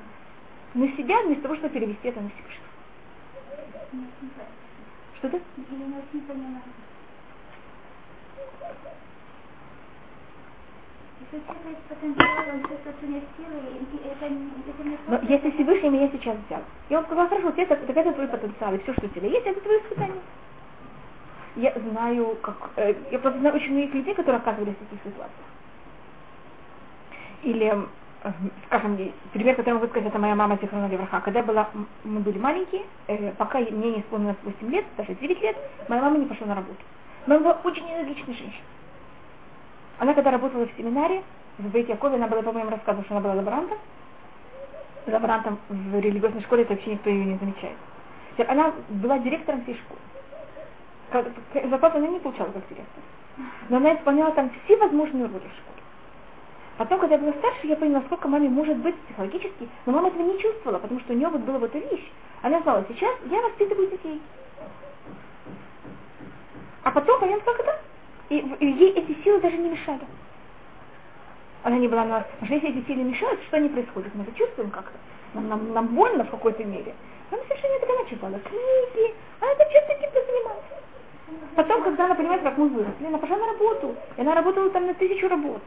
на 0.74 0.88
себя, 0.96 1.22
вместо 1.22 1.44
того, 1.44 1.56
чтобы 1.56 1.74
перевести 1.74 2.08
это 2.08 2.20
на 2.20 2.28
Всевышнего. 2.30 2.73
Что 5.18 5.28
ты? 5.28 5.40
Но 15.06 15.18
если 15.28 15.50
Всевышний 15.50 15.90
меня 15.90 16.08
сейчас 16.10 16.36
взял, 16.46 16.62
и 16.88 16.96
он 16.96 17.04
сказал, 17.04 17.28
хорошо, 17.28 17.50
это, 17.56 17.76
так 17.76 17.96
это 17.96 18.12
твой 18.12 18.28
потенциал, 18.28 18.74
и 18.74 18.78
все, 18.78 18.92
что 18.94 19.06
у 19.06 19.08
тебя 19.10 19.28
есть, 19.28 19.46
это 19.46 19.60
твое 19.60 19.80
испытание. 19.80 20.22
Я 21.56 21.72
знаю, 21.78 22.36
как, 22.42 22.72
э, 22.76 22.94
я 23.12 23.18
просто 23.20 23.38
знаю 23.38 23.54
очень 23.54 23.72
многих 23.72 23.94
людей, 23.94 24.14
которые 24.14 24.40
оказывались 24.40 24.74
в 24.74 24.78
таких 24.78 24.98
ситуациях. 25.04 25.46
Или, 27.42 27.88
скажем, 28.66 28.96
пример, 29.32 29.54
который 29.54 29.70
я 29.70 29.74
могу 29.74 29.86
сказать, 29.88 30.08
это 30.08 30.18
моя 30.18 30.34
мама 30.34 30.58
Зихрона 30.60 30.86
Левраха. 30.86 31.20
Когда 31.20 31.42
была, 31.42 31.68
мы 32.04 32.20
были 32.20 32.38
маленькие, 32.38 32.82
э, 33.06 33.32
пока 33.32 33.58
мне 33.58 33.70
не 33.70 34.00
исполнилось 34.00 34.36
8 34.42 34.70
лет, 34.70 34.84
даже 34.96 35.14
9 35.14 35.42
лет, 35.42 35.56
моя 35.88 36.02
мама 36.02 36.18
не 36.18 36.26
пошла 36.26 36.46
на 36.46 36.54
работу. 36.54 36.78
Мама 37.26 37.42
была 37.42 37.58
очень 37.64 37.84
энергичной 37.84 38.34
женщиной. 38.34 38.64
Она 39.98 40.14
когда 40.14 40.30
работала 40.30 40.66
в 40.66 40.76
семинаре, 40.76 41.22
в 41.58 41.68
Бейт-Якове, 41.68 42.16
она 42.16 42.26
была, 42.26 42.42
по-моему, 42.42 42.70
рассказывала, 42.70 43.04
что 43.04 43.14
она 43.14 43.22
была 43.22 43.34
лаборантом. 43.34 43.78
Лаборантом 45.06 45.58
в 45.68 46.00
религиозной 46.00 46.42
школе, 46.42 46.62
это 46.62 46.74
вообще 46.74 46.92
никто 46.92 47.10
ее 47.10 47.24
не 47.24 47.36
замечает. 47.36 47.76
Она 48.48 48.72
была 48.88 49.18
директором 49.18 49.62
всей 49.62 49.76
школы. 49.76 50.00
Зарплату 51.68 51.98
она 51.98 52.08
не 52.08 52.18
получала 52.18 52.50
как 52.50 52.66
директор. 52.68 53.02
Но 53.68 53.76
она 53.76 53.94
исполняла 53.94 54.32
там 54.32 54.50
все 54.64 54.76
возможные 54.76 55.26
роли 55.26 55.34
в 55.34 55.58
школе. 55.58 55.73
Потом, 56.76 56.98
когда 56.98 57.14
я 57.14 57.20
была 57.20 57.32
старше, 57.34 57.66
я 57.68 57.76
поняла, 57.76 58.02
сколько 58.06 58.26
маме 58.26 58.48
может 58.48 58.76
быть 58.78 58.96
психологически, 59.06 59.68
но 59.86 59.92
мама 59.92 60.08
этого 60.08 60.22
не 60.22 60.38
чувствовала, 60.40 60.78
потому 60.78 61.00
что 61.00 61.12
у 61.12 61.16
нее 61.16 61.28
вот 61.28 61.40
была 61.42 61.58
вот 61.58 61.74
эта 61.74 61.86
вещь. 61.94 62.10
Она 62.42 62.60
знала, 62.62 62.84
сейчас 62.88 63.14
я 63.30 63.40
воспитываю 63.42 63.90
детей. 63.90 64.20
А 66.82 66.90
потом, 66.90 67.20
понятно, 67.20 67.44
как 67.44 67.60
это? 67.60 67.80
И, 68.28 68.38
и 68.38 68.66
ей 68.66 68.90
эти 68.92 69.22
силы 69.22 69.40
даже 69.40 69.56
не 69.56 69.70
мешали. 69.70 70.00
Она 71.62 71.76
не 71.76 71.88
была 71.88 72.04
на... 72.04 72.20
Потому 72.40 72.54
если 72.54 72.70
эти 72.70 72.86
силы 72.86 73.04
мешают, 73.04 73.40
что 73.46 73.56
они 73.56 73.68
происходят? 73.68 74.14
Мы 74.14 74.24
это 74.24 74.32
чувствуем 74.32 74.70
как-то. 74.70 74.98
Нам, 75.34 75.48
нам, 75.48 75.72
нам 75.72 75.86
больно 75.88 76.24
в 76.24 76.30
какой-то 76.30 76.64
мере. 76.64 76.94
Она 77.30 77.40
совершенно 77.44 77.74
это 77.74 77.92
она 77.92 78.04
читала 78.10 78.38
книги, 78.40 79.14
она 79.40 79.52
это 79.52 79.64
чувствует 79.64 79.98
каким-то 79.98 80.26
занималась. 80.26 80.64
Потом, 81.54 81.82
когда 81.84 82.04
она 82.06 82.14
понимает, 82.14 82.42
как 82.42 82.58
мы 82.58 82.68
выросли, 82.68 83.06
она 83.06 83.18
пошла 83.18 83.36
на 83.36 83.46
работу. 83.46 83.94
И 84.16 84.20
она 84.20 84.34
работала 84.34 84.70
там 84.70 84.86
на 84.86 84.94
тысячу 84.94 85.28
работ. 85.28 85.62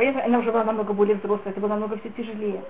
Понятно, 0.00 0.24
она 0.24 0.38
уже 0.38 0.50
была 0.50 0.64
намного 0.64 0.94
более 0.94 1.16
взрослая, 1.16 1.52
это 1.52 1.60
было 1.60 1.68
намного 1.68 1.98
все 1.98 2.08
тяжелее. 2.08 2.62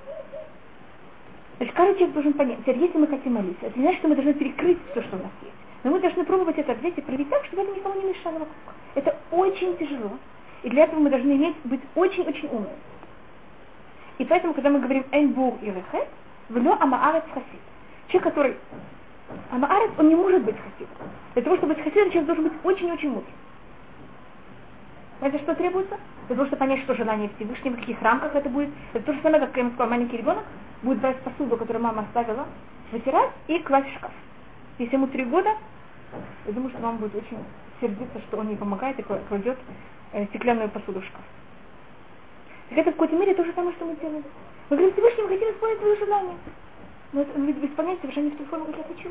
Значит, 1.59 1.77
каждый 1.77 1.95
человек 1.95 2.15
должен 2.15 2.33
понять, 2.33 2.59
теперь, 2.59 2.79
если 2.79 2.99
мы 2.99 3.07
хотим 3.07 3.35
молиться, 3.35 3.67
это 3.67 3.79
не 3.79 3.85
значит, 3.85 4.01
что 4.01 4.09
мы 4.09 4.17
должны 4.17 4.35
перекрыть 4.35 4.79
все, 4.91 5.01
что 5.01 5.15
у 5.15 5.21
нас 5.21 5.31
есть. 5.43 5.55
Но 5.85 5.93
мы 5.93 6.01
должны 6.01 6.25
пробовать 6.25 6.59
это 6.59 6.75
взять 6.75 6.99
и 6.99 7.01
проявить 7.01 7.31
так, 7.31 7.45
чтобы 7.45 7.63
это 7.63 7.73
никому 7.77 8.01
не 8.03 8.09
мешало 8.09 8.33
вокруг. 8.33 8.75
Это 8.97 9.17
очень 9.31 9.77
тяжело. 9.77 10.11
И 10.65 10.71
для 10.71 10.83
этого 10.83 10.99
мы 10.99 11.09
должны 11.09 11.31
иметь, 11.31 11.55
быть 11.63 11.81
очень-очень 11.95 12.49
умными. 12.49 12.75
И 14.19 14.25
поэтому, 14.25 14.53
когда 14.53 14.71
мы 14.71 14.81
говорим 14.81 15.05
«энбур» 15.13 15.55
и 15.63 15.67
«рехет», 15.67 16.09
«влё 16.49 16.77
амаарец 16.81 17.23
хасид». 17.33 17.61
Человек, 18.09 18.25
который 18.25 18.57
амаарец, 19.53 19.93
он 19.99 20.09
не 20.09 20.17
может 20.17 20.43
быть 20.43 20.57
хасидом. 20.57 20.97
Для 21.35 21.45
того, 21.45 21.57
чтобы 21.59 21.75
быть 21.75 21.85
хасидом, 21.85 22.11
человек 22.11 22.27
должен 22.27 22.49
быть 22.49 22.55
очень-очень 22.65 23.11
мудрым. 23.11 23.35
Знаете, 25.21 25.39
что 25.41 25.55
требуется? 25.55 25.99
Для 26.29 26.37
того, 26.37 26.47
чтобы 26.47 26.61
понять, 26.61 26.83
что 26.85 26.95
желание 26.95 27.31
Всевышнего, 27.37 27.75
в 27.75 27.81
каких 27.81 28.01
рамках 28.01 28.35
это 28.35 28.49
будет. 28.49 28.71
Это 28.95 29.05
то 29.05 29.13
же 29.13 29.21
самое, 29.21 29.47
как 29.47 29.55
я 29.55 29.69
сказала, 29.69 29.91
маленький 29.91 30.17
ребенок 30.17 30.45
будет 30.83 30.99
брать 31.01 31.21
посуду, 31.21 31.59
которую 31.59 31.83
мама 31.83 32.03
оставила, 32.03 32.47
вытирать 32.91 33.31
и 33.47 33.59
класть 33.59 33.89
в 33.89 33.99
шкаф. 33.99 34.13
Если 34.79 34.95
ему 34.95 35.09
три 35.09 35.25
года, 35.27 35.51
я 36.47 36.53
думаю, 36.53 36.71
что 36.71 36.81
мама 36.81 36.97
будет 36.97 37.15
очень 37.15 37.37
сердиться, 37.83 38.19
что 38.29 38.39
он 38.39 38.49
не 38.49 38.57
помогает 38.57 38.99
и 38.99 39.03
кладет 39.03 39.59
э, 40.13 40.25
стеклянную 40.29 40.71
посуду 40.71 41.01
в 41.01 41.05
шкаф. 41.05 41.23
Так 42.71 42.79
это 42.79 42.91
в 42.91 42.95
какой-то 42.95 43.17
мере 43.17 43.35
то 43.35 43.45
же 43.45 43.53
самое, 43.53 43.77
что 43.77 43.85
мы 43.85 43.97
делаем. 43.97 44.25
Мы 44.71 44.77
говорим, 44.77 44.95
Всевышний, 44.95 45.23
мы 45.25 45.29
хотим 45.29 45.51
исполнить 45.51 45.81
твое 45.81 45.97
желание. 45.97 46.37
Но 47.13 47.21
это, 47.21 47.39
мы 47.39 47.51
исполняем 47.51 47.99
совершенно 48.01 48.25
не 48.25 48.31
в 48.31 48.39
ту 48.39 48.45
форму, 48.47 48.67
как 48.67 48.79
я 48.79 48.85
хочу. 48.85 49.11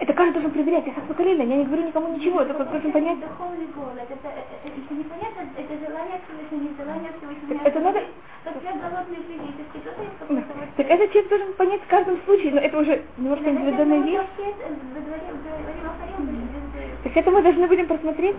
Это 0.00 0.12
каждый 0.12 0.34
должен 0.34 0.50
проверять, 0.50 0.86
я 0.86 0.92
хасвакалина, 0.92 1.42
я 1.42 1.56
не 1.56 1.64
говорю 1.64 1.86
никому 1.86 2.16
ничего, 2.16 2.40
я 2.40 2.46
только 2.46 2.64
должен 2.64 2.90
понять. 2.90 3.18
Это, 3.18 4.28
это, 4.28 4.28
это 4.64 4.94
непонятно, 4.94 5.42
это 5.56 5.86
желание 5.86 6.20
Всевышнего, 6.26 6.68
не 6.68 6.76
желание 6.76 7.12
Всевышнего. 7.16 7.64
Это 7.64 7.80
надо... 7.80 8.02
Как 8.42 8.54
я 8.62 8.72
голодный 8.72 9.18
физически, 9.28 9.78
кто-то 9.78 10.02
есть 10.02 10.18
какой-то 10.18 10.52
вот... 10.52 10.68
Так 10.76 10.86
этот 10.90 11.12
человек 11.12 11.30
должен 11.30 11.52
понять 11.54 11.82
в 11.82 11.86
каждом 11.86 12.18
случае, 12.24 12.52
но 12.52 12.60
это 12.60 12.78
уже 12.78 13.02
немножко 13.16 13.50
индивидуальная 13.50 14.00
вещь. 14.00 14.26
Так 17.04 17.16
это 17.16 17.30
мы 17.30 17.42
должны 17.42 17.68
будем 17.68 17.86
просмотреть. 17.86 18.36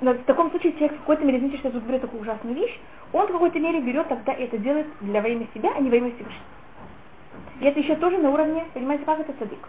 Но 0.00 0.12
в 0.12 0.22
таком 0.24 0.50
случае 0.50 0.72
человек 0.72 0.92
в 0.92 1.00
какой-то 1.00 1.24
мере, 1.24 1.38
извините, 1.38 1.58
что 1.58 1.68
я 1.68 1.72
тут 1.72 1.82
говорю 1.82 2.00
такую 2.00 2.22
ужасную 2.22 2.56
вещь, 2.56 2.78
он 3.12 3.26
в 3.26 3.32
какой-то 3.32 3.58
мере 3.58 3.80
берет 3.80 4.08
тогда 4.08 4.32
это 4.32 4.56
делает 4.58 4.86
для 5.00 5.20
во 5.20 5.28
имя 5.28 5.46
себя, 5.52 5.72
а 5.76 5.80
не 5.80 5.90
во 5.90 5.96
имя 5.96 6.10
Всевышнего. 6.12 6.61
И 7.60 7.64
это 7.64 7.78
еще 7.80 7.96
тоже 7.96 8.18
на 8.18 8.30
уровне, 8.30 8.64
понимаете, 8.74 9.04
как 9.04 9.20
это 9.20 9.32
цадик. 9.34 9.68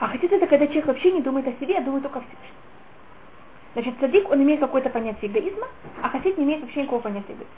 А 0.00 0.08
хотите 0.08 0.36
это 0.36 0.46
когда 0.46 0.66
человек 0.66 0.86
вообще 0.86 1.12
не 1.12 1.22
думает 1.22 1.48
о 1.48 1.52
себе, 1.60 1.78
а 1.78 1.80
думает 1.80 2.02
только 2.04 2.18
о 2.18 2.22
Всевышнем. 2.22 2.54
Значит, 3.74 3.94
цадик, 4.00 4.30
он 4.30 4.42
имеет 4.42 4.60
какое-то 4.60 4.90
понятие 4.90 5.30
эгоизма, 5.30 5.66
а 6.02 6.08
хасид 6.08 6.38
не 6.38 6.44
имеет 6.44 6.62
вообще 6.62 6.82
никакого 6.82 7.00
понятия 7.00 7.32
эгоизма. 7.32 7.54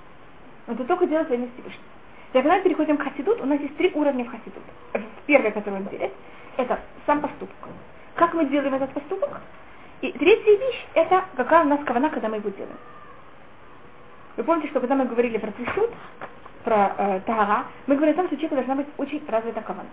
Он 0.68 0.74
это 0.74 0.84
только 0.84 1.06
делает 1.06 1.28
во 1.28 1.34
имя 1.34 1.48
Всевышнего. 1.54 1.84
Когда 2.32 2.56
мы 2.56 2.62
переходим 2.62 2.96
к 2.96 3.02
хасидут, 3.02 3.40
у 3.40 3.46
нас 3.46 3.60
есть 3.60 3.76
три 3.76 3.90
уровня 3.94 4.24
в 4.24 4.28
хасидут. 4.28 4.62
Первый, 5.26 5.50
который 5.50 5.80
он 5.80 5.86
делит, 5.86 6.12
это 6.56 6.78
сам 7.06 7.20
поступок. 7.20 7.56
Как 8.14 8.34
мы 8.34 8.46
делаем 8.46 8.74
этот 8.74 8.92
поступок? 8.92 9.40
И 10.00 10.12
третья 10.12 10.56
вещь, 10.56 10.86
это 10.94 11.24
какая 11.36 11.64
у 11.64 11.68
нас 11.68 11.80
кавана, 11.84 12.08
когда 12.10 12.28
мы 12.28 12.36
его 12.36 12.50
делаем. 12.50 12.76
Вы 14.36 14.44
помните, 14.44 14.68
что 14.68 14.80
когда 14.80 14.94
мы 14.94 15.06
говорили 15.06 15.38
про 15.38 15.50
тишут, 15.52 15.90
про 16.64 16.94
э, 16.96 17.20
тара, 17.26 17.64
мы 17.86 17.96
говорим 17.96 18.14
о 18.14 18.16
том, 18.16 18.26
что 18.26 18.36
у 18.36 18.38
человека 18.38 18.56
должна 18.56 18.74
быть 18.76 18.86
очень 18.96 19.22
развита 19.28 19.60
кавана. 19.60 19.88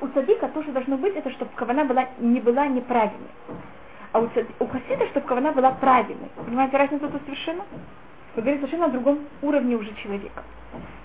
У 0.00 0.08
цадика 0.08 0.48
то, 0.48 0.62
что 0.62 0.72
должно 0.72 0.96
быть, 0.96 1.14
это 1.16 1.30
чтобы 1.30 1.50
кавана 1.54 1.84
была, 1.84 2.06
не 2.18 2.40
была 2.40 2.66
неправильной. 2.66 3.28
А 4.12 4.20
у, 4.20 4.28
цади, 4.28 4.48
у 4.58 4.66
хасида, 4.66 5.06
чтобы 5.08 5.26
кавана 5.26 5.52
была 5.52 5.72
правильной. 5.72 6.28
Понимаете 6.36 6.76
разницу 6.76 7.08
тут 7.08 7.22
совершенно? 7.24 7.64
Мы 8.34 8.42
говорим 8.42 8.60
совершенно 8.60 8.86
о 8.86 8.88
другом 8.88 9.20
уровне 9.42 9.76
уже 9.76 9.92
человека. 10.02 10.42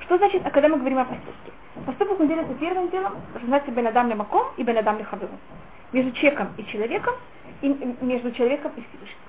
Что 0.01 0.17
значит, 0.17 0.41
а 0.45 0.49
когда 0.49 0.69
мы 0.69 0.77
говорим 0.77 0.99
о 0.99 1.05
поступке? 1.05 1.51
Поступок 1.85 2.19
он 2.19 2.27
делается 2.27 2.53
первым 2.55 2.89
делом, 2.89 3.13
называется 3.33 3.71
бенадам 3.71 4.17
маком 4.17 4.47
и 4.55 4.63
бенадам 4.63 5.03
хабыру. 5.03 5.33
Между 5.91 6.11
человеком 6.13 6.53
и 6.57 6.65
человеком, 6.65 7.15
и 7.61 7.95
между 8.01 8.31
человеком 8.31 8.71
и 8.75 8.81
Всевышним. 8.81 9.26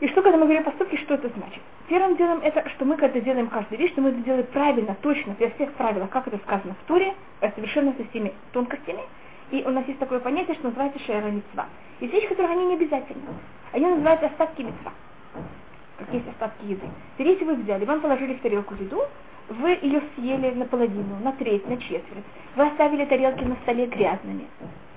И 0.00 0.08
что, 0.08 0.22
когда 0.22 0.38
мы 0.38 0.44
говорим 0.44 0.64
поступки, 0.64 0.96
что 0.96 1.14
это 1.14 1.28
значит? 1.28 1.60
Первым 1.88 2.16
делом 2.16 2.40
это, 2.42 2.66
что 2.70 2.86
мы 2.86 2.96
когда 2.96 3.20
делаем 3.20 3.48
каждую 3.48 3.78
вещь, 3.78 3.92
что 3.92 4.00
мы 4.00 4.10
это 4.10 4.18
делаем 4.20 4.46
правильно, 4.46 4.96
точно, 5.02 5.34
при 5.34 5.50
всех 5.50 5.72
правилах, 5.72 6.08
как 6.08 6.26
это 6.26 6.38
сказано 6.38 6.74
в 6.74 6.86
Туре, 6.86 7.14
э, 7.40 7.50
совершенно 7.54 7.92
со 7.92 8.04
всеми 8.08 8.32
тонкостями. 8.52 9.02
И 9.50 9.62
у 9.66 9.70
нас 9.70 9.86
есть 9.86 9.98
такое 9.98 10.20
понятие, 10.20 10.54
что 10.54 10.68
называется 10.68 10.98
шера 11.00 11.26
митцва. 11.26 11.66
Есть 12.00 12.14
вещи, 12.14 12.28
которые 12.28 12.52
они 12.52 12.66
не 12.66 12.74
обязательны. 12.74 13.22
Они 13.72 13.84
называются 13.84 14.26
остатки 14.26 14.62
митцва. 14.62 14.92
Как 15.98 16.12
есть 16.14 16.28
остатки 16.28 16.64
еды. 16.64 16.86
Если 17.18 17.44
вы 17.44 17.56
взяли, 17.56 17.84
вам 17.84 18.00
положили 18.00 18.34
в 18.34 18.40
тарелку 18.40 18.74
еду, 18.74 19.02
вы 19.50 19.78
ее 19.82 20.00
съели 20.14 20.52
наполовину, 20.52 21.18
на 21.22 21.32
треть, 21.32 21.68
на 21.68 21.76
четверть. 21.76 22.24
Вы 22.56 22.66
оставили 22.66 23.04
тарелки 23.04 23.44
на 23.44 23.56
столе 23.56 23.86
грязными. 23.86 24.46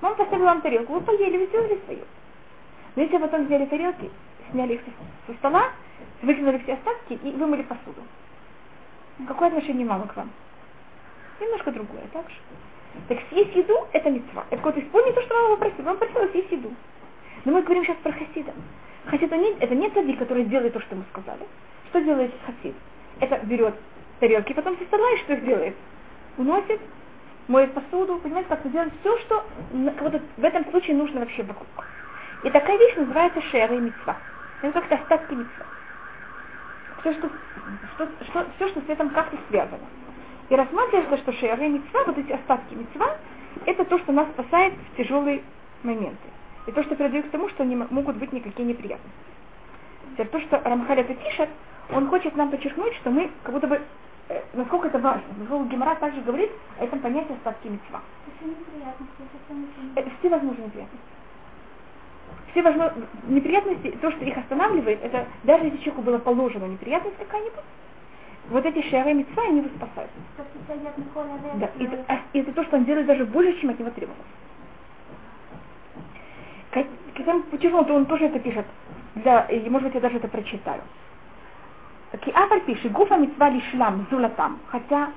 Мама 0.00 0.14
поставила 0.14 0.46
вам 0.46 0.60
тарелку, 0.62 0.94
вы 0.94 1.00
поели, 1.02 1.36
вы 1.36 1.46
сделали 1.46 1.78
свою. 1.84 2.04
Но 2.96 3.02
если 3.02 3.18
потом 3.18 3.46
взяли 3.46 3.66
тарелки, 3.66 4.10
сняли 4.54 4.74
их 4.74 4.80
со 5.26 5.34
стола, 5.34 5.70
выкинули 6.22 6.58
все 6.58 6.74
остатки 6.74 7.14
и 7.14 7.30
вымыли 7.32 7.62
посуду. 7.62 8.00
Какое 9.26 9.48
отношение 9.48 9.86
мамы 9.86 10.06
к 10.06 10.16
вам? 10.16 10.30
Немножко 11.40 11.72
другое, 11.72 12.04
так 12.12 12.28
же? 12.30 12.36
Так 13.08 13.18
съесть 13.28 13.54
еду– 13.56 13.74
это 13.92 14.08
мецва. 14.10 14.44
Это 14.50 14.62
вот 14.62 14.78
исполни 14.78 15.10
то, 15.10 15.22
что 15.22 15.34
мама 15.34 15.56
попросила. 15.56 15.84
Мама 15.86 15.98
попросила 15.98 16.30
съесть 16.30 16.52
еду. 16.52 16.72
Но 17.44 17.52
мы 17.52 17.62
говорим 17.62 17.84
сейчас 17.84 17.96
про 17.98 18.12
хасида. 18.12 18.52
Хасид 19.06 19.30
не, 19.32 19.52
это 19.58 19.74
не 19.74 19.90
цадик, 19.90 20.18
который 20.18 20.44
делает 20.44 20.72
то, 20.72 20.80
что 20.80 20.94
мы 20.94 21.04
сказали. 21.10 21.46
Что 21.90 22.00
делает 22.00 22.32
хасид? 22.46 22.74
Это 23.20 23.44
берет 23.44 23.74
тарелки, 24.20 24.52
потом 24.52 24.78
со 24.78 24.84
стола 24.84 25.10
и 25.10 25.18
что 25.18 25.34
их 25.34 25.44
делает? 25.44 25.74
Уносит, 26.38 26.80
моет 27.48 27.74
посуду, 27.74 28.18
понимаете, 28.18 28.48
как-то 28.48 28.68
делает 28.68 28.92
все, 29.00 29.18
что 29.18 29.44
вот 29.72 30.22
в 30.36 30.44
этом 30.44 30.64
случае 30.70 30.96
нужно 30.96 31.20
вообще 31.20 31.42
вокруг. 31.42 31.68
И 32.44 32.50
такая 32.50 32.78
вещь 32.78 32.96
называется 32.96 33.40
шера 33.42 33.74
и 33.74 33.80
мецва. 33.80 34.16
Это 34.64 34.80
как-то 34.80 34.94
остатки 34.94 35.34
мецва. 35.34 35.66
Все, 37.00 37.12
что, 37.12 37.28
что, 37.94 38.08
что, 38.24 38.46
все, 38.56 38.68
что 38.68 38.80
с 38.80 38.88
этим 38.88 39.10
как-то 39.10 39.36
связано. 39.50 39.84
И 40.48 40.56
рассматривается, 40.56 41.18
что 41.18 41.32
шера 41.32 41.62
и 41.62 41.68
мецва, 41.68 42.04
вот 42.06 42.16
эти 42.16 42.32
остатки 42.32 42.72
мецва, 42.72 43.18
это 43.66 43.84
то, 43.84 43.98
что 43.98 44.12
нас 44.12 44.26
спасает 44.30 44.72
в 44.72 44.96
тяжелые 44.96 45.42
моменты. 45.82 46.16
И 46.66 46.72
то, 46.72 46.82
что 46.82 46.94
приводит 46.94 47.26
к 47.26 47.30
тому, 47.30 47.50
что 47.50 47.62
не 47.62 47.76
могут 47.76 48.16
быть 48.16 48.32
никакие 48.32 48.66
неприятности. 48.66 49.18
Теперь 50.12 50.28
то, 50.28 50.40
что 50.40 50.58
Рамхаль 50.64 51.00
это 51.00 51.12
пишет, 51.12 51.50
он 51.90 52.08
хочет 52.08 52.34
нам 52.34 52.50
подчеркнуть, 52.50 52.94
что 52.94 53.10
мы 53.10 53.30
как 53.42 53.52
будто 53.52 53.66
бы, 53.66 53.82
э, 54.30 54.42
насколько 54.54 54.88
это 54.88 54.98
важно. 54.98 55.28
Потому 55.40 55.66
Гемора 55.66 55.94
также 55.96 56.22
говорит 56.22 56.50
о 56.80 56.84
этом 56.84 57.00
понятии 57.00 57.34
остатки 57.34 57.68
мецва. 57.68 58.00
Это 59.94 60.10
все 60.20 60.28
возможные 60.30 60.68
неприятности. 60.68 61.13
Все 62.54 62.62
возможные 62.62 63.08
неприятности, 63.26 63.90
то, 64.00 64.12
что 64.12 64.24
их 64.24 64.38
останавливает, 64.38 65.02
это 65.02 65.26
даже 65.42 65.64
если 65.64 65.78
человеку 65.78 66.02
было 66.02 66.18
положено 66.18 66.66
неприятность 66.66 67.18
какая-нибудь, 67.18 67.64
вот 68.48 68.64
эти 68.64 68.80
шары 68.90 69.12
мецва, 69.12 69.42
они 69.42 69.58
его 69.58 69.68
спасают. 69.74 70.10
Да, 71.54 71.68
это, 71.80 72.04
а, 72.06 72.20
это 72.32 72.52
то, 72.52 72.62
что 72.62 72.76
он 72.76 72.84
делает 72.84 73.06
даже 73.06 73.24
больше, 73.24 73.60
чем 73.60 73.70
от 73.70 73.80
него 73.80 73.90
требовалось. 73.90 74.22
Почему-то 77.50 77.92
он 77.92 78.06
тоже 78.06 78.26
это 78.26 78.38
пишет. 78.38 78.66
Да, 79.16 79.40
и, 79.46 79.68
может 79.68 79.88
быть, 79.88 79.94
я 79.96 80.00
даже 80.00 80.18
это 80.18 80.28
прочитаю. 80.28 80.82
Киафаль 82.24 82.60
пишет, 82.60 82.92
гуфа 82.92 83.16
митцва 83.16 83.50
лишлам 83.50 84.06
зулатам, 84.10 84.60
хотя 84.68 85.10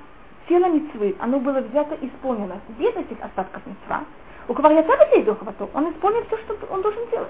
тело 0.50 0.66
митцвы, 0.70 1.16
оно 1.20 1.40
было 1.40 1.60
взято 1.60 1.94
и 2.02 2.08
исполнено 2.08 2.60
без 2.80 2.96
этих 2.96 3.24
остатков 3.24 3.62
митцва, 3.68 4.06
у 4.48 4.54
я 4.54 4.84
сам 4.84 5.24
духовато, 5.24 5.70
он 5.74 5.91
исполнил 5.91 6.24
все, 6.26 6.38
что 6.38 6.58
он 6.70 6.82
должен 6.82 7.10
делать. 7.10 7.30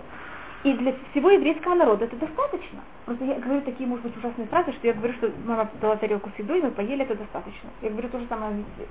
И 0.64 0.74
для 0.74 0.94
всего 1.12 1.30
еврейского 1.30 1.76
народа 1.76 2.06
это 2.06 2.16
достаточно. 2.16 2.80
Просто 3.06 3.26
я 3.26 3.36
говорю 3.36 3.62
такие, 3.62 3.88
может 3.88 4.04
быть, 4.04 4.18
ужасные 4.18 4.48
фразы, 4.48 4.74
что 4.74 4.88
я 4.88 4.94
говорю, 4.94 5.14
что 5.14 5.32
мама 5.46 5.70
дала 5.82 5.96
тарелку 5.96 6.30
с 6.36 6.40
едой, 6.40 6.62
мы 6.62 6.72
поели, 6.72 7.04
это 7.04 7.16
достаточно. 7.16 7.70
Я 7.82 7.90
говорю 7.92 8.10
то 8.10 8.20
же 8.20 8.26
самое 8.28 8.54
митцве. 8.54 8.88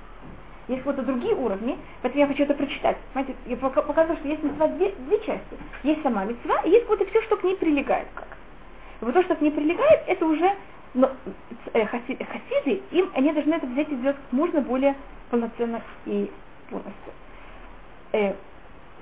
Есть 0.67 0.83
какие-то 0.83 1.03
другие 1.03 1.35
уровни, 1.35 1.77
поэтому 2.01 2.21
я 2.21 2.27
хочу 2.27 2.43
это 2.43 2.53
прочитать. 2.53 2.97
Смотрите, 3.11 3.39
я 3.45 3.55
показываю, 3.57 4.17
что 4.17 4.27
есть 4.27 4.43
мецва 4.43 4.67
две, 4.67 4.93
две 4.97 5.17
части. 5.19 5.57
Есть 5.83 6.01
сама 6.03 6.25
мецва, 6.25 6.61
и 6.63 6.71
есть 6.71 6.87
вот 6.87 7.01
и 7.01 7.05
все, 7.05 7.21
что 7.23 7.37
к 7.37 7.43
ней 7.43 7.55
прилегает. 7.55 8.07
Как. 8.15 8.27
И 9.01 9.05
вот 9.05 9.13
то, 9.13 9.23
что 9.23 9.35
к 9.35 9.41
ней 9.41 9.51
прилегает, 9.51 10.01
это 10.07 10.25
уже 10.25 10.51
но, 10.93 11.11
э, 11.73 11.85
хаси, 11.85 12.17
хасиды, 12.17 12.81
им, 12.91 13.11
они 13.13 13.31
должны 13.31 13.53
это 13.53 13.67
взять 13.67 13.89
и 13.89 13.95
сделать 13.95 14.17
как 14.17 14.31
можно 14.31 14.61
более 14.61 14.95
полноценно 15.29 15.81
и 16.05 16.29
полностью. 16.69 17.13
Э, 18.13 18.33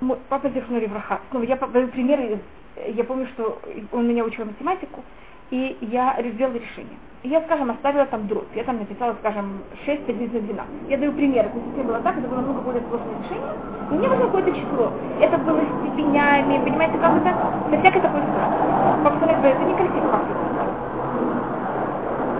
мой, 0.00 0.18
папа 0.28 0.48
Зерхнури 0.50 0.86
Враха. 0.86 1.20
Снова 1.30 1.44
я 1.44 1.56
даю 1.56 1.88
примеры, 1.88 2.40
я 2.88 3.04
помню, 3.04 3.26
что 3.28 3.58
он 3.92 4.08
меня 4.08 4.24
учил 4.24 4.44
математику, 4.44 5.02
и 5.50 5.76
я 5.80 6.16
сделала 6.34 6.54
решение. 6.54 6.98
Я, 7.22 7.40
скажем, 7.42 7.70
оставила 7.70 8.06
там 8.06 8.28
дробь. 8.28 8.54
Я 8.54 8.64
там 8.64 8.78
написала, 8.78 9.16
скажем, 9.20 9.58
6 9.84 10.04
приблизительно 10.04 10.42
12. 10.42 10.90
Я 10.90 10.98
даю 10.98 11.12
пример. 11.12 11.46
Это 11.46 11.56
не 11.76 11.82
было 11.82 11.98
так, 12.00 12.18
это 12.18 12.28
было 12.28 12.40
много 12.40 12.60
более 12.60 12.82
сложное 12.88 13.18
решение. 13.22 13.50
И 13.90 13.94
мне 13.94 14.08
нужно 14.08 14.26
какое-то 14.26 14.52
число. 14.52 14.92
Это 15.20 15.38
было 15.38 15.60
степенями, 15.80 16.62
понимаете, 16.64 16.98
как 16.98 17.16
это, 17.16 17.34
со 17.70 17.80
всякой 17.80 18.00
такой 18.02 18.20
ситуацией. 18.20 19.02
Папа 19.02 19.16
сказал, 19.16 19.36
это 19.42 19.64
некрасиво, 19.64 20.08
как 20.10 20.22
это. 20.22 20.46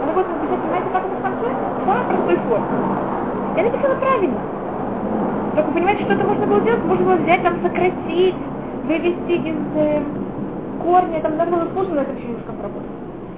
Она 0.02 0.12
будет 0.12 0.28
написать, 0.28 0.60
понимаете, 0.60 0.90
как 0.92 1.04
это 1.06 1.14
в 1.16 1.22
конце? 1.22 1.46
Самой 1.86 2.04
простой 2.06 2.36
форме. 2.36 2.66
Я 3.56 3.62
написала 3.62 3.94
правильно. 3.96 4.65
Только 5.56 5.72
понимаете, 5.72 6.04
что 6.04 6.12
это 6.12 6.24
можно 6.24 6.46
было 6.46 6.60
сделать? 6.60 6.84
Можно 6.84 7.04
было 7.06 7.16
взять, 7.16 7.42
там, 7.42 7.62
сократить, 7.62 8.34
вывести 8.84 9.32
из 9.32 9.56
э, 9.74 10.02
корня, 10.84 11.20
там 11.22 11.38
надо 11.38 11.50
было 11.50 11.72
сложно 11.72 11.94
на 11.94 12.00
это 12.00 12.14
все 12.16 12.28
немножко 12.28 12.52
поработать. 12.52 12.90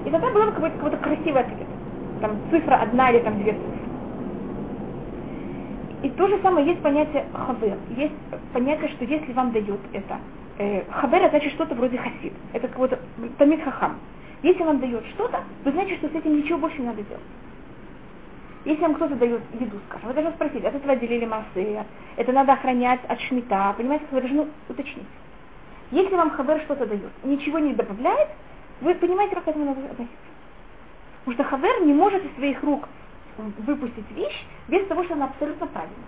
И 0.04 0.10
тогда 0.10 0.32
был 0.32 0.46
какой-то, 0.46 0.76
какой-то 0.78 0.96
красивый 0.96 1.42
ответ. 1.42 1.68
Там 2.20 2.32
цифра 2.50 2.74
одна 2.74 3.10
или 3.10 3.20
там 3.20 3.40
две 3.40 3.52
цифры. 3.52 3.70
И 6.02 6.10
то 6.10 6.26
же 6.26 6.40
самое 6.42 6.66
есть 6.66 6.82
понятие 6.82 7.24
хавер. 7.32 7.76
Есть 7.96 8.14
понятие, 8.52 8.88
что 8.88 9.04
если 9.04 9.32
вам 9.32 9.52
дают 9.52 9.80
это, 9.92 10.18
э, 10.58 10.82
хавер 10.90 11.30
значит 11.30 11.52
что-то 11.52 11.76
вроде 11.76 11.98
хасид. 11.98 12.32
Это 12.52 12.66
какой-то 12.66 12.98
тамид 13.38 13.62
хахам. 13.62 13.94
Если 14.42 14.64
вам 14.64 14.80
дает 14.80 15.06
что-то, 15.14 15.38
вы 15.64 15.70
знаете, 15.70 15.94
что 15.98 16.08
с 16.08 16.14
этим 16.16 16.36
ничего 16.36 16.58
больше 16.58 16.80
не 16.80 16.86
надо 16.88 17.02
делать. 17.02 17.22
Если 18.68 18.82
вам 18.82 18.96
кто-то 18.96 19.14
дает 19.14 19.40
еду, 19.58 19.80
скажем, 19.88 20.08
вы 20.08 20.12
должны 20.12 20.30
спросить, 20.32 20.62
от 20.62 20.74
этого 20.74 20.92
отделили 20.92 21.24
массы, 21.24 21.86
это 22.16 22.32
надо 22.32 22.52
охранять 22.52 23.00
от 23.08 23.18
шмита, 23.22 23.72
понимаете, 23.74 24.04
вы 24.10 24.20
должны 24.20 24.46
уточнить. 24.68 25.08
Если 25.90 26.14
вам 26.14 26.28
хавер 26.28 26.60
что-то 26.60 26.84
дает, 26.84 27.10
ничего 27.24 27.60
не 27.60 27.72
добавляет, 27.72 28.28
вы 28.82 28.94
понимаете, 28.96 29.36
как 29.36 29.44
к 29.44 29.48
этому 29.48 29.64
надо 29.64 29.80
относиться? 29.80 30.18
Потому 31.24 31.34
что 31.34 31.44
хавер 31.44 31.86
не 31.86 31.94
может 31.94 32.22
из 32.22 32.34
своих 32.34 32.62
рук 32.62 32.86
выпустить 33.38 34.10
вещь 34.10 34.44
без 34.68 34.86
того, 34.86 35.02
что 35.04 35.14
она 35.14 35.24
абсолютно 35.24 35.66
правильна. 35.66 36.04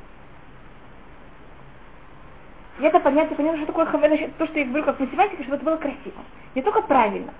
И 2.78 2.82
это 2.82 3.00
понятие, 3.00 3.36
понятно, 3.36 3.56
что 3.56 3.68
такое 3.68 3.86
хавер, 3.86 4.32
то, 4.36 4.46
что 4.46 4.58
я 4.58 4.66
говорю 4.66 4.84
как 4.84 5.00
математика, 5.00 5.42
чтобы 5.44 5.56
это 5.56 5.64
было 5.64 5.76
красиво. 5.78 6.22
Не 6.54 6.60
только 6.60 6.82
правильно, 6.82 7.32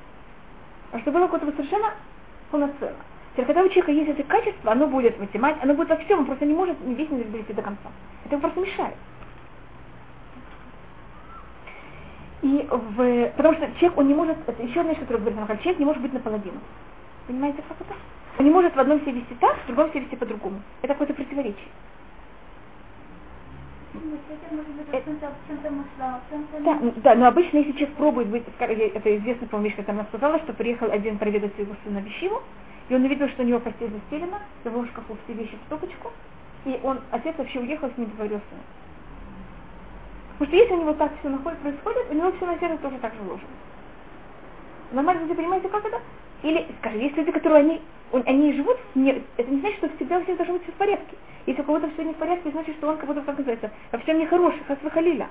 а 0.93 0.99
чтобы 1.01 1.19
было 1.19 1.29
какое-то 1.29 1.55
совершенно 1.59 1.93
полноценно. 2.51 2.97
Теперь, 3.41 3.55
когда 3.55 3.63
у 3.63 3.69
человека 3.69 3.93
есть 3.93 4.11
это 4.11 4.23
качество, 4.25 4.73
оно 4.73 4.87
будет 4.87 5.19
математика, 5.19 5.63
оно 5.63 5.73
будет 5.73 5.89
во 5.89 5.97
всем, 5.97 6.21
он 6.21 6.27
просто 6.27 6.45
не 6.45 6.53
может 6.53 6.77
весь 6.85 7.09
не 7.09 7.25
довести 7.25 7.55
до 7.55 7.63
конца. 7.63 7.89
Это 8.27 8.35
ему 8.35 8.43
просто 8.43 8.61
мешает. 8.61 8.95
И 12.43 12.69
в, 12.71 13.33
потому 13.37 13.55
что 13.55 13.67
человек, 13.79 13.99
он 13.99 14.09
не 14.09 14.15
может, 14.15 14.37
это 14.47 14.63
еще 14.63 14.81
одна 14.81 14.93
вещь, 14.93 15.01
которую 15.01 15.21
говорит 15.21 15.39
Рамхаль, 15.39 15.59
человек 15.61 15.79
не 15.79 15.87
может 15.87 16.03
быть 16.03 16.13
наполовину. 16.13 16.59
Понимаете, 17.27 17.63
как 17.67 17.81
это? 17.81 17.95
Он 18.39 18.45
не 18.45 18.51
может 18.51 18.77
в 18.77 18.81
одном 18.81 19.01
себе 19.01 19.13
вести 19.13 19.35
так, 19.41 19.57
в 19.57 19.67
другом 19.67 19.91
себе 19.91 20.01
вести 20.01 20.17
по-другому. 20.17 20.61
Это 20.83 20.93
какое-то 20.93 21.15
противоречие. 21.15 21.69
Да, 26.59 26.79
да, 26.97 27.15
но 27.15 27.27
обычно, 27.27 27.59
если 27.59 27.73
человек 27.73 27.95
пробует 27.97 28.29
быть, 28.29 28.45
это 28.59 29.17
известно, 29.17 29.47
по-моему, 29.47 29.69
вещь, 29.69 29.77
как 29.77 29.89
она 29.89 30.05
сказала, 30.05 30.39
что 30.41 30.53
приехал 30.53 30.91
один 30.91 31.17
проведать 31.19 31.55
своего 31.55 31.75
сына 31.85 31.99
Вещиву, 31.99 32.43
и 32.91 32.95
он 32.95 33.05
увидел, 33.05 33.29
что 33.29 33.43
у 33.43 33.47
него 33.47 33.61
постель 33.61 33.91
застелена, 33.91 34.41
в 34.65 34.87
шкафу 34.89 35.17
все 35.25 35.33
вещи 35.33 35.57
в 35.57 35.67
стопочку, 35.67 36.11
и 36.65 36.79
он, 36.83 37.01
отец 37.13 37.37
вообще 37.39 37.61
уехал, 37.61 37.89
с 37.89 37.97
ним 37.97 38.11
договорился. 38.11 38.45
Потому 40.33 40.49
что 40.49 40.57
если 40.57 40.75
у 40.75 40.81
него 40.81 40.93
так 40.95 41.13
все 41.21 41.29
находит, 41.29 41.61
происходит, 41.61 42.11
у 42.11 42.15
него 42.15 42.33
все 42.33 42.47
на 42.47 42.59
сердце 42.59 42.83
тоже 42.83 42.99
так 42.99 43.15
же 43.15 43.23
ложено. 43.23 43.49
Нормально, 44.91 45.27
вы 45.27 45.35
понимаете, 45.37 45.69
как 45.69 45.85
это? 45.85 46.01
Или, 46.43 46.67
скажем, 46.81 47.01
есть 47.01 47.17
люди, 47.17 47.31
которые 47.31 47.61
они, 47.61 47.81
они 48.13 48.53
живут, 48.55 48.77
не, 48.97 49.23
это 49.37 49.49
не 49.49 49.61
значит, 49.61 49.79
что 49.79 49.89
всегда 49.91 50.19
у 50.19 50.25
всех 50.25 50.37
должно 50.37 50.55
быть 50.55 50.65
все 50.65 50.73
в 50.73 50.77
порядке. 50.77 51.17
Если 51.47 51.63
у 51.63 51.65
кого-то 51.65 51.89
все 51.91 52.03
не 52.03 52.13
в 52.13 52.17
порядке, 52.17 52.51
значит, 52.51 52.75
что 52.77 52.89
он 52.89 52.97
как 52.97 53.07
будто, 53.07 53.21
как 53.21 53.39
называется, 53.39 53.71
во 53.93 53.99
всем 53.99 54.19
нехороший, 54.19 54.65
хас 54.67 54.79
халиля. 54.93 55.29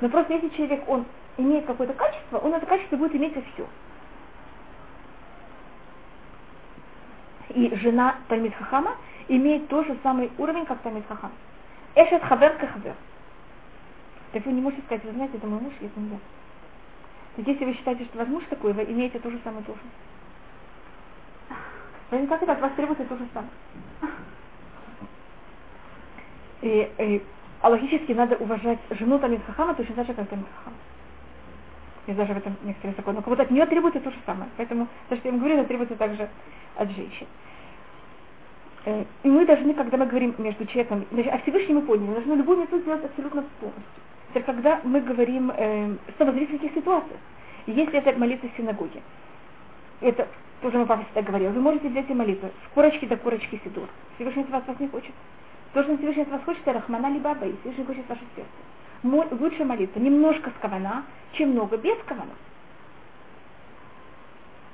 Но 0.00 0.08
просто 0.08 0.34
если 0.34 0.50
человек, 0.50 0.84
он 0.86 1.04
имеет 1.36 1.66
какое-то 1.66 1.94
качество, 1.94 2.38
он 2.38 2.54
это 2.54 2.64
качество 2.64 2.96
будет 2.96 3.16
иметь 3.16 3.34
во 3.34 3.42
все. 3.42 3.66
И 7.50 7.74
жена 7.76 8.16
Талмит 8.28 8.54
Хахама 8.54 8.96
имеет 9.28 9.68
тот 9.68 9.86
же 9.86 9.96
самый 10.02 10.30
уровень, 10.38 10.66
как 10.66 10.80
Талмит 10.80 11.06
Хахам. 11.06 11.32
Эшет 11.94 12.22
хабер 12.24 12.56
кахабер. 12.58 12.94
Так 14.32 14.44
вы 14.44 14.52
не 14.52 14.60
можете 14.60 14.82
сказать, 14.82 15.04
вы 15.04 15.12
знаете, 15.12 15.38
это 15.38 15.46
мой 15.46 15.60
муж, 15.60 15.72
это 15.80 16.00
не 16.00 16.10
я. 16.10 16.18
Если 17.38 17.64
вы 17.64 17.74
считаете, 17.74 18.04
что 18.04 18.18
ваш 18.18 18.28
муж 18.28 18.44
такой, 18.50 18.72
вы 18.72 18.84
имеете 18.84 19.18
ту 19.18 19.30
же 19.30 19.38
самую 19.44 19.64
должность. 19.64 19.94
Поэтому 22.10 22.28
как 22.28 22.42
это 22.42 22.52
от 22.52 22.60
вас 22.60 22.72
требуется 22.76 23.04
то 23.04 23.16
же 23.16 23.26
самое. 23.32 23.50
И, 26.62 26.90
и, 26.98 27.22
а 27.60 27.68
логически 27.68 28.12
надо 28.12 28.36
уважать 28.36 28.78
жену 28.90 29.18
Тамид 29.18 29.44
Хахама 29.46 29.74
точно 29.74 29.94
так 29.94 30.06
же, 30.06 30.14
как 30.14 30.28
Тамид 30.28 30.46
Хахам. 30.58 30.74
Есть 32.06 32.18
даже 32.18 32.34
в 32.34 32.36
этом 32.36 32.56
некоторые 32.62 32.94
законы. 32.96 33.16
Но 33.16 33.22
как 33.22 33.28
будто 33.30 33.42
от 33.42 33.50
нее 33.50 33.66
требуется 33.66 34.00
то 34.00 34.10
же 34.10 34.16
самое. 34.24 34.48
Поэтому 34.56 34.86
то, 35.08 35.16
что 35.16 35.28
я 35.28 35.34
им 35.34 35.40
говорю, 35.40 35.56
это 35.56 35.68
требуется 35.68 35.96
также 35.96 36.28
от 36.76 36.90
женщин. 36.90 37.26
Э, 38.84 39.04
и 39.24 39.28
мы 39.28 39.44
должны, 39.44 39.74
когда 39.74 39.96
мы 39.96 40.06
говорим 40.06 40.34
между 40.38 40.64
человеком, 40.66 41.04
значит, 41.10 41.42
Всевышнему 41.42 41.82
поняли, 41.82 42.06
мы 42.06 42.14
должны 42.14 42.34
любую 42.34 42.58
метод 42.58 42.80
сделать 42.82 43.04
абсолютно 43.04 43.44
полностью. 43.60 44.02
Теперь, 44.28 44.44
когда 44.44 44.80
мы 44.84 45.00
говорим, 45.00 45.52
э, 45.56 45.96
снова 46.16 46.32
зависит 46.32 46.60
ситуациях. 46.74 47.18
Если 47.66 47.98
это 47.98 48.16
молитва 48.16 48.48
в 48.48 48.56
синагоге, 48.56 49.02
это 50.00 50.28
тоже 50.60 50.78
мой 50.78 50.86
папа 50.86 51.04
всегда 51.04 51.22
говорил, 51.22 51.50
вы 51.50 51.60
можете 51.60 51.88
взять 51.88 52.08
и 52.08 52.14
молитву 52.14 52.48
с 52.48 52.74
корочки 52.74 53.06
до 53.06 53.16
корочки 53.16 53.60
сидур. 53.64 53.88
Всевышний 54.14 54.42
от 54.42 54.50
вас, 54.50 54.62
вас 54.66 54.78
не 54.78 54.88
хочет. 54.88 55.12
То, 55.72 55.82
что 55.82 55.96
Всевышний 55.96 56.22
от 56.22 56.30
вас 56.30 56.42
хочет, 56.44 56.62
это 56.62 56.74
рахмана 56.74 57.10
либо 57.10 57.32
абай, 57.32 57.54
Всевышний 57.60 57.84
хочет 57.84 58.08
ваше 58.08 58.22
сердце. 58.36 58.50
Лучше 59.02 59.64
молиться 59.64 59.98
немножко 59.98 60.50
с 60.50 60.60
кавана, 60.60 61.04
чем 61.32 61.50
много 61.50 61.76
без 61.76 61.96
кавана. 62.06 62.32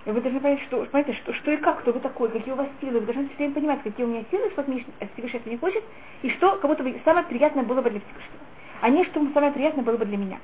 И 0.05 0.11
вы 0.11 0.21
должны 0.21 0.41
понять, 0.41 0.61
что, 0.63 0.85
понимаете, 0.87 1.13
что, 1.23 1.33
что 1.33 1.53
и 1.53 1.57
как, 1.59 1.81
кто 1.81 1.93
вы 1.93 2.01
такой, 2.01 2.29
какие 2.31 2.53
у 2.53 2.57
вас 2.57 2.67
силы. 2.81 3.01
Вы 3.01 3.07
должны 3.07 3.29
все 3.29 3.37
время 3.37 3.55
понимать, 3.55 3.83
какие 3.83 4.05
у 4.05 4.09
меня 4.09 4.25
силы, 4.31 4.51
что 4.51 4.63
от 4.63 4.69
меня 4.69 4.85
Всевышний 5.13 5.39
этого 5.39 5.53
не 5.53 5.59
хочет, 5.59 5.85
и 6.23 6.31
что 6.31 6.57
бы 6.57 7.01
самое 7.05 7.25
приятное 7.27 7.63
было 7.63 7.83
бы 7.83 7.91
для 7.91 8.01
Всевышнего. 8.01 8.45
А 8.81 8.91
не 8.91 9.05
что 9.05 9.25
самое 9.33 9.53
приятное 9.53 9.85
было 9.85 9.97
бы 9.97 10.05
для 10.05 10.17
меня. 10.17 10.41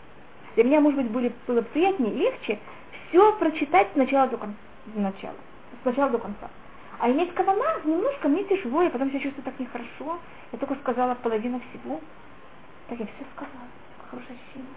Для 0.55 0.65
меня, 0.65 0.81
может 0.81 1.01
быть, 1.01 1.11
были, 1.11 1.33
было 1.47 1.63
приятнее 1.63 2.15
легче 2.15 2.59
все 3.09 3.33
прочитать 3.33 3.89
с 3.93 3.97
начала 3.97 4.29
до 4.29 4.37
конца. 4.37 4.57
Начала, 4.95 5.35
с 5.83 5.85
начала 5.85 6.11
до 6.11 6.19
конца. 6.19 6.49
А 7.01 7.11
иметь 7.11 7.35
кавана 7.35 7.81
немножко 7.85 8.29
мне 8.29 8.45
тяжело, 8.45 8.83
я 8.83 8.91
потом 8.91 9.11
себя 9.11 9.21
чувствую 9.21 9.45
так 9.45 9.59
нехорошо. 9.59 10.19
Я 10.53 10.59
только 10.59 10.77
сказала 10.77 11.15
половину 11.15 11.61
всего. 11.71 12.01
Так 12.89 12.99
я 12.99 13.07
все 13.07 13.25
сказала. 13.35 13.69
Хорошее 14.11 14.39
ощущение. 14.39 14.75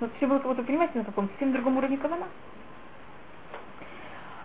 Но 0.00 0.08
все 0.16 0.26
было, 0.26 0.38
вот 0.38 0.56
вы 0.56 0.62
понимаете, 0.64 0.98
на 0.98 1.04
каком 1.04 1.28
совсем 1.28 1.52
другом 1.52 1.76
уровне 1.78 1.96
кавана. 1.96 2.26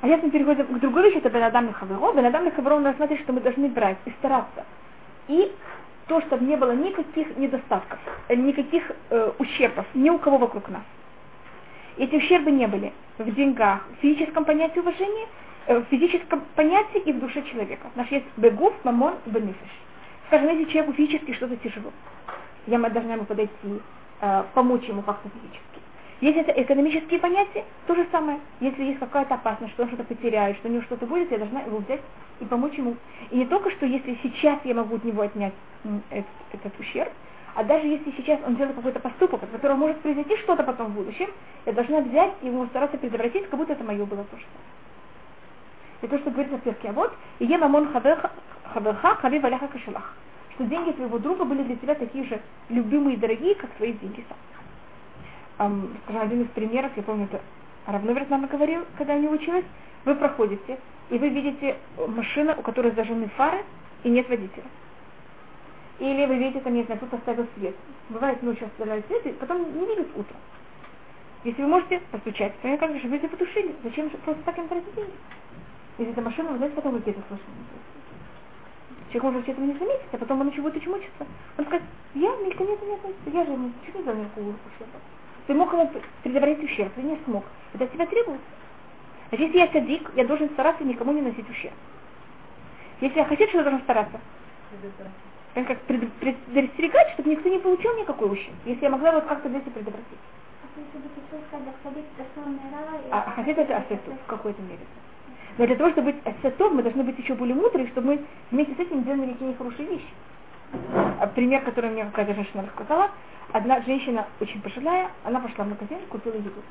А 0.02 0.08
если 0.08 0.26
мы 0.26 0.32
переходим 0.32 0.66
к 0.68 0.80
другой 0.80 1.04
вещи, 1.04 1.18
это 1.18 1.30
Бенадам 1.30 1.74
Хаверо. 1.74 2.14
Бенадам 2.14 2.52
Хаверо 2.52 2.76
у 2.76 2.80
нас 2.80 2.96
смотрит, 2.96 3.20
что 3.22 3.34
мы 3.34 3.42
должны 3.42 3.68
брать 3.70 3.98
и 4.06 4.12
стараться. 4.12 4.66
И 5.28 5.52
то, 6.08 6.22
чтобы 6.22 6.46
не 6.46 6.56
было 6.56 6.72
никаких 6.72 7.36
недостатков, 7.38 8.00
э, 8.28 8.36
никаких 8.36 8.92
э, 9.10 9.32
ущербов 9.40 9.86
ни 9.94 10.10
у 10.10 10.18
кого 10.18 10.38
вокруг 10.38 10.70
нас. 10.70 10.84
Эти 11.98 12.16
ущербы 12.16 12.52
не 12.52 12.68
были 12.68 12.94
в 13.18 13.34
деньгах, 13.34 13.82
в 13.98 14.02
физическом 14.02 14.46
понятии 14.46 14.80
уважения, 14.80 15.28
э, 15.66 15.80
в 15.80 15.86
физическом 15.86 16.44
понятии 16.56 17.00
и 17.00 17.12
в 17.12 17.20
душе 17.20 17.44
человека. 17.44 17.90
Наш 17.96 18.08
есть 18.10 18.26
бегуф, 18.38 18.74
мамон, 18.84 19.16
бенефиш. 19.26 19.70
Скажем, 20.28 20.50
если 20.50 20.72
человеку 20.72 20.94
физически 20.94 21.34
что-то 21.34 21.58
тяжело, 21.58 21.92
я 22.68 22.78
должна 22.78 23.14
ему 23.14 23.26
подойти, 23.26 23.82
э, 24.22 24.44
помочь 24.54 24.84
ему 24.84 25.02
как-то 25.02 25.30
физически. 25.30 25.82
Если 26.20 26.42
это 26.42 26.52
экономические 26.52 27.20
понятия, 27.20 27.64
то 27.86 27.96
же 27.96 28.08
самое. 28.12 28.40
Если 28.60 28.84
есть 28.84 29.00
какая-то 29.00 29.36
опасность, 29.36 29.74
что 29.74 29.84
он 29.84 29.90
что-то 29.90 30.04
потеряет, 30.04 30.58
что 30.58 30.68
у 30.68 30.72
него 30.72 30.82
что-то 30.84 31.06
будет, 31.06 31.32
я 31.32 31.38
должна 31.38 31.62
его 31.62 31.78
взять 31.78 32.02
и 32.40 32.46
помочь 32.46 32.74
ему. 32.74 32.96
И 33.30 33.38
не 33.38 33.46
только, 33.46 33.70
что 33.72 33.86
если 33.86 34.18
сейчас 34.24 34.60
я 34.64 34.74
могу 34.74 34.96
от 34.96 35.04
него 35.04 35.22
отнять 35.22 35.54
этот, 36.10 36.26
этот 36.54 36.80
ущерб, 36.80 37.12
а 37.54 37.64
даже 37.64 37.88
если 37.88 38.12
сейчас 38.12 38.40
он 38.46 38.56
делает 38.56 38.76
какой-то 38.76 39.00
поступок, 39.00 39.44
от 39.44 39.50
которого 39.50 39.78
может 39.78 40.00
произойти 40.02 40.38
что-то 40.38 40.64
потом 40.64 40.88
в 40.88 40.96
будущем, 40.96 41.28
я 41.66 41.74
должна 41.74 42.02
взять 42.02 42.34
и 42.42 42.48
ему 42.48 42.66
стараться 42.68 42.98
предотвратить, 42.98 43.50
как 43.50 43.60
будто 43.60 43.74
это 43.74 43.84
мое 43.84 44.06
было 44.06 44.24
тоже. 44.26 44.44
Это 46.02 46.16
то, 46.16 46.20
что 46.20 46.32
говорится 46.32 46.58
в 46.58 46.62
перке. 46.62 46.90
А 46.90 46.94
вот, 46.94 47.14
и 47.40 47.46
е 47.46 47.58
мамон 47.58 47.92
хаверха, 47.92 48.32
хави 49.22 49.40
валяха 49.40 49.68
кашелах. 49.68 50.14
Что 50.58 50.66
деньги 50.66 50.92
твоего 50.94 51.20
друга 51.20 51.46
были 51.46 51.62
для 51.62 51.76
тебя 51.76 51.94
такие 51.94 52.24
же 52.26 52.42
любимые 52.70 53.16
и 53.16 53.20
дорогие, 53.20 53.54
как 53.54 53.70
твои 53.76 53.94
деньги 53.94 54.26
сам 54.28 54.38
эм, 55.68 55.98
скажем, 56.04 56.22
один 56.24 56.42
из 56.42 56.48
примеров, 56.50 56.92
я 56.96 57.04
помню, 57.04 57.26
это 57.26 57.40
Равноверт 57.86 58.30
нам 58.32 58.48
говорил, 58.48 58.84
когда 58.98 59.14
я 59.14 59.20
не 59.20 59.30
училась, 59.30 59.66
вы 60.04 60.16
проходите, 60.16 60.80
и 61.12 61.18
вы 61.20 61.30
видите 61.30 61.78
машину, 62.08 62.56
у 62.58 62.62
которой 62.64 62.92
зажжены 62.92 63.28
фары, 63.38 63.64
и 64.04 64.10
нет 64.10 64.28
водителя. 64.28 64.64
Или 66.00 66.26
вы 66.26 66.38
видите, 66.38 66.60
там, 66.62 66.74
не 66.74 66.84
знаю, 66.84 67.00
кто-то 67.00 67.18
оставил 67.18 67.48
свет. 67.56 67.76
Бывает 68.10 68.42
ночью 68.42 68.66
оставляют 68.66 69.06
свет, 69.06 69.26
и 69.28 69.30
потом 69.34 69.62
не 69.80 69.86
видят 69.86 70.08
утром. 70.16 70.38
Если 71.44 71.62
вы 71.62 71.68
можете 71.68 72.02
постучать, 72.12 72.60
то 72.62 72.78
как 72.78 73.00
же 73.00 73.08
вы 73.08 73.18
это 73.18 73.28
потушили? 73.28 73.76
Зачем 73.84 74.10
же 74.10 74.18
просто 74.18 74.42
так 74.44 74.58
им 74.58 74.68
тратить 74.68 74.96
деньги? 74.96 75.14
Если 76.00 76.14
это 76.14 76.22
машина, 76.22 76.50
вы 76.50 76.58
знаете, 76.58 76.76
потом 76.76 76.94
вы 76.94 77.00
где-то 77.00 77.22
слышите. 77.28 77.48
Человек 79.12 79.24
может 79.24 79.50
этого 79.50 79.66
не 79.66 79.74
заметить, 79.74 80.08
а 80.12 80.18
потом 80.18 80.42
он 80.42 80.50
еще 80.50 80.62
будет 80.62 80.76
очень 80.76 80.92
мучиться. 80.92 81.26
Он 81.58 81.66
скажет, 81.66 81.86
я, 82.14 82.36
Милька, 82.38 82.64
нет, 82.64 82.82
нет, 82.82 83.00
нет, 83.04 83.34
я 83.34 83.46
же 83.46 83.52
ему 83.52 83.72
чуть 83.86 83.96
не 83.96 84.02
никакого 84.02 84.50
ущерба. 84.50 85.00
Ты 85.48 85.54
мог 85.54 85.72
ему 85.72 85.90
предотвратить 86.24 86.64
ущерб, 86.66 86.94
ты 86.94 87.02
не 87.02 87.18
смог. 87.24 87.46
Это 87.74 87.86
от 87.86 87.94
тебя 87.94 88.06
требуется. 88.06 88.46
Значит, 89.30 89.48
если 89.48 89.60
я 89.60 89.68
садик, 89.72 90.12
я 90.16 90.26
должен 90.26 90.50
стараться 90.50 90.84
никому 90.84 91.14
не 91.14 91.22
носить 91.22 91.50
ущерб. 91.50 91.74
Если 93.00 93.18
я 93.18 93.26
хочу, 93.26 93.48
что 93.48 93.58
я 93.60 93.64
должен 93.64 93.82
стараться? 93.82 94.20
Как 95.54 95.80
пред, 95.82 96.12
предостерегать, 96.14 97.14
чтобы 97.14 97.30
никто 97.30 97.50
не 97.50 97.60
получил 97.60 97.98
никакой 97.98 98.32
ущерб. 98.32 98.56
Если 98.66 98.84
я 98.84 98.90
могла 98.90 99.12
вот 99.12 99.26
как-то 99.26 99.48
здесь 99.48 99.64
предотвратить. 99.64 100.20
А 103.12 103.32
хасид 103.32 103.58
это 103.58 103.78
асету 103.78 104.12
в 104.24 104.28
какой-то 104.28 104.62
мере. 104.62 104.86
Но 105.58 105.66
для 105.66 105.76
того, 105.76 105.90
чтобы 105.92 106.12
быть 106.12 106.22
асетом, 106.26 106.76
мы 106.76 106.84
должны 106.84 107.04
быть 107.04 107.18
еще 107.18 107.34
более 107.34 107.56
мудрые, 107.56 107.88
чтобы 107.88 108.08
мы 108.08 108.26
вместе 108.52 108.76
с 108.76 108.80
этим 108.80 109.04
делали 109.04 109.32
какие 109.34 109.50
нехорошие 109.50 109.88
вещи. 109.88 110.14
А 111.20 111.28
пример, 111.28 111.64
который 111.64 111.90
мне 111.90 112.06
какая-то 112.06 112.36
женщина 112.36 112.64
рассказала, 112.64 113.10
одна 113.54 113.82
женщина 113.82 114.28
очень 114.40 114.62
пожилая, 114.62 115.10
она 115.24 115.40
пошла 115.40 115.66
в 115.66 115.70
магазин, 115.70 115.98
купила 116.10 116.36
еду. 116.36 116.62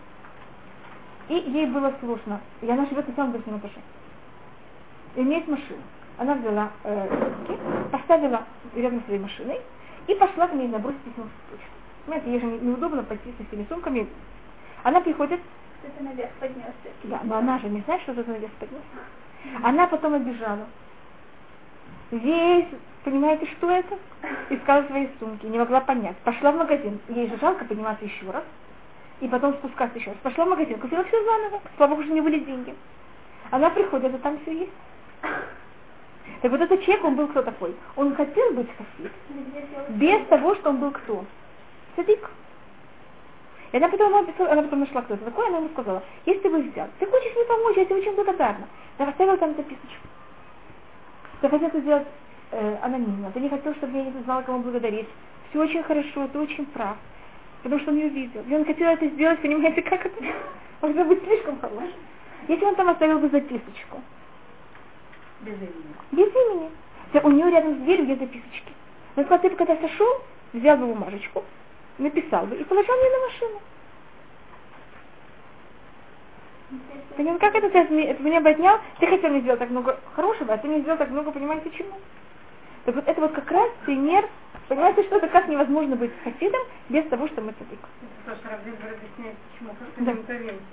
И 1.29 1.35
ей 1.35 1.67
было 1.67 1.93
сложно. 2.01 2.41
И 2.63 2.71
она 2.71 2.87
живет 2.87 3.09
на 3.09 3.15
самом 3.15 3.33
верхнем 3.33 3.59
этаже. 3.59 3.81
И 5.17 5.21
у 5.21 5.25
нее 5.25 5.39
есть 5.39 5.49
машина. 5.49 5.83
Она 6.19 6.35
взяла 6.35 6.71
э, 6.85 7.09
сумки, 7.09 7.61
поставила 7.91 8.45
рядом 8.75 9.03
своей 9.05 9.19
машиной 9.19 9.61
и 10.07 10.15
пошла 10.15 10.47
к 10.47 10.55
ней 10.55 10.69
набросить 10.69 11.01
письмо 11.01 11.25
в 11.25 11.51
почту. 11.51 11.67
Понимаете, 12.05 12.31
ей 12.31 12.41
же 12.41 12.47
неудобно 12.65 13.03
пойти 13.03 13.35
со 13.37 13.45
всеми 13.47 13.67
сумками. 13.69 14.07
Она 14.85 15.01
приходит... 15.01 15.41
Кто-то 15.87 16.05
наверх 16.05 16.31
поднесся. 16.41 16.73
Да, 17.05 17.21
но 17.23 17.37
она 17.37 17.59
же 17.59 17.69
не 17.69 17.81
знает, 17.83 18.03
что 18.03 18.13
кто-то 18.13 18.31
наверх 18.31 18.53
поднесся. 18.55 18.85
Она 19.63 19.87
потом 19.87 20.15
отбежала. 20.15 20.67
Весь 22.11 22.67
понимаете, 23.05 23.47
что 23.57 23.71
это? 23.71 23.97
Искала 24.51 24.83
свои 24.85 25.09
сумки, 25.21 25.47
не 25.47 25.59
могла 25.59 25.81
понять. 25.81 26.17
Пошла 26.19 26.51
в 26.51 26.57
магазин, 26.57 26.99
ей 27.09 27.29
же 27.29 27.39
жалко 27.39 27.65
подниматься 27.65 28.05
еще 28.05 28.29
раз, 28.31 28.43
и 29.21 29.29
потом 29.29 29.55
спускаться 29.55 29.99
еще 29.99 30.11
раз. 30.11 30.19
Пошла 30.23 30.45
в 30.45 30.49
магазин, 30.49 30.79
купила 30.81 31.05
все 31.05 31.25
заново, 31.25 31.61
слава 31.77 31.91
богу, 31.91 32.03
что 32.03 32.13
не 32.13 32.21
были 32.21 32.41
деньги. 32.41 32.75
Она 33.51 33.71
приходит, 33.71 34.13
а 34.15 34.19
там 34.19 34.41
все 34.41 34.59
есть. 34.59 34.73
Так 36.43 36.51
вот 36.51 36.61
этот 36.61 36.83
человек, 36.83 37.05
он 37.05 37.15
был 37.15 37.29
кто 37.29 37.43
такой? 37.43 37.77
Он 37.95 38.15
хотел 38.17 38.53
быть 38.55 38.69
хасид, 38.77 39.13
без 39.91 40.27
того, 40.27 40.57
что 40.57 40.71
он 40.71 40.79
был 40.79 40.91
кто? 40.91 41.25
Садик. 41.95 42.29
И 43.73 43.77
она 43.77 43.89
потом, 43.89 44.15
она 44.15 44.63
потом 44.63 44.81
нашла, 44.81 45.03
кто 45.03 45.15
это 45.15 45.25
такой, 45.25 45.49
она 45.49 45.59
ему 45.59 45.69
сказала, 45.71 46.03
если 46.25 46.41
ты 46.41 46.51
бы 46.51 46.59
взял, 46.63 46.89
ты 46.99 47.07
хочешь 47.07 47.35
мне 47.35 47.45
помочь, 47.45 47.77
я 47.77 47.85
тебе 47.85 47.97
очень 47.97 48.15
благодарна. 48.15 48.67
Я 48.99 49.09
оставила 49.09 49.37
там 49.37 49.55
записочку. 49.57 50.07
Ты 51.41 51.49
хотел 51.49 51.69
это 51.69 51.81
сделать 51.81 52.07
э, 52.53 52.77
анонимно. 52.83 53.31
Ты 53.33 53.41
не 53.41 53.49
хотел, 53.49 53.75
чтобы 53.75 53.99
я 53.99 54.05
не 54.05 54.23
знала, 54.23 54.43
кому 54.43 54.61
благодарить. 54.61 55.09
Все 55.51 55.61
очень 55.61 55.83
хорошо, 55.83 56.29
ты 56.29 56.39
очень 56.39 56.67
прав. 56.67 56.97
Потому 57.63 57.81
что 57.81 57.91
он 57.91 57.99
ее 57.99 58.09
видел. 58.09 58.43
И 58.49 58.55
он 58.55 58.65
хотел 58.65 58.89
это 58.89 59.07
сделать, 59.09 59.41
понимаете, 59.41 59.83
как 59.83 60.07
это 60.07 60.25
можно 60.81 61.05
быть 61.05 61.23
слишком 61.25 61.59
хорошим. 61.59 61.99
Если 62.49 62.65
он 62.65 62.75
там 62.77 62.89
оставил 62.89 63.19
бы 63.19 63.29
записочку. 63.29 64.01
Без 65.41 65.55
имени. 65.55 65.95
Без 66.13 66.29
имени. 66.29 66.71
У 67.23 67.31
нее 67.31 67.51
рядом 67.51 67.75
с 67.75 67.79
дверью 67.79 68.07
есть 68.07 68.21
записочки. 68.21 68.73
Он 69.17 69.25
сказал, 69.25 69.41
ты 69.41 69.51
бы 69.51 69.57
когда 69.57 69.77
сошел, 69.77 70.23
взял 70.53 70.77
бы 70.77 70.87
бумажечку, 70.87 71.45
написал 71.99 72.47
бы 72.47 72.57
и 72.57 72.65
положил 72.65 72.95
мне 72.95 73.11
на 73.11 73.27
машину. 73.27 73.61
Понимаете, 77.17 77.41
как 77.41 77.55
это, 77.55 77.71
ты 77.71 77.79
это 77.79 78.23
меня 78.23 78.41
бы 78.41 78.51
отнял? 78.51 78.79
Ты 78.99 79.07
хотел 79.07 79.31
мне 79.31 79.41
сделать 79.41 79.61
так 79.61 79.71
много 79.71 79.99
хорошего, 80.15 80.53
а 80.53 80.59
ты 80.59 80.69
мне 80.69 80.81
сделал 80.81 80.99
так 80.99 81.11
много, 81.11 81.31
понимаете, 81.33 81.71
чему? 81.71 81.95
Так 82.85 82.95
вот 82.95 83.09
это 83.09 83.21
вот 83.21 83.33
как 83.33 83.51
раз 83.51 83.71
пример, 83.85 84.29
понимаете, 84.69 85.03
что 85.05 85.17
это 85.17 85.29
как 85.29 85.49
невозможно 85.49 85.97
быть 85.97 86.13
хасидом 86.23 86.61
без 86.89 87.05
того, 87.09 87.27
что 87.29 87.41
мы 87.41 87.53
цадик. 87.53 87.79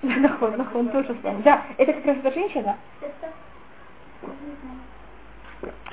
Да, 0.01 0.15
нахон, 0.17 0.57
нахон, 0.57 0.89
тоже 0.89 1.15
с 1.19 1.23
вами. 1.23 1.41
Да, 1.43 1.65
это 1.77 1.93
как 1.93 2.05
раз 2.05 2.17
эта 2.17 2.31
женщина. 2.33 2.77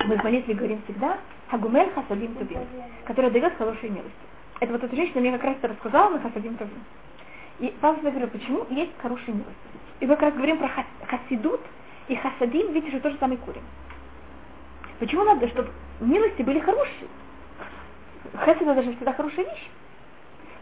Мы 0.05 0.17
в 0.17 0.25
молитве 0.25 0.55
говорим 0.55 0.83
всегда 0.83 1.19
Хагумель 1.49 1.91
Хасадим 1.95 2.35
Тубим, 2.35 2.67
которая 3.05 3.31
дает 3.31 3.57
хорошие 3.57 3.91
милости. 3.91 4.30
Это 4.61 4.73
вот 4.73 4.85
эта 4.85 4.95
женщина 4.95 5.21
мне 5.21 5.33
как 5.33 5.45
раз 5.45 5.57
это 5.57 5.69
рассказала 5.69 6.11
на 6.11 6.21
Хасадим 6.21 6.57
Тубим. 6.57 6.85
И 7.61 7.75
Павел 7.81 8.01
говорит, 8.01 8.31
почему 8.31 8.67
есть 8.71 8.93
хорошие 9.01 9.35
милости. 9.35 9.55
И 10.01 10.07
мы 10.07 10.15
как 10.17 10.23
раз 10.23 10.35
говорим 10.35 10.59
про 10.59 10.71
хасидут 11.07 11.61
и 12.09 12.17
хасадим, 12.17 12.73
видите, 12.73 12.91
что 12.93 13.01
тоже 13.01 13.19
самый 13.19 13.37
корень. 13.39 13.63
Почему 14.99 15.25
надо, 15.25 15.49
чтобы 15.49 15.71
милости 16.01 16.43
были 16.43 16.61
хорошие? 16.61 17.09
Хесед 18.45 18.63
это 18.63 18.83
же 18.83 18.93
всегда 18.93 19.13
хорошая 19.13 19.47
вещь. 19.47 19.71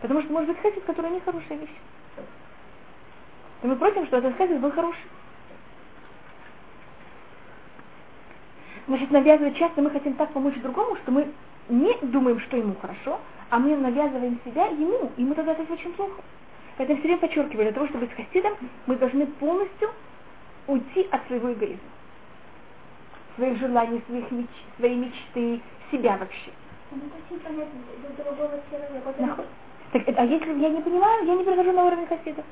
Потому 0.01 0.22
что 0.22 0.32
может 0.32 0.49
быть 0.49 0.59
хесед, 0.59 0.84
который 0.84 1.11
не 1.11 1.20
хорошая 1.20 1.59
вещь. 1.59 1.74
И 3.62 3.66
мы 3.66 3.76
просим, 3.76 4.07
чтобы 4.07 4.26
этот 4.26 4.36
хесед 4.38 4.61
был 4.61 4.70
хороший. 4.70 5.11
Значит, 8.86 9.11
навязывать 9.11 9.57
часто 9.57 9.82
мы 9.82 9.90
хотим 9.90 10.14
так 10.14 10.32
помочь 10.32 10.55
другому, 10.62 10.96
что 10.96 11.11
мы 11.11 11.28
не 11.68 11.94
думаем, 12.03 12.40
что 12.40 12.57
ему 12.57 12.74
хорошо, 12.80 13.20
а 13.51 13.59
мы 13.59 13.76
навязываем 13.76 14.38
себя 14.44 14.66
ему, 14.66 15.11
и 15.16 15.22
ему 15.22 15.34
тогда 15.34 15.53
это 15.53 15.72
очень 15.72 15.92
плохо. 15.92 16.22
Поэтому 16.76 16.99
все 16.99 17.09
время 17.09 17.20
подчеркиваю, 17.20 17.64
для 17.64 17.72
того, 17.72 17.88
чтобы 17.88 18.07
быть 18.07 18.14
хасидом, 18.14 18.55
мы 18.86 18.96
должны 18.96 19.26
полностью 19.26 19.90
уйти 20.66 21.09
от 21.11 21.26
своего 21.26 21.53
эгоизма. 21.53 21.78
Своих 23.36 23.59
желаний, 23.59 24.03
своих 24.07 24.30
меч, 24.30 24.46
своей 24.76 24.96
мечты, 24.96 25.61
себя 25.90 26.16
вообще. 26.16 26.51
Ну, 26.90 27.01
понятно 27.44 27.78
для 28.09 29.36
Так, 29.92 30.18
а 30.18 30.24
если 30.24 30.59
я 30.59 30.68
не 30.68 30.80
понимаю, 30.80 31.26
я 31.26 31.34
не 31.34 31.44
прихожу 31.44 31.72
на 31.72 31.84
уровень 31.84 32.07
хасида. 32.07 32.42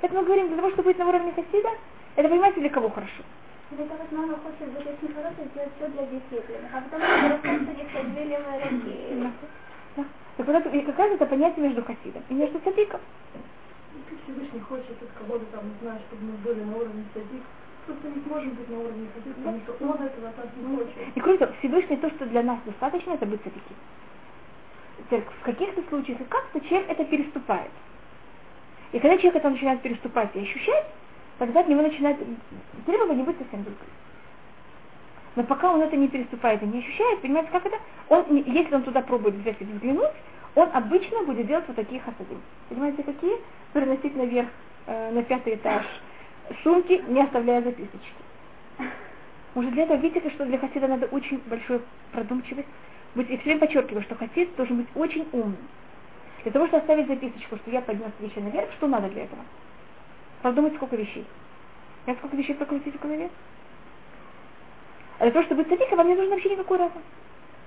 Поэтому 0.00 0.20
мы 0.20 0.26
говорим, 0.26 0.48
для 0.48 0.56
того, 0.56 0.70
чтобы 0.70 0.90
быть 0.90 0.98
на 0.98 1.08
уровне 1.08 1.32
хасида, 1.32 1.68
это 2.16 2.28
понимаете, 2.28 2.60
для 2.60 2.70
кого 2.70 2.90
хорошо. 2.90 3.22
Вот 3.70 3.80
это 3.80 3.94
вот 3.94 4.12
мама 4.12 4.38
хочет 4.38 4.72
быть 4.72 4.86
очень 4.86 5.14
хорошей, 5.14 5.48
сделать 5.50 5.70
все 5.76 5.88
для 5.88 6.06
детей. 6.06 6.42
А 6.72 6.80
потом 6.80 7.02
она 7.02 7.28
рассказывает, 7.30 7.90
что 7.90 8.02
Так 10.36 10.46
вот 10.46 10.56
это, 10.56 10.68
и 10.68 10.80
как 10.80 10.98
раз 10.98 11.12
это 11.12 11.26
понятие 11.26 11.64
между 11.64 11.84
хасидом 11.84 12.22
и 12.28 12.34
между 12.34 12.60
садиком. 12.64 13.00
Всевышний 14.24 14.60
хочет 14.60 15.02
от 15.02 15.08
кого-то 15.18 15.44
там, 15.52 15.62
знаешь, 15.82 16.02
чтобы 16.08 16.24
мы 16.24 16.32
были 16.38 16.64
на 16.64 16.76
уровне 16.76 17.04
садик, 17.12 17.42
просто 17.86 18.08
не 18.08 18.22
сможем 18.26 18.50
быть 18.50 18.68
на 18.68 18.78
уровне 18.78 19.08
садик, 19.14 19.36
потому 19.36 19.60
что 19.60 19.72
он 19.84 20.06
этого 20.06 20.32
так 20.32 20.46
не 20.56 20.76
хочет. 20.76 20.96
И 21.14 21.20
кроме 21.20 21.38
того, 21.38 21.52
Всевышний 21.58 21.96
то, 21.98 22.10
что 22.10 22.26
для 22.26 22.42
нас 22.42 22.58
достаточно, 22.64 23.12
это 23.12 23.26
быть 23.26 23.40
садики. 23.44 23.74
В 25.10 25.44
каких-то 25.44 25.82
случаях 25.88 26.20
и 26.20 26.24
как-то 26.24 26.60
человек 26.60 26.90
это 26.90 27.04
переступает. 27.04 27.70
И 28.92 28.98
когда 28.98 29.16
человек 29.18 29.36
это 29.36 29.50
начинает 29.50 29.82
переступать 29.82 30.34
и 30.34 30.40
ощущать, 30.40 30.86
тогда 31.38 31.60
от 31.60 31.68
него 31.68 31.82
начинает 31.82 32.16
требование 32.86 33.24
быть 33.24 33.38
совсем 33.38 33.62
другим. 33.62 33.78
Но 35.36 35.42
пока 35.42 35.72
он 35.72 35.82
это 35.82 35.96
не 35.96 36.08
переступает 36.08 36.62
и 36.62 36.66
не 36.66 36.78
ощущает, 36.78 37.20
понимаете, 37.20 37.50
как 37.50 37.66
это? 37.66 37.76
Он, 38.08 38.24
если 38.36 38.74
он 38.74 38.82
туда 38.82 39.00
пробует 39.00 39.34
взять 39.34 39.56
и 39.60 39.64
взглянуть, 39.64 40.12
он 40.54 40.68
обычно 40.72 41.24
будет 41.24 41.46
делать 41.46 41.64
вот 41.66 41.76
такие 41.76 42.00
хасады. 42.00 42.36
Понимаете, 42.68 43.02
какие? 43.02 43.36
Переносить 43.72 44.14
наверх, 44.16 44.48
э, 44.86 45.10
на 45.10 45.22
пятый 45.24 45.54
этаж 45.56 45.84
сумки, 46.62 47.02
не 47.08 47.22
оставляя 47.22 47.62
записочки. 47.62 47.98
Может 49.54 49.72
для 49.72 49.84
этого, 49.84 49.98
видите, 49.98 50.30
что 50.30 50.44
для 50.44 50.58
хасида 50.58 50.88
надо 50.88 51.06
очень 51.06 51.40
большой 51.46 51.80
продумчивость. 52.12 52.68
Быть, 53.14 53.30
и 53.30 53.36
все 53.36 53.44
время 53.44 53.60
подчеркиваю, 53.60 54.02
что 54.02 54.16
хасид 54.16 54.54
должен 54.56 54.78
быть 54.78 54.88
очень 54.94 55.26
умным. 55.32 55.56
Для 56.42 56.52
того, 56.52 56.66
чтобы 56.66 56.82
оставить 56.82 57.06
записочку, 57.06 57.56
что 57.56 57.70
я 57.70 57.80
поднес 57.80 58.10
вещи 58.20 58.38
наверх, 58.38 58.70
что 58.72 58.86
надо 58.86 59.08
для 59.08 59.24
этого? 59.24 59.42
Продумать, 60.42 60.74
сколько 60.74 60.96
вещей. 60.96 61.24
Я 62.06 62.14
сколько 62.16 62.36
вещей 62.36 62.54
прокрутить 62.54 62.94
в 62.94 63.00
голове? 63.00 63.30
А 65.18 65.24
для 65.24 65.30
того, 65.30 65.44
чтобы 65.44 65.62
быть 65.62 65.70
садиком, 65.70 65.98
вам 65.98 66.08
не 66.08 66.14
нужно 66.14 66.34
вообще 66.34 66.50
никакой 66.50 66.78
разум. 66.78 67.02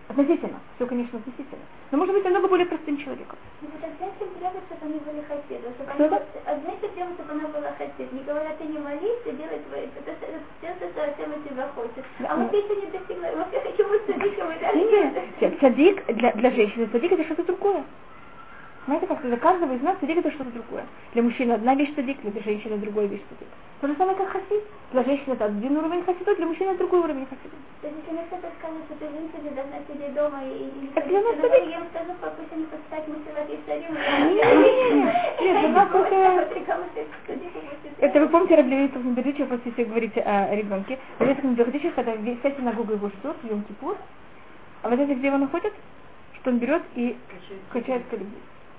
Относительно. 0.09 0.59
Все, 0.75 0.85
конечно, 0.85 1.19
относительно. 1.19 1.63
Но 1.91 1.97
может 1.97 2.13
быть 2.15 2.23
намного 2.23 2.47
более 2.47 2.65
простым 2.65 2.97
человеком. 2.97 3.37
Ну 3.61 3.67
вот 3.73 3.83
опять 3.83 4.15
им 4.21 4.29
требует, 4.39 4.63
чтобы 4.71 4.85
они 4.85 4.99
были 5.03 5.21
хасиды. 5.27 5.67
Чтобы 5.75 5.91
Кто 5.91 6.03
они, 6.03 6.15
это? 6.15 6.25
опять 6.45 6.83
им 6.83 6.91
требует, 6.95 7.15
чтобы 7.19 7.31
она 7.31 7.47
была 7.49 7.71
хасид. 7.77 8.13
Не 8.13 8.23
говорят, 8.23 8.57
ты 8.57 8.63
не 8.65 8.79
молись, 8.79 9.19
ты 9.25 9.31
делай 9.33 9.59
твои, 9.67 9.83
это 9.83 10.11
все, 10.59 10.75
что 10.75 10.87
совсем 10.95 11.31
от 11.31 11.43
тебя 11.43 11.67
хочет. 11.75 12.03
А 12.23 12.37
ну. 12.37 12.47
еще 12.47 12.75
не 12.75 12.87
достигли, 12.87 13.35
мы 13.35 13.45
все 13.51 13.59
хотим 13.59 13.89
быть 13.89 14.05
садиком 14.07 14.47
Нет, 15.41 15.59
садик 15.59 16.05
для, 16.07 16.31
для 16.31 16.51
женщины, 16.51 16.87
садик 16.91 17.11
это 17.11 17.23
что-то 17.25 17.43
другое. 17.43 17.83
Знаете, 18.85 19.07
как 19.07 19.21
для 19.21 19.37
каждого 19.37 19.73
из 19.73 19.81
нас 19.81 19.97
садик 19.99 20.17
это 20.17 20.31
что-то 20.31 20.51
другое. 20.51 20.85
Для 21.13 21.23
мужчины 21.23 21.51
одна 21.51 21.75
вещь 21.75 21.93
садик, 21.95 22.21
для 22.21 22.41
женщины 22.43 22.77
другая 22.77 23.07
вещь 23.07 23.23
садик. 23.29 23.51
То 23.81 23.87
же 23.87 23.95
самое, 23.95 24.17
как 24.17 24.29
хасид. 24.29 24.63
Для 24.91 25.03
женщины 25.03 25.33
это 25.33 25.45
один 25.45 25.77
уровень 25.77 26.03
хасида, 26.03 26.35
для 26.35 26.45
мужчины 26.47 26.69
это 26.69 26.79
другой 26.79 27.01
уровень 27.01 27.25
хасида. 27.27 27.55
То 27.81 27.87
есть, 27.87 27.99
если 27.99 28.11
мне 28.11 28.23
кто-то 28.25 28.47
скажет, 28.57 28.77
что 28.89 28.95
ты 28.95 29.05
женщина 29.05 29.51
должна 29.53 29.77
сидеть 29.87 30.13
дома 30.15 30.41
и, 30.45 30.65
и 30.65 30.87
Так 30.95 31.07
для 31.07 31.21
нас 31.21 31.35
то 31.35 31.41
садик. 31.47 31.69
я 31.69 31.77
им 31.77 31.85
скажу, 31.93 32.11
пусть 32.37 32.53
они 32.53 32.65
почитают 32.65 33.07
Мусилат 33.07 33.49
и 33.49 33.59
Сарим. 33.67 33.93
Не-не-не, 34.33 35.53
нет, 35.53 35.65
у 35.65 35.67
нас 35.69 35.89
это- 35.93 36.47
Это 37.99 38.19
вы 38.19 38.29
помните, 38.29 38.55
Раблевицев 38.55 39.03
Бердичев, 39.03 39.49
вот 39.49 39.61
если 39.65 39.83
говорите 39.83 40.21
о 40.21 40.55
ребенке, 40.55 40.97
Раблевицев 41.19 41.51
Бердичев, 41.51 41.93
когда 41.95 42.15
весь- 42.15 42.39
вся 42.39 42.51
синагога 42.51 42.93
его 42.93 43.09
ждет 43.09 43.35
в 43.43 43.47
Йом 43.47 43.63
Кипур, 43.63 43.95
а 44.83 44.89
вот 44.89 44.99
это 44.99 45.13
где 45.13 45.31
он 45.31 45.41
находит? 45.41 45.73
Что 46.33 46.49
он 46.51 46.57
берет 46.59 46.81
и 46.95 47.15
качает 47.73 48.03
колебу. 48.09 48.31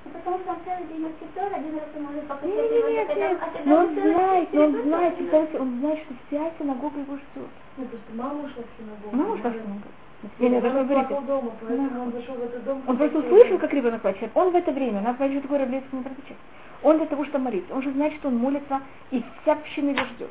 Ну, 0.09 0.19
Потому 0.19 0.39
что 0.39 0.51
он 0.53 0.59
целый 0.65 0.87
день 0.89 1.05
учится, 1.05 1.57
один 1.57 1.75
раз 1.75 1.89
он 1.97 2.03
может 2.03 2.27
покачать 2.27 2.55
Нет, 2.55 2.71
его, 2.73 2.89
нет, 2.89 3.17
нет, 3.17 3.39
а 3.41 3.69
но 3.69 3.77
он 3.77 3.95
знает, 3.95 4.49
но 4.53 4.65
он 4.65 4.83
знает, 4.83 5.13
учится, 5.13 5.17
представляете, 5.17 5.59
он 5.59 5.79
знает, 5.81 5.99
что 5.99 6.15
вся 6.27 6.51
синагога 6.59 7.01
его 7.01 7.17
ждет. 7.17 7.51
Ну, 7.77 7.85
просто 7.85 8.13
мама 8.15 8.41
ушла 8.45 8.63
в 8.65 8.81
синагогу. 8.81 9.17
Мама 9.17 9.35
ушла 9.35 9.51
в 9.51 9.55
синагогу. 9.55 9.89
Вы 10.39 10.49
говорите. 10.49 11.09
плакал 11.09 11.23
дома, 11.23 11.53
он 12.03 12.13
зашел 12.13 12.35
в 12.35 12.43
этот 12.43 12.65
дом. 12.65 12.83
Он 12.87 12.97
просто 12.97 13.19
услышал, 13.19 13.59
как 13.59 13.73
ребенок 13.73 14.03
плачет. 14.03 14.31
Он 14.35 14.51
в 14.51 14.57
это 14.57 14.73
время, 14.73 15.01
говорит, 15.01 15.39
что 15.39 15.43
такое 15.43 15.59
Раблевицев 15.61 15.93
не 15.93 16.03
практичен. 16.03 16.37
Он 16.83 16.97
для 16.97 17.07
того, 17.07 17.25
чтобы 17.25 17.45
молиться. 17.45 17.75
Он 17.75 17.83
же 17.83 17.93
знает, 17.93 18.15
что 18.15 18.29
он 18.29 18.37
молится, 18.37 18.81
и 19.11 19.23
вся 19.43 19.53
община 19.53 19.91
его 19.91 20.05
ждет. 20.15 20.31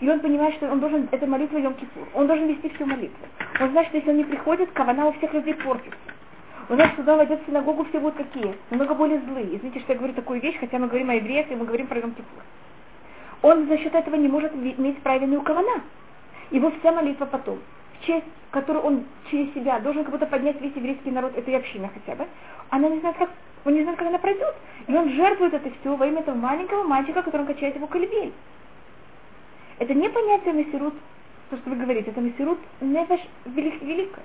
И 0.00 0.08
он 0.08 0.20
понимает, 0.20 0.54
что 0.56 0.70
он 0.70 0.80
должен, 0.80 1.08
это 1.10 1.26
молитва 1.26 1.58
Йом 1.58 1.74
Кипур. 1.74 2.06
Он 2.14 2.26
должен 2.26 2.46
вести 2.46 2.68
всю 2.70 2.86
молитву. 2.86 3.26
Он 3.60 3.70
знает, 3.70 3.88
что 3.88 3.96
если 3.96 4.10
он 4.10 4.16
не 4.18 4.24
приходит, 4.24 4.70
кавана 4.72 5.06
у 5.06 5.12
всех 5.12 5.32
людей 5.32 5.54
портится. 5.54 5.96
Знает, 6.68 6.92
что 6.92 6.96
когда 6.98 7.16
войдет 7.16 7.42
в 7.42 7.46
синагогу, 7.46 7.84
все 7.84 8.00
будут 8.00 8.16
какие? 8.16 8.56
Намного 8.70 8.94
более 8.94 9.20
злые. 9.20 9.56
Извините, 9.56 9.80
что 9.80 9.92
я 9.92 9.98
говорю 9.98 10.14
такую 10.14 10.40
вещь, 10.40 10.56
хотя 10.58 10.78
мы 10.78 10.86
говорим 10.86 11.10
о 11.10 11.14
евреях, 11.14 11.50
и 11.50 11.54
мы 11.54 11.66
говорим 11.66 11.86
про 11.86 11.98
Йом. 11.98 12.14
Он 13.42 13.66
за 13.66 13.76
счет 13.78 13.94
этого 13.94 14.14
не 14.14 14.28
может 14.28 14.54
иметь 14.54 14.98
правильную 15.02 15.42
кавана. 15.42 15.82
Его 16.50 16.70
вся 16.78 16.92
молитва 16.92 17.26
потом, 17.26 17.58
в 17.98 18.06
честь, 18.06 18.24
которую 18.50 18.84
он 18.84 19.04
через 19.30 19.52
себя 19.52 19.78
должен 19.80 20.04
как 20.04 20.12
будто 20.12 20.26
поднять 20.26 20.60
весь 20.60 20.74
еврейский 20.74 21.10
народ, 21.10 21.36
этой 21.36 21.56
общины 21.56 21.90
хотя 21.92 22.16
бы, 22.16 22.26
она 22.70 22.88
не 22.88 23.00
знает, 23.00 23.16
как, 23.16 23.30
он 23.64 23.74
не 23.74 23.82
знает, 23.82 23.98
как 23.98 24.08
она 24.08 24.18
пройдет. 24.18 24.54
И 24.86 24.94
он 24.94 25.10
жертвует 25.10 25.52
это 25.52 25.70
все 25.80 25.94
во 25.94 26.06
имя 26.06 26.20
этого 26.20 26.36
маленького 26.36 26.84
мальчика, 26.84 27.22
который 27.22 27.46
качает 27.46 27.76
его 27.76 27.86
колыбель. 27.86 28.32
Это 29.78 29.92
не 29.92 30.08
понятие 30.08 30.54
мессирут, 30.54 30.94
то, 31.50 31.56
что 31.56 31.70
вы 31.70 31.76
говорите, 31.76 32.10
это 32.10 32.20
мессирут 32.20 32.58
нефеш 32.80 33.20
велик, 33.44 33.82
великое. 33.82 34.24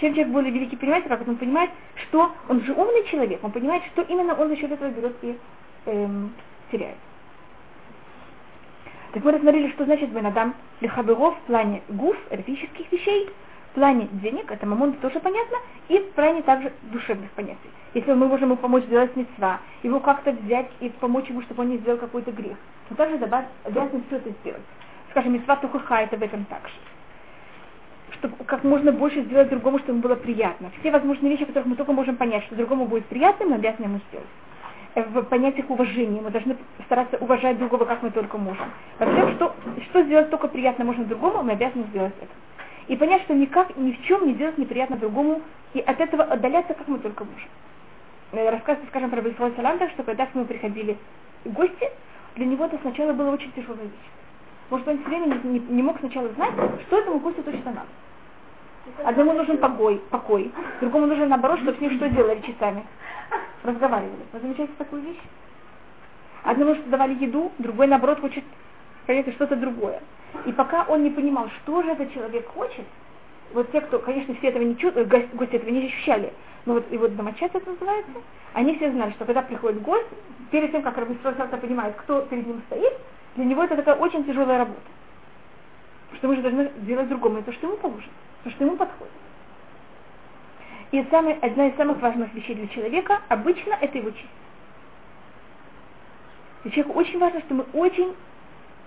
Чем 0.00 0.14
человек 0.14 0.32
более 0.32 0.50
великий, 0.50 0.76
понимаете, 0.76 1.08
как 1.08 1.28
он 1.28 1.36
понимает, 1.36 1.70
что 1.96 2.32
он 2.48 2.62
же 2.62 2.72
умный 2.72 3.04
человек, 3.10 3.44
он 3.44 3.52
понимает, 3.52 3.82
что 3.92 4.00
именно 4.02 4.34
он 4.34 4.48
за 4.48 4.56
счет 4.56 4.72
этого 4.72 4.88
берет 4.88 5.14
и 5.20 5.38
эм, 5.84 6.32
теряет. 6.72 6.96
Так 9.12 9.22
мы 9.22 9.32
рассмотрели, 9.32 9.70
что 9.72 9.84
значит 9.84 10.10
Бенадам 10.10 10.54
Лехаберов 10.80 11.36
в 11.36 11.40
плане 11.42 11.82
гуф, 11.88 12.16
это 12.30 12.42
физических 12.42 12.90
вещей, 12.90 13.28
в 13.72 13.74
плане 13.74 14.08
денег, 14.12 14.50
это 14.50 14.64
мамон 14.64 14.94
тоже 14.94 15.20
понятно, 15.20 15.58
и 15.88 15.98
в 15.98 16.12
плане 16.12 16.42
также 16.42 16.72
душевных 16.92 17.30
понятий. 17.32 17.70
Если 17.92 18.10
мы 18.12 18.26
можем 18.26 18.48
ему 18.48 18.56
помочь 18.56 18.84
сделать 18.84 19.14
мецва, 19.16 19.60
его 19.82 20.00
как-то 20.00 20.32
взять 20.32 20.70
и 20.80 20.88
помочь 20.88 21.28
ему, 21.28 21.42
чтобы 21.42 21.62
он 21.62 21.70
не 21.70 21.76
сделал 21.78 21.98
какой-то 21.98 22.32
грех, 22.32 22.56
мы 22.88 22.96
также 22.96 23.16
обязаны 23.16 24.02
все 24.06 24.16
это 24.16 24.30
сделать. 24.30 24.62
Скажем, 25.10 25.34
мецва 25.34 25.56
тухаха 25.56 25.96
это 25.96 26.16
в 26.16 26.22
этом 26.22 26.46
также. 26.46 26.72
Чтобы 28.20 28.36
как 28.44 28.64
можно 28.64 28.92
больше 28.92 29.22
сделать 29.22 29.48
другому, 29.50 29.78
чтобы 29.78 29.92
ему 29.94 30.02
было 30.02 30.14
приятно. 30.14 30.70
Все 30.80 30.90
возможные 30.90 31.32
вещи, 31.32 31.44
которых 31.46 31.66
мы 31.66 31.76
только 31.76 31.92
можем 31.92 32.16
понять, 32.16 32.44
что 32.44 32.54
другому 32.54 32.86
будет 32.86 33.06
приятно, 33.06 33.46
мы 33.46 33.54
обязаны 33.56 33.86
ему 33.86 34.00
сделать 34.08 34.26
э, 34.94 35.02
в 35.02 35.22
понятиях 35.24 35.68
уважения. 35.70 36.20
Мы 36.20 36.30
должны 36.30 36.56
стараться 36.86 37.16
уважать 37.18 37.58
другого, 37.58 37.84
как 37.86 38.02
мы 38.02 38.10
только 38.10 38.36
можем. 38.38 38.66
Во 38.98 39.06
всем, 39.06 39.32
что, 39.36 39.54
что 39.90 40.02
сделать 40.04 40.30
только 40.30 40.48
приятно 40.48 40.84
можно 40.84 41.04
другому, 41.04 41.42
мы 41.42 41.52
обязаны 41.52 41.84
сделать 41.88 42.14
это. 42.20 42.30
И 42.88 42.96
понять, 42.96 43.22
что 43.22 43.34
никак, 43.34 43.76
ни 43.76 43.92
в 43.92 44.02
чем 44.02 44.26
не 44.26 44.34
делать 44.34 44.58
неприятно 44.58 44.96
другому, 44.96 45.40
и 45.74 45.80
от 45.80 46.00
этого 46.00 46.24
отдаляться, 46.24 46.74
как 46.74 46.88
мы 46.88 46.98
только 46.98 47.24
можем. 47.24 47.48
Э, 48.32 48.50
Рассказывается, 48.50 48.88
скажем, 48.90 49.10
про 49.10 49.22
Бельфрой 49.22 49.52
Саландер, 49.56 49.88
что 49.90 50.02
когда 50.02 50.26
к 50.26 50.34
нему 50.34 50.44
приходили 50.46 50.98
гости, 51.46 51.88
для 52.36 52.44
него 52.46 52.66
это 52.66 52.78
сначала 52.82 53.12
было 53.14 53.30
очень 53.30 53.50
тяжелая 53.52 53.84
вещь. 53.84 54.10
Может, 54.68 54.86
он 54.88 54.98
все 54.98 55.08
время 55.08 55.26
не, 55.42 55.58
не- 55.58 55.66
не 55.76 55.82
мог 55.82 55.98
сначала 56.00 56.28
знать, 56.28 56.52
что 56.86 56.98
этому 56.98 57.18
гостю 57.20 57.42
точно 57.42 57.72
надо. 57.72 57.88
Одному 59.04 59.32
нужен 59.32 59.58
покой, 59.58 60.00
покой, 60.10 60.50
другому 60.80 61.06
нужен 61.06 61.28
наоборот, 61.28 61.60
чтобы 61.60 61.76
с 61.76 61.80
ним 61.80 61.96
что 61.96 62.08
делали 62.08 62.40
часами. 62.40 62.84
Разговаривали. 63.62 64.22
Вы 64.32 64.40
замечаете 64.40 64.72
такую 64.78 65.02
вещь? 65.02 65.20
Одному 66.42 66.74
что 66.74 66.88
давали 66.88 67.14
еду, 67.22 67.52
другой 67.58 67.86
наоборот 67.86 68.20
хочет, 68.20 68.44
конечно, 69.06 69.32
что-то 69.32 69.56
другое. 69.56 70.00
И 70.46 70.52
пока 70.52 70.84
он 70.84 71.02
не 71.02 71.10
понимал, 71.10 71.48
что 71.62 71.82
же 71.82 71.90
этот 71.90 72.12
человек 72.14 72.48
хочет, 72.48 72.84
вот 73.52 73.70
те, 73.72 73.80
кто, 73.80 73.98
конечно, 73.98 74.34
все 74.36 74.48
этого 74.48 74.62
не 74.62 74.76
чувствуют, 74.76 75.08
гости, 75.08 75.28
гости 75.34 75.56
этого 75.56 75.70
не 75.70 75.86
ощущали, 75.86 76.32
но 76.66 76.74
вот 76.74 76.86
и 76.90 76.96
вот 76.96 77.16
домочадцы 77.16 77.58
это 77.58 77.70
называется, 77.70 78.12
они 78.54 78.76
все 78.76 78.90
знали, 78.90 79.10
что 79.12 79.24
когда 79.24 79.42
приходит 79.42 79.82
гость, 79.82 80.06
перед 80.50 80.70
тем, 80.72 80.82
как 80.82 80.96
Рабистрой 80.96 81.34
понимает, 81.34 81.94
кто 81.96 82.22
перед 82.22 82.46
ним 82.46 82.62
стоит, 82.66 82.92
для 83.36 83.44
него 83.44 83.64
это 83.64 83.76
такая 83.76 83.96
очень 83.96 84.24
тяжелая 84.24 84.58
работа. 84.58 84.80
Что 86.14 86.28
мы 86.28 86.36
же 86.36 86.42
должны 86.42 86.70
делать 86.78 87.08
другому, 87.08 87.38
это 87.38 87.46
то, 87.46 87.52
что 87.52 87.66
ему 87.66 87.76
положено, 87.76 88.10
то, 88.44 88.50
что 88.50 88.64
ему 88.64 88.76
подходит. 88.76 89.12
И 90.92 91.04
самый, 91.10 91.34
одна 91.34 91.68
из 91.68 91.76
самых 91.76 92.00
важных 92.00 92.32
вещей 92.34 92.54
для 92.54 92.66
человека 92.68 93.20
обычно 93.28 93.74
это 93.80 93.98
его 93.98 94.10
честь. 94.10 94.26
И 96.64 96.70
человеку 96.70 96.98
очень 96.98 97.18
важно, 97.18 97.40
что 97.40 97.54
мы 97.54 97.64
очень 97.72 98.14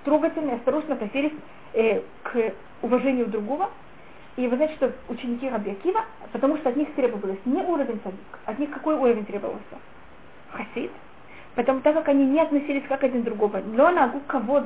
трогательно 0.03 0.51
и 0.51 0.55
осторожно 0.55 0.95
относились 0.95 1.31
э, 1.73 2.01
к 2.23 2.53
уважению 2.81 3.27
другого. 3.27 3.69
И 4.35 4.47
вы 4.47 4.55
знаете, 4.55 4.75
что 4.75 4.91
ученики 5.09 5.49
Раби 5.49 5.71
Акива, 5.71 6.03
потому 6.31 6.57
что 6.57 6.69
от 6.69 6.75
них 6.75 6.93
требовалось 6.95 7.39
не 7.45 7.61
уровень 7.61 7.99
садик, 8.03 8.39
от 8.45 8.59
них 8.59 8.71
какой 8.71 8.95
уровень 8.95 9.25
требовался? 9.25 9.77
Хасид. 10.51 10.91
Потому 11.55 11.81
так 11.81 11.93
как 11.93 12.09
они 12.09 12.25
не 12.25 12.41
относились 12.41 12.83
как 12.89 13.03
один 13.03 13.21
к 13.21 13.25
другому. 13.25 13.61
Но 13.65 13.91
на 13.91 14.11
кого 14.27 14.61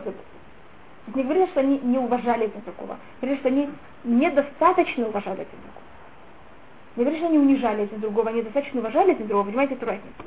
не 1.16 1.24
говорится, 1.24 1.52
что 1.52 1.60
они 1.62 1.80
не 1.80 1.98
уважали 1.98 2.46
один 2.46 2.62
другого. 2.62 2.98
Говорится, 3.22 3.42
что 3.42 3.50
они 3.50 3.70
недостаточно 4.04 5.08
уважали 5.08 5.42
один 5.42 5.60
другого. 5.62 5.86
Не 6.96 7.04
говорится, 7.04 7.26
что 7.26 7.30
они 7.30 7.38
унижали 7.38 7.82
один 7.84 8.00
другого, 8.00 8.30
они 8.30 8.42
достаточно 8.42 8.80
уважали 8.80 9.12
один 9.12 9.28
другого. 9.28 9.48
Понимаете 9.48 9.76
эту 9.76 9.86
разницу? 9.86 10.24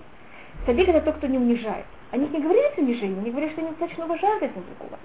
Садик 0.67 0.89
это 0.89 1.01
тот, 1.01 1.17
кто 1.17 1.27
не 1.27 1.39
унижает. 1.39 1.85
Они 2.11 2.29
не 2.29 2.41
говорили 2.41 2.75
с 2.75 2.79
унижением, 2.79 3.21
они 3.21 3.31
говорили, 3.31 3.53
что 3.53 3.61
они 3.61 3.71
достаточно 3.71 4.05
уважают 4.05 4.43
один 4.43 4.63
другого. 4.63 4.99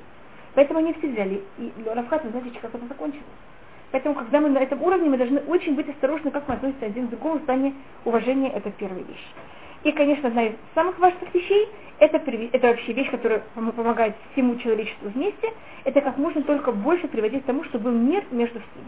Поэтому 0.54 0.80
они 0.80 0.94
все 0.94 1.08
взяли. 1.08 1.44
И 1.58 1.72
Равхат, 1.86 2.24
вы 2.24 2.32
знаете, 2.32 2.60
как 2.62 2.74
это 2.74 2.88
закончилось. 2.88 3.24
Поэтому, 3.92 4.16
когда 4.16 4.42
мы 4.42 4.50
на 4.50 4.60
этом 4.60 4.82
уровне, 4.82 5.10
мы 5.10 5.18
должны 5.18 5.40
очень 5.42 5.76
быть 5.76 5.88
осторожны, 5.88 6.32
как 6.32 6.48
мы 6.48 6.56
относимся 6.56 6.86
один 6.86 7.08
к 7.08 7.10
другому 7.12 7.40
в 7.40 7.46
плане 7.46 7.74
уважения, 8.04 8.50
это 8.50 8.72
первая 8.72 9.04
вещь. 9.04 9.26
И, 9.86 9.92
конечно, 9.92 10.30
одна 10.30 10.48
из 10.48 10.54
самых 10.74 10.98
важных 10.98 11.32
вещей, 11.32 11.70
это, 12.00 12.18
это 12.18 12.68
вообще 12.68 12.92
вещь, 12.92 13.12
которая 13.12 13.44
помогает 13.54 14.16
всему 14.32 14.58
человечеству 14.58 15.10
вместе, 15.10 15.54
это 15.84 16.02
как 16.02 16.18
можно 16.18 16.42
только 16.42 16.72
больше 16.72 17.08
приводить 17.08 17.44
к 17.44 17.46
тому, 17.46 17.64
чтобы 17.66 17.92
был 17.92 17.92
мир 17.92 18.24
между 18.32 18.60
всеми. 18.60 18.88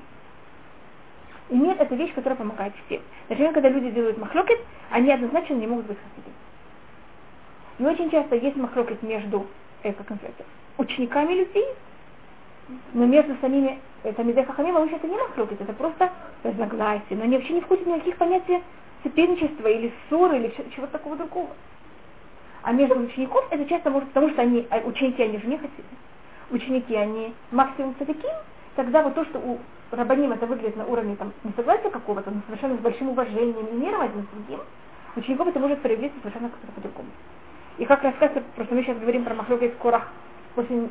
И 1.50 1.56
мир– 1.56 1.76
это 1.80 1.94
вещь, 1.94 2.14
которая 2.16 2.36
помогает 2.36 2.74
всем. 2.88 3.02
Например, 3.30 3.54
когда 3.54 3.70
люди 3.70 3.92
делают 3.92 4.18
махлокет, 4.18 4.60
они 4.90 5.12
однозначно 5.12 5.54
не 5.54 5.68
могут 5.68 5.86
быть 5.86 5.98
хасидами. 6.00 6.36
И 7.78 7.86
очень 7.86 8.10
часто 8.10 8.36
есть 8.36 8.58
махлокет 8.58 9.04
между, 9.04 9.46
э, 9.84 9.94
как 9.94 10.10
называется, 10.10 10.46
учениками 10.80 11.34
людей, 11.36 11.66
но 12.94 13.06
между 13.06 13.36
самими 13.40 13.78
э, 14.02 14.14
Тамидей 14.14 14.44
Хахамим, 14.44 14.74
вообще 14.74 14.96
это 14.96 15.08
не 15.08 15.16
махлокет, 15.16 15.62
это 15.62 15.74
просто 15.74 16.12
разногласия, 16.42 17.04
но 17.12 17.24
они 17.26 17.38
вообще 17.38 17.54
не 17.54 17.62
входят 17.62 17.86
никаких 17.86 18.18
понятий 18.18 18.64
соперничества 19.08 19.68
или 19.68 19.94
ссоры 20.10 20.38
или 20.38 20.54
чего-то 20.76 20.94
такого 20.94 21.16
другого. 21.16 21.50
А 22.64 22.74
между 22.74 23.00
учеников 23.00 23.46
это 23.50 23.66
часто 23.66 23.90
может, 23.90 24.10
потому 24.10 24.30
что 24.32 24.42
они, 24.42 24.68
а 24.70 24.80
ученики, 24.80 25.24
они 25.24 25.38
же 25.38 25.48
не 25.48 25.58
хотели. 25.58 25.88
Ученики, 26.52 26.96
они 26.96 27.34
максимум 27.52 27.94
таким, 27.94 28.32
тогда 28.76 29.04
вот 29.04 29.16
то, 29.16 29.26
что 29.26 29.40
у 29.40 29.60
Рабаним 29.92 30.34
это 30.34 30.46
выглядит 30.46 30.76
на 30.76 30.86
уровне 30.86 31.16
там, 31.16 31.32
несогласия 31.44 31.90
какого-то, 31.90 32.32
но 32.32 32.42
совершенно 32.48 32.76
с 32.76 32.80
большим 32.80 33.10
уважением 33.10 33.66
и 33.68 33.76
миром 33.76 34.02
один 34.02 34.24
с 34.24 34.36
другим, 34.36 34.60
учеников 35.16 35.48
это 35.48 35.60
может 35.60 35.82
проявиться 35.82 36.20
совершенно 36.20 36.50
как-то 36.50 36.72
по-другому. 36.74 37.10
И 37.78 37.86
как 37.86 38.04
рассказывается, 38.04 38.44
просто 38.56 38.76
мы 38.76 38.84
сейчас 38.84 38.98
говорим 38.98 39.24
про 39.24 39.36
Махлокет 39.36 39.76
Корах 39.76 40.10
после 40.56 40.90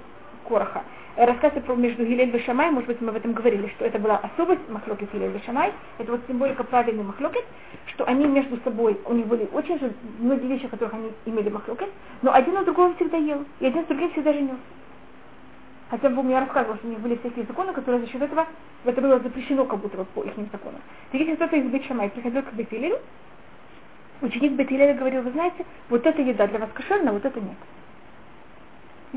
Кораха. 0.48 0.82
Рассказывается 1.16 1.62
про 1.62 1.74
между 1.76 2.04
Гилель 2.04 2.36
и 2.36 2.38
Шамай, 2.40 2.70
может 2.70 2.88
быть, 2.88 3.00
мы 3.00 3.08
об 3.08 3.16
этом 3.16 3.32
говорили, 3.32 3.68
что 3.68 3.86
это 3.86 3.98
была 3.98 4.18
особость 4.18 4.68
Махлокет 4.68 5.10
Гилель 5.14 5.34
и 5.34 5.46
Шамай, 5.46 5.72
это 5.96 6.12
вот 6.12 6.20
символика 6.28 6.62
правильный 6.62 7.04
Махлокет, 7.04 7.42
что 7.86 8.04
они 8.04 8.26
между 8.26 8.58
собой, 8.58 9.00
у 9.06 9.14
них 9.14 9.26
были 9.26 9.48
очень 9.54 9.78
же 9.78 9.94
многие 10.18 10.46
вещи, 10.46 10.68
которых 10.68 10.92
они 10.92 11.10
имели 11.24 11.48
Махлокет, 11.48 11.88
но 12.20 12.34
один 12.34 12.58
у 12.58 12.64
другого 12.64 12.94
всегда 12.96 13.16
ел, 13.16 13.46
и 13.60 13.66
один 13.66 13.84
с 13.84 13.86
другим 13.86 14.10
всегда 14.12 14.34
женился. 14.34 14.60
Хотя 15.88 16.10
бы 16.10 16.30
я 16.30 16.40
рассказывала, 16.40 16.76
что 16.76 16.86
у 16.86 16.90
них 16.90 17.00
были 17.00 17.16
всякие 17.16 17.46
законы, 17.46 17.72
которые 17.72 18.02
за 18.02 18.12
счет 18.12 18.20
этого, 18.20 18.46
это 18.84 19.00
было 19.00 19.18
запрещено 19.18 19.64
как 19.64 19.80
будто 19.80 19.96
вот 19.96 20.08
по 20.08 20.22
их 20.22 20.34
законам. 20.52 20.82
Так 21.12 21.20
если 21.20 21.36
кто-то 21.36 21.56
из 21.56 21.64
Бет 21.64 22.12
приходил 22.12 22.42
к 22.42 22.52
Бетилелю, 22.52 22.98
ученик 24.20 24.52
Бетилеля 24.52 24.92
говорил, 24.92 25.22
вы 25.22 25.30
знаете, 25.30 25.64
вот 25.88 26.04
эта 26.04 26.20
еда 26.20 26.46
для 26.46 26.58
вас 26.58 26.68
кошерна, 26.74 27.12
вот 27.12 27.24
это 27.24 27.40
нет. 27.40 27.56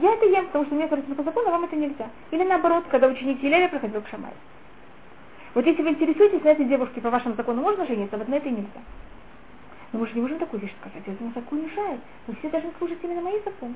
Я 0.01 0.13
это 0.13 0.25
ем, 0.25 0.45
потому 0.47 0.65
что 0.65 0.75
мне 0.75 0.87
кажется, 0.87 1.13
по 1.13 1.23
закону 1.23 1.51
вам 1.51 1.65
это 1.65 1.75
нельзя. 1.75 2.09
Или 2.31 2.43
наоборот, 2.43 2.85
когда 2.89 3.07
ученик 3.07 3.43
Елеля 3.43 3.67
приходил 3.67 4.01
к 4.01 4.07
Шамаю. 4.07 4.33
Вот 5.53 5.65
если 5.65 5.81
вы 5.81 5.89
интересуетесь, 5.89 6.43
на 6.43 6.49
этой 6.49 6.65
девушке 6.65 7.01
по 7.01 7.09
вашему 7.09 7.35
закону 7.35 7.61
можно 7.61 7.85
жениться, 7.85 8.15
а 8.15 8.19
вот 8.19 8.27
на 8.29 8.35
этой 8.35 8.51
нельзя. 8.51 8.81
Но 9.91 9.99
мы 9.99 10.07
же 10.07 10.13
не 10.13 10.21
можем 10.21 10.39
такую 10.39 10.61
вещь 10.61 10.73
сказать, 10.79 11.03
это 11.05 11.23
нас 11.23 11.33
так 11.33 11.51
унижает. 11.51 11.99
Вы 12.27 12.35
все 12.35 12.49
должны 12.49 12.71
служить 12.77 12.99
именно 13.03 13.21
мои 13.21 13.39
законы. 13.43 13.73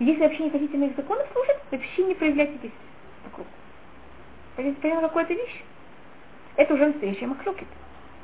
Если 0.00 0.20
вообще 0.20 0.44
не 0.44 0.50
хотите 0.50 0.76
моих 0.76 0.96
законов 0.96 1.26
слушать, 1.32 1.58
вообще 1.70 2.04
не 2.04 2.14
проявляйте 2.14 2.54
здесь 2.58 2.72
вокруг. 3.24 3.46
Понимаете, 4.56 4.80
поняла 4.80 5.02
какую-то 5.02 5.34
вещь? 5.34 5.62
Это 6.56 6.74
уже 6.74 6.86
настоящая 6.86 7.26
махлокит. 7.26 7.68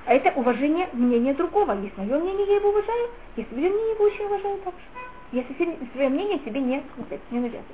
А 0.06 0.14
это 0.14 0.32
уважение 0.38 0.88
мнения 0.92 1.34
другого. 1.34 1.80
Есть 1.80 1.96
мое 1.96 2.18
мнение, 2.18 2.46
я 2.46 2.56
его 2.56 2.70
уважаю. 2.70 3.10
Если 3.36 3.50
свое 3.52 3.70
мнение, 3.70 3.94
его 3.94 4.04
очень 4.04 4.24
уважаю 4.24 4.58
также. 4.58 4.84
Если 5.34 5.76
свое 5.92 6.08
мнение 6.10 6.38
себе 6.44 6.60
не, 6.60 6.80
не 7.32 7.40
навязывать. 7.40 7.64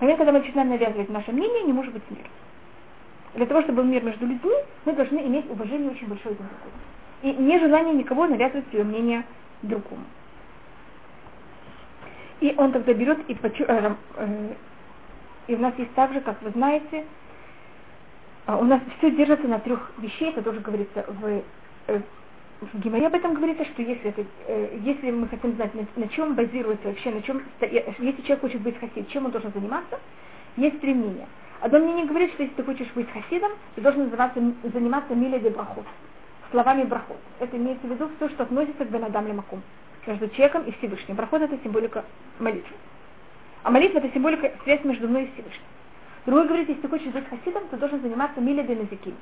Момент, 0.00 0.18
когда 0.18 0.32
мы 0.32 0.40
начинаем 0.40 0.70
навязывать 0.70 1.08
наше 1.08 1.30
мнение, 1.30 1.62
не 1.62 1.72
может 1.72 1.92
быть 1.92 2.02
мир. 2.10 2.26
Для 3.34 3.46
того, 3.46 3.62
чтобы 3.62 3.82
был 3.82 3.88
мир 3.88 4.02
между 4.02 4.26
людьми, 4.26 4.54
мы 4.84 4.92
должны 4.94 5.20
иметь 5.20 5.48
уважение 5.48 5.88
очень 5.88 6.08
большое 6.08 6.34
друг 6.34 6.48
к 6.48 6.62
другу. 6.62 6.76
И 7.22 7.42
нежелание 7.42 7.94
никого 7.94 8.26
навязывать 8.26 8.68
свое 8.70 8.84
мнение 8.84 9.24
другому. 9.62 10.02
И 12.40 12.52
он 12.56 12.72
тогда 12.72 12.92
берет 12.92 13.20
и, 13.30 13.34
почу, 13.34 13.62
э, 13.62 13.94
э, 14.16 14.54
и 15.46 15.54
у 15.54 15.58
нас 15.58 15.74
есть 15.78 15.94
также, 15.94 16.20
как 16.22 16.42
вы 16.42 16.50
знаете, 16.50 17.04
э, 18.48 18.54
у 18.54 18.64
нас 18.64 18.80
все 18.98 19.12
держится 19.12 19.46
на 19.46 19.60
трех 19.60 19.92
вещей, 19.98 20.30
это 20.30 20.42
тоже 20.42 20.58
говорится 20.58 21.04
в, 21.06 21.42
э, 21.86 22.00
в 22.60 22.80
Гимаре 22.80 23.06
об 23.06 23.14
этом 23.14 23.34
говорится, 23.34 23.64
что 23.64 23.82
если, 23.82 24.10
это, 24.10 24.24
э, 24.46 24.78
если 24.82 25.10
мы 25.10 25.28
хотим 25.28 25.54
знать, 25.56 25.74
на, 25.74 25.86
на 25.96 26.08
чем 26.08 26.34
базируется 26.34 26.88
вообще, 26.88 27.10
на 27.10 27.22
чем, 27.22 27.42
если 27.60 28.22
человек 28.22 28.40
хочет 28.40 28.60
быть 28.62 28.78
хасид, 28.78 29.08
чем 29.10 29.26
он 29.26 29.30
должен 29.30 29.52
заниматься, 29.52 30.00
есть 30.56 30.80
три 30.80 30.94
мнения. 30.94 31.26
Одно 31.60 31.78
мнение 31.78 32.06
говорит, 32.06 32.32
что 32.32 32.42
если 32.42 32.54
ты 32.54 32.64
хочешь 32.64 32.88
быть 32.94 33.10
хасидом, 33.10 33.52
ты 33.74 33.80
должен 33.82 34.08
заниматься, 34.08 34.40
заниматься 34.62 35.14
милей 35.14 35.40
де 35.40 35.50
брахот, 35.50 35.84
словами 36.50 36.84
брахот. 36.84 37.18
Это 37.40 37.56
имеется 37.56 37.86
в 37.86 37.90
виду 37.90 38.10
все, 38.16 38.28
что 38.30 38.44
относится 38.44 38.84
к 38.84 38.90
Бенадам 38.90 39.26
Лемакум 39.26 39.62
между 40.06 40.28
человеком 40.28 40.64
и 40.64 40.72
Всевышним. 40.72 41.16
Проход 41.16 41.42
это 41.42 41.58
символика 41.62 42.04
молитвы. 42.38 42.74
А 43.62 43.70
молитва 43.70 43.98
это 43.98 44.10
символика 44.12 44.52
связь 44.64 44.84
между 44.84 45.08
мной 45.08 45.24
и 45.24 45.30
Всевышним. 45.32 45.66
Другой 46.24 46.46
говорит, 46.46 46.68
если 46.68 46.82
ты 46.82 46.88
хочешь 46.88 47.12
быть 47.12 47.28
хасидом, 47.28 47.64
ты 47.70 47.76
должен 47.76 48.00
заниматься 48.00 48.40
миледи 48.40 48.72
назикин. 48.72 49.14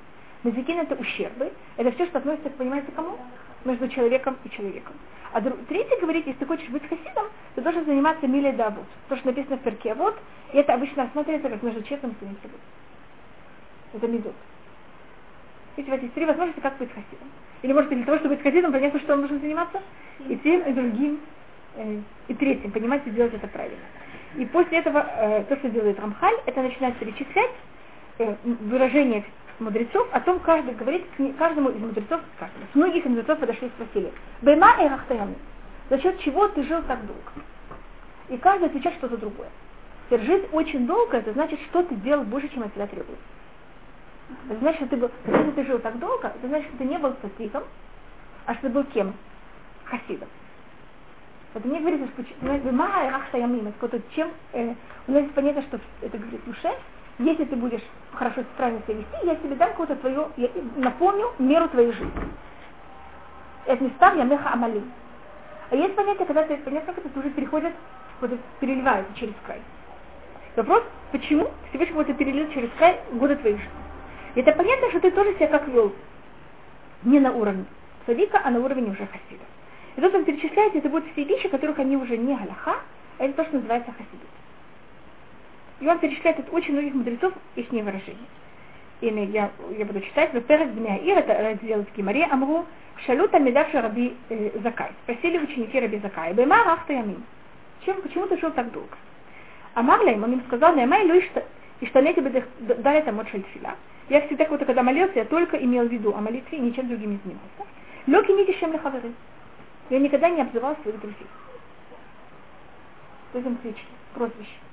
Назикин 0.44 0.78
это 0.78 0.94
ущербы, 0.94 1.50
это 1.78 1.90
все, 1.92 2.06
что 2.06 2.18
относится, 2.18 2.50
понимаете, 2.50 2.92
к 2.92 2.94
кому? 2.94 3.16
Между 3.64 3.88
человеком 3.88 4.36
и 4.44 4.50
человеком. 4.50 4.92
А 5.32 5.40
друг, 5.40 5.56
третий 5.68 5.98
говорит, 6.00 6.26
если 6.26 6.40
ты 6.40 6.46
хочешь 6.46 6.68
быть 6.68 6.86
хасидом, 6.86 7.26
ты 7.54 7.62
должен 7.62 7.86
заниматься 7.86 8.26
милей 8.26 8.52
дабут. 8.52 8.84
То, 9.08 9.16
что 9.16 9.28
написано 9.28 9.56
в 9.56 9.62
перке 9.62 9.94
вот, 9.94 10.16
и 10.52 10.58
это 10.58 10.74
обычно 10.74 11.04
рассматривается 11.04 11.48
как 11.48 11.62
между 11.62 11.82
человеком 11.82 12.10
и 12.10 12.14
своим 12.18 12.36
собой. 12.42 12.58
Это 13.94 14.06
медот. 14.06 14.34
Видите, 15.76 15.92
вот 15.92 16.02
есть 16.02 16.14
три 16.14 16.26
возможности, 16.26 16.60
как 16.60 16.76
быть 16.76 16.90
хасидом. 16.90 17.28
Или 17.62 17.72
может 17.72 17.90
для 17.90 18.04
того, 18.04 18.18
чтобы 18.18 18.34
быть 18.34 18.44
хасидом, 18.44 18.70
понятно, 18.70 19.00
что 19.00 19.14
он 19.14 19.20
должен 19.20 19.40
заниматься? 19.40 19.80
И 20.28 20.36
тем, 20.36 20.60
и 20.60 20.72
другим, 20.72 21.20
э, 21.76 22.00
и 22.28 22.34
третьим, 22.34 22.70
понимаете, 22.70 23.10
делать 23.10 23.32
это 23.32 23.48
правильно. 23.48 23.78
И 24.36 24.44
после 24.44 24.78
этого 24.78 24.98
э, 24.98 25.44
то, 25.48 25.56
что 25.56 25.70
делает 25.70 25.98
Рамхаль, 25.98 26.36
это 26.44 26.62
начинает 26.62 26.96
перечислять 26.98 27.50
э, 28.18 28.34
выражения 28.44 29.24
мудрецов 29.58 30.08
о 30.12 30.20
том, 30.20 30.40
каждый 30.40 30.74
говорит 30.74 31.06
каждому 31.38 31.70
из 31.70 31.80
мудрецов, 31.80 32.20
каждому. 32.38 32.66
С 32.72 32.74
многих 32.74 33.04
мудрецов 33.04 33.38
подошли 33.38 33.68
и 33.68 33.70
спросили, 33.70 34.12
Бема 34.42 34.82
и 34.82 34.88
Рахтаями, 34.88 35.36
за 35.90 35.98
счет 35.98 36.18
чего 36.20 36.48
ты 36.48 36.62
жил 36.64 36.82
так 36.82 37.04
долго? 37.06 37.30
И 38.28 38.36
каждый 38.38 38.66
отвечает 38.66 38.96
что-то 38.96 39.16
другое. 39.16 39.48
Жить 40.10 40.48
очень 40.52 40.86
долго, 40.86 41.16
это 41.16 41.32
значит, 41.32 41.58
что 41.70 41.82
ты 41.82 41.94
делал 41.96 42.24
больше, 42.24 42.48
чем 42.48 42.62
от 42.62 42.74
тебя 42.74 42.86
требуется. 42.86 43.16
Это 44.48 44.58
значит, 44.60 44.80
что 44.80 44.88
ты 44.88 44.96
был, 44.96 45.10
если 45.26 45.50
ты 45.50 45.64
жил 45.64 45.78
так 45.78 45.98
долго, 45.98 46.28
это 46.28 46.46
значит, 46.46 46.68
что 46.68 46.78
ты 46.78 46.84
не 46.84 46.98
был 46.98 47.14
цадиком, 47.20 47.64
а 48.46 48.54
что 48.54 48.62
ты 48.62 48.68
был 48.70 48.84
кем? 48.84 49.14
Хасидом. 49.84 50.28
Это 51.54 51.68
мне 51.68 51.80
говорится, 51.80 52.08
что 52.08 52.72
Маа 52.72 53.10
Рахта 53.10 53.38
Ямим, 53.38 53.72
чем 54.14 54.30
э, 54.52 54.74
у 55.06 55.12
нас 55.12 55.24
понятие, 55.34 55.62
что 55.62 55.78
это 56.00 56.18
говорит 56.18 56.44
душе, 56.44 56.74
если 57.18 57.44
ты 57.44 57.56
будешь 57.56 57.82
хорошо 58.12 58.44
правильно 58.56 58.82
себя 58.86 58.94
вести, 58.94 59.26
я 59.26 59.34
тебе 59.36 59.54
дам 59.56 59.70
какую-то 59.70 59.96
твою, 59.96 60.28
я 60.36 60.48
напомню 60.76 61.32
меру 61.38 61.68
твоей 61.68 61.92
жизни. 61.92 62.12
Это 63.66 63.82
не 63.82 63.90
став 63.90 64.16
я 64.16 64.24
меха 64.24 64.52
амали. 64.52 64.82
А 65.70 65.76
есть 65.76 65.94
понятие, 65.94 66.26
когда 66.26 66.44
ты 66.44 66.56
понятие, 66.58 66.94
как 66.94 67.04
это 67.04 67.18
уже 67.18 67.30
переходит, 67.30 67.72
вот 68.20 68.30
переливается 68.60 69.12
через 69.14 69.34
край. 69.46 69.60
Вопрос, 70.56 70.82
почему 71.12 71.50
Всевышний 71.70 71.94
вот 71.94 72.16
перелил 72.16 72.50
через 72.52 72.70
край 72.78 73.00
года 73.12 73.36
твоей 73.36 73.56
жизни. 73.56 73.70
Это 74.36 74.52
понятно, 74.52 74.90
что 74.90 75.00
ты 75.00 75.10
тоже 75.10 75.34
себя 75.34 75.48
как 75.48 75.68
вел. 75.68 75.92
Не 77.02 77.20
на 77.20 77.32
уровне 77.32 77.64
садика, 78.06 78.40
а 78.44 78.50
на 78.50 78.60
уровне 78.60 78.90
уже 78.90 79.06
хасида. 79.06 79.44
И 79.96 80.00
тут 80.00 80.14
он 80.14 80.24
перечисляет, 80.24 80.74
это 80.74 80.88
будут 80.88 81.10
все 81.12 81.24
вещи, 81.24 81.48
которых 81.48 81.78
они 81.78 81.96
уже 81.96 82.16
не 82.16 82.34
галаха, 82.34 82.76
а 83.18 83.24
это 83.24 83.34
то, 83.34 83.44
что 83.44 83.56
называется 83.56 83.92
хасидут. 83.92 84.28
И 85.80 85.88
он 85.88 85.98
перечисляет 85.98 86.38
от 86.38 86.52
очень 86.52 86.72
многих 86.72 86.94
мудрецов 86.94 87.32
их 87.56 87.70
выражения. 87.70 88.28
И 89.00 89.06
я, 89.06 89.50
я 89.76 89.84
буду 89.84 90.00
читать, 90.00 90.32
в 90.32 90.40
Перес 90.42 90.70
Бнеаир, 90.70 91.18
это 91.18 91.34
раздел 91.34 91.84
в 91.84 91.96
Гимаре, 91.96 92.24
Амру, 92.24 92.64
Шалюта 93.04 93.38
Медавши 93.38 93.80
Раби 93.80 94.16
э, 94.30 94.50
Закай. 94.62 94.90
Спросили 95.02 95.38
ученики 95.38 95.78
Раби 95.78 95.98
Закай, 95.98 96.32
Бема 96.32 96.64
Рахта 96.64 96.92
Ямин. 96.92 97.22
Чем, 97.84 98.00
почему 98.00 98.26
ты 98.26 98.38
жил 98.38 98.50
так 98.52 98.70
долго? 98.72 98.96
Амар 99.74 100.00
им, 100.06 100.22
он 100.22 100.32
им 100.34 100.42
сказал, 100.46 100.74
Наймай 100.74 101.04
Луиш 101.04 101.28
Иштанете 101.80 102.20
бы 102.20 102.30
дали 102.60 103.02
там 103.02 103.20
от 103.20 103.28
шельфила. 103.28 103.74
Я 104.08 104.20
всегда, 104.22 104.46
вот, 104.48 104.64
когда 104.64 104.82
молился, 104.82 105.18
я 105.18 105.24
только 105.24 105.56
имел 105.56 105.86
в 105.86 105.92
виду 105.92 106.14
о 106.14 106.20
молитве 106.20 106.58
и 106.58 106.60
ничем 106.60 106.88
другим 106.88 107.12
не 107.12 107.18
занимался. 107.24 107.64
Лёки 108.06 108.30
не 108.30 108.46
дешем 108.46 108.72
лехаверы. 108.72 109.12
Я 109.90 109.98
никогда 109.98 110.28
не 110.30 110.42
обзывал 110.42 110.76
своих 110.82 111.00
друзей. 111.00 111.26
Есть 113.34 113.46
он 113.46 113.56
клички, 113.56 113.84
прозвище. 114.14 114.63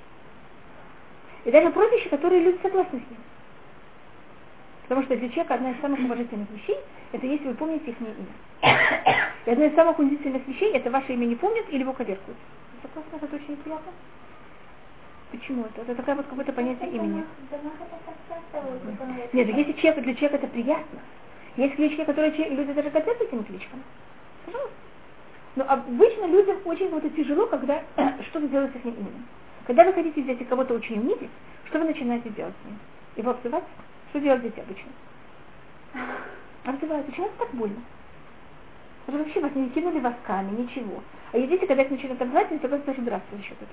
И 1.45 1.51
даже 1.51 1.71
прозвища, 1.71 2.09
которые 2.09 2.41
люди 2.41 2.59
согласны 2.61 2.99
с 2.99 3.09
ним. 3.09 3.19
Потому 4.83 5.03
что 5.03 5.15
для 5.15 5.29
человека 5.29 5.55
одна 5.55 5.71
из 5.71 5.81
самых 5.81 5.99
уважительных 5.99 6.49
вещей, 6.51 6.77
это 7.11 7.25
если 7.25 7.47
вы 7.47 7.53
помните 7.53 7.91
их 7.91 7.95
имя. 8.01 8.13
И 9.45 9.51
одна 9.51 9.65
из 9.65 9.75
самых 9.75 9.97
унизительных 9.99 10.47
вещей, 10.47 10.71
это 10.73 10.91
ваше 10.91 11.13
имя 11.13 11.25
не 11.25 11.35
помнят 11.35 11.65
или 11.69 11.79
его 11.79 11.93
коверкуют. 11.93 12.37
Согласны, 12.81 13.25
это 13.25 13.35
очень 13.35 13.51
неприятно. 13.53 13.91
Почему 15.31 15.63
это? 15.65 15.81
Это 15.81 15.95
такое 15.95 16.15
вот 16.15 16.25
какое-то 16.27 16.51
понятие 16.51 16.89
имени. 16.89 17.23
Нет, 19.33 19.47
если 19.47 19.71
человек, 19.73 20.03
для 20.03 20.15
человека 20.15 20.35
это 20.35 20.47
приятно. 20.47 20.99
Есть 21.55 21.75
клички, 21.75 22.03
которые 22.03 22.31
люди 22.31 22.73
даже 22.73 22.89
готовят 22.89 23.21
этим 23.21 23.43
кличкам. 23.43 23.81
Пожалуйста. 24.45 24.75
Но 25.55 25.65
обычно 25.67 26.25
людям 26.27 26.57
очень 26.65 26.89
вот 26.89 27.03
это 27.03 27.15
тяжело, 27.15 27.45
когда 27.47 27.81
что-то 28.29 28.47
делается 28.47 28.79
с 28.79 28.83
ним 28.83 28.95
именем. 28.95 29.25
Когда 29.67 29.83
вы 29.83 29.93
хотите 29.93 30.21
взять 30.21 30.41
и 30.41 30.45
кого-то 30.45 30.73
очень 30.73 30.99
унизить, 30.99 31.29
что 31.65 31.79
вы 31.79 31.85
начинаете 31.85 32.29
делать 32.29 32.53
с 32.61 32.65
ним? 32.65 32.77
Его 33.15 33.31
обзывать? 33.31 33.63
Что 34.09 34.19
делать 34.19 34.41
дети 34.41 34.59
обычно? 34.59 34.89
Обзывают. 36.65 37.05
Почему 37.05 37.27
это 37.27 37.37
так 37.37 37.53
больно? 37.53 37.81
Что 39.07 39.17
вообще 39.17 39.39
вас 39.39 39.51
не 39.55 39.69
кинули 39.69 39.99
восками, 39.99 40.51
ничего. 40.51 41.03
А 41.31 41.37
есть 41.37 41.49
дети, 41.49 41.65
когда 41.65 41.83
их 41.83 41.91
начинают 41.91 42.21
обзывать, 42.21 42.51
они 42.51 42.59
согласны 42.59 42.87
начинают 42.87 43.05
драться 43.05 43.35
за 43.35 43.43
счет 43.43 43.57
этого. 43.57 43.69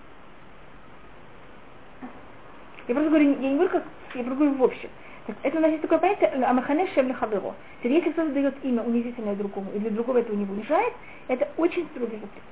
Я 2.89 2.95
просто 2.95 3.11
говорю, 3.11 3.31
я 3.31 3.51
не 3.51 3.55
говорю 3.55 3.71
как, 3.71 3.85
я 4.15 4.25
говорю 4.25 4.55
в 4.55 4.63
общем. 4.63 4.89
Так, 5.27 5.37
это 5.43 5.59
у 5.59 5.61
нас 5.61 5.71
есть 5.71 5.83
такое 5.83 5.99
понятие 5.99 6.29
амахане 6.43 6.87
шем 6.95 7.09
лехаберо. 7.09 7.55
Если 7.83 8.11
кто-то 8.13 8.31
дает 8.31 8.55
имя 8.65 8.83
унизительное 8.83 9.37
другому, 9.37 9.71
и 9.73 9.79
для 9.79 9.91
другого 9.91 10.19
этого 10.19 10.35
не 10.35 10.47
унижает, 10.47 10.95
это 11.29 11.49
очень 11.59 11.87
строгий 11.89 12.17
запрет. 12.17 12.43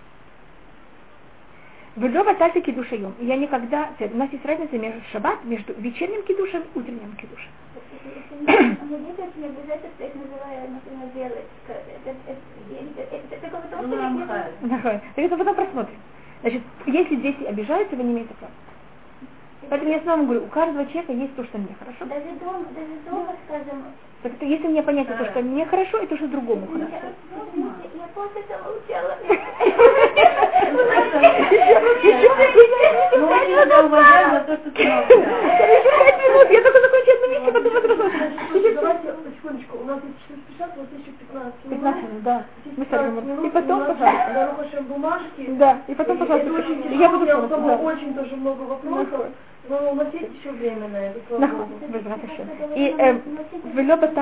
В 1.97 2.07
Льва 2.07 2.35
тальте 2.35 2.61
кидушаем. 2.61 3.15
Я 3.21 3.37
никогда... 3.37 3.89
У 3.99 4.17
нас 4.19 4.31
есть 4.31 4.45
разница 4.45 4.77
между 4.77 5.01
шаббат, 5.13 5.43
между 5.45 5.73
вечерним 5.75 6.23
кидушем 6.25 6.63
и 6.63 6.79
утренним 6.79 7.17
кидушем. 7.17 7.51
Это 15.17 15.37
потом 15.37 15.55
просмотрим. 15.55 15.97
Значит, 16.43 16.63
если 16.85 17.17
дети 17.17 17.45
обижаются, 17.45 17.97
вы 17.97 18.03
не 18.05 18.13
имеете 18.13 18.35
права. 18.35 18.53
Поэтому 19.71 19.91
я 19.91 20.01
снова 20.01 20.23
говорю, 20.23 20.45
у 20.45 20.49
каждого 20.49 20.85
человека 20.87 21.13
есть 21.15 21.35
то, 21.35 21.45
что 21.45 21.59
мне 21.59 21.75
хорошо. 21.79 22.05
Даже 22.05 22.39
дома, 22.39 22.67
даже 22.75 22.93
дома, 23.09 23.35
скажем. 23.47 23.85
Так 24.23 24.33
это, 24.33 24.45
если 24.45 24.67
мне 24.69 24.83
понятно 24.83 25.17
то, 25.17 25.25
что 25.31 25.41
мне 25.41 25.67
хорошо, 25.67 25.99
и 25.99 26.07
то, 26.07 26.17
что 26.17 26.27
другому 26.29 26.67
хорошо. 26.67 26.91
Я 27.95 28.07
после 28.15 28.41
этого 28.43 28.77
учила. 28.77 29.17
Ну, 33.17 33.27
тебя 33.29 33.85
уважаем 33.85 34.31
за 34.33 34.41
то, 34.41 34.57
что 34.57 34.71
ты 34.71 34.85
минут, 36.37 36.51
я 36.51 36.61
только 36.63 36.81
закончу 36.81 37.11
одну 37.13 37.29
миссию, 37.29 37.53
потом 37.53 37.73
Давайте, 38.75 39.15
секундочку, 39.37 39.79
у 39.79 39.85
нас 39.85 40.01
есть 40.05 40.17
450, 40.59 40.77
у 40.77 40.81
нас 40.81 40.89
еще 40.93 41.11
15 41.13 41.65
минут. 41.65 41.79
15 41.79 42.03
минут, 42.03 42.23
да. 42.23 42.45
Мы 42.77 42.85
15 42.85 43.25
минут, 43.25 43.45
И 43.45 43.49
потом, 43.51 43.87
пожалуйста. 43.87 44.55
Бумажки. 44.89 45.47
Да, 45.49 45.79
и 45.87 45.95
потом, 45.95 46.19
пожалуйста, 46.19 46.51
я 46.91 47.09
буду 47.09 47.25
очень 47.27 48.15
тоже 48.15 48.37
много 48.37 48.63
вопросов. 48.63 49.27
Но 49.69 49.93
у 49.93 49.95
нас 49.95 50.13
есть 50.15 50.35
еще 50.39 50.51
время 50.53 50.89
на 50.89 50.97
это, 50.97 51.21
слава 51.29 51.65
Богу. 51.65 51.81
И 52.77 52.95
э, 52.99 53.13
в 53.65 53.79
Лёба 53.81 54.13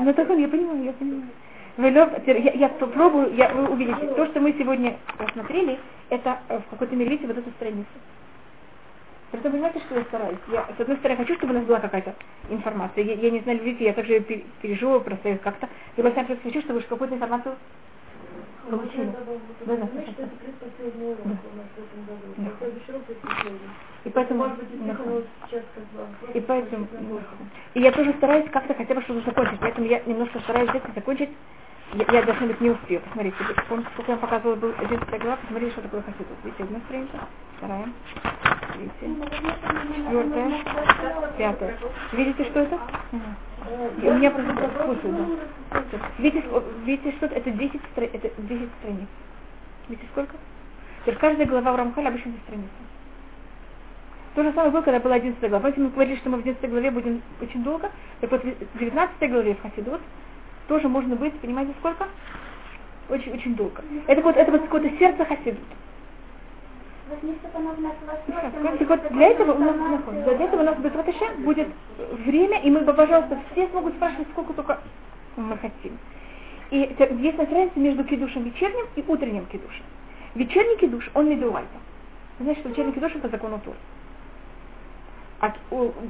ну 0.00 0.14
так 0.14 0.30
он, 0.30 0.38
я 0.38 0.48
понимаю, 0.48 0.84
я 0.84 0.92
понимаю. 0.92 1.28
Я, 1.78 2.52
я 2.52 2.68
попробую, 2.68 3.34
я, 3.34 3.48
вы 3.50 3.68
увидите, 3.68 4.06
то, 4.14 4.26
что 4.26 4.40
мы 4.40 4.52
сегодня 4.58 4.98
рассмотрели, 5.18 5.78
это 6.10 6.38
э, 6.48 6.58
в 6.58 6.70
какой-то 6.70 6.96
мере, 6.96 7.10
видите, 7.10 7.28
вот 7.28 7.38
эту 7.38 7.50
страницу. 7.52 7.86
Просто 9.30 9.50
понимаете, 9.50 9.80
что 9.80 9.98
я 9.98 10.04
стараюсь? 10.04 10.38
Я, 10.48 10.66
с 10.76 10.80
одной 10.80 10.96
стороны, 10.96 11.18
хочу, 11.18 11.34
чтобы 11.36 11.52
у 11.52 11.56
нас 11.58 11.66
была 11.66 11.80
какая-то 11.80 12.14
информация. 12.48 13.04
Я, 13.04 13.14
я 13.14 13.30
не 13.30 13.40
знаю, 13.40 13.62
видите, 13.62 13.84
я 13.84 13.92
также 13.92 14.18
пер- 14.18 14.46
переживаю 14.62 15.02
просто 15.02 15.36
как-то. 15.38 15.66
С 15.66 15.96
другой 15.96 16.12
стороны, 16.12 16.38
хочу, 16.42 16.60
чтобы 16.62 16.78
уж 16.78 16.86
какую-то 16.86 17.14
информацию 17.14 17.56
получили. 18.70 19.06
Да, 19.06 19.76
да, 19.76 19.86
Значит, 19.92 20.16
да. 20.16 20.24
это 20.24 20.36
предпоследний 20.36 21.06
урок 21.12 21.26
у 21.26 21.56
нас 21.56 21.66
в 21.74 21.78
этом 21.78 22.00
году. 22.06 22.34
Да. 22.36 22.50
Следующий 22.58 22.92
урок. 22.92 23.02
И 24.04 24.10
поэтому... 24.10 24.40
Может 24.40 24.58
быть, 24.58 24.98
вот 25.06 25.26
сейчас 25.46 25.64
как 25.74 25.84
бы... 25.84 26.32
И 26.32 26.40
поэтому, 26.40 26.86
и 27.74 27.80
я 27.80 27.92
тоже 27.92 28.12
стараюсь 28.18 28.50
как-то 28.50 28.74
хотя 28.74 28.94
бы 28.94 29.02
что-то 29.02 29.20
закончить, 29.26 29.60
поэтому 29.60 29.86
я 29.86 30.00
немножко 30.06 30.38
стараюсь 30.40 30.70
взять 30.70 30.88
и 30.88 30.92
закончить. 30.94 31.30
Я, 31.94 32.04
я 32.12 32.22
должна 32.22 32.46
быть 32.46 32.60
не 32.60 32.70
успею. 32.70 33.00
Посмотрите, 33.00 33.36
помните, 33.68 33.88
сколько 33.94 34.12
я 34.12 34.18
показывала, 34.18 34.56
был 34.56 34.74
11 34.78 35.20
глава, 35.22 35.36
посмотрите, 35.36 35.72
что 35.72 35.82
такое 35.82 36.02
хасидус. 36.02 36.36
Видите, 36.44 36.64
одна 36.64 36.80
страница, 36.80 37.18
вторая, 37.58 37.88
третья, 38.72 39.28
четвертая, 39.94 40.52
пятая. 41.36 41.76
Видите, 42.12 42.44
что 42.44 42.60
это? 42.60 42.78
И 44.02 44.08
у 44.08 44.14
меня 44.14 44.30
просто 44.30 44.52
да. 44.54 45.80
Видите, 46.18 46.48
видите, 46.84 47.12
что 47.16 47.26
это? 47.26 47.34
Это 47.36 47.50
10, 47.50 47.80
стра- 47.94 48.10
это 48.12 48.30
10 48.42 48.68
страниц. 48.80 49.08
Видите, 49.88 50.08
сколько? 50.12 50.36
Теперь 51.02 51.16
каждая 51.16 51.46
глава 51.46 51.72
в 51.72 51.76
Рамхале 51.76 52.08
обычно 52.08 52.30
10 52.32 52.44
страниц. 52.44 52.68
То 54.34 54.42
же 54.44 54.52
самое 54.52 54.70
было, 54.70 54.82
когда 54.82 55.00
была 55.00 55.16
11 55.16 55.40
глава. 55.40 55.60
Помните, 55.60 55.80
мы 55.80 55.90
говорили, 55.90 56.16
что 56.16 56.30
мы 56.30 56.36
в 56.38 56.40
11 56.40 56.70
главе 56.70 56.90
будем 56.90 57.22
очень 57.40 57.64
долго. 57.64 57.90
Так 58.20 58.30
вот, 58.30 58.42
в 58.44 58.78
19 58.78 59.30
главе 59.30 59.54
в 59.54 59.62
Хасидот 59.62 60.00
тоже 60.68 60.88
можно 60.88 61.16
быть, 61.16 61.38
понимаете, 61.40 61.72
сколько? 61.80 62.06
Очень-очень 63.08 63.54
долго. 63.56 63.82
Это 64.06 64.22
вот, 64.22 64.36
это 64.36 64.52
вот 64.52 64.62
какое-то 64.62 64.96
сердце 64.98 65.24
Хасидут. 65.24 65.58
Так 67.08 68.88
вот, 68.88 69.12
для 69.12 69.28
этого 69.28 69.52
у 69.52 69.58
нас. 69.58 69.76
Для 70.24 70.44
этого 70.44 70.60
у 70.60 70.64
нас 70.64 70.78
без 70.78 70.92
будет 71.38 71.68
время, 72.24 72.60
и 72.60 72.70
мы, 72.70 72.80
пожалуйста, 72.84 73.38
все 73.52 73.68
смогут 73.68 73.94
спрашивать, 73.94 74.28
сколько 74.32 74.52
только 74.52 74.80
мы 75.36 75.56
хотим. 75.56 75.98
И 76.70 76.78
есть 76.78 77.38
разница 77.38 77.78
между 77.78 78.04
кидушем 78.04 78.42
вечерним 78.42 78.86
и 78.96 79.04
утренним 79.06 79.46
кидушем. 79.46 79.84
Вечерний 80.34 80.76
кидуш, 80.76 81.10
он 81.14 81.28
не 81.28 81.36
дуальта. 81.36 81.78
Значит, 82.40 82.64
вечерний 82.66 82.92
кидуш 82.92 83.12
по 83.12 83.28
закону 83.28 83.60
Тур. 83.64 83.74
А 85.40 85.52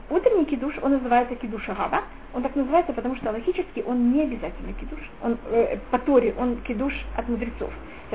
утренний 0.09 0.47
кидуш, 0.47 0.75
он 0.83 0.93
называется 0.93 1.35
кидуш 1.35 1.69
агаба. 1.69 2.05
Он 2.35 2.43
так 2.43 2.57
называется, 2.57 2.93
потому 2.95 3.15
что 3.17 3.31
логически 3.31 3.85
он 3.87 4.13
не 4.13 4.23
обязательный 4.23 4.73
кидуш. 4.73 5.01
Он, 5.23 5.37
э, 5.51 5.77
по 5.91 5.99
Торе 5.99 6.35
он 6.39 6.57
кидуш 6.63 6.95
от 7.15 7.29
мудрецов. 7.29 7.71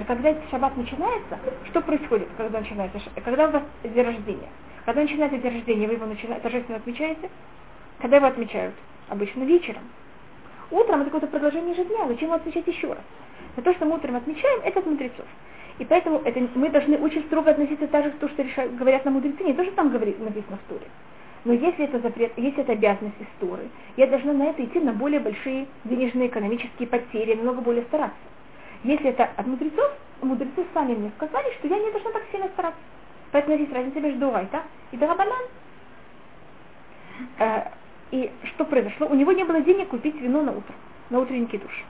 Когда 0.07 0.35
шаббат 0.49 0.75
начинается, 0.75 1.37
что 1.69 1.81
происходит, 1.81 2.27
когда 2.35 2.59
начинается 2.59 2.99
Когда 3.23 3.47
у 3.47 3.51
вас 3.51 3.63
день 3.83 4.03
рождения? 4.03 4.49
Когда 4.85 5.01
начинается 5.01 5.37
день 5.37 5.53
рождения, 5.53 5.87
вы 5.87 5.93
его 5.93 6.07
начина- 6.07 6.39
торжественно 6.39 6.77
отмечаете? 6.77 7.29
Когда 7.99 8.17
его 8.17 8.25
отмечают? 8.25 8.73
Обычно 9.09 9.43
вечером. 9.43 9.83
Утром 10.71 11.01
это 11.01 11.11
какое-то 11.11 11.27
продолжение 11.27 11.75
же 11.75 11.85
дня. 11.85 12.07
Зачем 12.07 12.29
его 12.29 12.35
отмечать 12.35 12.65
еще 12.65 12.87
раз? 12.87 13.03
Но 13.55 13.61
то, 13.61 13.71
что 13.73 13.85
мы 13.85 13.95
утром 13.95 14.15
отмечаем, 14.15 14.61
это 14.63 14.79
от 14.79 14.87
мудрецов. 14.87 15.25
И 15.79 15.85
поэтому 15.85 16.21
это, 16.23 16.39
мы 16.55 16.69
должны 16.69 16.97
очень 16.97 17.23
строго 17.23 17.51
относиться 17.51 17.87
также 17.87 18.11
к 18.11 18.17
тому, 18.17 18.31
что 18.31 18.43
решают, 18.43 18.75
говорят 18.75 19.05
нам 19.05 19.15
мудрецы, 19.15 19.43
не 19.43 19.53
то, 19.53 19.63
что 19.63 19.73
там 19.73 19.89
говорит, 19.89 20.19
написано 20.19 20.57
в 20.57 20.69
Туре. 20.69 20.85
Но 21.45 21.53
если 21.53 21.85
это 21.85 21.99
запрет, 21.99 22.31
если 22.37 22.61
это 22.61 22.73
обязанность 22.73 23.19
из 23.19 23.27
Торы, 23.39 23.67
я 23.97 24.07
должна 24.07 24.33
на 24.33 24.43
это 24.43 24.63
идти 24.63 24.79
на 24.79 24.93
более 24.93 25.19
большие 25.19 25.67
денежные 25.83 26.27
экономические 26.27 26.87
потери, 26.87 27.35
намного 27.35 27.61
более 27.61 27.83
стараться. 27.83 28.15
Если 28.83 29.09
это 29.09 29.29
от 29.35 29.47
мудрецов, 29.47 29.91
мудрецы 30.21 30.65
сами 30.73 30.93
мне 30.95 31.11
сказали, 31.17 31.53
что 31.59 31.67
я 31.67 31.79
не 31.79 31.91
должна 31.91 32.11
так 32.11 32.23
сильно 32.31 32.47
стараться. 32.49 32.79
Поэтому 33.31 33.57
есть 33.57 33.73
разница 33.73 33.99
между 33.99 34.27
Уайта 34.27 34.61
и 34.91 34.97
Дарабанан. 34.97 35.43
Э, 37.39 37.63
и 38.11 38.31
что 38.43 38.63
произошло? 38.65 39.07
У 39.07 39.15
него 39.15 39.31
не 39.31 39.43
было 39.43 39.59
денег 39.61 39.89
купить 39.89 40.19
вино 40.21 40.43
на 40.43 40.51
утро, 40.51 40.73
на 41.09 41.19
утренний 41.19 41.47
душ. 41.47 41.83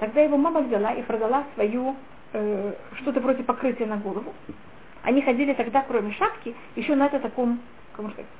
Тогда 0.00 0.20
его 0.20 0.36
мама 0.36 0.60
взяла 0.60 0.92
и 0.92 1.02
продала 1.02 1.44
свою 1.54 1.96
э, 2.32 2.72
что-то 3.00 3.20
вроде 3.20 3.42
покрытия 3.42 3.86
на 3.86 3.96
голову. 3.96 4.34
Они 5.02 5.22
ходили 5.22 5.52
тогда, 5.54 5.84
кроме 5.86 6.12
шапки, 6.12 6.54
еще 6.76 6.94
на 6.94 7.06
это 7.06 7.20
таком, 7.20 7.60
как 7.92 8.02
можно 8.02 8.14
сказать, 8.14 8.30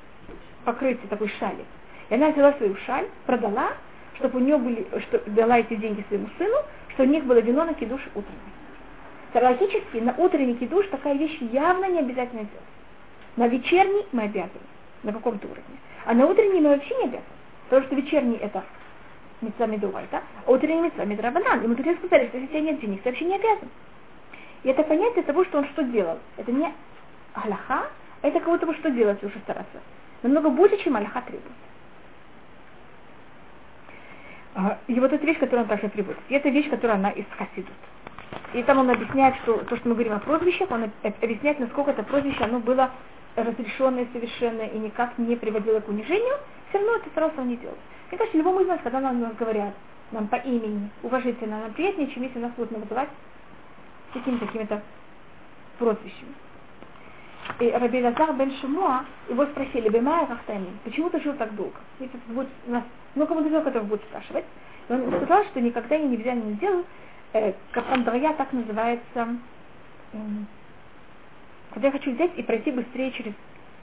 покрытие 0.65 1.07
такой 1.09 1.29
шали. 1.39 1.65
И 2.09 2.15
она 2.15 2.29
взяла 2.29 2.53
свою 2.53 2.75
шаль, 2.85 3.07
продала, 3.25 3.73
чтобы 4.15 4.39
у 4.39 4.41
нее 4.41 4.57
были, 4.57 4.87
что 5.07 5.21
дала 5.27 5.59
эти 5.59 5.75
деньги 5.75 6.03
своему 6.07 6.27
сыну, 6.37 6.57
что 6.93 7.03
у 7.03 7.05
них 7.05 7.23
было 7.23 7.39
вино 7.39 7.65
на 7.65 7.73
кидуш 7.73 8.01
утренний. 8.13 8.49
Логически 9.33 9.97
на 9.97 10.13
утренний 10.17 10.55
кидуш 10.55 10.87
такая 10.87 11.13
вещь 11.13 11.37
явно 11.39 11.85
не 11.85 11.99
обязательно 11.99 12.41
делать. 12.41 12.69
На 13.37 13.47
вечерний 13.47 14.05
мы 14.11 14.23
обязаны, 14.23 14.67
на 15.03 15.13
каком-то 15.13 15.45
уровне. 15.47 15.77
А 16.05 16.13
на 16.13 16.25
утренний 16.25 16.59
мы 16.59 16.69
вообще 16.69 16.95
не 16.95 17.03
обязаны. 17.03 17.23
Потому 17.69 17.85
что 17.85 17.95
вечерний 17.95 18.37
это 18.37 18.63
митцва 19.41 19.67
медувайта, 19.67 20.21
а 20.45 20.51
утренний 20.51 20.81
митцва 20.81 21.05
медрабанан. 21.05 21.63
И 21.63 21.67
мудрецы 21.67 21.97
сказали, 21.99 22.27
что 22.27 22.37
если 22.37 22.59
нет 22.59 22.79
денег, 22.79 23.01
ты 23.01 23.09
вообще 23.09 23.25
не 23.25 23.35
обязан. 23.35 23.69
И 24.63 24.69
это 24.69 24.83
понятие 24.83 25.23
того, 25.23 25.45
что 25.45 25.59
он 25.59 25.67
что 25.69 25.83
делал. 25.83 26.19
Это 26.37 26.51
не 26.51 26.71
Аллаха, 27.33 27.87
а 28.21 28.27
это 28.27 28.39
будто 28.41 28.65
бы 28.65 28.73
что 28.75 28.91
делать 28.91 29.23
уже 29.23 29.39
стараться. 29.39 29.79
Намного 30.23 30.49
больше, 30.49 30.77
чем 30.83 30.95
Аллаха 30.97 31.21
требует. 31.21 31.53
А, 34.55 34.77
И 34.87 34.99
вот 34.99 35.13
эта 35.13 35.25
вещь, 35.25 35.39
которую 35.39 35.63
он 35.63 35.69
также 35.69 35.89
приводит. 35.89 36.19
И 36.29 36.35
это 36.35 36.49
вещь, 36.49 36.69
которая 36.69 36.97
она 36.97 37.11
из 37.11 37.25
Хасидут. 37.37 37.73
И 38.53 38.63
там 38.63 38.79
он 38.79 38.89
объясняет, 38.89 39.35
что 39.43 39.59
то, 39.59 39.77
что 39.77 39.87
мы 39.89 39.95
говорим 39.95 40.13
о 40.13 40.19
прозвищах, 40.19 40.69
он 40.71 40.83
об- 40.83 41.23
объясняет, 41.23 41.59
насколько 41.59 41.91
это 41.91 42.03
прозвище, 42.03 42.43
оно 42.43 42.59
было 42.59 42.91
разрешенное 43.35 44.07
совершенно 44.11 44.63
и 44.63 44.77
никак 44.79 45.17
не 45.17 45.35
приводило 45.35 45.79
к 45.79 45.87
унижению, 45.87 46.35
все 46.69 46.79
равно 46.79 46.95
это 46.97 47.09
старался 47.09 47.41
он 47.41 47.47
не 47.47 47.57
делать. 47.57 47.77
Мне 48.09 48.17
кажется, 48.17 48.37
любому 48.37 48.61
из 48.61 48.67
нас, 48.67 48.79
когда 48.83 48.99
нам 48.99 49.33
говорят, 49.33 49.73
нам 50.11 50.27
по 50.27 50.37
имени, 50.37 50.89
уважительно, 51.03 51.59
нам 51.61 51.73
приятнее, 51.73 52.07
чем 52.07 52.23
если 52.23 52.39
нас 52.39 52.51
будут 52.53 52.71
называть 52.71 53.09
какими-то 54.13 54.47
какими-то 54.47 54.81
прозвищами. 55.77 56.33
И 57.59 57.69
Раби 57.71 58.03
Лазар 58.03 58.33
бен 58.33 58.51
Шимуа, 58.61 59.05
его 59.27 59.45
спросили, 59.47 59.89
Бемая 59.89 60.27
Рахтамин, 60.27 60.79
почему 60.83 61.09
ты 61.09 61.19
жил 61.21 61.33
так 61.33 61.53
долго? 61.55 61.77
Ведь 61.99 62.09
это 62.09 62.33
будет, 62.33 62.47
у 62.67 62.71
нас 62.71 62.83
много 63.15 63.33
мудрецов, 63.33 63.63
которых 63.63 63.87
будут 63.87 64.05
спрашивать. 64.05 64.45
И 64.87 64.93
он 64.93 65.07
сказал, 65.23 65.43
что 65.45 65.61
никогда 65.61 65.95
и 65.95 66.03
нигде 66.03 66.31
не 66.33 66.53
делал, 66.53 66.85
э, 67.33 67.53
Капандрая 67.71 68.33
так 68.33 68.53
называется, 68.53 69.27
э, 70.13 70.17
когда 71.73 71.87
я 71.87 71.91
хочу 71.91 72.11
взять 72.11 72.31
и 72.37 72.43
пройти 72.43 72.71
быстрее 72.71 73.11
через 73.11 73.33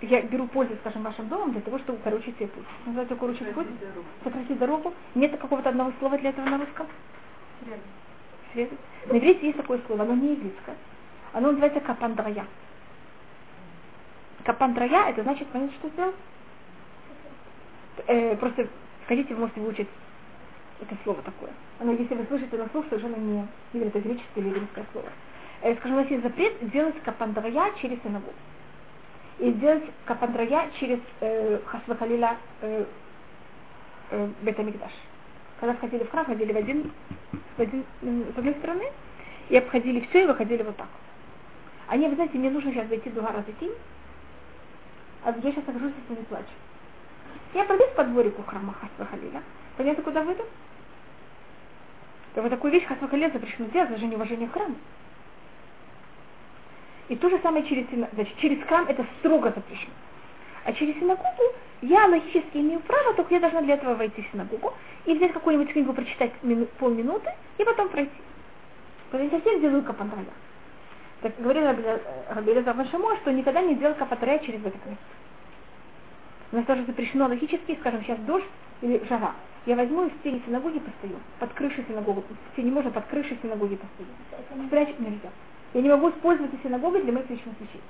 я 0.02 0.22
беру 0.22 0.46
пользу, 0.46 0.74
скажем, 0.80 1.02
вашим 1.02 1.28
домом 1.28 1.52
для 1.52 1.60
того, 1.62 1.78
чтобы 1.78 1.98
укорочить 1.98 2.36
себе 2.36 2.48
путь. 2.48 2.64
Называется 2.84 3.14
укорочить 3.14 3.52
путь? 3.52 3.66
Сократить 4.22 4.58
дорогу. 4.58 4.92
Нет 5.14 5.38
какого-то 5.38 5.70
одного 5.70 5.92
слова 5.98 6.18
для 6.18 6.30
этого 6.30 6.46
на 6.46 6.58
русском? 6.58 6.86
Срезать. 8.52 8.78
На 9.06 9.18
иврите 9.18 9.46
есть 9.46 9.56
такое 9.56 9.80
слово, 9.86 10.02
оно 10.02 10.14
не 10.14 10.32
еврейское. 10.32 10.76
Оно 11.32 11.50
называется 11.50 11.80
капандрая. 11.80 12.46
Капандрая, 14.44 15.10
это 15.10 15.22
значит, 15.22 15.48
понятно, 15.48 15.74
что 15.78 15.88
сделать? 15.88 16.14
Э, 18.06 18.36
просто 18.36 18.68
сходите, 19.04 19.34
вы 19.34 19.40
можете 19.40 19.60
выучить 19.60 19.88
это 20.80 20.94
слово 21.04 21.22
такое. 21.22 21.50
Оно, 21.80 21.92
если 21.92 22.14
вы 22.14 22.26
слышите 22.26 22.56
на 22.58 22.68
слух, 22.68 22.84
совершенно 22.88 23.16
не, 23.16 23.46
не 23.72 23.86
это 23.86 23.98
греческое 24.00 24.44
или 24.44 24.48
еврейское 24.48 24.84
слово. 24.92 25.08
Э, 25.62 25.74
скажем, 25.76 25.96
у 25.96 26.00
нас 26.00 26.10
есть 26.10 26.22
запрет 26.22 26.70
делать 26.70 27.00
капандрая 27.02 27.72
через 27.80 28.00
синагогу 28.02 28.34
и 29.38 29.52
сделать 29.52 29.84
капандрая 30.04 30.70
через 30.80 31.00
э, 31.20 31.60
Хасвахалиля 31.66 32.36
э, 32.62 32.84
э. 34.10 34.28
Когда 35.60 35.74
входили 35.74 36.04
в 36.04 36.10
храм, 36.10 36.26
ходили 36.26 36.52
в 36.52 36.56
один, 36.56 36.92
в 37.56 37.60
один, 37.60 37.84
с 38.02 38.38
одной 38.38 38.54
стороны, 38.54 38.84
и 39.48 39.56
обходили 39.56 40.06
все 40.08 40.24
и 40.24 40.26
выходили 40.26 40.62
вот 40.62 40.76
так. 40.76 40.88
Они, 41.88 42.08
вы 42.08 42.14
знаете, 42.14 42.36
мне 42.36 42.50
нужно 42.50 42.72
сейчас 42.72 42.88
зайти 42.88 43.10
два 43.10 43.32
раза 43.32 43.50
идти, 43.50 43.70
а 45.22 45.30
я 45.30 45.52
сейчас 45.52 45.66
нахожусь 45.66 45.92
и 46.08 46.12
не 46.12 46.24
плачу. 46.24 46.44
Я 47.54 47.64
пройдусь 47.64 47.90
по 47.96 48.04
дворику 48.04 48.42
храма 48.42 48.74
Хасвахалиля, 48.74 49.42
понятно, 49.76 50.02
куда 50.02 50.22
выйду? 50.22 50.44
Да 52.34 52.42
вот 52.42 52.50
такую 52.50 52.72
вещь 52.72 52.84
Хасвахалиля 52.84 53.30
запрещено 53.30 53.68
делать, 53.68 53.90
даже 53.90 54.06
неуважение 54.06 54.48
к 54.48 54.52
храму. 54.52 54.76
И 57.08 57.16
то 57.16 57.30
же 57.30 57.38
самое 57.40 57.64
через, 57.66 57.86
значит, 58.12 58.36
через 58.38 58.62
храм 58.64 58.86
это 58.88 59.06
строго 59.18 59.52
запрещено. 59.54 59.92
А 60.64 60.72
через 60.72 60.94
синагогу 60.96 61.42
я 61.82 62.06
логически 62.06 62.56
имею 62.56 62.80
право, 62.80 63.14
только 63.14 63.34
я 63.34 63.40
должна 63.40 63.62
для 63.62 63.74
этого 63.74 63.94
войти 63.94 64.22
в 64.22 64.32
синагогу 64.32 64.72
и 65.04 65.14
взять 65.14 65.32
какую-нибудь 65.32 65.72
книгу, 65.72 65.92
прочитать 65.92 66.32
мину, 66.42 66.66
полминуты 66.78 67.30
и 67.58 67.64
потом 67.64 67.88
пройти. 67.88 68.10
Потому 69.10 69.28
что 69.28 69.36
я 69.36 69.42
совсем 69.42 69.60
делаю 69.60 69.84
капандрая. 69.84 70.26
Так 71.22 71.32
говорил 71.38 71.64
Рабиля 72.28 72.62
Завашамо, 72.62 73.16
что 73.18 73.32
никогда 73.32 73.62
не 73.62 73.76
делал 73.76 73.94
капандрая 73.94 74.40
через 74.40 74.60
это 74.60 74.76
место. 74.88 75.04
У 76.52 76.56
нас 76.56 76.64
тоже 76.64 76.84
запрещено 76.84 77.26
логически, 77.26 77.76
скажем, 77.80 78.02
сейчас 78.02 78.18
дождь 78.20 78.44
или 78.82 79.02
жара. 79.08 79.34
Я 79.66 79.76
возьму 79.76 80.06
и 80.06 80.10
в 80.10 80.14
стене 80.20 80.40
синагоги 80.46 80.78
постою, 80.78 81.18
под 81.40 81.52
крышей 81.54 81.84
синагоги, 81.88 82.20
в 82.20 82.52
стене 82.52 82.70
можно 82.70 82.90
под 82.90 83.04
крышей 83.06 83.38
синагоги 83.42 83.76
постою. 83.76 84.66
Спрячь 84.66 84.94
нельзя. 84.98 85.30
Я 85.76 85.82
не 85.82 85.90
могу 85.90 86.08
использовать 86.08 86.50
синагогой 86.62 87.02
для 87.02 87.12
моих 87.12 87.28
личных 87.28 87.54
вещей. 87.60 87.82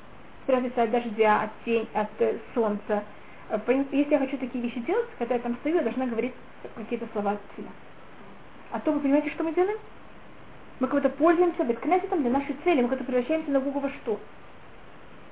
Спрятаться 0.43 0.83
от 0.83 0.91
дождя, 0.91 1.43
от 1.43 1.51
тень, 1.65 1.87
от 1.95 2.09
э, 2.19 2.37
солнца. 2.53 3.05
Э, 3.49 3.61
если 3.93 4.11
я 4.11 4.19
хочу 4.19 4.37
такие 4.39 4.61
вещи 4.61 4.81
делать, 4.81 5.07
когда 5.21 5.37
я 5.37 5.41
там 5.41 5.55
стою, 5.61 5.77
я 5.77 5.83
должна 5.83 6.07
говорить 6.07 6.33
какие-то 6.75 7.07
слова 7.13 7.31
от 7.31 7.41
себя. 7.57 7.69
А 8.73 8.81
то 8.81 8.91
вы 8.91 8.99
понимаете, 8.99 9.31
что 9.31 9.45
мы 9.45 9.55
делаем? 9.55 9.79
Мы 10.81 10.89
как-то 10.89 11.11
пользуемся 11.11 11.63
беткнесетом 11.63 12.23
для 12.23 12.33
нашей 12.33 12.57
цели, 12.65 12.83
мы 12.83 12.89
как-то 12.89 13.05
превращаем 13.05 13.47
синагогу 13.47 13.79
во 13.79 13.89
что? 13.89 14.19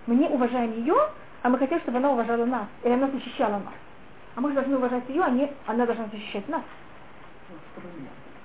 Мы 0.06 0.14
не 0.14 0.28
уважаем 0.28 0.74
ее, 0.74 0.94
а 1.42 1.48
мы 1.48 1.58
хотим, 1.58 1.80
чтобы 1.80 1.98
она 1.98 2.12
уважала 2.12 2.44
нас, 2.44 2.68
или 2.84 2.92
она 2.92 3.08
защищала 3.08 3.54
нас. 3.54 3.74
А 4.36 4.40
мы 4.40 4.50
же 4.50 4.54
должны 4.54 4.76
уважать 4.76 5.08
ее, 5.08 5.24
а 5.24 5.30
не 5.30 5.50
она 5.66 5.86
должна 5.86 6.06
защищать 6.06 6.48
нас. 6.48 6.62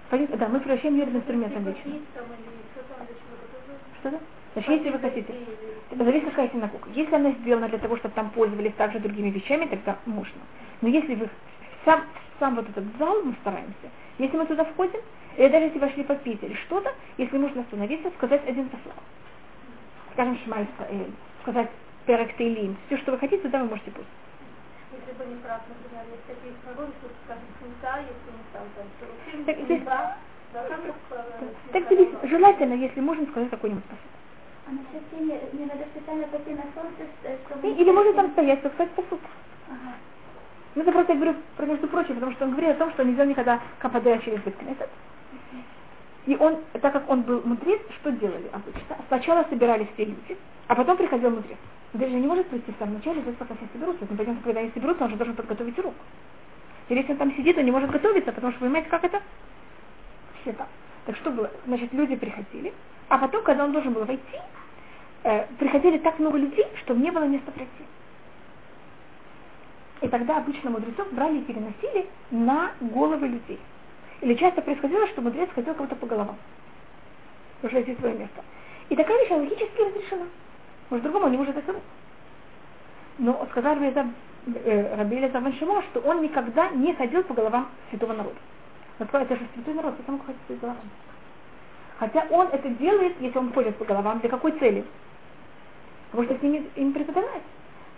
Понятно? 0.10 0.38
Да, 0.38 0.48
мы 0.48 0.60
превращаем 0.62 0.96
ее 0.96 1.06
в 1.06 1.16
инструмент 1.16 1.54
лично. 4.04 4.10
Что-то? 4.10 4.20
Значит, 4.54 4.70
если 4.72 4.90
вы 4.90 5.00
хотите, 5.00 5.34
зависит 5.92 6.30
какая 6.30 6.50
синагога. 6.50 6.90
Если 6.96 7.14
она 7.14 7.32
сделана 7.32 7.70
для 7.70 7.78
того, 7.78 7.98
чтобы 7.98 8.16
там 8.16 8.30
пользовались 8.32 8.74
также 8.74 9.00
другими 9.00 9.30
вещами, 9.30 9.66
тогда 9.66 9.98
можно. 10.06 10.42
Но 10.82 10.90
если 10.90 11.16
вы 11.16 11.30
сам, 11.86 12.04
сам 12.40 12.56
вот 12.56 12.68
этот 12.70 12.86
зал 12.98 13.22
мы 13.24 13.36
стараемся, 13.42 13.90
если 14.18 14.38
мы 14.38 14.46
туда 14.48 14.64
входим, 14.66 15.00
или 15.38 15.48
даже 15.50 15.66
если 15.66 15.80
вошли 15.80 16.04
попить 16.04 16.44
или 16.44 16.56
что-то, 16.56 16.94
если 17.18 17.38
нужно 17.38 17.62
остановиться, 17.62 18.10
сказать 18.18 18.42
один 18.48 18.70
послав. 18.70 18.96
Скажем, 20.14 20.38
Шма 20.44 20.64
Исраэль, 20.64 21.12
сказать 21.44 21.70
Перек 22.06 22.36
Тейлим, 22.38 22.76
все, 22.88 22.98
что 22.98 23.12
вы 23.12 23.20
хотите, 23.20 23.44
туда 23.44 23.60
вы 23.60 23.70
можете 23.70 23.92
пустить. 23.92 24.10
Если 24.92 25.12
бы 25.14 25.30
не 25.30 25.40
прав, 25.42 25.62
например, 25.70 26.04
есть 26.12 26.26
такие 26.26 26.54
синагоги, 26.64 26.92
что, 27.00 27.10
скажем, 27.24 27.46
Хунта, 27.62 28.02
если 28.02 28.32
не 28.34 28.44
там, 28.52 28.66
то 29.56 29.64
здесь, 29.64 29.84
так. 30.54 31.84
Желательно, 32.24 32.74
если 32.74 33.02
можно 33.02 33.26
сказать 33.28 33.50
какой-нибудь 33.50 33.84
посуд. 33.86 34.02
А 34.68 34.72
насчет 34.72 35.10
тени, 35.12 35.40
не 35.54 35.66
надо 35.66 35.86
специально 35.94 36.28
пойти 36.28 36.52
на 36.52 36.64
солнце, 36.76 37.10
э, 37.24 37.38
чтобы... 37.48 37.68
Или 37.68 37.92
можно 37.92 38.14
там 38.14 38.32
стоять, 38.32 38.60
сказать 38.60 38.92
посуд. 38.92 39.20
Ага. 39.68 39.96
Ну, 40.76 40.82
это 40.84 40.92
просто 40.92 41.14
я 41.14 41.20
говорю, 41.20 41.38
про 41.58 41.66
между 41.66 41.88
прочим, 41.88 42.16
потому 42.16 42.32
что 42.34 42.46
он 42.46 42.52
говорит 42.52 42.72
о 42.72 42.76
том, 42.76 42.92
что 42.92 43.04
нельзя 43.04 43.26
никогда 43.26 43.60
КПД 43.80 44.24
через 44.24 44.40
Беткнесет. 44.42 44.90
И 46.26 46.36
он, 46.36 46.58
так 46.74 46.94
как 46.94 47.10
он 47.10 47.24
был 47.24 47.42
мудрец, 47.44 47.82
что 48.00 48.12
делали 48.12 48.50
обычно? 48.52 48.98
Сначала 49.08 49.46
собирались 49.50 49.88
все 49.94 50.06
люди, 50.06 50.38
а 50.68 50.76
потом 50.76 50.98
приходил 50.98 51.32
мудрец. 51.32 51.58
Мудрец 51.94 52.12
же 52.12 52.20
не 52.20 52.28
может 52.28 52.48
прийти 52.48 52.72
в 52.72 52.78
самом 52.78 52.96
начале, 52.96 53.22
здесь 53.22 53.36
пока 53.36 53.56
все 53.56 53.66
соберутся. 53.74 54.06
Мы 54.08 54.16
пойдем, 54.16 54.38
когда 54.38 54.60
они 54.60 54.70
соберутся, 54.74 55.06
он 55.06 55.10
же 55.10 55.16
должен 55.16 55.36
подготовить 55.36 55.80
урок. 55.80 55.96
Или 56.90 57.00
если 57.00 57.14
он 57.14 57.18
там 57.18 57.36
сидит, 57.36 57.58
он 57.58 57.66
не 57.66 57.72
может 57.72 57.90
готовиться, 57.90 58.32
потому 58.32 58.52
что, 58.52 58.62
понимаете, 58.62 58.90
как 58.90 59.04
это? 59.04 59.22
Там. 60.46 60.68
Так 61.06 61.16
что 61.18 61.32
было? 61.32 61.50
Значит, 61.66 61.94
люди 61.94 62.16
приходили, 62.16 62.74
а 63.08 63.18
потом, 63.18 63.44
когда 63.44 63.66
он 63.66 63.72
должен 63.72 63.94
был 63.94 64.06
войти, 64.06 64.38
э, 65.24 65.46
приходили 65.58 65.98
так 65.98 66.20
много 66.20 66.38
людей, 66.38 66.66
что 66.84 66.94
не 66.94 67.12
было 67.12 67.24
места 67.24 67.52
пройти. 67.52 67.84
И 70.02 70.08
тогда 70.08 70.38
обычно 70.38 70.70
мудрецов 70.70 71.12
брали 71.12 71.40
и 71.40 71.44
переносили 71.44 72.08
на 72.32 72.72
головы 72.80 73.28
людей. 73.28 73.60
Или 74.22 74.36
часто 74.36 74.62
происходило, 74.62 75.08
что 75.08 75.22
мудрец 75.22 75.50
ходил 75.54 75.74
кого-то 75.74 75.96
по 75.96 76.06
головам, 76.06 76.38
чтобы 77.60 77.74
найти 77.74 77.96
свое 77.96 78.16
место. 78.16 78.44
И 78.90 78.96
такая 78.96 79.18
вещь 79.20 79.32
логически 79.32 79.82
разрешена. 79.82 80.26
Может, 80.90 81.04
другому 81.04 81.28
не 81.30 81.38
может 81.38 81.56
это 81.56 81.76
Но 83.18 83.48
сказали 83.52 83.80
мне 83.80 84.14
э, 84.66 84.96
Рабиля 84.96 85.30
Заваншима, 85.30 85.84
что 85.84 86.00
он 86.02 86.22
никогда 86.22 86.70
не 86.70 86.94
ходил 86.94 87.24
по 87.24 87.34
головам 87.34 87.70
святого 87.90 88.14
народа. 88.14 88.38
Это 89.00 89.36
же 89.36 89.48
святой 89.54 89.74
народ, 89.76 89.96
это 89.98 90.12
мог 90.12 90.26
ходить 90.26 90.42
по 90.42 90.54
головам. 90.56 90.90
Хотя 92.00 92.26
он 92.30 92.48
это 92.48 92.70
делает, 92.70 93.16
если 93.20 93.38
он 93.38 93.54
ходит 93.54 93.76
по 93.78 93.86
головам, 93.86 94.20
для 94.20 94.30
какой 94.30 94.52
цели? 94.54 94.86
Потому 96.12 96.28
что 96.28 96.38
с 96.38 96.42
ними 96.42 96.70
им 96.76 96.94
преподавать. 96.94 97.44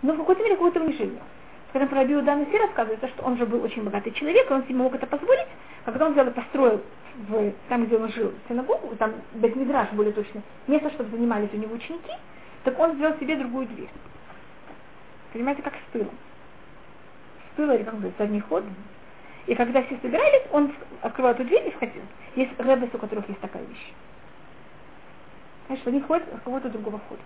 Но 0.02 0.12
в 0.12 0.18
какой-то 0.18 0.42
мере 0.42 0.54
какое-то 0.56 0.80
унижение. 0.80 1.20
Когда 1.72 1.86
про 1.86 1.98
Рабиу 1.98 2.22
Данаси 2.22 2.56
рассказывается, 2.56 3.08
что 3.08 3.22
он 3.24 3.36
же 3.36 3.46
был 3.46 3.62
очень 3.64 3.82
богатый 3.82 4.12
человек, 4.12 4.50
и 4.50 4.54
он 4.54 4.62
себе 4.64 4.74
мог 4.74 4.94
это 4.94 5.06
позволить, 5.06 5.46
когда 5.84 6.06
он 6.06 6.12
взял 6.12 6.26
и 6.26 6.30
построил 6.30 6.82
в, 7.28 7.52
там, 7.68 7.86
где 7.86 7.96
он 7.96 8.10
жил, 8.12 8.32
синагогу, 8.48 8.94
там 8.96 9.14
Бетмидраж 9.34 9.90
более 9.92 10.12
точно, 10.12 10.42
место, 10.66 10.90
чтобы 10.90 11.10
занимались 11.10 11.48
у 11.52 11.56
него 11.56 11.74
ученики, 11.74 12.12
так 12.64 12.78
он 12.78 12.94
сделал 12.94 13.16
себе 13.18 13.36
другую 13.36 13.66
дверь. 13.68 13.88
Понимаете, 15.32 15.62
как 15.62 15.74
с 15.74 15.92
тылом. 15.92 16.10
Или 17.56 17.84
как 17.84 17.94
бы 17.94 18.12
задний 18.18 18.40
ход, 18.40 18.64
и 19.52 19.54
когда 19.54 19.82
все 19.82 19.98
собирались, 20.00 20.44
он 20.50 20.72
открывал 21.02 21.32
эту 21.32 21.44
дверь 21.44 21.68
и 21.68 21.70
входил. 21.72 22.00
Есть 22.36 22.58
рэббес, 22.58 22.88
у 22.94 22.96
которых 22.96 23.28
есть 23.28 23.40
такая 23.40 23.62
вещь. 23.62 23.92
Знаешь, 25.66 25.82
они 25.84 26.00
ходят 26.00 26.26
с 26.26 26.42
кого-то 26.42 26.70
другого 26.70 26.96
входа. 27.00 27.20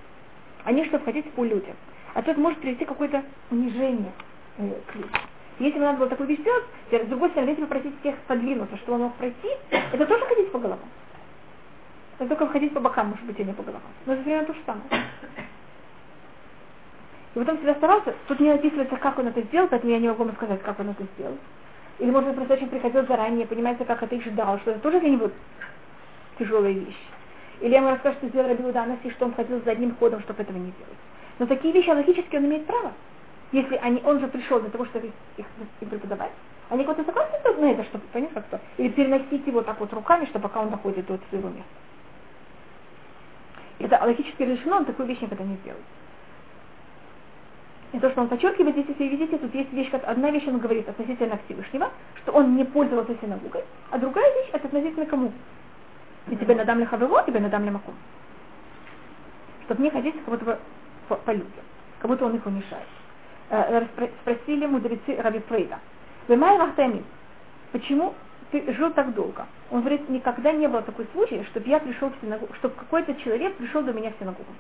Они, 0.64 0.85
чтобы 0.87 1.03
входить 1.03 1.31
по 1.35 1.45
людям. 1.45 1.77
А 2.14 2.22
тут 2.22 2.37
может 2.37 2.59
привести 2.59 2.85
какое-то 2.85 3.22
унижение 3.53 4.11
э, 4.59 4.72
к 4.89 4.95
людям. 4.97 5.20
Если 5.61 5.79
бы 5.79 5.85
надо 5.85 5.99
было 5.99 6.09
такую 6.09 6.29
вещь 6.29 6.41
сделать, 6.41 6.64
с 6.91 7.07
другой 7.07 7.31
стороны, 7.31 7.51
если 7.51 7.62
попросить 7.62 7.95
всех 8.01 8.16
подвинуться, 8.27 8.77
чтобы 8.79 8.95
он 8.95 9.03
мог 9.03 9.14
пройти, 9.14 9.49
это 9.70 10.05
тоже 10.05 10.24
ходить 10.24 10.51
по 10.51 10.59
головам. 10.59 10.89
Это 12.18 12.29
только 12.29 12.49
ходить 12.49 12.74
по 12.74 12.81
бокам, 12.81 13.11
может 13.11 13.24
быть, 13.24 13.39
а 13.39 13.45
не 13.45 13.53
по 13.53 13.62
головам. 13.62 13.93
Но 14.05 14.14
это 14.14 14.22
примерно 14.24 14.47
то 14.49 14.55
же 14.55 14.61
самое. 14.66 14.85
И 17.37 17.39
потом 17.39 17.57
всегда 17.59 17.77
старался, 17.77 18.16
тут 18.27 18.41
не 18.41 18.51
описывается, 18.51 18.97
как 18.97 19.16
он 19.16 19.29
это 19.29 19.43
сделал, 19.43 19.68
поэтому 19.68 19.93
я 19.93 20.01
не 20.01 20.09
могу 20.09 20.24
вам 20.24 20.35
сказать, 20.35 20.61
как 20.62 20.81
он 20.81 20.89
это 20.89 21.05
сделал. 21.14 21.39
Или, 21.99 22.11
может 22.11 22.28
быть, 22.28 22.36
просто 22.36 22.55
очень 22.55 22.68
приходил 22.68 23.07
заранее, 23.07 23.47
понимаете, 23.47 23.84
как 23.84 24.03
это 24.03 24.14
и 24.14 24.20
ждал, 24.20 24.59
что 24.61 24.72
это 24.72 24.80
тоже 24.80 25.01
для 25.01 25.11
него 25.11 25.30
тяжелая 26.38 26.72
вещь. 26.72 27.07
Или 27.61 27.70
я 27.70 27.78
ему 27.78 27.90
расскажу, 27.90 28.16
что 28.18 28.28
сделал 28.28 28.49
Раби 28.49 28.64
Уданаси, 28.64 29.11
что 29.11 29.24
он 29.24 29.34
ходил 29.34 29.62
за 29.64 29.70
одним 29.70 29.94
ходом, 29.97 30.20
чтобы 30.20 30.42
этого 30.42 30.59
не 30.59 30.72
делать. 30.72 30.99
Но 31.38 31.47
такие 31.47 31.72
вещи 31.72 31.88
логически 31.88 32.36
он 32.36 32.47
имеет 32.47 32.66
право. 32.66 32.92
Если 33.53 33.76
они, 33.76 34.03
он 34.05 34.20
же 34.20 34.28
пришел 34.28 34.61
для 34.61 34.70
того, 34.70 34.84
чтобы 34.86 35.07
их, 35.07 35.47
их 35.80 35.88
преподавать. 35.88 36.32
Они 36.68 36.84
кого-то 36.84 37.05
согласны 37.05 37.38
на 37.59 37.70
это, 37.70 37.84
чтобы 37.84 38.05
понять 38.09 38.32
как-то? 38.34 38.61
Или 38.76 38.88
переносить 38.88 39.47
его 39.47 39.62
так 39.62 39.78
вот 39.80 39.92
руками, 39.92 40.26
чтобы 40.26 40.49
пока 40.49 40.61
он 40.61 40.70
доходит 40.70 41.07
до 41.07 41.18
своего 41.30 41.49
места. 41.49 41.64
Это 43.78 44.05
логически 44.05 44.42
решено, 44.42 44.78
он 44.78 44.84
такую 44.84 45.07
вещь 45.07 45.20
никогда 45.20 45.44
не 45.44 45.57
сделает. 45.57 45.84
И 47.93 47.99
то, 47.99 48.11
что 48.11 48.20
он 48.20 48.28
подчеркивает, 48.28 48.74
здесь, 48.74 48.87
если 48.89 49.05
видите, 49.05 49.39
тут 49.39 49.55
есть 49.55 49.72
вещь, 49.72 49.91
как 49.91 50.07
одна 50.07 50.30
вещь 50.30 50.47
он 50.47 50.59
говорит 50.59 50.89
относительно 50.89 51.39
Всевышнего, 51.45 51.91
что 52.22 52.32
он 52.32 52.57
не 52.57 52.64
пользовался 52.64 53.16
синагогой, 53.20 53.64
а 53.91 53.99
другая 53.99 54.26
вещь 54.34 54.51
это 54.53 54.66
относительно 54.66 55.07
кому? 55.07 55.32
И 56.28 56.37
тебе 56.37 56.57
надам 56.57 56.80
ли 56.80 56.84
хавево, 56.84 57.22
тебе 57.22 57.41
надам 57.41 57.64
ли 57.64 57.70
макум. 57.70 57.95
Чтобы 59.64 59.82
не 59.82 59.91
ходить 59.91 60.14
как 60.16 60.24
будто 60.24 60.45
бы 60.45 60.59
по, 61.09 61.16
по 61.16 61.30
людям, 61.30 61.64
как 62.01 62.11
будто 62.11 62.26
он 62.26 62.34
их 62.34 62.45
унижает. 62.45 62.89
Э, 63.51 63.87
спросили 64.22 64.66
мудрецы 64.66 65.16
Раби 65.22 65.39
Фрейда, 65.39 65.78
Вемай 66.26 66.59
Рахтами, 66.59 67.05
почему 67.70 68.14
ты 68.51 68.72
жил 68.74 68.91
так 68.91 69.14
долго? 69.14 69.47
Он 69.70 69.80
говорит, 69.80 70.09
никогда 70.09 70.53
не 70.53 70.66
было 70.66 70.82
такой 70.82 71.07
случай, 71.12 71.45
чтобы 71.51 71.68
я 71.68 71.78
пришел 71.78 72.11
в 72.11 72.20
синагогу, 72.20 72.53
чтобы 72.55 72.74
какой-то 72.74 73.14
человек 73.16 73.55
пришел 73.55 73.82
до 73.82 73.93
меня 73.93 74.11
в 74.11 74.18
синагогу. 74.18 74.53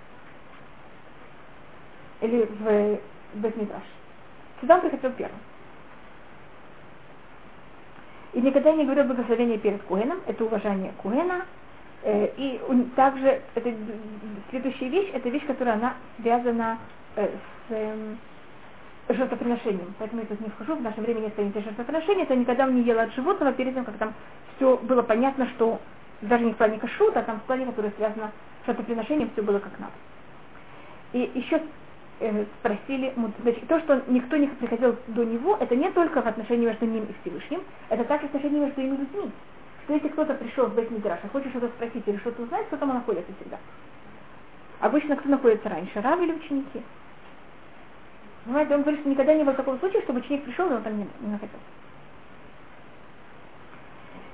Или 2.20 2.48
в 2.60 2.98
Бетмидраш. 3.36 3.82
Сюда 4.60 4.76
он 4.76 4.80
приходил 4.82 5.12
первым. 5.12 5.38
И 8.32 8.40
никогда 8.40 8.72
не 8.72 8.84
говорил 8.84 9.04
благословение 9.04 9.58
перед 9.58 9.82
Куэном, 9.84 10.20
это 10.26 10.44
уважение 10.44 10.92
Куэна. 11.02 11.46
Э, 12.02 12.28
и 12.36 12.60
также 12.94 13.40
это, 13.54 13.74
следующая 14.50 14.88
вещь, 14.88 15.10
это 15.14 15.28
вещь, 15.28 15.46
которая 15.46 15.74
она 15.76 15.94
связана 16.20 16.78
э, 17.16 17.28
с 17.68 17.72
эм, 17.72 18.18
жертвоприношением. 19.08 19.94
Поэтому 19.98 20.20
я 20.20 20.26
тут 20.26 20.40
не 20.40 20.50
вхожу, 20.50 20.76
в 20.76 20.82
наше 20.82 21.00
время 21.00 21.20
нет 21.20 21.34
понятия 21.34 21.62
жертвоприношения, 21.62 22.24
это 22.24 22.36
никогда 22.36 22.66
не 22.66 22.82
ела 22.82 23.02
от 23.02 23.14
животного 23.14 23.52
перед 23.52 23.74
тем, 23.74 23.84
как 23.84 23.96
там 23.96 24.14
все 24.56 24.76
было 24.76 25.02
понятно, 25.02 25.48
что 25.56 25.80
даже 26.20 26.44
не 26.44 26.52
в 26.52 26.56
плане 26.56 26.78
кашрута, 26.78 27.20
а 27.20 27.22
там 27.22 27.40
в 27.40 27.42
плане, 27.44 27.66
который 27.66 27.92
связано 27.96 28.32
с 28.62 28.66
жертвоприношением, 28.66 29.30
все 29.32 29.42
было 29.42 29.58
как 29.58 29.78
надо. 29.78 29.92
И 31.12 31.30
еще 31.34 31.56
э, 31.56 31.60
спросили, 32.60 33.12
значит, 33.42 33.68
то, 33.68 33.78
что 33.80 34.02
никто 34.06 34.36
не 34.36 34.46
приходил 34.46 34.96
до 35.08 35.24
него, 35.24 35.56
это 35.60 35.76
не 35.76 35.90
только 35.90 36.22
в 36.22 36.26
отношении 36.26 36.66
между 36.66 36.86
ним 36.86 37.04
и 37.04 37.14
Всевышним, 37.20 37.62
это 37.90 38.04
также 38.04 38.28
в 38.28 38.34
отношении 38.34 38.60
между 38.60 38.80
ими 38.80 38.96
людьми. 38.96 39.30
Что 39.84 39.94
если 39.94 40.08
кто-то 40.08 40.34
пришел 40.34 40.66
в 40.66 40.74
Бейт-Мидраш, 40.74 41.18
а 41.22 41.28
хочет 41.28 41.50
что-то 41.50 41.68
спросить 41.68 42.02
или 42.06 42.16
что-то 42.18 42.42
узнать, 42.42 42.66
кто 42.66 42.76
там 42.76 42.88
находится 42.88 43.32
всегда? 43.38 43.58
Обычно 44.80 45.16
кто 45.16 45.28
находится 45.28 45.68
раньше, 45.68 46.00
рабы 46.00 46.24
или 46.24 46.32
ученики? 46.32 46.82
Понимаете, 48.44 48.74
он 48.74 48.82
говорит, 48.82 49.00
что 49.00 49.10
никогда 49.10 49.34
не 49.34 49.44
было 49.44 49.54
такого 49.54 49.76
случая, 49.78 50.02
чтобы 50.02 50.20
ученик 50.20 50.44
пришел, 50.44 50.70
и 50.70 50.74
он 50.74 50.82
там 50.82 50.96
не, 50.96 51.06
не 51.20 51.32
находился. 51.32 51.58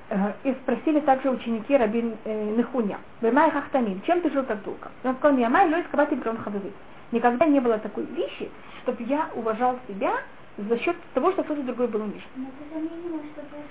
Э, 0.09 0.33
и 0.43 0.53
спросили 0.53 0.99
также 0.99 1.29
ученики 1.31 1.75
Рабин 1.75 2.17
э, 2.23 2.55
Нехуня, 2.55 2.99
Бемай 3.21 3.49
Хахтамин, 3.51 4.01
чем 4.05 4.21
ты 4.21 4.29
жил 4.29 4.43
так 4.43 4.61
долго? 4.63 4.91
Он 5.03 5.15
сказал, 5.15 5.35
Миамай 5.37 5.69
Лой 5.69 5.83
Скабати 5.85 6.15
Брон 6.15 6.37
Хавывы. 6.37 6.71
Никогда 7.13 7.45
не 7.45 7.59
было 7.59 7.77
такой 7.77 8.05
вещи, 8.05 8.49
чтобы 8.81 9.03
я 9.03 9.29
уважал 9.35 9.77
себя 9.87 10.15
за 10.57 10.79
счет 10.79 10.95
того, 11.13 11.31
что 11.31 11.43
кто-то 11.43 11.61
другой 11.61 11.87
был 11.87 12.01
унижен. 12.01 12.27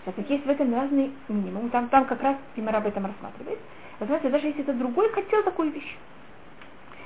Так 0.04 0.14
есть 0.30 0.46
в 0.46 0.48
этом 0.48 0.72
разный 0.72 1.10
минимум. 1.26 1.68
Там, 1.70 1.88
там 1.88 2.04
как 2.04 2.22
раз 2.22 2.36
Пимара 2.54 2.76
об 2.76 2.86
этом 2.86 3.04
рассматривает. 3.04 3.58
Вы 3.98 4.06
знаете, 4.06 4.28
даже 4.28 4.46
если 4.46 4.62
это 4.62 4.72
другой 4.74 5.10
хотел 5.10 5.42
такую 5.42 5.72
вещь, 5.72 5.96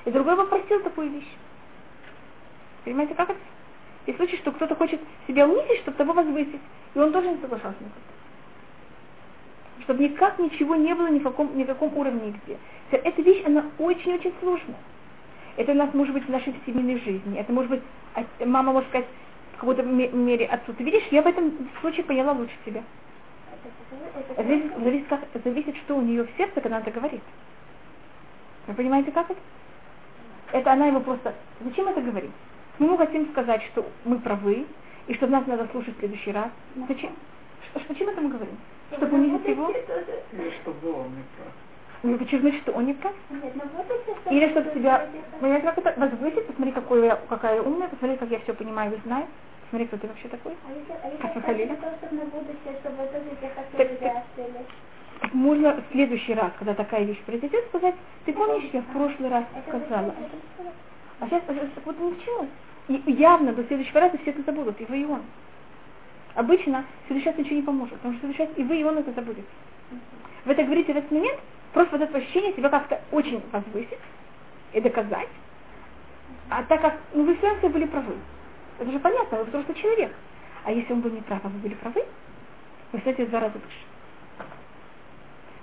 и 0.05 0.11
другой 0.11 0.37
попросил 0.37 0.83
такую 0.83 1.09
вещь, 1.09 1.33
Понимаете, 2.85 3.15
как 3.15 3.31
это? 3.31 3.41
И 4.05 4.13
случай, 4.13 4.37
что 4.37 4.53
кто-то 4.53 4.77
хочет 4.77 5.01
себя 5.27 5.49
унизить, 5.49 5.81
чтобы 5.81 5.97
того 5.97 6.13
возвысить, 6.13 6.61
и 6.95 6.99
он 6.99 7.13
тоже 7.13 7.29
не 7.31 7.41
соглашался 7.41 7.79
никак. 7.81 8.03
Чтобы 9.83 10.05
никак 10.05 10.39
ничего 10.39 10.77
не 10.77 10.95
было 10.95 11.09
ни 11.09 11.19
в 11.19 11.25
каком, 11.25 11.57
ни 11.57 11.65
в 11.65 11.67
каком 11.67 11.97
уровне 11.97 12.27
нигде. 12.27 12.59
Эта 12.93 13.23
вещь, 13.23 13.43
она 13.45 13.65
очень-очень 13.79 14.33
сложная. 14.39 14.77
Это 15.57 15.73
у 15.73 15.75
нас 15.75 15.93
может 15.95 16.15
быть 16.15 16.27
в 16.27 16.31
нашей 16.31 16.55
семейной 16.67 16.99
жизни. 17.01 17.39
Это 17.39 17.53
может 17.53 17.71
быть, 17.71 17.83
мама 18.45 18.73
может 18.73 18.89
сказать 18.91 19.07
в 19.55 19.59
какой-то 19.59 19.83
мере 19.83 20.47
отцу, 20.47 20.75
ты 20.75 20.85
видишь, 20.85 21.05
я 21.11 21.23
в 21.23 21.27
этом 21.27 21.53
случае 21.81 22.05
поняла 22.05 22.33
лучше 22.33 22.55
тебя. 22.65 22.83
Зависит, 24.37 24.73
зависит, 24.79 25.09
как, 25.09 25.21
зависит, 25.43 25.77
что 25.79 25.97
у 25.97 26.03
нее 26.03 26.25
в 26.25 26.31
сердце, 26.37 26.61
когда 26.61 26.77
она 26.77 26.81
это 26.81 26.91
говорит. 26.91 27.23
Вы 28.67 28.75
понимаете, 28.75 29.13
как 29.13 29.31
это? 29.31 29.41
Это 30.53 30.73
она 30.73 30.87
ему 30.87 31.01
просто... 31.01 31.35
Зачем 31.61 31.89
это 31.89 32.01
говорить? 32.03 32.31
Мы 32.79 32.87
ему 32.87 32.99
хотим 32.99 33.31
сказать, 33.31 33.63
что 33.73 33.87
мы 34.05 34.19
правы, 34.19 34.67
и 35.07 35.15
что 35.15 35.27
нас 35.27 35.47
надо 35.47 35.67
слушать 35.69 35.97
в 35.97 35.99
следующий 36.01 36.33
раз. 36.33 36.51
Зачем? 36.89 37.13
Что, 37.71 37.81
зачем 37.89 38.09
это 38.11 38.21
мы 38.21 38.29
говорим? 38.29 38.57
Чтобы 38.93 39.17
унизить 39.17 39.49
его? 39.49 39.71
Или 39.71 40.51
чтобы 40.63 40.93
он 40.93 41.09
не 41.17 41.25
прав. 41.37 41.53
Ну, 42.03 42.19
подчеркнуть, 42.19 42.61
что 42.63 42.73
он 42.73 42.87
не 42.87 42.95
прав? 42.95 43.15
Или 44.31 44.51
чтобы 44.51 44.71
себя, 44.75 45.07
понимаете, 45.41 45.67
как 45.67 45.79
это 45.79 46.01
возвысить, 46.01 46.47
посмотри, 46.47 46.73
какой 46.73 47.05
я, 47.05 47.17
какая 47.29 47.57
я 47.57 47.63
умная, 47.63 47.89
посмотри, 47.89 48.17
как 48.17 48.31
я 48.31 48.39
все 48.41 48.55
понимаю 48.55 48.95
и 48.95 49.01
знаю. 49.07 49.27
Смотри, 49.71 49.87
кто 49.89 49.97
ты 49.97 50.07
вообще 50.07 50.29
такой. 50.29 50.53
А 50.69 50.73
если, 50.73 50.93
а 51.03 51.09
если 51.09 51.23
Как 51.23 51.45
Халиля? 51.45 51.77
Так, 51.77 51.99
так. 53.99 54.25
Так 55.21 55.35
можно 55.35 55.75
в 55.75 55.93
следующий 55.93 56.35
раз, 56.35 56.53
когда 56.59 56.75
такая 56.75 57.05
вещь 57.05 57.21
произойдет, 57.23 57.65
сказать, 57.69 57.95
ты 58.25 58.33
помнишь, 58.33 58.71
я 58.73 58.83
в 58.83 58.87
прошлый 58.87 59.31
раз 59.31 59.45
сказала. 59.67 60.15
А 61.21 61.27
сейчас, 61.29 61.43
вот 61.85 61.99
не 61.99 62.11
случилось. 62.13 62.51
И 62.89 63.13
явно 63.13 63.53
до 63.53 63.65
следующего 63.65 64.01
раза 64.01 64.19
все 64.19 64.31
это 64.31 64.43
забудут, 64.43 64.81
и 64.81 64.85
вы, 64.85 65.01
и 65.01 65.05
он. 65.05 65.23
Обычно 66.35 66.85
в 67.05 67.07
следующий 67.07 67.31
раз 67.31 67.39
ничего 67.39 67.57
не 67.57 67.63
поможет, 67.63 67.95
потому 67.95 68.15
что 68.15 68.27
в 68.27 68.31
следующий 68.31 68.53
раз 68.53 68.59
и 68.59 68.63
вы, 68.63 68.77
и 68.81 68.85
он 68.85 68.99
это 68.99 69.11
забудете. 69.13 69.47
Вы 70.45 70.53
это 70.53 70.63
говорите 70.63 70.93
в 70.93 70.97
этот 70.97 71.11
момент, 71.11 71.41
просто 71.77 71.99
вот 71.99 72.09
это 72.09 72.17
ощущение 72.17 72.55
себя 72.55 72.71
как-то 72.71 72.99
очень 73.13 73.43
возвысить 73.53 73.99
и 74.73 74.81
доказать. 74.81 75.29
А 76.49 76.63
так 76.63 76.81
как, 76.81 76.99
ну 77.13 77.25
вы 77.25 77.37
все 77.37 77.51
равно 77.51 77.69
были 77.69 77.85
правы. 77.85 78.15
Это 78.79 78.91
же 78.91 78.99
понятно, 78.99 79.39
вы 79.39 79.45
взрослый 79.45 79.77
человек. 79.77 80.11
А 80.65 80.73
если 80.73 80.91
он 80.95 81.03
был 81.03 81.11
не 81.11 81.21
прав, 81.21 81.41
а 81.45 81.49
вы 81.49 81.59
были 81.59 81.75
правы, 81.75 82.03
вы 82.93 82.99
стоите 83.01 83.27
в 83.27 83.29
два 83.29 83.41
раза 83.41 83.59
выше. 83.59 84.49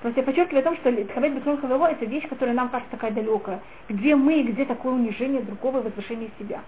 Просто 0.01 0.20
я 0.20 0.26
подчеркиваю 0.26 0.59
о 0.59 0.64
том, 0.64 0.76
что 0.76 0.91
Хавет 1.16 1.34
Бетрон 1.34 1.57
Хавело 1.57 1.88
это 1.88 2.05
вещь, 2.05 2.28
которая 2.30 2.53
нам 2.53 2.70
кажется 2.70 2.91
такая 2.91 3.09
далекая. 3.09 3.59
Где 3.89 4.16
мы, 4.16 4.43
где 4.43 4.66
такое 4.66 4.93
унижение 4.93 5.41
другого 5.41 5.80
и 5.80 5.84
возвышение 5.84 6.30
себя. 6.38 6.61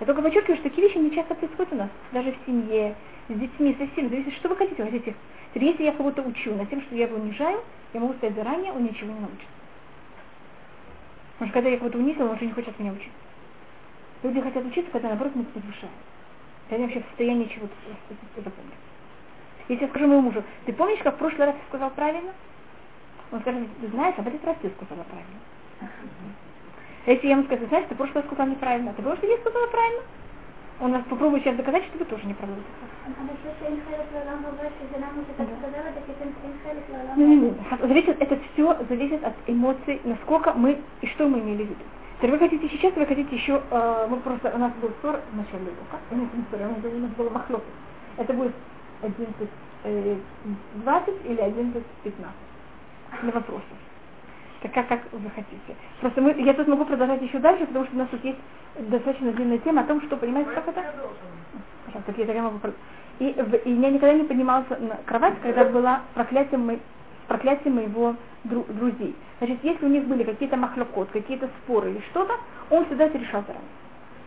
Я 0.00 0.06
только 0.06 0.22
подчеркиваю, 0.22 0.56
что 0.56 0.70
такие 0.70 0.88
вещи 0.88 0.96
не 0.96 1.14
часто 1.14 1.34
происходят 1.34 1.72
у 1.74 1.76
нас, 1.76 1.90
даже 2.12 2.32
в 2.32 2.46
семье, 2.46 2.94
с 3.28 3.34
детьми, 3.34 3.76
со 3.78 3.86
всеми. 3.88 4.08
Зависит, 4.08 4.32
что 4.34 4.48
вы 4.48 4.56
хотите. 4.56 4.82
Вы 4.82 4.90
хотите. 4.90 5.14
Если 5.54 5.84
я 5.84 5.92
кого-то 5.92 6.22
учу 6.22 6.54
на 6.54 6.64
тем, 6.66 6.80
что 6.82 6.94
я 6.94 7.06
его 7.06 7.16
унижаю, 7.16 7.60
я 7.96 8.00
могу 8.00 8.14
сказать 8.14 8.36
заранее, 8.36 8.72
он 8.72 8.84
ничего 8.84 9.12
не 9.12 9.20
научится. 9.20 9.56
Потому 11.34 11.48
что 11.48 11.54
когда 11.54 11.70
я 11.70 11.78
кого-то 11.78 11.98
унизила, 11.98 12.28
он 12.28 12.36
уже 12.36 12.46
не 12.46 12.52
хочет 12.52 12.78
меня 12.78 12.92
учить. 12.92 13.12
Люди 14.22 14.40
хотят 14.40 14.64
учиться, 14.64 14.90
когда 14.90 15.08
наоборот 15.08 15.34
мы 15.34 15.46
возвышаем. 15.54 15.92
Когда 16.68 16.76
они 16.76 16.84
вообще 16.84 17.00
в 17.00 17.08
состоянии 17.08 17.46
чего-то 17.46 17.74
запомнить. 18.36 18.74
Если 19.68 19.84
я 19.84 19.90
скажу 19.90 20.06
моему 20.06 20.22
мужу, 20.22 20.44
ты 20.64 20.72
помнишь, 20.72 21.00
как 21.02 21.14
в 21.14 21.18
прошлый 21.18 21.46
раз 21.46 21.56
ты 21.56 21.62
сказал 21.68 21.90
правильно? 21.90 22.32
Он 23.32 23.40
скажет, 23.40 23.66
ты 23.80 23.88
знаешь, 23.88 24.14
а 24.18 24.22
в 24.22 24.28
этот 24.28 24.44
раз 24.44 24.56
ты 24.62 24.70
сказала 24.70 25.04
правильно. 25.04 25.90
Если 27.06 27.26
я 27.26 27.32
ему 27.34 27.44
скажу, 27.44 27.66
знаешь, 27.66 27.86
ты 27.88 27.94
в 27.94 27.96
прошлый 27.96 28.22
раз 28.22 28.26
сказал 28.26 28.46
неправильно, 28.46 28.90
а 28.90 28.94
ты 28.94 29.02
думаешь, 29.02 29.18
что 29.18 29.26
я 29.26 29.38
сказала 29.38 29.66
правильно? 29.68 30.02
Он 30.80 30.92
нас 30.92 31.02
попробует 31.08 31.42
сейчас 31.42 31.56
доказать, 31.56 31.84
что 31.84 31.98
вы 31.98 32.04
тоже 32.04 32.26
неправильно 32.26 32.62
Ну, 37.16 37.54
Зависит, 37.80 38.20
это 38.20 38.38
все 38.52 38.84
зависит 38.88 39.24
от 39.24 39.34
эмоций, 39.46 40.00
насколько 40.04 40.52
мы 40.52 40.82
и 41.00 41.06
что 41.06 41.28
мы 41.28 41.40
имели 41.40 41.64
в 41.64 41.70
виду. 41.70 41.84
Теперь 42.18 42.30
вы 42.30 42.38
хотите 42.38 42.68
сейчас, 42.68 42.94
вы 42.94 43.06
хотите 43.06 43.34
еще, 43.34 43.62
э, 43.70 44.06
мы 44.08 44.20
просто, 44.20 44.52
у 44.54 44.58
нас 44.58 44.72
был 44.74 44.90
ссор 45.00 45.22
в 45.30 45.36
начале 45.36 45.70
урока, 45.70 46.00
у 46.10 46.16
нас, 46.16 46.28
нас, 46.32 46.84
у 46.84 46.98
нас 46.98 47.10
было 47.12 47.30
махлопы. 47.30 47.70
Это 48.18 48.32
будет 48.32 48.54
11, 49.02 49.50
э, 49.84 50.16
20 50.72 51.24
или 51.24 51.40
11, 51.40 51.86
15 52.02 52.34
для 53.22 53.32
вопросов. 53.32 53.78
Как, 54.74 54.88
как 54.88 55.00
вы 55.12 55.30
хотите. 55.30 55.76
Просто 56.00 56.20
мы, 56.20 56.32
я 56.40 56.54
тут 56.54 56.66
могу 56.68 56.84
продолжать 56.84 57.22
еще 57.22 57.38
дальше, 57.38 57.66
потому 57.66 57.84
что 57.86 57.94
у 57.94 57.98
нас 57.98 58.08
тут 58.10 58.24
есть 58.24 58.38
достаточно 58.78 59.32
длинная 59.32 59.58
тема 59.58 59.82
о 59.82 59.84
том, 59.84 60.00
что, 60.02 60.16
понимаете, 60.16 60.50
как 60.54 60.68
это? 60.68 60.82
Пожалуйста, 61.84 62.12
так 62.12 62.18
я, 62.26 62.32
я 62.32 62.42
могу. 62.42 62.60
И, 63.18 63.24
и 63.28 63.72
я 63.72 63.90
никогда 63.90 64.12
не 64.12 64.24
поднималась 64.24 64.66
на 64.70 64.96
кровать, 65.06 65.34
когда 65.42 65.64
была 65.72 66.02
проклятие, 66.14 66.58
мой, 66.58 66.80
проклятие 67.28 67.72
моего 67.72 68.16
дру- 68.44 68.70
друзей. 68.72 69.16
Значит, 69.38 69.58
если 69.62 69.84
у 69.86 69.88
них 69.88 70.04
были 70.04 70.22
какие-то 70.24 70.56
махлокот, 70.56 71.10
какие-то 71.10 71.48
споры 71.62 71.90
или 71.90 72.00
что-то, 72.10 72.34
он 72.70 72.84
всегда 72.86 73.04
это 73.06 73.18
решал 73.18 73.42
заранее. 73.42 73.68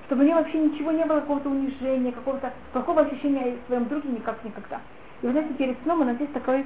Чтобы 0.05 0.23
у 0.23 0.27
него 0.27 0.37
вообще 0.39 0.57
ничего 0.57 0.91
не 0.91 1.05
было, 1.05 1.19
какого-то 1.19 1.49
унижения, 1.49 2.11
какого-то 2.11 2.51
плохого 2.73 3.01
ощущения 3.01 3.57
о 3.63 3.67
своем 3.67 3.87
друге 3.87 4.09
никак 4.09 4.43
никогда. 4.43 4.81
И 5.21 5.25
вы 5.25 5.33
знаете, 5.33 5.53
перед 5.53 5.81
сном 5.83 6.01
у 6.01 6.03
нас 6.03 6.19
есть 6.19 6.33
такой 6.33 6.65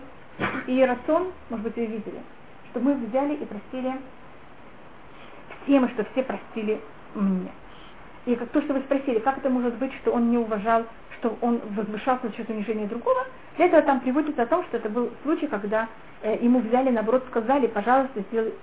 иерасон, 0.67 1.33
может 1.49 1.65
быть, 1.65 1.75
вы 1.75 1.85
видели, 1.85 2.21
что 2.73 2.79
мы 2.79 2.95
взяли 2.95 3.35
и 3.35 3.45
простили 3.45 3.93
всем, 5.63 5.87
что 5.89 6.03
все 6.11 6.23
простили 6.23 6.81
мне. 7.13 7.51
И 8.25 8.35
как 8.35 8.49
то, 8.49 8.61
что 8.61 8.73
вы 8.73 8.79
спросили, 8.81 9.19
как 9.19 9.37
это 9.37 9.49
может 9.49 9.75
быть, 9.75 9.93
что 10.01 10.11
он 10.11 10.31
не 10.31 10.37
уважал, 10.37 10.85
что 11.19 11.37
он 11.41 11.61
возвышался 11.75 12.27
за 12.27 12.35
счет 12.35 12.49
унижения 12.49 12.87
другого, 12.87 13.25
для 13.57 13.67
этого 13.67 13.83
там 13.83 13.99
приводится 13.99 14.43
о 14.43 14.47
том, 14.47 14.63
что 14.65 14.77
это 14.77 14.89
был 14.89 15.11
случай, 15.21 15.45
когда 15.47 15.87
э, 16.23 16.37
ему 16.41 16.61
взяли, 16.61 16.89
наоборот, 16.89 17.25
сказали, 17.29 17.67
пожалуйста, 17.67 18.23
сделай, 18.31 18.53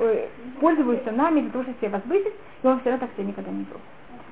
э, 0.00 0.28
пользуйся 0.60 1.10
нами 1.12 1.40
для 1.40 1.50
того, 1.50 1.64
чтобы 1.64 1.78
себя 1.80 1.90
возвысить, 1.90 2.34
и 2.62 2.66
он 2.66 2.80
все 2.80 2.90
равно 2.90 3.06
так 3.06 3.14
себя 3.16 3.28
никогда 3.28 3.50
не 3.50 3.64
вел. 3.64 3.80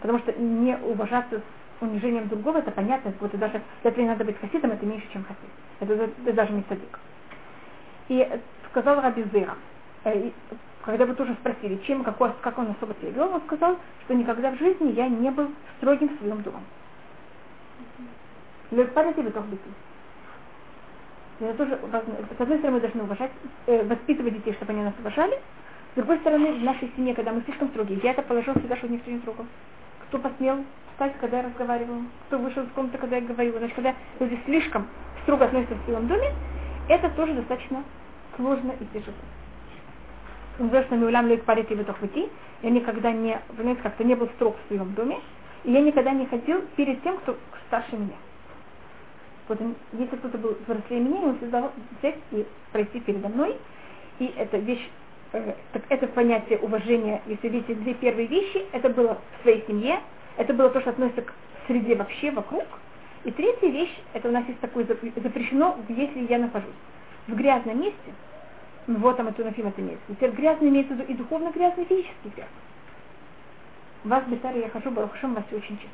Потому 0.02 0.18
что 0.18 0.32
не 0.32 0.76
уважаться 0.76 1.40
с 1.78 1.82
унижением 1.82 2.28
другого, 2.28 2.58
это 2.58 2.70
понятно, 2.70 3.14
вот 3.20 3.30
даже 3.38 3.62
не 3.96 4.04
надо 4.06 4.24
быть 4.24 4.38
хасидом, 4.38 4.72
это 4.72 4.84
меньше, 4.84 5.06
чем 5.12 5.24
хасид. 5.24 5.50
Это, 5.80 5.94
это 5.94 6.32
даже 6.34 6.52
не 6.52 6.64
садик. 6.68 6.98
И 8.08 8.28
сказал 8.70 9.00
Раби 9.00 9.24
Зера, 9.32 9.56
э, 10.04 10.30
когда 10.84 11.04
вы 11.04 11.14
тоже 11.14 11.34
спросили, 11.40 11.76
чем, 11.86 12.02
какой, 12.02 12.32
как 12.40 12.58
он 12.58 12.70
особо 12.70 12.94
себя 12.94 13.10
вел, 13.10 13.34
он 13.34 13.42
сказал, 13.42 13.76
что 14.04 14.14
никогда 14.14 14.50
в 14.50 14.58
жизни 14.58 14.92
я 14.92 15.08
не 15.08 15.30
был 15.30 15.50
строгим 15.78 16.08
в 16.08 16.18
своем 16.18 16.42
доме. 16.42 16.60
Легпадайте 18.70 19.22
вы. 19.22 19.32
Это 21.40 21.54
тоже 21.54 21.78
важно. 21.90 22.14
С 22.36 22.40
одной 22.40 22.58
стороны, 22.58 22.76
мы 22.76 22.80
должны 22.80 23.02
уважать, 23.02 23.30
э, 23.66 23.82
воспитывать 23.84 24.34
детей, 24.34 24.52
чтобы 24.54 24.72
они 24.72 24.82
нас 24.82 24.94
уважали. 24.98 25.38
С 25.92 25.96
другой 25.96 26.18
стороны, 26.18 26.52
в 26.52 26.62
нашей 26.62 26.92
семье, 26.94 27.14
когда 27.14 27.32
мы 27.32 27.42
слишком 27.42 27.68
строгие, 27.68 27.98
я 28.02 28.12
это 28.12 28.22
положил 28.22 28.54
всегда, 28.54 28.76
чтобы 28.76 28.94
никто 28.94 29.10
не 29.10 29.18
трогал. 29.20 29.46
Кто 30.06 30.18
посмел 30.18 30.64
встать, 30.92 31.14
когда 31.20 31.38
я 31.38 31.42
разговаривала, 31.44 32.02
кто 32.26 32.38
вышел 32.38 32.62
из 32.62 32.70
комнаты, 32.72 32.98
когда 32.98 33.16
я 33.16 33.22
говорила. 33.22 33.58
Значит, 33.58 33.74
когда 33.74 33.94
люди 34.20 34.38
слишком 34.44 34.86
строго 35.22 35.46
относятся 35.46 35.74
в 35.76 35.84
своем 35.84 36.06
доме, 36.06 36.32
это 36.88 37.08
тоже 37.10 37.32
достаточно 37.34 37.82
сложно 38.40 38.72
и 38.80 38.84
тяжело. 38.98 39.16
Известно 40.58 40.94
Миулям 40.96 41.26
Лейк 41.26 41.44
Парити 41.44 41.74
Ветохвати, 41.74 42.28
я 42.62 42.70
никогда 42.70 43.12
не, 43.12 43.38
понимаете, 43.56 43.82
как-то 43.82 44.04
не 44.04 44.14
был 44.14 44.28
строг 44.36 44.56
в 44.56 44.68
своем 44.68 44.92
доме, 44.94 45.18
и 45.64 45.72
я 45.72 45.80
никогда 45.80 46.12
не 46.12 46.26
ходил 46.26 46.62
перед 46.76 47.02
тем, 47.02 47.18
кто 47.18 47.36
старше 47.68 47.96
меня. 47.96 48.16
Вот 49.48 49.58
если 49.92 50.16
кто-то 50.16 50.38
был 50.38 50.56
взрослее 50.64 51.00
меня, 51.00 51.20
он 51.20 51.36
всегда 51.38 51.70
взять 51.98 52.18
и 52.32 52.46
пройти 52.72 53.00
передо 53.00 53.28
мной. 53.28 53.56
И 54.18 54.32
эта 54.36 54.58
вещь, 54.58 54.88
э, 55.32 55.54
так 55.72 55.82
это 55.88 56.06
понятие 56.08 56.58
уважения, 56.58 57.20
если 57.26 57.48
видите 57.48 57.74
две 57.74 57.94
первые 57.94 58.28
вещи, 58.28 58.64
это 58.72 58.90
было 58.90 59.18
в 59.38 59.42
своей 59.42 59.64
семье, 59.66 60.00
это 60.36 60.54
было 60.54 60.70
то, 60.70 60.80
что 60.80 60.90
относится 60.90 61.22
к 61.22 61.32
среде 61.66 61.94
вообще 61.94 62.30
вокруг. 62.30 62.64
И 63.24 63.30
третья 63.30 63.68
вещь, 63.68 63.94
это 64.12 64.28
у 64.28 64.32
нас 64.32 64.46
есть 64.46 64.60
такое 64.60 64.84
запрещено, 64.84 65.76
если 65.88 66.26
я 66.28 66.38
нахожусь 66.38 66.70
в 67.30 67.34
грязном 67.34 67.80
месте, 67.80 68.12
вот 68.98 69.16
там 69.16 69.28
это 69.28 69.44
Нафим 69.44 69.66
это 69.68 69.80
имеется. 69.80 70.04
Теперь 70.08 70.30
грязный 70.30 70.68
имеется 70.68 70.94
в 70.94 70.98
виду 70.98 71.12
и 71.12 71.16
духовно 71.16 71.50
грязный, 71.50 71.84
и 71.84 71.86
физический 71.86 72.30
грязный. 72.34 72.46
Вас, 74.04 74.24
Бетаре, 74.24 74.60
я 74.62 74.68
хожу, 74.70 74.90
Барахашем, 74.90 75.34
вас 75.34 75.44
все 75.46 75.56
очень 75.56 75.76
чисто. 75.76 75.90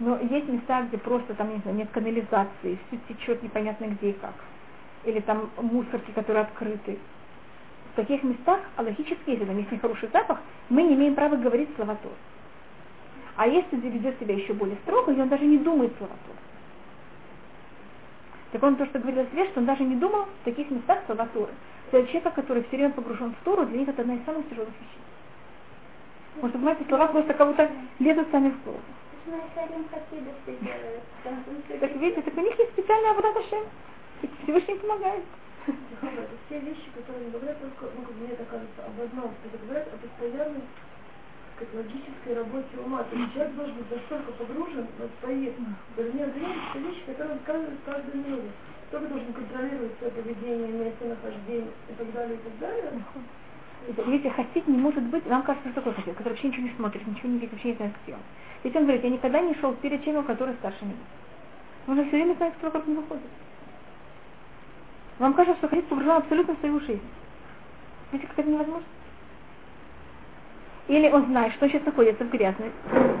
Но 0.00 0.18
есть 0.18 0.48
места, 0.48 0.82
где 0.82 0.98
просто 0.98 1.34
там, 1.34 1.52
не 1.52 1.60
знаю, 1.60 1.76
нет 1.76 1.88
канализации, 1.90 2.78
все 2.88 2.98
течет 3.08 3.42
непонятно 3.42 3.84
где 3.86 4.10
и 4.10 4.12
как. 4.14 4.34
Или 5.04 5.20
там 5.20 5.50
мусорки, 5.56 6.10
которые 6.10 6.42
открыты. 6.42 6.98
В 7.92 7.96
таких 7.96 8.24
местах, 8.24 8.60
а 8.76 8.82
логически, 8.82 9.30
если 9.30 9.44
там 9.44 9.56
есть 9.58 9.70
нехороший 9.70 10.08
запах, 10.12 10.40
мы 10.68 10.82
не 10.82 10.94
имеем 10.94 11.14
права 11.14 11.36
говорить 11.36 11.68
слова 11.76 11.94
Тор. 12.02 12.12
А 13.36 13.46
если 13.46 13.76
ведет 13.76 14.18
себя 14.18 14.34
еще 14.34 14.52
более 14.52 14.76
строго, 14.82 15.12
и 15.12 15.20
он 15.20 15.28
даже 15.28 15.44
не 15.44 15.58
думает 15.58 15.92
слова 15.98 16.14
Тор. 16.26 16.36
Так 18.54 18.62
он 18.62 18.76
то, 18.76 18.86
что 18.86 19.00
говорил 19.00 19.26
Свет, 19.32 19.48
что 19.48 19.58
он 19.58 19.66
даже 19.66 19.82
не 19.82 19.96
думал 19.96 20.26
в 20.26 20.44
таких 20.44 20.70
местах 20.70 21.00
слова 21.06 21.26
Торы. 21.34 21.52
Для 21.90 22.06
человека, 22.06 22.30
который 22.30 22.62
все 22.62 22.76
время 22.76 22.92
погружен 22.92 23.34
в 23.34 23.44
Тору, 23.44 23.66
для 23.66 23.78
них 23.78 23.88
это 23.88 24.02
одна 24.02 24.14
из 24.14 24.24
самых 24.24 24.48
тяжелых 24.48 24.70
вещей. 24.78 25.02
Потому 26.36 26.50
что, 26.50 26.58
понимаете, 26.58 26.84
слова 26.86 27.08
просто 27.08 27.34
как 27.34 27.48
будто 27.48 27.68
лезут 27.98 28.28
сами 28.30 28.50
в 28.50 28.62
голову. 28.62 28.80
Так 31.80 31.96
видите, 31.96 32.22
так 32.22 32.36
у 32.36 32.40
них 32.42 32.56
есть 32.56 32.72
специальная 32.74 33.10
обрата 33.10 33.42
Шем. 33.50 33.64
Всевышний 34.44 34.76
помогает. 34.76 35.24
Все 36.46 36.60
вещи, 36.60 36.90
которые 36.94 37.30
говорят 37.30 37.58
только, 37.60 37.92
ну, 37.96 38.06
мне 38.20 38.34
это 38.34 38.44
кажется, 38.44 38.86
об 38.86 39.00
одном. 39.02 39.32
Это 39.44 39.58
говорят 39.64 39.88
о 39.88 39.96
постоянной 39.96 40.62
как 41.58 41.68
логической 41.74 42.34
работе 42.34 42.76
ума. 42.84 43.04
То 43.04 43.16
есть 43.16 43.32
человек 43.32 43.54
должен 43.54 43.76
быть 43.76 43.90
настолько 43.90 44.32
погружен 44.32 44.86
в 44.98 45.24
свои 45.24 45.52
вернее, 45.96 46.26
это 46.26 46.78
вещи, 46.78 47.02
которые 47.06 47.34
он 47.34 47.40
сказывает 47.40 47.78
в 47.78 47.84
каждой 47.84 48.14
минуте. 48.14 48.50
Кто-то 48.88 49.06
должен 49.08 49.32
контролировать 49.32 49.98
свое 49.98 50.12
поведение, 50.12 50.68
местонахождение 50.68 51.72
и 51.88 51.92
так 51.94 52.12
далее, 52.12 52.36
и 52.36 52.42
так 52.42 52.58
далее. 52.58 52.92
Видите, 54.06 54.30
хасид 54.30 54.66
не 54.66 54.78
может 54.78 55.02
быть, 55.04 55.26
вам 55.26 55.42
кажется, 55.42 55.70
что 55.70 55.80
такой 55.80 55.94
хасид, 55.94 56.16
который 56.16 56.32
вообще 56.32 56.48
ничего 56.48 56.66
не 56.66 56.74
смотрит, 56.74 57.06
ничего 57.06 57.28
не 57.28 57.38
видит, 57.38 57.52
вообще 57.52 57.68
не 57.68 57.76
знает, 57.76 57.92
что 57.94 58.06
делать. 58.06 58.24
Ведь 58.62 58.76
он 58.76 58.82
говорит, 58.82 59.04
я 59.04 59.10
никогда 59.10 59.40
не 59.40 59.54
шел 59.56 59.74
перед 59.74 60.02
человеком, 60.02 60.26
который 60.26 60.54
старше 60.54 60.84
меня. 60.84 60.96
Нужно 61.86 62.04
все 62.04 62.16
время 62.16 62.34
знать, 62.34 62.54
кто 62.58 62.70
как 62.70 62.86
не 62.86 62.94
выходит. 62.94 63.22
Вам 65.18 65.34
кажется, 65.34 65.58
что 65.58 65.68
хасид 65.68 65.86
погружен 65.86 66.16
абсолютно 66.16 66.54
в 66.54 66.58
свою 66.60 66.80
жизнь. 66.80 67.02
Видите, 68.10 68.28
как 68.28 68.38
это 68.38 68.50
невозможно? 68.50 68.86
Или 70.88 71.08
он 71.08 71.26
знает, 71.26 71.52
что 71.54 71.68
сейчас 71.68 71.84
находится 71.84 72.24
в 72.24 72.30
грязной, 72.30 72.70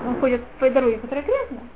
он 0.06 0.20
ходит 0.20 0.44
по 0.58 0.68
дороге, 0.68 0.98
которая 0.98 1.24
грязная. 1.24 1.68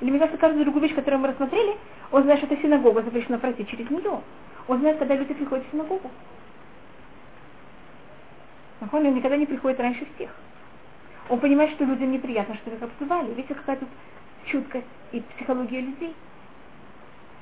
Или 0.00 0.10
мне 0.10 0.18
кажется, 0.18 0.38
каждую 0.38 0.64
другую 0.64 0.82
вещь, 0.82 0.94
которую 0.94 1.20
мы 1.20 1.28
рассмотрели, 1.28 1.76
он 2.10 2.24
знает, 2.24 2.40
что 2.40 2.52
это 2.52 2.60
синагога, 2.60 3.02
запрещено 3.02 3.38
пройти 3.38 3.66
через 3.66 3.88
нее. 3.90 4.20
Он 4.66 4.78
знает, 4.80 4.98
когда 4.98 5.14
люди 5.14 5.34
приходят 5.34 5.64
в 5.66 5.70
синагогу. 5.70 6.10
Он 8.92 9.14
никогда 9.14 9.36
не 9.36 9.46
приходит 9.46 9.80
раньше 9.80 10.06
всех. 10.14 10.30
Он 11.28 11.38
понимает, 11.38 11.70
что 11.72 11.84
людям 11.84 12.12
неприятно, 12.12 12.54
что 12.56 12.70
их 12.70 12.82
обзывали. 12.82 13.32
Видите, 13.34 13.54
какая 13.54 13.76
тут 13.76 13.88
чуткость 14.46 14.86
и 15.12 15.20
психология 15.20 15.80
людей. 15.80 16.14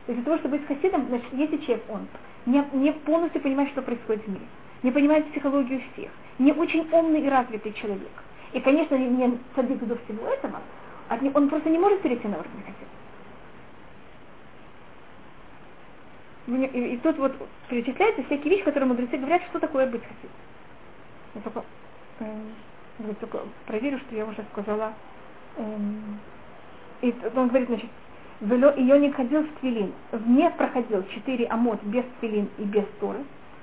То 0.07 0.13
есть 0.13 0.23
для 0.23 0.25
того, 0.25 0.39
чтобы 0.39 0.59
быть 0.59 0.67
хасидом, 0.67 1.07
значит, 1.09 1.33
если 1.33 1.57
человек, 1.59 1.85
он 1.89 2.07
не, 2.47 2.65
не 2.73 2.93
полностью 2.93 3.41
понимает, 3.41 3.71
что 3.71 3.83
происходит 3.83 4.25
в 4.25 4.29
мире, 4.29 4.47
не 4.83 4.91
понимает 4.91 5.31
психологию 5.31 5.81
всех, 5.93 6.11
не 6.39 6.53
очень 6.53 6.89
умный 6.91 7.23
и 7.23 7.29
развитый 7.29 7.73
человек, 7.73 8.11
и, 8.53 8.61
конечно, 8.61 8.97
не 8.97 9.39
садик 9.55 9.79
до 9.85 9.97
всего 9.97 10.29
этого, 10.29 10.61
он 11.35 11.49
просто 11.49 11.71
не 11.71 11.79
может 11.79 12.01
перейти 12.03 12.27
на 12.29 12.39
уровень 12.39 12.63
хасида. 12.63 12.93
И, 16.47 16.95
и 16.95 16.97
тут 16.99 17.19
вот 17.19 17.33
перечисляются 17.69 18.25
всякие 18.25 18.51
вещи, 18.51 18.65
которые 18.65 18.89
мудрецы 18.89 19.17
говорят, 19.17 19.43
что 19.51 19.61
такое 19.61 19.87
быть 19.87 20.03
хасидом. 20.03 20.31
Я 21.35 21.41
только, 21.41 21.65
э, 22.21 23.15
только 23.21 23.41
проверю, 23.67 23.99
что 24.01 24.17
я 24.17 24.27
уже 24.27 24.45
сказала. 24.53 24.93
Эм, 25.57 26.19
и 27.01 27.15
он 27.35 27.49
говорит, 27.49 27.69
значит, 27.69 27.91
Вело 28.41 28.73
ее 28.75 28.99
не 28.99 29.13
ходил 29.13 29.45
в 29.45 29.61
твилин, 29.61 29.93
не 30.27 30.51
проходил 30.51 31.05
четыре 31.15 31.47
амот 31.47 31.81
без 31.85 32.05
твилин 32.19 32.49
и 32.59 32.65
без 32.65 32.85
торы. 32.99 33.21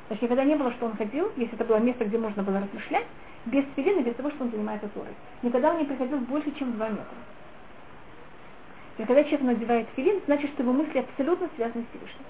Значит, 0.09 0.23
никогда 0.23 0.43
не 0.43 0.55
было, 0.55 0.71
что 0.73 0.87
он 0.87 0.97
ходил, 0.97 1.31
если 1.37 1.53
это 1.53 1.65
было 1.65 1.77
место, 1.77 2.03
где 2.03 2.17
можно 2.17 2.41
было 2.41 2.59
размышлять, 2.59 3.05
без 3.45 3.63
твилин 3.75 3.99
и 3.99 4.03
без 4.03 4.15
того, 4.15 4.31
что 4.31 4.43
он 4.43 4.49
занимается 4.49 4.87
торой. 4.89 5.13
Никогда 5.43 5.71
он 5.71 5.77
не 5.77 5.85
приходил 5.85 6.17
больше, 6.17 6.51
чем 6.57 6.71
два 6.73 6.89
метра. 6.89 7.05
И 8.97 9.05
когда 9.05 9.23
человек 9.23 9.41
надевает 9.41 9.87
филин, 9.95 10.19
значит, 10.25 10.49
что 10.51 10.63
его 10.63 10.73
мысли 10.73 10.97
абсолютно 10.97 11.47
связаны 11.55 11.83
с 11.83 11.89
Всевышним. 11.89 12.25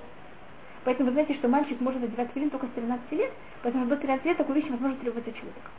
Поэтому 0.84 1.07
вы 1.07 1.14
знаете, 1.14 1.35
что 1.35 1.47
мальчик 1.47 1.80
может 1.80 2.01
надевать 2.01 2.30
филин 2.34 2.49
только 2.49 2.68
с 2.68 2.72
13 2.72 3.11
лет, 3.14 3.31
потому 3.64 3.85
что 3.85 3.95
до 3.95 4.01
13 4.01 4.26
лет 4.26 4.38
такую 4.38 4.56
вещь 4.57 4.69
возможно 4.69 4.97
требовать 4.97 5.27
от 5.27 5.35
человека. 5.35 5.72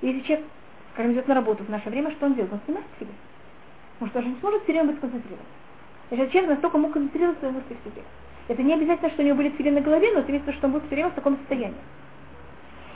И 0.00 0.06
если 0.06 0.20
человек, 0.22 0.46
скажем, 0.94 1.12
идет 1.12 1.28
на 1.28 1.34
работу 1.34 1.62
в 1.62 1.68
наше 1.68 1.90
время, 1.90 2.10
что 2.12 2.26
он 2.26 2.34
делает? 2.34 2.54
Он 2.54 2.60
снимает 2.64 2.86
филин. 2.98 3.14
Потому 3.98 4.10
что 4.10 4.18
он 4.18 4.24
же 4.24 4.30
не 4.30 4.40
сможет 4.40 4.62
все 4.62 4.72
время 4.72 4.88
быть 4.88 4.96
сконцентрирован. 4.96 5.44
Значит, 6.10 6.32
человек 6.32 6.50
настолько 6.50 6.78
мог 6.78 6.92
концентрировать 6.92 7.38
свои 7.38 7.50
мысли 7.50 7.76
в 7.80 7.88
себе. 7.88 8.02
Это 8.48 8.62
не 8.62 8.74
обязательно, 8.74 9.10
что 9.10 9.22
у 9.22 9.26
него 9.26 9.36
были 9.36 9.50
филин 9.50 9.74
на 9.74 9.80
голове, 9.80 10.12
но 10.12 10.20
это 10.20 10.30
имеется 10.30 10.52
что 10.52 10.66
он 10.66 10.74
был 10.74 10.80
все 10.80 10.94
время 10.94 11.10
в 11.10 11.14
таком 11.14 11.36
состоянии. 11.38 11.76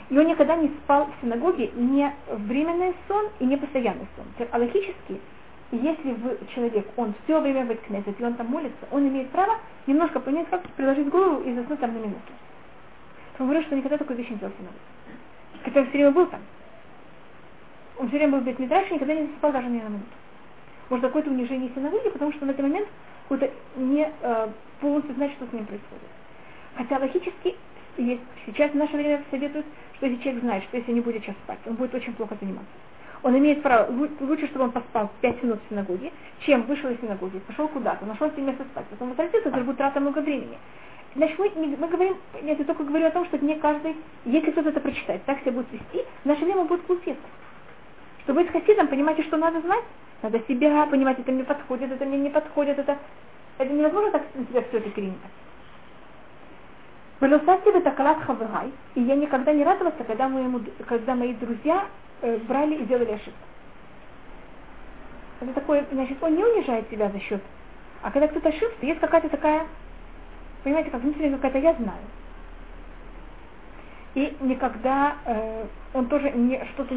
И 0.09 0.17
он 0.17 0.27
никогда 0.27 0.55
не 0.55 0.69
спал 0.83 1.05
в 1.05 1.21
синагоге 1.21 1.71
не 1.73 2.13
временный 2.29 2.93
сон 3.07 3.27
и 3.39 3.45
не 3.45 3.57
постоянный 3.57 4.07
сон. 4.15 4.25
А 4.51 4.57
логически, 4.57 5.19
если 5.71 6.11
вы, 6.11 6.37
человек, 6.53 6.85
он 6.97 7.13
все 7.23 7.39
время 7.39 7.65
в 7.65 7.75
князет, 7.87 8.19
и 8.19 8.23
он 8.23 8.33
там 8.33 8.47
молится, 8.47 8.87
он 8.91 9.07
имеет 9.07 9.29
право 9.29 9.57
немножко 9.87 10.19
понять, 10.19 10.47
как 10.49 10.67
приложить 10.71 11.07
голову 11.09 11.41
и 11.43 11.53
заснуть 11.53 11.79
там 11.79 11.93
на 11.93 11.99
минуту. 11.99 12.19
Он 13.39 13.47
говорит, 13.47 13.65
что 13.65 13.75
никогда 13.75 13.97
такой 13.97 14.17
вещи 14.17 14.31
не 14.31 14.37
делал 14.37 14.53
в 14.53 14.57
синагоге. 14.57 14.79
Хотя 15.63 15.79
он 15.79 15.85
все 15.87 15.93
время 15.93 16.11
был 16.11 16.25
там. 16.27 16.41
Он 17.97 18.07
все 18.07 18.17
время 18.17 18.33
был 18.33 18.39
в 18.39 18.43
Бетмидраше 18.43 18.89
и 18.91 18.93
никогда 18.95 19.15
не 19.15 19.27
засыпал 19.27 19.51
даже 19.51 19.67
ни 19.67 19.79
на 19.79 19.87
минуту. 19.87 20.05
Может, 20.89 21.05
какое-то 21.05 21.29
унижение 21.29 21.71
синагоги, 21.73 22.09
потому 22.09 22.31
что 22.33 22.45
в 22.45 22.49
этот 22.49 22.61
момент 22.61 22.87
какой-то 23.29 23.49
не 23.77 24.11
э, 24.21 24.47
полностью 24.81 25.15
знать, 25.15 25.31
что 25.33 25.45
с 25.45 25.53
ним 25.53 25.65
происходит. 25.65 26.09
Хотя 26.75 26.97
логически 26.97 27.55
есть, 27.97 28.21
сейчас 28.45 28.71
в 28.71 28.75
наше 28.75 28.97
время 28.97 29.23
советуют, 29.29 29.65
что 29.95 30.07
если 30.07 30.21
человек 30.21 30.43
знает, 30.43 30.63
что 30.63 30.77
если 30.77 30.91
не 30.91 31.01
будет 31.01 31.23
сейчас 31.23 31.35
спать, 31.43 31.59
он 31.65 31.75
будет 31.75 31.93
очень 31.93 32.13
плохо 32.13 32.35
заниматься. 32.39 32.71
Он 33.23 33.37
имеет 33.37 33.61
право, 33.61 33.91
лучше, 33.91 34.47
чтобы 34.47 34.65
он 34.65 34.71
поспал 34.71 35.11
5 35.21 35.43
минут 35.43 35.59
в 35.63 35.69
синагоге, 35.69 36.11
чем 36.45 36.63
вышел 36.63 36.89
из 36.89 36.99
синагоги, 36.99 37.37
пошел 37.39 37.67
куда-то, 37.67 38.05
нашел 38.05 38.31
себе 38.31 38.43
место 38.43 38.63
спать, 38.71 38.85
потом 38.89 39.09
возвратился, 39.09 39.49
это 39.49 39.61
будет 39.61 39.77
трата 39.77 39.99
много 39.99 40.19
времени. 40.19 40.57
Значит, 41.15 41.37
мы, 41.37 41.51
мы 41.55 41.87
говорим, 41.87 42.15
нет, 42.41 42.57
я 42.57 42.65
только 42.65 42.83
говорю 42.83 43.05
о 43.05 43.11
том, 43.11 43.25
что 43.25 43.37
не 43.37 43.55
каждый, 43.55 43.95
если 44.25 44.51
кто-то 44.51 44.69
это 44.69 44.79
прочитает, 44.79 45.23
так 45.25 45.39
себя 45.41 45.51
будет 45.51 45.71
вести, 45.71 46.05
в 46.23 46.25
наше 46.25 46.45
время 46.45 46.63
будет 46.63 46.81
культивность. 46.83 47.21
Чтобы 48.23 48.43
быть 48.43 48.51
хасидом, 48.51 48.87
понимаете, 48.87 49.23
что 49.23 49.37
надо 49.37 49.61
знать? 49.61 49.83
Надо 50.21 50.39
себя 50.47 50.85
понимать, 50.85 51.19
это 51.19 51.31
мне 51.31 51.43
подходит, 51.43 51.91
это 51.91 52.05
мне 52.05 52.17
не 52.17 52.29
подходит, 52.29 52.79
это, 52.79 52.97
это 53.61 53.73
невозможно 53.73 54.11
так 54.11 54.23
на 54.35 54.45
себя 54.45 54.61
все 54.63 54.77
это 54.77 54.89
перенимать. 54.89 55.19
Белосати 57.19 57.69
в 57.69 57.81
такалат 57.81 58.19
хаврай, 58.23 58.71
и 58.95 59.01
я 59.01 59.15
никогда 59.15 59.53
не 59.53 59.63
радовался, 59.63 60.03
когда, 60.03 60.27
моему, 60.27 60.61
когда 60.87 61.13
мои 61.13 61.33
друзья 61.33 61.85
э, 62.21 62.37
брали 62.37 62.75
и 62.75 62.85
делали 62.85 63.11
ошибку. 63.11 63.39
Это 65.39 65.53
такое, 65.53 65.85
значит, 65.91 66.17
он 66.21 66.35
не 66.35 66.43
унижает 66.43 66.89
себя 66.89 67.09
за 67.09 67.19
счет. 67.19 67.41
А 68.01 68.09
когда 68.09 68.27
кто-то 68.27 68.49
ошибся, 68.49 68.85
есть 68.85 68.99
какая-то 68.99 69.29
такая, 69.29 69.67
понимаете, 70.63 70.89
как 70.89 71.01
внутренняя 71.01 71.35
какая-то 71.35 71.59
я 71.59 71.73
знаю. 71.75 72.01
И 74.13 74.35
никогда 74.41 75.15
э, 75.25 75.65
он 75.93 76.07
тоже 76.07 76.31
не, 76.31 76.61
что-то 76.73 76.93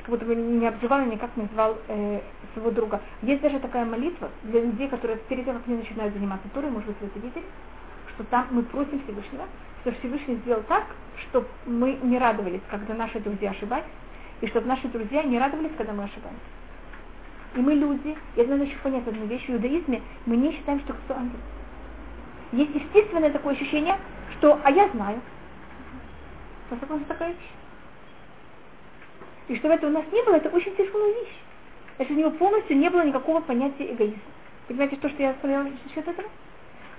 как 0.00 0.08
будто 0.08 0.24
бы 0.24 0.34
не 0.34 0.66
обзывал 0.66 1.02
и 1.02 1.10
никак 1.10 1.36
не 1.36 1.46
звал 1.52 1.76
э, 1.88 2.20
своего 2.54 2.70
друга. 2.70 3.00
Есть 3.20 3.42
даже 3.42 3.58
такая 3.58 3.84
молитва 3.84 4.30
для 4.44 4.62
людей, 4.62 4.88
которые 4.88 5.18
перед 5.28 5.44
тем, 5.44 5.56
как 5.56 5.68
они 5.68 5.76
начинают 5.76 6.14
заниматься 6.14 6.48
Торой, 6.54 6.70
может 6.70 6.88
быть, 6.88 6.96
вы 7.00 7.06
это 7.08 7.18
видели, 7.18 7.44
что 8.14 8.24
там 8.24 8.46
мы 8.50 8.62
просим 8.62 9.02
Всевышнего, 9.04 9.44
что 9.82 9.92
Всевышний 9.92 10.36
сделал 10.36 10.62
так, 10.62 10.84
чтобы 11.28 11.46
мы 11.66 11.98
не 12.02 12.18
радовались, 12.18 12.62
когда 12.70 12.94
наши 12.94 13.20
друзья 13.20 13.50
ошибались, 13.50 13.84
и 14.40 14.46
чтобы 14.46 14.66
наши 14.66 14.88
друзья 14.88 15.22
не 15.22 15.38
радовались, 15.38 15.72
когда 15.76 15.92
мы 15.92 16.04
ошибались. 16.04 16.38
И 17.56 17.60
мы 17.60 17.74
люди, 17.74 18.16
и 18.36 18.42
надо 18.42 18.64
еще 18.64 18.76
понять 18.82 19.06
одну 19.06 19.26
вещь, 19.26 19.46
в 19.46 19.50
иудаизме 19.50 20.00
мы 20.24 20.36
не 20.36 20.52
считаем, 20.52 20.80
что 20.80 20.94
кто 20.94 21.14
ангел. 21.14 21.38
Есть 22.52 22.74
естественное 22.74 23.30
такое 23.30 23.54
ощущение, 23.54 23.96
что 24.38 24.58
«а 24.62 24.70
я 24.70 24.88
знаю». 24.88 25.20
Просто 26.74 26.86
просто 26.86 27.06
такая 27.06 27.28
вещь. 27.30 27.50
И 29.48 29.56
чтобы 29.56 29.74
это 29.74 29.86
у 29.86 29.90
нас 29.90 30.04
не 30.12 30.22
было, 30.22 30.36
это 30.36 30.48
очень 30.48 30.74
тяжелая 30.76 31.12
вещь. 31.12 31.36
Значит, 31.96 32.16
у 32.16 32.18
него 32.18 32.30
полностью 32.30 32.76
не 32.76 32.90
было 32.90 33.04
никакого 33.04 33.40
понятия 33.40 33.92
эгоизма. 33.92 34.18
Понимаете, 34.66 34.96
то, 34.96 35.08
что 35.08 35.22
я 35.22 35.34
сказала 35.34 35.64
насчет 35.64 36.08
этого? 36.08 36.28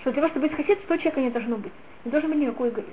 что 0.02 0.12
для 0.12 0.22
того, 0.22 0.32
чтобы 0.32 0.48
быть 0.48 0.56
хасид, 0.56 0.78
100 0.84 0.98
человека 0.98 1.20
не 1.20 1.30
должно 1.32 1.58
быть. 1.58 1.72
Не 2.06 2.12
должен 2.12 2.30
быть 2.30 2.40
никакой 2.40 2.70
эгоизм. 2.70 2.92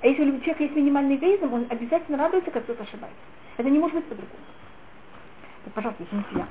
А 0.00 0.06
если 0.06 0.22
у 0.22 0.40
человека 0.40 0.62
есть 0.62 0.74
минимальный 0.74 1.16
эгоизм, 1.16 1.52
он 1.52 1.66
обязательно 1.68 2.16
радуется, 2.16 2.50
когда 2.50 2.64
кто-то 2.64 2.82
ошибается. 2.82 3.18
Это 3.58 3.68
не 3.68 3.78
может 3.78 3.96
быть 3.96 4.06
по-другому. 4.06 4.42
Пожалуйста, 5.74 6.02
извините, 6.02 6.28
я. 6.36 6.46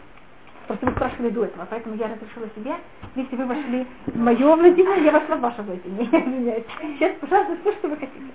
Просто 0.67 0.85
вы 0.85 0.91
спрашивали 0.91 1.29
до 1.31 1.45
этого, 1.45 1.65
поэтому 1.67 1.95
я 1.95 2.07
разрешила 2.07 2.47
себе, 2.55 2.75
если 3.15 3.35
вы 3.35 3.45
вошли 3.47 3.87
в 4.05 4.15
мое 4.15 4.55
владение, 4.55 5.03
я 5.03 5.11
вошла 5.11 5.37
в 5.37 5.41
ваше 5.41 5.63
владение. 5.63 6.05
Сейчас, 6.79 7.13
пожалуйста, 7.19 7.57
все, 7.61 7.73
что 7.73 7.87
вы 7.87 7.97
хотите. 7.97 8.31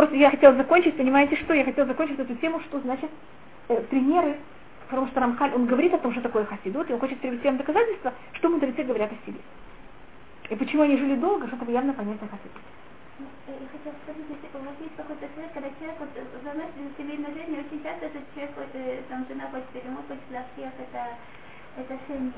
Просто 0.00 0.16
я 0.16 0.30
хотела 0.30 0.54
закончить, 0.54 0.96
понимаете 0.96 1.36
что? 1.36 1.52
Я 1.52 1.62
хотела 1.62 1.86
закончить 1.86 2.18
эту 2.18 2.34
тему, 2.36 2.58
что 2.60 2.80
значит 2.80 3.10
э, 3.68 3.82
примеры, 3.90 4.38
потому 4.88 5.08
что 5.08 5.20
Рамхаль, 5.20 5.52
он 5.52 5.66
говорит 5.66 5.92
о 5.92 5.98
том, 5.98 6.12
что 6.12 6.22
такое 6.22 6.46
хасидут, 6.46 6.88
и 6.88 6.94
он 6.94 7.00
хочет 7.00 7.20
привести 7.20 7.46
вам 7.46 7.58
доказательства, 7.58 8.14
что 8.32 8.48
мудрецы 8.48 8.82
говорят 8.82 9.12
о 9.12 9.26
себе. 9.26 9.38
И 10.48 10.56
почему 10.56 10.84
они 10.84 10.96
жили 10.96 11.16
долго, 11.16 11.48
что 11.48 11.56
это 11.56 11.70
явно 11.70 11.92
понятно 11.92 12.28
хасид. 12.28 12.50
Я 13.46 13.68
хотела 13.68 13.92
спросить, 14.00 14.24
если 14.24 14.56
у 14.56 14.64
вас 14.64 14.74
есть 14.80 14.96
какой-то 14.96 15.26
совет, 15.36 15.52
когда 15.52 15.68
человек 15.68 15.96
вот, 16.00 16.08
заносит 16.44 16.96
семейной 16.96 17.34
жизни, 17.36 17.60
очень 17.60 17.84
часто 17.84 18.06
этот 18.06 18.24
человек, 18.32 18.56
вот, 18.56 18.72
там 19.10 19.26
жена 19.28 19.52
хочет 19.52 19.68
или 19.76 19.90
муж 19.92 20.08
хочет 20.08 20.24
это, 20.32 21.00
это 21.76 21.98
семьи. 22.08 22.32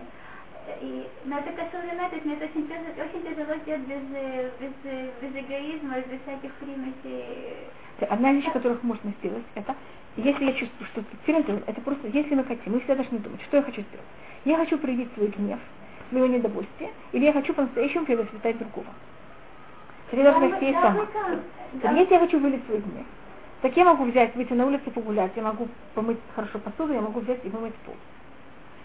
И, 0.81 1.07
но 1.25 1.39
это 1.39 1.51
кошелина, 1.53 2.09
то 2.09 2.15
есть 2.15 2.25
мне 2.25 2.35
это 2.37 2.45
очень 2.45 2.69
тяжело, 2.69 3.05
очень 3.05 3.23
тяжело 3.23 3.57
сделать 3.63 3.83
без, 3.83 4.03
без, 4.61 4.73
без 5.21 5.45
эгоизма, 5.45 5.97
без 5.97 6.21
всяких 6.23 6.53
примесей. 6.55 7.57
Одна 8.09 8.33
вещь, 8.33 8.51
которых 8.53 8.83
можно 8.83 9.13
сделать, 9.21 9.45
это, 9.55 9.75
если 10.17 10.45
я 10.45 10.53
чувствую, 10.53 10.89
что 10.93 11.05
это 11.67 11.81
просто, 11.81 12.09
если 12.09 12.35
мы 12.35 12.45
хотим, 12.45 12.73
мы 12.73 12.79
всегда 12.81 12.97
должны 12.97 13.19
думать, 13.19 13.43
что 13.43 13.57
я 13.59 13.63
хочу 13.63 13.83
сделать. 13.83 14.07
Я 14.45 14.57
хочу 14.57 14.79
проявить 14.79 15.13
свой 15.15 15.29
гнев, 15.29 15.59
моего 16.11 16.27
недовольствия, 16.27 16.91
или 17.13 17.25
я 17.25 17.33
хочу 17.33 17.55
по-настоящему 17.55 18.07
превосвятать 18.07 18.59
другого. 18.59 18.89
Три 20.11 20.23
должны 20.23 20.45
есть 20.61 20.81
сама. 20.81 21.07
Если 21.73 22.15
я 22.15 22.21
хочу 22.21 22.39
вылить 22.39 22.65
свой 22.67 22.79
гнев, 22.79 23.07
так 23.63 23.77
я 23.77 23.85
могу 23.85 24.05
взять, 24.05 24.35
выйти 24.35 24.53
на 24.53 24.67
улицу 24.67 24.91
погулять, 24.91 25.33
я 25.37 25.43
могу 25.43 25.69
помыть 25.95 26.19
хорошо 26.35 26.59
посуду, 26.59 26.93
я 26.93 27.01
могу 27.01 27.21
взять 27.21 27.45
и 27.45 27.49
вымыть 27.49 27.75
пол. 27.87 27.95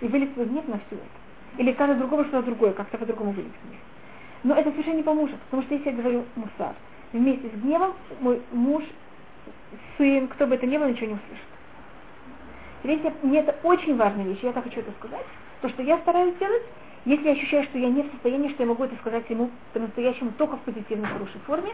И 0.02 0.08
вылить 0.08 0.34
свой 0.34 0.45
гнев 0.45 0.68
на 0.68 0.78
все 0.78 0.95
это. 0.95 1.27
Или 1.58 1.74
сказать 1.74 1.98
другому 1.98 2.24
что-то 2.26 2.46
другое, 2.46 2.74
как-то 2.74 2.98
по-другому 2.98 3.34
гнев. 3.34 3.52
Но 4.44 4.56
это 4.56 4.72
совершенно 4.72 4.98
не 4.98 5.04
поможет, 5.04 5.40
потому 5.50 5.64
что 5.64 5.74
если 5.74 5.90
я 5.90 5.96
говорю 5.96 6.26
мусар, 6.36 6.76
вместе 7.14 7.50
с 7.50 7.62
гневом 7.62 7.94
мой 8.20 8.42
муж, 8.52 8.84
сын, 9.98 10.28
кто 10.28 10.46
бы 10.46 10.56
это 10.56 10.66
ни 10.66 10.78
был, 10.78 10.88
ничего 10.88 11.08
не 11.08 11.14
услышит. 11.14 11.46
Видите, 12.84 13.14
мне 13.24 13.40
это 13.40 13.56
очень 13.64 13.98
важная 13.98 14.26
вещь, 14.26 14.40
я 14.44 14.54
так 14.54 14.64
хочу 14.64 14.80
это 14.80 14.92
сказать. 15.00 15.26
То, 15.62 15.70
что 15.70 15.82
я 15.82 15.98
стараюсь 16.00 16.36
делать, 16.38 16.64
если 17.06 17.26
я 17.26 17.32
ощущаю, 17.32 17.64
что 17.64 17.80
я 17.80 17.90
не 17.90 18.04
в 18.04 18.12
состоянии, 18.12 18.50
что 18.50 18.64
я 18.64 18.70
могу 18.70 18.84
это 18.84 18.96
сказать 18.98 19.28
ему 19.30 19.50
по-настоящему 19.74 20.32
только 20.38 20.58
в 20.58 20.62
позитивной, 20.62 21.08
хорошей 21.08 21.40
форме, 21.42 21.72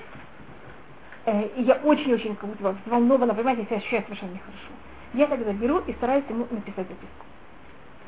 э, 1.26 1.47
и 1.57 1.64
я 1.64 1.76
очень-очень 1.84 2.35
как 2.35 2.49
будто 2.49 2.77
взволнована, 2.85 3.34
понимаете, 3.34 3.61
если 3.64 3.73
я 3.73 3.80
ощущаю 3.80 4.03
совершенно 4.03 4.31
нехорошо, 4.31 4.72
я 5.14 5.27
тогда 5.27 5.51
беру 5.51 5.80
и 5.80 5.93
стараюсь 5.93 6.26
ему 6.30 6.47
написать 6.49 6.88
записку. 6.88 7.26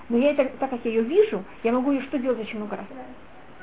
Но 0.10 0.18
я 0.18 0.32
это, 0.32 0.46
так 0.60 0.70
как 0.70 0.80
я 0.84 0.92
ее 0.92 1.02
вижу, 1.02 1.44
я 1.64 1.72
могу 1.72 1.92
ее 1.92 2.02
что 2.04 2.20
делать 2.20 2.40
очень 2.40 2.58
много 2.58 2.78
раз? 2.78 2.86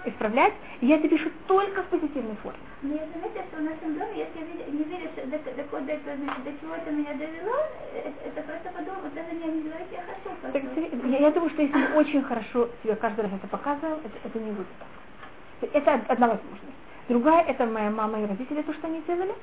исправлять, 0.04 0.52
и 0.80 0.86
я 0.86 0.96
это 0.96 1.08
пишу 1.08 1.30
только 1.46 1.82
в 1.82 1.86
позитивной 1.86 2.34
форме. 2.42 2.58
Но 2.82 2.94
я 2.94 3.06
заметила, 3.14 3.44
что 3.48 3.56
в 3.58 3.62
нашем 3.62 3.94
доме, 3.94 4.26
если 4.26 4.40
я 4.40 4.72
не 4.72 5.08
что 5.12 5.26
до, 5.26 5.38
до, 5.38 5.52
до, 5.52 5.80
до, 5.80 6.16
до 6.42 6.60
чего 6.60 6.74
это 6.74 6.90
меня 6.90 7.14
довело, 7.14 7.54
это, 7.94 8.10
это 8.24 8.42
просто 8.42 8.70
подумал, 8.76 9.02
вот 9.02 9.14
даже 9.14 9.32
не 9.32 9.62
говорить, 9.62 9.88
я 9.92 10.02
хочу. 10.02 10.34
Так, 10.52 11.10
я, 11.10 11.18
я 11.18 11.30
думаю, 11.30 11.50
что 11.50 11.62
если 11.62 11.76
мы 11.76 11.94
очень 11.94 12.22
хорошо 12.22 12.68
себе 12.82 12.96
каждый 12.96 13.22
раз 13.22 13.32
это 13.32 13.46
показываем, 13.46 13.98
это, 14.04 14.14
это 14.24 14.38
не 14.38 14.50
будет 14.50 14.66
так. 14.78 15.70
Это 15.72 16.00
одна 16.08 16.28
возможность. 16.28 16.78
Другая, 17.08 17.44
это 17.44 17.66
моя 17.66 17.90
мама 17.90 18.20
и 18.20 18.26
родители, 18.26 18.62
то, 18.62 18.72
что 18.74 18.86
они 18.88 19.02
делали. 19.06 19.34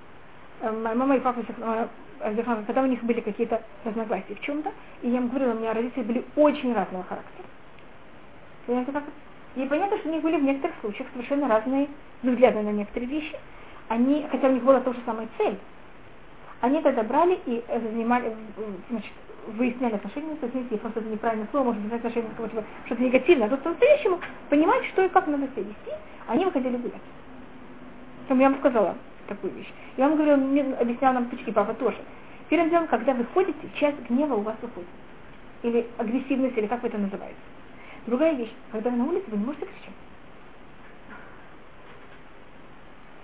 Э, 0.62 0.72
моя 0.72 0.96
мама 0.96 1.16
и 1.16 1.20
папа, 1.20 1.40
э, 1.40 1.88
когда 2.20 2.82
у 2.82 2.86
них 2.86 3.04
были 3.04 3.22
какие-то 3.22 3.62
разногласия 3.84 4.36
в 4.36 4.42
чем-то, 4.42 4.72
и 5.02 5.10
я 5.10 5.18
им 5.18 5.30
говорила, 5.30 5.54
у 5.54 5.60
меня 5.60 5.74
родители 5.74 6.04
были 6.04 6.26
очень 6.36 6.74
разного 6.74 7.04
характера. 7.06 7.46
Понимаете, 8.66 8.92
как? 8.92 9.04
И 9.56 9.66
понятно, 9.66 9.98
что 9.98 10.10
у 10.10 10.12
них 10.12 10.22
были 10.22 10.38
в 10.38 10.44
некоторых 10.44 10.76
случаях 10.82 11.10
совершенно 11.14 11.48
разные 11.48 11.88
взгляды 12.22 12.62
на 12.62 12.72
некоторые 12.72 13.10
вещи. 13.10 13.36
Они, 13.88 14.28
хотя 14.30 14.48
у 14.48 14.52
них 14.52 14.64
была 14.64 14.80
та 14.82 14.94
же 14.94 15.00
самая 15.06 15.28
цель, 15.38 15.58
они 16.62 16.82
тогда 16.82 17.04
брали 17.04 17.40
и 17.46 17.64
занимали, 17.68 18.36
значит, 18.90 19.12
выясняли 19.48 19.96
отношения 19.96 20.36
с 20.40 20.54
ними, 20.54 20.78
просто 20.78 21.00
это 21.00 21.10
неправильное 21.10 21.48
слово, 21.52 21.66
может 21.66 21.82
быть, 21.82 21.94
отношения 21.94 22.28
какого-то 22.30 22.64
что-то 22.86 23.02
негативное, 23.02 23.48
а 23.48 23.50
тут 23.50 23.62
по-настоящему 23.62 24.20
понимать, 24.50 24.86
что 24.88 25.04
и 25.04 25.10
как 25.10 25.28
надо 25.28 25.48
себя 25.48 25.64
вести, 25.64 25.92
они 26.28 26.46
выходили 26.46 26.78
гулять. 26.78 27.02
Поэтому 28.20 28.42
я 28.42 28.50
вам 28.50 28.60
сказала 28.60 28.96
такую 29.30 29.54
вещь. 29.54 29.72
Я 29.96 30.08
вам 30.08 30.18
говорила, 30.18 30.36
мне 30.36 30.62
объяснял 30.76 31.14
нам 31.14 31.26
почти 31.26 31.52
папа 31.52 31.74
тоже. 31.74 31.98
Первым 32.50 32.70
делом, 32.70 32.88
когда 32.88 33.14
вы 33.14 33.26
ходите, 33.26 33.70
часть 33.76 34.00
гнева 34.10 34.34
у 34.34 34.42
вас 34.42 34.56
уходит. 34.62 34.90
Или 35.62 35.88
агрессивность, 35.98 36.58
или 36.58 36.68
как 36.68 36.84
это 36.84 36.98
называете. 36.98 37.38
Другая 38.08 38.34
вещь, 38.34 38.52
когда 38.72 38.90
вы 38.90 38.98
на 38.98 39.06
улице, 39.06 39.26
вы 39.28 39.38
не 39.38 39.46
можете 39.46 39.66
кричать. 39.66 39.94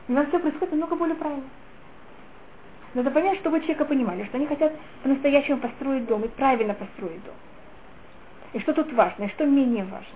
У 0.07 0.13
нас 0.13 0.27
все 0.27 0.39
происходит 0.39 0.71
намного 0.71 0.95
более 0.95 1.15
правильно. 1.15 1.43
Надо 2.93 3.11
понять, 3.11 3.39
чтобы 3.39 3.59
человека 3.59 3.85
понимали, 3.85 4.23
что 4.25 4.37
они 4.37 4.45
хотят 4.45 4.73
по-настоящему 5.03 5.57
построить 5.57 6.05
дом 6.05 6.23
и 6.23 6.27
правильно 6.29 6.73
построить 6.73 7.23
дом. 7.25 7.35
И 8.53 8.59
что 8.59 8.73
тут 8.73 8.93
важно, 8.93 9.25
и 9.25 9.29
что 9.29 9.45
менее 9.45 9.83
важно. 9.83 10.15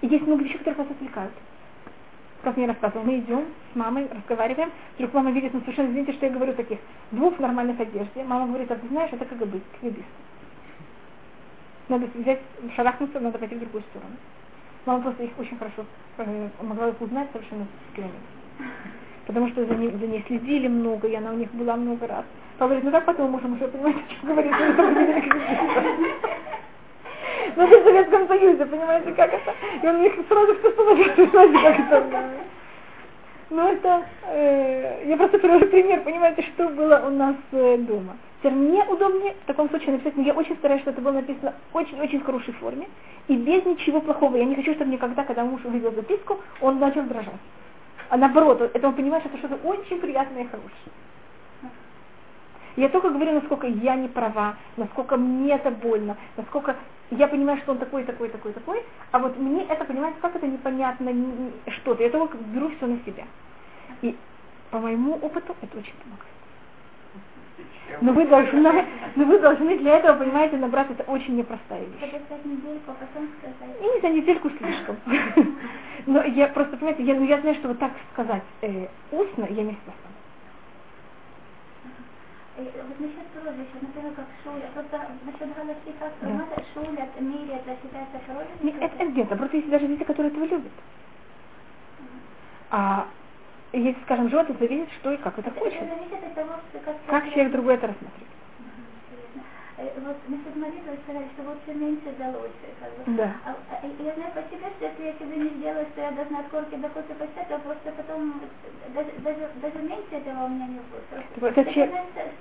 И 0.00 0.06
есть 0.06 0.26
много 0.26 0.42
вещей, 0.42 0.58
которые 0.58 0.82
вас 0.82 0.90
отвлекают. 0.90 1.32
Как 2.44 2.56
мне 2.56 2.66
рассказывал, 2.66 3.04
мы 3.04 3.18
идем 3.18 3.44
с 3.72 3.76
мамой, 3.76 4.06
разговариваем, 4.12 4.70
вдруг 4.96 5.14
мама 5.14 5.30
видит, 5.30 5.54
ну 5.54 5.60
совершенно 5.60 5.88
извините, 5.88 6.12
что 6.12 6.26
я 6.26 6.32
говорю 6.32 6.52
таких 6.52 6.78
двух 7.10 7.38
нормальных 7.38 7.80
одежде. 7.80 8.22
Мама 8.24 8.46
говорит, 8.46 8.70
а 8.70 8.76
ты 8.76 8.86
знаешь, 8.88 9.10
это 9.12 9.24
как 9.24 9.38
бы 9.38 9.60
книгист 9.80 10.04
надо 11.88 12.06
взять, 12.14 12.40
шарахнуться, 12.76 13.20
надо 13.20 13.38
пойти 13.38 13.54
в 13.54 13.60
другую 13.60 13.82
сторону. 13.90 14.16
Мама 14.86 15.02
просто 15.02 15.22
их 15.24 15.38
очень 15.38 15.58
хорошо 15.58 15.84
э, 16.18 16.48
могла 16.62 16.88
их 16.88 17.00
узнать 17.00 17.28
совершенно 17.32 17.66
километров. 17.94 18.22
Потому 19.26 19.48
что 19.48 19.64
за, 19.64 19.74
ней, 19.74 19.90
за 19.90 20.06
ней 20.06 20.24
следили 20.26 20.68
много, 20.68 21.08
и 21.08 21.14
она 21.14 21.30
у 21.30 21.36
них 21.36 21.50
была 21.52 21.76
много 21.76 22.06
раз. 22.06 22.24
Папа 22.58 22.68
говорит, 22.68 22.84
ну 22.84 22.90
как 22.90 23.04
потом 23.04 23.30
можем 23.30 23.54
уже 23.54 23.68
понимать, 23.68 23.96
о 23.96 24.14
чем 24.14 24.28
говорить? 24.30 24.54
Ну, 27.56 27.66
в 27.66 27.84
Советском 27.84 28.28
Союзе, 28.28 28.66
понимаете, 28.66 29.12
как 29.12 29.32
это? 29.32 29.54
И 29.82 29.86
он 29.86 30.02
их 30.02 30.14
сразу 30.28 30.54
все 30.58 30.70
положил, 30.70 31.04
понимаете, 31.14 31.58
как 31.58 31.80
это? 31.80 32.30
Ну, 33.50 33.68
это, 33.68 34.02
э, 34.30 35.04
я 35.06 35.16
просто 35.16 35.38
привожу 35.38 35.66
пример, 35.66 36.02
понимаете, 36.02 36.42
что 36.42 36.68
было 36.68 37.04
у 37.06 37.10
нас 37.10 37.36
э, 37.52 37.76
дома. 37.78 38.16
Теперь 38.38 38.52
мне 38.52 38.84
удобнее 38.84 39.34
в 39.42 39.46
таком 39.46 39.68
случае 39.68 39.92
написать, 39.92 40.16
но 40.16 40.22
я 40.22 40.32
очень 40.32 40.56
стараюсь, 40.56 40.82
чтобы 40.82 40.94
это 40.94 41.02
было 41.02 41.12
написано 41.12 41.54
очень-очень 41.72 42.20
в 42.20 42.24
хорошей 42.24 42.52
форме 42.54 42.88
и 43.28 43.36
без 43.36 43.64
ничего 43.64 44.00
плохого. 44.00 44.36
Я 44.36 44.44
не 44.44 44.54
хочу, 44.54 44.74
чтобы 44.74 44.90
никогда, 44.90 45.24
когда 45.24 45.44
муж 45.44 45.60
увидел 45.64 45.92
записку, 45.92 46.40
он 46.60 46.78
начал 46.78 47.02
дрожать. 47.02 47.32
А 48.10 48.16
наоборот, 48.16 48.60
это 48.60 48.86
он 48.86 48.94
понимает, 48.94 49.24
что 49.24 49.34
это 49.34 49.38
что-то 49.38 49.68
очень 49.68 49.98
приятное 49.98 50.42
и 50.44 50.46
хорошее. 50.46 50.92
Я 52.76 52.88
только 52.88 53.10
говорю, 53.10 53.32
насколько 53.32 53.66
я 53.66 53.94
не 53.94 54.08
права, 54.08 54.56
насколько 54.76 55.16
мне 55.16 55.54
это 55.54 55.70
больно, 55.70 56.16
насколько 56.36 56.76
я 57.10 57.28
понимаю, 57.28 57.58
что 57.58 57.72
он 57.72 57.78
такой, 57.78 58.04
такой, 58.04 58.28
такой, 58.28 58.52
такой, 58.52 58.82
а 59.12 59.18
вот 59.18 59.38
мне 59.38 59.64
это, 59.64 59.84
понимаете, 59.84 60.18
как 60.20 60.36
это 60.36 60.46
непонятно 60.46 61.12
что-то. 61.68 62.02
Я 62.02 62.10
только 62.10 62.38
беру 62.38 62.70
все 62.76 62.86
на 62.86 62.98
себя. 63.04 63.24
И 64.02 64.16
по 64.70 64.78
моему 64.78 65.14
опыту 65.14 65.54
это 65.62 65.78
очень 65.78 65.94
помогает. 66.02 66.34
Но 68.00 68.12
вы 68.12 68.26
должны, 68.26 68.86
но 69.14 69.24
вы 69.24 69.38
должны 69.38 69.78
для 69.78 69.98
этого, 69.98 70.18
понимаете, 70.18 70.56
набраться, 70.56 70.94
это 70.94 71.04
очень 71.04 71.36
непростая 71.36 71.80
вещь. 71.80 72.00
недельку, 72.44 72.90
а 72.90 72.94
потом 72.94 73.28
сказать. 73.38 73.76
И 73.80 73.84
не 73.84 74.00
за 74.00 74.08
недельку 74.08 74.50
слишком. 74.50 74.96
Но 76.06 76.22
я 76.24 76.48
просто, 76.48 76.76
понимаете, 76.76 77.04
я, 77.04 77.14
ну, 77.14 77.24
я 77.24 77.40
знаю, 77.40 77.56
что 77.56 77.68
вот 77.68 77.78
так 77.78 77.92
сказать 78.12 78.42
э, 78.62 78.88
устно 79.10 79.46
я 79.50 79.62
не 79.62 79.72
способна. 79.82 80.13
Вот 82.56 83.00
насчет 83.00 83.26
прозвища, 83.34 83.76
например, 83.80 84.12
как 84.14 84.26
Шуля, 84.44 84.70
просто 84.72 85.00
насчет 85.24 85.56
Галактика, 85.56 86.12
да. 86.20 86.62
Шуля, 86.72 87.08
Мири, 87.18 87.54
это 87.54 87.76
считается 87.82 88.18
прозвище? 88.26 88.78
Это, 88.78 88.94
это 88.94 89.06
где-то, 89.10 89.36
просто 89.36 89.56
есть 89.56 89.68
даже 89.68 89.88
дети, 89.88 90.04
которые 90.04 90.30
этого 90.30 90.44
любят. 90.44 90.72
А 92.70 93.08
если, 93.72 94.00
скажем, 94.02 94.30
живот, 94.30 94.50
это 94.50 94.58
зависит, 94.60 94.88
что 95.00 95.12
и 95.12 95.16
как 95.16 95.36
это, 95.38 95.50
это 95.50 95.58
хочет. 95.58 95.82
Это 95.82 95.96
зависит 95.96 96.24
от 96.24 96.34
того, 96.34 96.52
как, 96.84 96.96
как 97.06 97.32
человек 97.32 97.52
другой 97.52 97.74
это 97.74 97.88
рассмотрит. 97.88 98.28
Э, 99.76 99.90
вот 100.06 100.16
насчет 100.28 100.54
молитвы 100.54 100.94
сказали, 101.02 101.26
что 101.34 101.42
вот 101.42 101.58
все 101.64 101.74
меньше 101.74 102.14
да 102.18 102.28
лучше. 102.30 102.68
Как 102.78 102.90
бы. 102.94 103.16
Да. 103.18 103.34
А, 103.44 103.56
а, 103.74 103.86
я 104.02 104.14
знаю 104.14 104.30
по 104.30 104.42
себе, 104.46 104.70
что 104.76 104.86
если 104.86 105.02
я 105.02 105.12
себе 105.18 105.36
не 105.36 105.50
сделаю, 105.58 105.86
что 105.92 106.00
я 106.00 106.12
должна 106.12 106.38
от 106.40 106.48
корки 106.48 106.76
до 106.76 106.88
косы 106.90 107.14
почитать, 107.18 107.48
то 107.48 107.58
просто 107.58 107.90
потом 107.96 108.40
даже, 108.94 109.10
даже, 109.18 109.50
даже 109.60 109.78
меньше 109.82 110.14
этого 110.14 110.44
у 110.44 110.48
меня 110.48 110.66
не 110.66 110.80
будет. 110.86 111.26
Вот 111.36 111.54
че... 111.54 111.90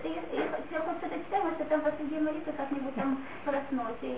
Если 0.04 0.38
хоть 0.84 1.00
что-то 1.00 1.16
читаю, 1.18 1.44
может 1.44 1.68
там 1.68 1.82
посреди 1.82 2.20
молитвы 2.20 2.54
как-нибудь 2.56 2.96
там 2.96 3.18
проснуть. 3.46 4.02
И... 4.02 4.14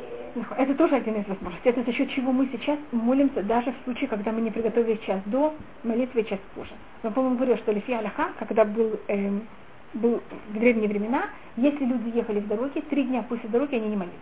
Это 0.57 0.75
тоже 0.75 0.95
один 0.95 1.15
из 1.15 1.27
возможностей. 1.27 1.69
Это 1.69 1.83
за 1.83 1.93
счет 1.93 2.09
чего 2.09 2.31
мы 2.31 2.47
сейчас 2.51 2.79
молимся, 2.91 3.43
даже 3.43 3.71
в 3.71 3.83
случае, 3.85 4.09
когда 4.09 4.31
мы 4.31 4.41
не 4.41 4.51
приготовили 4.51 4.97
час 5.05 5.21
до 5.25 5.53
молитвы 5.83 6.23
час 6.23 6.39
позже. 6.53 6.73
Но, 7.03 7.11
по-моему, 7.11 7.37
говорил, 7.37 7.57
что 7.57 7.71
Лифи 7.71 7.91
Аляха, 7.91 8.31
когда 8.39 8.65
был 8.65 8.99
эм, 9.07 9.47
был 9.95 10.21
в 10.49 10.53
древние 10.53 10.87
времена, 10.87 11.29
если 11.55 11.85
люди 11.85 12.15
ехали 12.15 12.39
в 12.39 12.47
дороге, 12.47 12.81
три 12.81 13.03
дня 13.03 13.23
после 13.27 13.49
дороги 13.49 13.75
они 13.75 13.89
не 13.89 13.95
молились. 13.95 14.15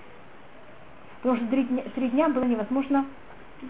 Потому 1.22 1.38
что 1.38 1.48
три 1.48 1.64
дня, 1.64 1.84
три 1.95 2.10
дня 2.10 2.30
было 2.30 2.44
невозможно 2.44 3.06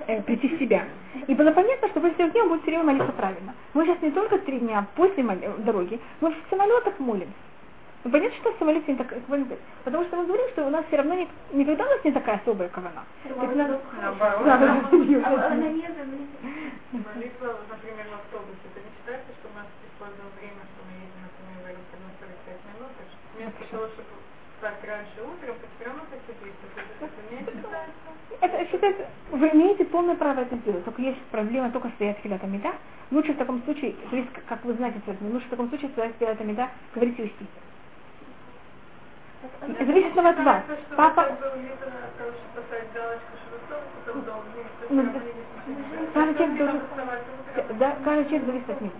э, 0.08 0.22
прийти 0.24 0.50
в 0.50 0.60
себя. 0.60 0.86
И 1.28 1.34
было 1.34 1.52
понятно, 1.52 1.88
что 1.90 2.02
после 2.02 2.16
трех 2.16 2.32
дней 2.32 2.42
он 2.42 2.50
будет 2.50 2.62
все 2.62 2.72
время 2.72 2.86
молиться 2.86 3.12
правильно. 3.14 3.54
Мы 3.74 3.86
сейчас 3.86 4.02
не 4.02 4.12
только 4.12 4.38
три 4.40 4.60
дня 4.60 4.86
после 4.96 5.24
дороги, 5.60 6.00
мы 6.22 6.32
в 6.32 6.36
самолетах 6.50 7.00
молимся. 7.00 7.34
Понятно, 8.04 8.38
что 8.42 8.52
в 8.52 8.60
самолете 8.60 8.92
не 8.92 8.98
так, 8.98 9.08
потому 9.86 10.04
что 10.04 10.18
мы 10.18 10.26
говорим, 10.26 10.46
что 10.52 10.68
у 10.68 10.70
нас 10.70 10.84
все 10.88 10.98
равно 10.98 11.14
не, 11.14 11.26
никогда 11.54 11.86
у 11.86 11.88
нас 11.88 12.04
не 12.04 12.12
такая 12.12 12.36
особая 12.36 12.68
кавана. 12.68 13.06
Наоборот. 13.24 13.82
Молитва, 16.92 17.58
например, 17.72 18.06
в 18.12 18.14
автобусе, 18.14 18.66
это 18.70 18.82
не 18.84 18.92
считается, 18.92 19.32
что 19.40 19.48
у 19.48 19.56
нас 19.56 19.68
время, 20.44 20.68
что 20.68 20.84
мы 20.84 21.00
едем, 21.00 21.24
например, 21.24 21.64
в 21.64 21.68
аэропорту 21.72 21.96
на 22.04 22.12
45 22.20 22.60
минут, 22.76 22.92
вместо 23.44 23.66
того, 23.72 23.88
чтобы 23.88 24.08
встать 24.56 24.84
раньше 24.88 25.20
утром, 25.22 25.56
то 25.60 25.68
все 25.76 25.86
равно 25.86 26.02
не 27.32 27.38
считается? 27.40 27.92
Это 28.40 28.66
считается, 28.72 29.08
вы 29.32 29.50
имеете 29.50 29.86
полное 29.86 30.16
право 30.16 30.40
это 30.40 30.56
сделать, 30.58 30.86
только 30.86 31.02
есть 31.02 31.22
проблема 31.32 31.72
только 31.72 31.90
стоять 31.90 32.18
филатами, 32.20 32.58
да? 32.58 32.74
Лучше 33.12 33.34
в 33.34 33.38
таком 33.38 33.62
случае, 33.64 33.96
есть, 34.12 34.30
как 34.48 34.64
вы 34.66 34.74
знаете, 34.74 35.00
лучше 35.22 35.48
в 35.48 35.50
таком 35.50 35.70
случае 35.70 35.90
стоять 35.92 36.16
филатами, 36.20 36.54
да, 36.54 36.70
говорите 36.94 37.24
уйти. 37.24 37.48
Зависит 39.62 40.18
от 40.18 40.40
вас. 40.40 40.64
Папа... 40.96 41.38
Ну, 44.90 45.04
каждый 46.14 46.36
человек 46.36 46.58
должен... 46.58 46.82
Да, 47.78 47.98
каждый 48.04 48.26
человек 48.26 48.46
зависит 48.46 48.70
от 48.70 48.82
него. 48.82 48.94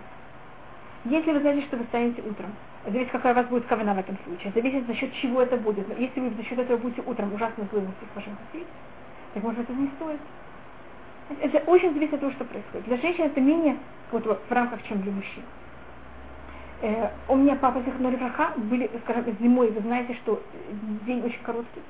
Если 1.04 1.32
вы 1.32 1.40
знаете, 1.40 1.66
что 1.66 1.76
вы 1.76 1.84
встанете 1.84 2.22
утром, 2.22 2.54
зависит, 2.86 3.10
какая 3.10 3.32
у 3.32 3.36
вас 3.36 3.46
будет 3.46 3.66
кавана 3.66 3.94
в 3.94 3.98
этом 3.98 4.16
случае, 4.24 4.52
зависит 4.52 4.86
за 4.86 4.94
счет 4.94 5.12
чего 5.14 5.42
это 5.42 5.56
будет. 5.56 5.86
Если 5.98 6.20
вы 6.20 6.30
за 6.30 6.42
счет 6.44 6.58
этого 6.58 6.76
будете 6.76 7.02
утром 7.06 7.32
ужасно 7.32 7.66
злым 7.70 7.86
в 7.86 8.16
вашем 8.16 8.36
постели, 8.36 8.66
так 9.32 9.42
может 9.42 9.60
это 9.60 9.72
не 9.72 9.88
стоит. 9.96 10.20
Это 11.40 11.58
очень 11.70 11.94
зависит 11.94 12.14
от 12.14 12.20
того, 12.20 12.32
что 12.32 12.44
происходит. 12.44 12.86
Для 12.86 12.96
женщин 12.98 13.24
это 13.24 13.40
менее 13.40 13.76
вот, 14.10 14.24
в 14.26 14.52
рамках, 14.52 14.82
чем 14.86 15.00
для 15.00 15.12
мужчин. 15.12 15.42
Э, 16.82 17.08
у 17.28 17.36
меня 17.36 17.56
папа 17.56 17.80
Зихнори 17.80 18.16
Враха 18.16 18.52
были, 18.56 18.90
скажем, 19.04 19.24
зимой, 19.40 19.70
вы 19.70 19.80
знаете, 19.80 20.14
что 20.22 20.42
день 21.06 21.24
очень 21.24 21.42
короткий. 21.42 21.80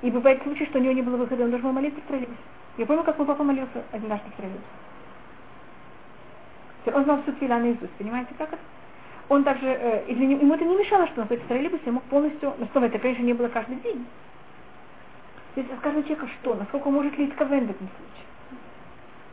И 0.00 0.10
бывает 0.10 0.42
случай, 0.42 0.64
что 0.66 0.78
у 0.78 0.82
него 0.82 0.94
не 0.94 1.02
было 1.02 1.16
выхода, 1.16 1.44
он 1.44 1.50
должен 1.50 1.68
был 1.68 1.74
молиться 1.74 2.00
в 2.00 2.04
троллейбусе. 2.04 2.38
Я 2.78 2.86
помню, 2.86 3.02
как 3.02 3.18
мой 3.18 3.26
папа 3.26 3.42
молился 3.42 3.82
раз 3.92 4.20
в 4.20 4.36
троллейбусе. 4.36 4.64
Он 6.94 7.04
знал 7.04 7.20
всю 7.22 7.32
твила 7.32 7.58
наизусть, 7.58 7.92
понимаете, 7.98 8.30
как 8.38 8.48
это? 8.48 8.62
Он 9.28 9.44
также, 9.44 9.66
э, 9.66 10.06
и 10.06 10.14
для 10.14 10.26
него, 10.26 10.40
ему 10.40 10.54
это 10.54 10.64
не 10.64 10.76
мешало, 10.76 11.06
что 11.06 11.16
он 11.16 11.22
находится 11.22 11.44
в 11.46 11.48
троллейбусе, 11.48 11.82
ему 11.86 12.00
полностью, 12.08 12.54
но 12.58 12.66
что 12.66 12.84
это, 12.84 12.98
конечно, 12.98 13.22
не 13.22 13.34
было 13.34 13.48
каждый 13.48 13.76
день. 13.76 14.06
То 15.54 15.60
есть 15.60 15.72
от 15.72 15.80
каждого 15.80 16.04
человека 16.04 16.28
что, 16.40 16.54
насколько 16.54 16.90
может 16.90 17.18
ли 17.18 17.26
ковен 17.28 17.66
в 17.66 17.70
этом 17.70 17.88
случае? 17.88 18.28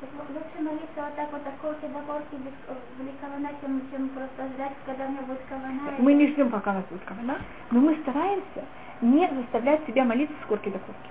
Лучше 0.02 0.64
молиться 0.64 1.02
вот 1.02 1.16
так 1.16 1.32
вот 1.32 1.42
от 1.48 1.54
корки 1.62 1.86
до 1.88 2.00
корки 2.02 2.36
без 2.36 3.14
кавана, 3.22 3.50
чем, 3.62 3.82
чем 3.92 4.10
просто 4.10 4.48
ждать, 4.54 4.74
когда 4.86 5.06
у 5.06 5.10
меня 5.10 5.22
будет 5.22 5.42
кавана. 5.48 5.94
Мы 6.00 6.14
не 6.14 6.28
ждем, 6.28 6.50
пока 6.50 6.72
у 6.72 6.74
нас 6.76 6.84
будет 6.90 7.04
кавана, 7.06 7.38
но 7.72 7.80
мы 7.80 7.96
стараемся 8.02 8.66
не 9.02 9.28
заставлять 9.28 9.86
себя 9.88 10.04
молиться 10.04 10.36
с 10.44 10.48
корки 10.48 10.70
до 10.70 10.80
корки. 10.80 11.10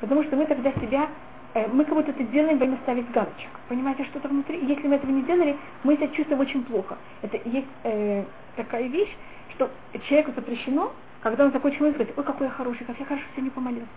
Потому 0.00 0.24
что 0.24 0.36
мы 0.36 0.46
тогда 0.46 0.72
себя, 0.72 1.02
э, 1.02 1.08
мы 1.72 1.84
как 1.84 1.94
будто 1.94 2.10
это 2.10 2.24
делаем 2.24 2.58
во 2.58 2.64
имя 2.64 2.78
ставить 2.82 3.10
галочек. 3.12 3.50
Понимаете, 3.68 4.04
что-то 4.04 4.28
внутри. 4.28 4.64
Если 4.66 4.88
мы 4.88 4.96
этого 4.96 5.10
не 5.10 5.22
делали, 5.22 5.56
мы 5.84 5.96
себя 5.96 6.08
чувствуем 6.08 6.40
очень 6.40 6.64
плохо. 6.64 6.98
Это 7.22 7.40
есть 7.44 7.68
э, 7.84 8.24
такая 8.56 8.88
вещь, 8.88 9.16
что 9.54 9.70
человеку 10.08 10.32
запрещено, 10.34 10.92
когда 11.22 11.44
он 11.44 11.52
закончил 11.52 11.82
молитву, 11.82 11.98
говорит, 11.98 12.18
ой, 12.18 12.24
какой 12.24 12.46
я 12.48 12.52
хороший, 12.52 12.84
как 12.84 12.98
я 12.98 13.06
хорошо 13.06 13.24
сегодня 13.32 13.52
помолился. 13.52 13.88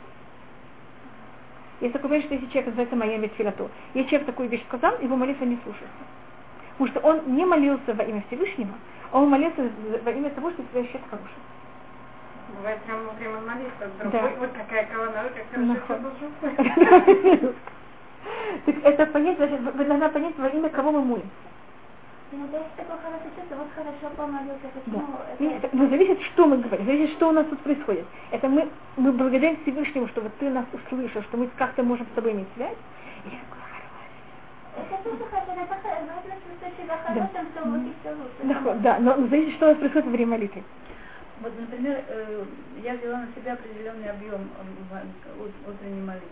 Есть 1.81 1.93
такое 1.93 2.09
понятие, 2.09 2.27
что 2.27 2.35
если 2.35 2.47
человек 2.47 2.67
называется 2.67 2.95
моим 2.95 3.21
Ветфилату, 3.21 3.69
если 3.93 4.09
человек 4.09 4.27
такую 4.27 4.49
вещь 4.49 4.63
сказал, 4.67 4.99
его 4.99 5.15
молитва 5.15 5.45
не 5.45 5.57
слушается. 5.63 6.03
Потому 6.77 6.91
что 6.91 6.99
он 7.01 7.35
не 7.35 7.45
молился 7.45 7.93
во 7.93 8.03
имя 8.03 8.23
Всевышнего, 8.27 8.73
а 9.11 9.19
он 9.19 9.29
молился 9.29 9.69
во 10.03 10.11
имя 10.11 10.29
того, 10.29 10.51
что 10.51 10.63
себя 10.63 10.83
считает 10.83 11.05
хорошим. 11.09 11.41
Бывает 12.55 12.79
прямо 12.83 13.03
во 13.03 13.13
время 13.13 13.39
молитвы, 13.41 13.87
вдруг 13.97 14.11
да. 14.11 14.29
вот 14.39 14.53
такая 14.53 14.85
кавана, 14.85 15.29
как 15.35 15.45
хорошо 15.87 16.11
Так 18.65 18.75
это 18.83 19.05
понять, 19.07 19.37
значит, 19.37 19.59
вы 19.61 19.85
должны 19.85 20.09
понять, 20.09 20.37
во 20.37 20.47
имя 20.47 20.69
кого 20.69 20.91
мы 20.91 21.01
молимся. 21.01 21.29
Иногда 22.31 22.57
есть 22.57 22.75
такое 22.75 22.97
хорошее 22.97 23.31
чувство, 23.37 23.55
вот 23.55 23.67
хорошо 23.73 24.15
помолился, 24.15 24.67
почему 24.73 25.03
да. 25.39 25.45
это... 25.45 25.69
Ну, 25.71 25.89
зависит, 25.89 26.21
что 26.21 26.45
мы 26.45 26.57
говорим, 26.57 26.85
зависит, 26.85 27.15
что 27.15 27.29
у 27.29 27.31
нас 27.31 27.45
тут 27.47 27.59
происходит. 27.59 28.05
Это 28.31 28.49
мы, 28.49 28.69
мы 28.97 29.11
благодарим 29.13 29.57
Всевышнему, 29.61 30.07
что 30.09 30.21
вот 30.21 30.31
ты 30.39 30.49
нас 30.49 30.65
услышал, 30.73 31.21
что 31.23 31.37
мы 31.37 31.47
как-то 31.57 31.83
можем 31.83 32.05
с 32.07 32.15
тобой 32.15 32.33
иметь 32.33 32.47
связь. 32.55 32.75
И 33.25 33.29
я 33.29 33.39
это 34.77 35.03
тоже 35.03 35.23
хорошо, 35.31 35.51
это 35.51 36.05
важно 36.05 36.33
чувствовать 36.45 36.75
себя 36.77 36.97
хорошим, 37.03 37.47
что 37.51 37.69
вот 37.69 37.81
и 37.81 37.93
все 38.01 38.11
лучше. 38.11 38.63
Да, 38.63 38.73
да, 38.75 38.99
но 38.99 39.27
зависит, 39.27 39.55
что 39.55 39.65
у 39.65 39.69
нас 39.69 39.77
происходит 39.77 40.05
во 40.05 40.11
время 40.11 40.31
молитвы. 40.31 40.63
Вот, 41.41 41.53
например, 41.59 42.03
э, 42.07 42.45
я 42.83 42.95
взяла 42.95 43.21
на 43.21 43.27
себя 43.35 43.53
определенный 43.53 44.09
объем 44.09 44.49
утренней 45.67 46.01
молитвы. 46.01 46.29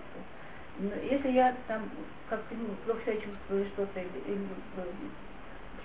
Если 1.10 1.32
я 1.32 1.56
там 1.68 1.84
как-то 2.30 2.56
ну, 2.56 2.68
плохо 2.86 3.02
себя 3.06 3.16
чувствую 3.16 3.66
что-то 3.74 4.00
или, 4.00 4.34
или 4.34 4.48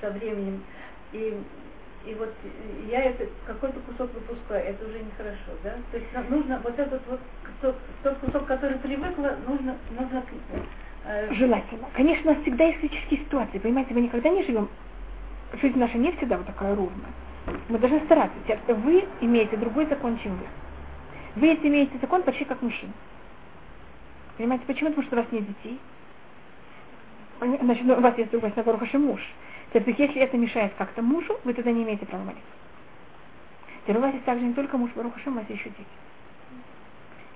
со 0.00 0.10
временем. 0.10 0.62
И, 1.12 1.38
и 2.06 2.14
вот 2.14 2.32
я 2.88 3.04
это 3.04 3.26
какой-то 3.46 3.78
кусок 3.80 4.12
выпускаю, 4.14 4.64
это 4.64 4.86
уже 4.86 5.00
нехорошо, 5.00 5.52
да? 5.62 5.74
То 5.90 5.98
есть 5.98 6.12
нам 6.12 6.30
нужно 6.30 6.60
вот 6.64 6.78
этот 6.78 7.06
вот 7.06 7.20
тот, 7.60 7.76
тот 8.02 8.18
кусок, 8.18 8.46
который 8.46 8.78
привыкла, 8.78 9.36
нужно, 9.46 9.76
нужно 9.90 10.24
э, 11.04 11.34
Желательно. 11.34 11.86
Конечно, 11.92 12.30
у 12.30 12.34
нас 12.34 12.42
всегда 12.42 12.64
есть 12.64 12.80
ситуации. 13.10 13.58
Понимаете, 13.58 13.94
мы 13.94 14.00
никогда 14.00 14.30
не 14.30 14.42
живем. 14.44 14.68
Жизнь 15.60 15.78
наша 15.78 15.98
не 15.98 16.12
всегда 16.12 16.38
вот 16.38 16.46
такая 16.46 16.74
ровная. 16.74 17.10
Мы 17.68 17.78
должны 17.78 18.00
стараться. 18.04 18.36
Вы 18.68 19.06
имеете 19.20 19.56
другой 19.56 19.86
закон, 19.86 20.18
чем 20.18 20.36
вы. 20.36 20.46
Вы 21.36 21.54
имеете 21.54 21.98
закон 21.98 22.22
почти 22.22 22.44
как 22.44 22.60
мужчина. 22.62 22.92
Понимаете, 24.36 24.64
почему? 24.66 24.90
Потому 24.90 25.06
что 25.06 25.16
у 25.16 25.20
вас 25.20 25.32
нет 25.32 25.46
детей. 25.46 25.78
Значит, 27.40 27.84
ну, 27.84 27.94
у 27.94 28.00
вас 28.00 28.18
есть 28.18 28.30
другой, 28.30 28.52
на 28.54 28.98
муж. 28.98 29.20
Теперь, 29.72 29.94
если 29.98 30.20
это 30.20 30.36
мешает 30.36 30.72
как-то 30.76 31.02
мужу, 31.02 31.38
вы 31.44 31.54
тогда 31.54 31.72
не 31.72 31.84
имеете 31.84 32.04
права 32.06 32.24
молиться. 32.24 32.44
Теперь 33.82 33.96
у 33.96 34.00
вас 34.00 34.12
есть 34.12 34.24
также 34.24 34.44
не 34.44 34.52
только 34.52 34.76
муж 34.76 34.90
Барухашем, 34.94 35.34
у 35.34 35.36
вас 35.36 35.48
есть 35.48 35.60
еще 35.60 35.70
дети. 35.70 35.88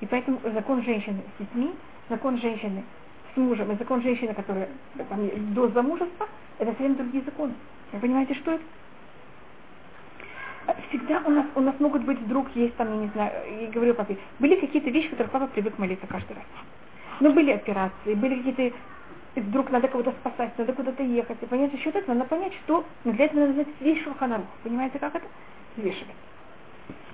И 0.01 0.06
поэтому 0.06 0.40
закон 0.43 0.82
женщины 0.82 1.22
с 1.36 1.40
детьми, 1.40 1.72
закон 2.09 2.39
женщины 2.39 2.85
с 3.32 3.36
мужем 3.36 3.72
и 3.72 3.76
закон 3.76 4.02
женщины, 4.02 4.35
которая 4.35 4.68
там, 5.09 5.55
до 5.55 5.68
замужества, 5.68 6.28
это 6.59 6.72
совсем 6.72 6.97
другие 6.97 7.24
законы. 7.24 7.55
Вы 7.93 8.01
понимаете, 8.01 8.35
что 8.35 8.52
это? 8.52 8.64
Всегда 10.89 11.23
у 11.24 11.31
нас, 11.31 11.47
у 11.55 11.61
нас 11.61 11.74
могут 11.78 12.03
быть 12.05 12.19
вдруг 12.20 12.47
есть 12.55 12.74
там, 12.77 12.89
я 12.95 13.01
не 13.03 13.09
знаю, 13.09 13.32
я 13.62 13.69
говорю 13.69 13.95
папе, 13.95 14.16
были 14.39 14.57
какие-то 14.57 14.91
вещи, 14.91 15.09
которые 15.11 15.31
папа 15.31 15.47
привык 15.49 15.78
молиться 15.78 16.07
каждый 16.07 16.35
раз. 16.35 16.45
Но 17.20 17.31
были 17.31 17.53
операции, 17.53 18.15
были 18.15 18.36
какие-то 18.36 18.77
и 19.35 19.41
вдруг 19.41 19.70
надо 19.70 19.89
кого-то 19.89 20.12
спасать, 20.12 20.57
надо 20.59 20.73
куда-то 20.73 21.03
ехать. 21.03 21.39
И 21.43 21.47
понять 21.47 21.77
счет 21.81 21.97
это, 21.97 22.15
надо 22.15 22.24
понять, 22.28 22.53
что 22.65 22.85
но 23.03 23.12
для 23.12 23.24
этого 23.24 23.41
надо 23.41 23.55
знать 23.55 23.69
весь 23.81 24.03
шурханарух. 24.05 24.47
Понимаете, 24.62 24.99
как 24.99 25.15
это? 25.15 25.27
Взвешивать. 25.77 26.15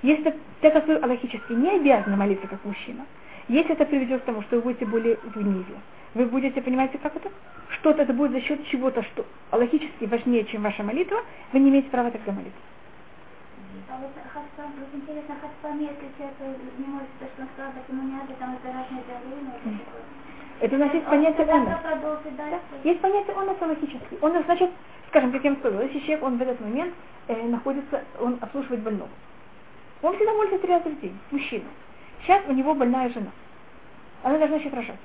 Если 0.03 0.35
так 0.61 0.73
как 0.73 0.87
вы 0.87 0.97
аллахически 0.97 1.53
не 1.53 1.71
обязаны 1.71 2.17
молиться 2.17 2.47
как 2.47 2.65
мужчина, 2.65 3.07
если 3.49 3.73
это 3.73 3.85
приведет 3.87 4.23
к 4.23 4.25
тому, 4.27 4.43
что 4.43 4.57
вы 4.57 4.63
будете 4.63 4.87
более 4.87 5.17
в 5.17 5.35
вы 6.15 6.25
будете, 6.27 6.61
понимаете, 6.61 6.99
как 6.99 7.17
это? 7.17 7.31
Что-то 7.69 8.03
это 8.03 8.13
будет 8.13 8.33
за 8.33 8.41
счет 8.41 8.67
чего-то, 8.67 9.03
что 9.03 9.25
аллахически 9.51 10.05
важнее, 10.05 10.45
чем 10.45 10.63
ваша 10.63 10.83
молитва, 10.83 11.19
вы 11.53 11.61
не 11.61 11.71
имеете 11.71 11.89
права 11.89 12.11
тогда 12.11 12.33
молиться. 12.33 12.59
А 13.91 13.97
вот 13.99 14.13
хатпам, 14.33 14.73
вот 14.79 14.89
интересно, 14.95 15.35
человек 16.17 16.59
не 16.79 16.87
может, 16.87 17.09
то, 17.19 17.27
что 17.27 17.43
он 17.43 17.49
сказал, 17.55 17.73
так 17.73 17.83
ему 17.89 18.03
не 18.05 18.13
надо, 18.13 18.35
там 18.39 18.55
это 18.55 18.69
разные 18.69 19.03
давления. 19.03 19.81
Это 20.61 20.77
значит 20.77 21.05
понятие 21.07 21.47
продолжит 21.47 22.37
Да? 22.37 22.45
дальше. 22.45 22.61
Есть 22.85 23.01
понятие 23.01 23.35
онос 23.35 23.57
аллахический. 23.61 24.19
Он 24.21 24.43
значит, 24.45 24.71
скажем, 25.09 25.33
как 25.33 25.43
я 25.43 25.51
вам 25.51 25.59
сказала, 25.59 25.83
если 25.83 25.99
человек, 26.01 26.23
он 26.23 26.37
в 26.39 26.43
этот 26.43 26.61
момент 26.61 26.95
э, 27.27 27.49
находится, 27.49 28.05
он 28.21 28.39
обслуживает 28.41 28.83
больного. 28.83 29.11
Он 30.03 30.15
всегда 30.15 30.35
молится 30.35 30.59
три 30.61 30.71
раза 30.71 30.89
в 30.89 31.01
день, 31.01 31.19
мужчина. 31.33 31.65
Сейчас 32.23 32.45
у 32.47 32.53
него 32.53 32.75
больная 32.75 33.09
жена. 33.09 33.31
Она 34.23 34.39
должна 34.39 34.61
сейчас 34.61 34.73
рожать. 34.73 35.01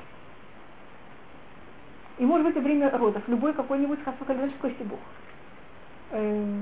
И 2.20 2.26
может 2.26 2.46
быть 2.46 2.56
во 2.56 2.62
время 2.62 2.96
родов 2.96 3.24
любой 3.28 3.54
какой-нибудь 3.54 4.04
хасвакалинский 4.04 4.72
стебух. 4.76 5.00
Э, 6.12 6.62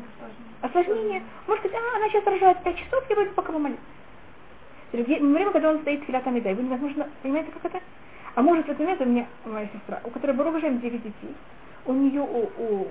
осложнение. 0.62 1.24
Может 1.48 1.64
быть, 1.64 1.74
а, 1.74 1.98
она 1.98 2.10
сейчас 2.10 2.26
рожает 2.26 2.64
5 2.64 2.78
часов, 2.78 3.04
я 3.10 3.16
буду 3.16 3.32
пока 3.32 3.52
в 3.52 3.60
время, 5.34 5.52
когда 5.52 5.72
он 5.72 5.80
стоит 5.80 6.04
в 6.04 6.06
филатами, 6.06 6.40
да, 6.40 6.52
его 6.52 6.62
невозможно, 6.62 7.10
понимаете, 7.22 7.52
как 7.52 7.66
это? 7.66 7.84
А 8.36 8.42
может, 8.42 8.66
в 8.66 8.70
этот 8.70 8.80
момент 8.80 9.02
у 9.02 9.06
меня 9.06 9.28
моя 9.46 9.68
сестра, 9.68 10.00
у 10.04 10.10
которой 10.10 10.32
Баруха 10.34 10.62
Шем 10.62 10.80
9 10.80 11.04
детей, 11.04 11.36
у 11.86 11.94
нее, 11.94 12.22
у, 12.22 12.50
у 12.58 12.88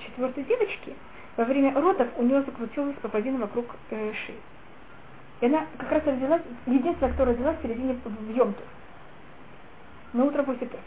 четвертой 0.00 0.44
девочки, 0.44 0.94
во 1.36 1.44
время 1.44 1.72
родов 1.74 2.08
у 2.16 2.22
нее 2.22 2.42
закрутилась 2.42 2.96
пуповина 2.96 3.38
вокруг 3.38 3.66
э, 3.90 4.12
шеи. 4.26 4.36
И 5.40 5.46
она 5.46 5.66
как 5.78 5.90
раз 5.90 6.04
родилась, 6.04 6.42
единственная, 6.66 7.12
кто 7.12 7.24
родилась 7.24 7.56
в 7.58 7.62
середине 7.62 7.98
в 8.04 8.36
Йомту. 8.36 8.62
На 10.12 10.24
утро 10.24 10.42
после 10.42 10.66
Песах. 10.66 10.84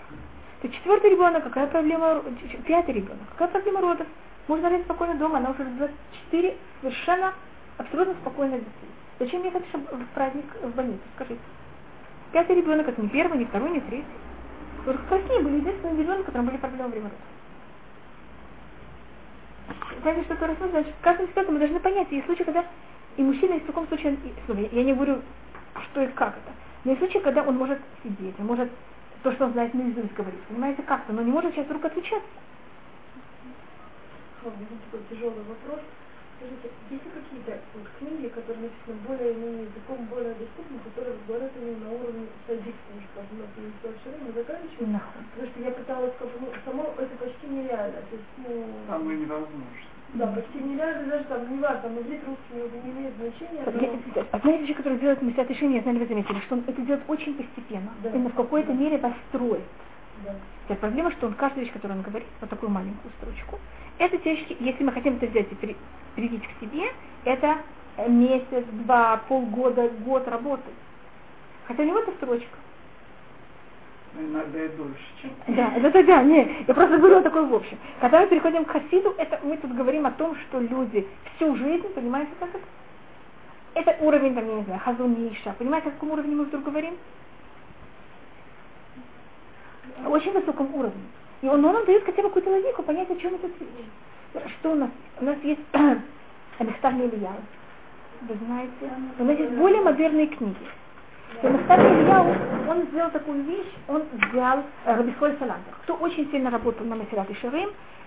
То 0.61 0.69
четвертый 0.69 1.11
ребенок, 1.11 1.43
какая 1.43 1.67
проблема, 1.67 2.23
пятый 2.65 2.93
ребенок, 2.93 3.27
какая 3.31 3.49
проблема 3.49 3.81
родов? 3.81 4.07
Можно 4.47 4.69
родить 4.69 4.85
спокойно 4.85 5.15
дома, 5.15 5.37
она 5.37 5.49
уже 5.51 5.63
родила 5.63 5.89
четыре 6.13 6.57
совершенно, 6.81 7.33
абсолютно 7.77 8.13
спокойных 8.15 8.59
детей. 8.59 8.89
Зачем 9.19 9.43
ехать 9.43 9.63
в 9.73 10.05
праздник 10.13 10.45
в 10.61 10.75
больницу, 10.75 11.01
скажите? 11.15 11.41
Пятый 12.31 12.55
ребенок, 12.55 12.87
это 12.87 13.01
не 13.01 13.09
первый, 13.09 13.39
не 13.39 13.45
второй, 13.45 13.71
не 13.71 13.81
третий. 13.81 14.05
Вот 14.85 14.95
как 14.97 15.11
раз 15.11 15.21
не 15.29 15.39
были 15.39 15.57
единственные 15.57 15.97
ребенок, 15.97 16.25
которым 16.25 16.47
были 16.47 16.57
проблемы 16.57 16.89
время 16.89 17.05
родов. 17.05 17.19
Знаете, 20.01 20.23
что 20.23 20.33
это 20.35 20.47
рассматривать? 20.47 20.71
Значит, 20.71 20.95
в 20.99 21.03
каждом 21.03 21.27
ситуации 21.27 21.51
мы 21.51 21.59
должны 21.59 21.79
понять, 21.79 22.11
есть 22.11 22.25
случаи, 22.25 22.43
когда 22.43 22.65
и 23.17 23.23
мужчина, 23.23 23.53
и 23.53 23.59
в 23.59 23.65
таком 23.65 23.87
случае, 23.87 24.13
и, 24.13 24.33
смотри, 24.45 24.69
я 24.71 24.83
не 24.83 24.93
говорю, 24.93 25.21
что 25.83 26.03
и 26.03 26.07
как 26.07 26.29
это, 26.29 26.51
но 26.85 26.91
есть 26.91 27.01
случаи, 27.01 27.19
когда 27.19 27.41
он 27.41 27.57
может 27.57 27.79
сидеть, 28.03 28.35
он 28.39 28.45
может 28.45 28.69
то, 29.23 29.31
что 29.33 29.45
он 29.45 29.53
знает 29.53 29.73
наизусть 29.73 30.13
говорить, 30.13 30.39
понимаете, 30.43 30.83
как-то, 30.83 31.11
но 31.11 31.21
не 31.21 31.31
может 31.31 31.53
сейчас 31.53 31.65
вдруг 31.65 31.83
отвечаться. 31.83 32.29
Меня 34.55 34.79
такой 34.87 35.01
тяжелый 35.11 35.43
вопрос. 35.43 35.81
Скажите, 36.37 36.69
есть 36.93 37.01
ли 37.03 37.11
какие-то 37.17 37.57
вот 37.73 37.87
книги, 37.97 38.27
которые 38.29 38.69
написаны 38.69 38.95
более-менее 39.09 39.65
языком 39.73 40.05
более 40.05 40.35
доступным, 40.37 40.79
которые 40.85 41.17
говорят 41.27 41.49
именно 41.57 41.81
на 41.85 41.89
уровне 41.97 42.27
садик, 42.45 42.75
потому 42.85 43.01
что 43.01 43.25
у 43.25 43.37
нас 43.41 43.49
есть 43.57 43.79
большое 43.81 44.09
время, 44.13 44.25
мы 44.29 44.31
заканчиваем. 44.37 44.91
Нахуй. 44.93 45.21
Потому 45.33 45.47
что 45.49 45.57
я 45.65 45.71
пыталась, 45.73 46.13
как 46.21 46.27
бы, 46.29 46.37
ну, 46.45 46.47
само 46.63 46.83
это 46.93 47.13
почти 47.17 47.45
нереально. 47.49 47.99
То 48.05 48.13
есть, 48.13 48.31
ну, 48.37 48.53
Там 48.85 49.01
и 49.09 49.15
невозможно. 49.17 49.65
да, 50.13 50.25
почти 50.37 50.57
нереально, 50.61 51.03
даже 51.09 51.23
там, 51.25 51.41
не 51.49 51.57
важно, 51.57 51.81
там 51.81 51.93
иврит, 52.05 52.21
русский 52.29 52.53
не, 52.53 52.61
не 52.85 52.89
имеет 52.93 53.13
значения. 53.17 53.61
Но- 53.65 54.21
я- 54.21 54.25
Одна 54.31 54.51
из 54.53 54.61
вещей, 54.61 54.75
которую 54.77 55.01
делает 55.01 55.21
Мессия 55.25 55.43
Решение, 55.43 55.77
я 55.77 55.83
знаю, 55.89 55.97
вы 55.97 56.05
заметили, 56.05 56.39
что 56.45 56.53
он 56.53 56.63
это 56.69 56.79
делает 56.85 57.03
очень 57.09 57.33
постепенно. 57.33 57.89
Да. 58.05 58.13
Именно 58.13 58.29
в 58.29 58.35
какой-то 58.37 58.73
мере 58.77 58.99
построит. 59.01 59.65
Да. 60.23 60.35
Теперь 60.65 60.77
проблема, 60.77 61.11
что 61.11 61.27
он 61.27 61.33
каждую 61.33 61.65
вещь, 61.65 61.73
которую 61.73 61.97
он 61.97 62.03
говорит, 62.05 62.27
вот 62.41 62.49
такую 62.49 62.69
маленькую 62.69 63.11
строчку, 63.17 63.57
это 63.99 64.17
те 64.17 64.35
вещи, 64.35 64.57
если 64.59 64.83
мы 64.83 64.91
хотим 64.91 65.15
это 65.15 65.27
взять 65.27 65.51
и 65.51 65.55
при- 65.55 65.77
привить 66.15 66.43
к 66.47 66.59
себе, 66.59 66.91
это 67.25 67.57
э, 67.97 68.09
месяц, 68.09 68.65
два, 68.71 69.17
полгода, 69.27 69.89
год 70.05 70.27
работы. 70.27 70.69
Хотя 71.67 71.83
у 71.83 71.85
него 71.85 71.99
это 71.99 72.11
строчка. 72.13 72.57
Но 74.13 74.21
иногда 74.21 74.63
и 74.63 74.67
дольше, 74.69 75.03
чем 75.21 75.31
Да, 75.55 75.73
да, 75.79 76.03
да, 76.03 76.23
не, 76.23 76.63
я 76.67 76.73
просто 76.73 76.97
говорю 76.97 77.21
такой 77.21 77.45
в 77.45 77.53
общем. 77.53 77.77
Когда 77.99 78.21
мы 78.21 78.27
переходим 78.27 78.65
к 78.65 78.71
хасиду, 78.71 79.13
это 79.17 79.39
мы 79.43 79.57
тут 79.57 79.73
говорим 79.75 80.05
о 80.05 80.11
том, 80.11 80.35
что 80.35 80.59
люди 80.59 81.07
всю 81.35 81.55
жизнь, 81.55 81.87
понимаете, 81.93 82.31
как 82.39 82.49
это? 82.49 82.63
Это 83.73 83.95
уровень, 84.03 84.33
там, 84.33 84.47
я 84.47 84.55
не 84.55 84.63
знаю, 84.63 84.81
хазуниша. 84.83 85.53
Понимаете, 85.59 85.89
о 85.89 85.91
каком 85.91 86.11
уровне 86.11 86.35
мы 86.35 86.45
вдруг 86.45 86.63
говорим? 86.63 86.95
О 90.03 90.09
очень 90.09 90.31
высоком 90.31 90.73
уровне. 90.73 91.03
И 91.41 91.47
он, 91.47 91.63
он 91.63 91.73
нам 91.73 91.85
дает 91.85 92.03
хотя 92.03 92.23
бы 92.23 92.29
какую-то 92.29 92.49
логику, 92.49 92.83
понять, 92.83 93.09
о 93.11 93.15
чем 93.15 93.35
это. 93.35 93.47
Что 94.59 94.71
у 94.71 94.75
нас? 94.75 94.89
У 95.21 95.25
нас 95.25 95.37
есть 95.43 95.61
Мехтар 96.59 96.93
Ильяу. 96.93 97.35
Вы 98.21 98.35
знаете? 98.45 98.91
У 99.19 99.23
нас 99.23 99.37
есть 99.37 99.53
более 99.53 99.81
модерные 99.81 100.27
книги. 100.27 100.67
И 101.43 101.47
Мехтар 101.47 101.79
Ильяу, 101.79 102.35
он 102.67 102.83
сделал 102.87 103.11
такую 103.11 103.43
вещь, 103.43 103.71
он 103.87 104.03
взял 104.13 104.63
э, 104.85 104.95
Рабисрой 104.95 105.35
Салантер. 105.37 105.73
Кто 105.83 105.95
очень 105.95 106.29
сильно 106.31 106.49
работал 106.49 106.85
на 106.85 106.95
Масират 106.95 107.29
и 107.29 107.35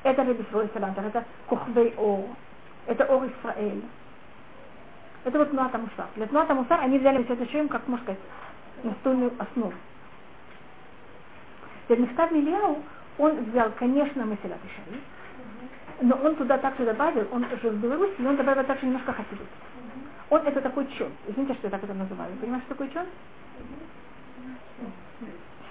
это 0.03 0.25
Рабисрой 0.25 0.69
Салантер, 0.73 1.05
это 1.07 1.25
Кухбей 1.47 1.95
О, 1.99 2.27
это 2.87 3.05
Ор 3.05 3.27
Исраэль. 3.27 3.83
Это 5.25 5.39
вот 5.39 5.53
Нуата 5.53 5.79
Мусар. 5.79 6.07
Для 6.17 6.27
Нуата 6.31 6.55
Мусар 6.55 6.81
они 6.81 6.99
взяли 6.99 7.19
Масират 7.19 7.41
и 7.43 7.51
Ширим, 7.51 7.69
как 7.69 7.87
можно 7.87 8.05
сказать, 8.05 8.21
настольную 8.83 9.33
основу. 9.39 9.75
Теперь 11.85 12.01
Мехтар 12.01 12.33
Ильяу, 12.33 12.79
он 13.19 13.45
взял, 13.45 13.71
конечно, 13.73 14.25
Масират 14.25 14.59
и 14.65 14.69
Ширим, 14.69 15.01
но 16.03 16.17
он 16.17 16.37
туда 16.37 16.59
также 16.59 16.85
добавил, 16.85 17.27
он 17.33 17.47
жил 17.63 17.73
в 17.73 17.81
Беларуси, 17.81 18.15
но 18.19 18.31
он 18.31 18.37
добавил 18.37 18.65
также 18.65 18.87
немножко 18.87 19.13
хасидут. 19.13 19.47
Он 20.31 20.41
это 20.47 20.61
такой 20.61 20.87
чон. 20.97 21.11
Извините, 21.27 21.55
что 21.55 21.67
я 21.67 21.71
так 21.71 21.83
это 21.83 21.93
называю. 21.93 22.33
Понимаете, 22.37 22.67
что 22.67 22.75
такое 22.75 22.89
чон? 22.89 23.07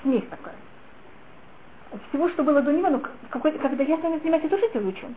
Смесь 0.03 0.25
такая. 0.29 0.55
Всего, 2.09 2.29
что 2.29 2.43
было 2.43 2.61
до 2.61 2.71
него, 2.71 2.89
но 2.89 3.01
какой 3.29 3.51
когда 3.57 3.83
я 3.83 3.97
с 3.97 4.01
вами 4.01 4.19
занимаюсь, 4.19 4.43
я 4.43 4.49
тоже 4.49 4.69
делаю 4.71 4.93
чон. 4.93 5.15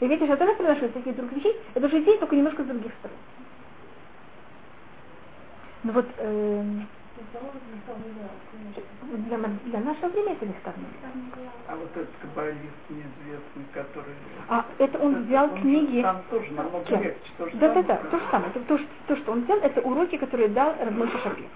И 0.00 0.06
видите, 0.06 0.26
я 0.26 0.36
тоже 0.36 0.54
приношу 0.54 0.88
всяких 0.90 1.16
других 1.16 1.38
вещей, 1.38 1.56
это 1.74 1.86
уже 1.86 2.00
здесь, 2.02 2.18
только 2.18 2.36
немножко 2.36 2.62
с 2.62 2.66
других 2.66 2.92
сторон. 2.98 3.16
Ну 5.84 5.92
вот, 5.92 6.06
эм, 6.18 6.86
для, 9.16 9.38
для 9.38 9.80
нашего 9.80 10.08
времени 10.08 10.32
это 10.32 10.46
бесставно. 10.46 10.84
А 11.66 11.76
вот 11.76 11.90
этот 11.96 12.10
каббалист 12.20 12.60
неизвестный, 12.88 13.64
который... 13.72 14.14
А 14.48 14.64
это 14.78 14.98
он 14.98 15.24
взял 15.24 15.52
он 15.52 15.60
книги... 15.60 16.02
Там 16.02 16.22
тоже 16.30 16.52
намного 16.52 16.84
Кем? 16.84 17.02
легче. 17.02 17.30
То 17.36 17.48
же 17.48 17.56
Да, 17.56 17.74
да, 17.74 17.82
да, 17.82 17.96
то 17.96 18.18
же 18.18 18.24
самое. 18.30 18.52
То, 18.52 18.60
то, 18.60 18.78
что- 18.78 18.88
то, 19.06 19.16
что 19.16 19.32
он 19.32 19.44
взял, 19.44 19.58
это 19.58 19.80
уроки, 19.80 20.16
которые 20.16 20.48
дал 20.48 20.74
Рамой 20.80 21.08
Шапир. 21.08 21.46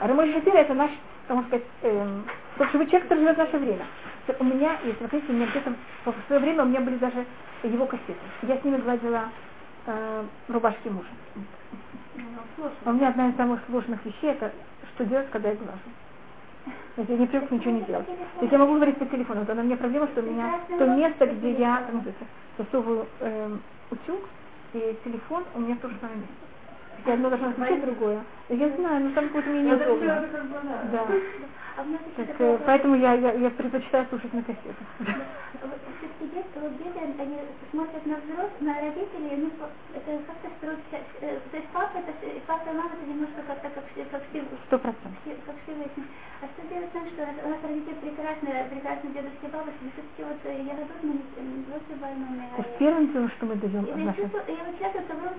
А 0.00 0.06
Рамой 0.08 0.32
Шапир 0.32 0.54
это 0.54 0.74
наш, 0.74 0.90
так 1.26 1.36
можно 1.36 1.48
сказать, 1.48 1.66
эм, 1.82 2.24
тот 2.56 2.70
живой 2.70 2.86
человек, 2.86 3.08
который 3.08 3.20
живет 3.20 3.36
в 3.36 3.38
наше 3.38 3.58
время. 3.58 3.86
У 4.38 4.44
меня, 4.44 4.78
если 4.84 5.02
вы 5.04 5.08
хотите, 5.08 5.32
у 5.32 5.36
меня 5.36 5.46
где-то 5.46 5.72
в 6.04 6.14
свое 6.26 6.40
время 6.40 6.62
у 6.64 6.66
меня 6.66 6.80
были 6.80 6.96
даже 6.96 7.24
его 7.62 7.86
кассеты. 7.86 8.14
Я 8.42 8.58
с 8.58 8.64
ними 8.64 8.76
гладила 8.76 9.30
э, 9.86 10.24
рубашки 10.48 10.88
мужа. 10.88 11.08
А 12.84 12.90
у 12.90 12.92
меня 12.92 13.08
одна 13.08 13.28
из 13.28 13.36
самых 13.36 13.60
сложных 13.68 14.04
вещей 14.04 14.30
это 14.32 14.52
что 14.98 15.06
делать, 15.06 15.30
когда 15.30 15.50
я 15.50 15.54
глажу. 15.54 15.78
То 16.96 17.02
я 17.02 17.16
не 17.16 17.26
привык 17.26 17.50
ничего 17.52 17.70
не 17.70 17.82
делать. 17.82 18.06
То 18.40 18.46
я 18.46 18.58
могу 18.58 18.74
говорить 18.74 18.98
по 18.98 19.06
телефону, 19.06 19.46
но 19.46 19.60
у 19.60 19.64
меня 19.64 19.76
проблема, 19.76 20.08
что 20.08 20.20
у 20.20 20.24
меня 20.24 20.60
то 20.66 20.86
место, 20.86 21.26
где 21.26 21.52
я 21.52 21.80
называется, 21.92 22.26
засовываю 22.58 23.08
эм, 23.20 23.62
утюг, 23.90 24.28
и 24.72 25.00
телефон 25.04 25.44
у 25.54 25.60
меня 25.60 25.76
в 25.76 25.78
то 25.78 25.88
же 25.88 25.96
самое 26.00 26.18
место. 26.18 26.34
Я 27.06 27.14
одно 27.14 27.30
должна 27.30 27.52
включить, 27.52 27.80
другое. 27.82 28.24
Я 28.48 28.68
знаю, 28.76 29.04
но 29.04 29.10
там 29.14 29.26
какое-то 29.26 29.50
мне 29.50 29.62
неудобно. 29.62 30.28
Да. 30.90 31.06
А 31.76 31.84
Так, 32.16 32.40
э, 32.40 32.58
поэтому 32.64 32.96
я, 32.96 33.12
я, 33.14 33.32
я 33.32 33.50
предпочитаю 33.50 34.06
слушать 34.08 34.32
на 34.32 34.42
кассетах. 34.42 34.88
Все-таки 34.98 36.26
детство, 36.34 36.60
вот 36.60 36.78
дети, 36.78 36.98
они 36.98 37.38
смотрят 37.70 38.06
на 38.06 38.16
взрослых, 38.16 38.60
на 38.60 38.80
родителей, 38.80 39.36
ну, 39.36 39.50
это 39.94 40.22
как-то 40.26 40.48
строится, 40.56 40.96
э, 41.20 41.38
то 41.50 41.56
есть 41.56 41.68
папа, 41.70 41.98
это, 41.98 42.12
папа 42.46 42.70
и 42.70 42.72
мама, 42.74 42.90
это 42.94 43.06
немножко 43.06 43.42
как-то 43.42 43.68
как, 43.70 43.84
все- 43.92 44.04
как, 44.06 44.22
все, 44.30 44.44
Сто 44.66 44.78
процентов. 44.78 45.12
все- 45.22 45.36
как 45.46 45.54
Всевышний. 45.62 46.06
А 46.40 46.46
что 46.48 46.62
делать 46.68 46.88
с 46.88 46.92
тем, 46.92 47.06
что 47.10 47.22
у 47.44 47.48
нас 47.48 47.58
родители 47.62 47.94
прекрасные, 47.94 48.64
прекрасные 48.64 49.12
дедушки 49.12 49.44
и 49.44 49.48
бабушки, 49.48 49.92
все-таки 49.92 50.22
вот 50.24 50.40
э, 50.44 50.62
я 50.62 50.74
родной, 50.76 51.20
мы 51.36 51.96
больными. 51.96 52.42
Вот 52.56 52.78
первым 52.78 53.12
делом, 53.12 53.30
что 53.30 53.46
мы 53.46 53.54
даем 53.56 53.84
я 53.84 54.12
чувствую, 54.14 54.44
я 54.48 54.64
вот 54.64 54.74
сейчас 54.78 54.94
вот 54.94 55.08
вопрос, 55.08 55.34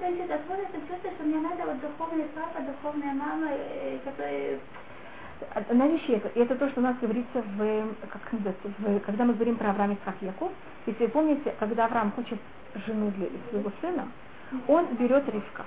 зависит 0.00 0.30
от 0.30 0.46
возраста, 0.48 0.78
чувствую, 0.88 1.14
что 1.14 1.24
мне 1.24 1.40
надо 1.40 1.64
вот 1.64 1.80
духовный 1.80 2.23
папа, 2.34 2.62
духовная 2.62 3.14
мама, 3.14 3.48
э, 3.50 3.98
которые 4.04 4.60
Одна 5.54 5.88
вещь 5.88 6.08
это, 6.08 6.28
и 6.28 6.40
это 6.40 6.54
то, 6.54 6.68
что 6.70 6.80
у 6.80 6.84
нас 6.84 6.96
говорится 7.00 7.42
в, 7.42 7.94
как 8.08 8.32
называется, 8.32 8.68
в, 8.78 9.00
когда 9.00 9.24
мы 9.24 9.34
говорим 9.34 9.56
про 9.56 9.70
Авраама 9.70 9.94
Исхак 9.94 10.14
Яков. 10.20 10.52
Если 10.86 11.04
вы 11.04 11.10
помните, 11.10 11.54
когда 11.58 11.86
Авраам 11.86 12.12
хочет 12.12 12.38
жену 12.86 13.10
для 13.12 13.28
своего 13.50 13.70
сына, 13.80 14.08
он 14.68 14.94
берет 14.94 15.28
Ривка. 15.28 15.64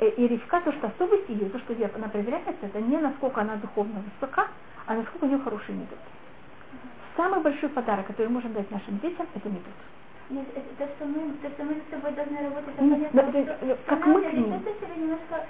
Э, 0.00 0.08
И 0.08 0.26
Ривка, 0.26 0.60
то, 0.60 0.72
что 0.72 0.88
особость 0.88 1.28
ее, 1.28 1.48
то, 1.48 1.58
что 1.60 1.74
она 1.94 2.08
проверяется, 2.08 2.52
это 2.60 2.80
не 2.80 2.98
насколько 2.98 3.40
она 3.40 3.56
духовно 3.56 4.02
высока, 4.02 4.48
а 4.86 4.94
насколько 4.94 5.24
у 5.24 5.28
нее 5.28 5.38
хороший 5.38 5.74
метод. 5.74 5.98
Самый 7.16 7.40
большой 7.40 7.68
подарок, 7.68 8.08
который 8.08 8.26
мы 8.26 8.34
можем 8.34 8.52
дать 8.52 8.70
нашим 8.70 8.98
детям, 8.98 9.26
это 9.34 9.48
метод. 9.48 9.72
Нет, 10.30 10.46
это 10.56 10.74
то, 10.76 10.94
что 10.96 11.04
мы, 11.06 11.32
то, 11.38 11.50
что 11.50 11.64
мы 11.64 11.74
с 11.74 11.90
тобой 11.90 12.12
должны 12.12 12.38
работать, 12.42 12.74
Ну, 12.80 12.90
понятно, 12.90 13.22
да, 13.22 13.32
да, 13.32 13.42
что- 13.44 13.66
да, 13.66 13.76
как 13.86 14.06
мы 14.06 14.22
к 14.22 14.32
ним. 14.32 14.50
чувствую 14.52 14.76
себя 14.80 14.94
немножко, 14.96 15.46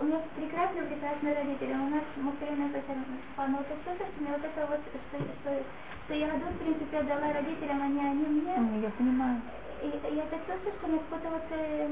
у 0.00 0.04
меня 0.04 0.20
прекрасные, 0.36 0.82
прекрасные 0.84 1.34
родители, 1.34 1.72
у 1.72 1.88
нас 1.88 2.04
мы 2.16 2.36
все 2.36 2.46
время 2.46 2.70
хотим, 2.72 3.04
но 3.36 3.56
вот 3.58 3.68
чувствую, 3.68 3.96
что 3.96 4.20
мне 4.20 4.30
вот 4.32 4.44
это 4.44 4.66
вот, 4.66 4.80
что, 4.84 5.18
что, 5.18 5.64
что 6.04 6.14
я 6.14 6.28
году, 6.28 6.46
в 6.52 6.58
принципе, 6.58 6.98
отдала 6.98 7.32
родителям, 7.32 7.82
они, 7.82 8.00
они 8.00 8.26
мне, 8.26 8.54
М, 8.54 8.80
Я 8.82 8.90
понимаю. 8.90 9.42
и, 9.82 10.14
я 10.14 10.24
так 10.26 10.40
чувствую, 10.46 10.74
что 10.76 10.86
мне 10.88 10.98
какой-то 10.98 11.30
вот, 11.30 11.44
э, 11.50 11.88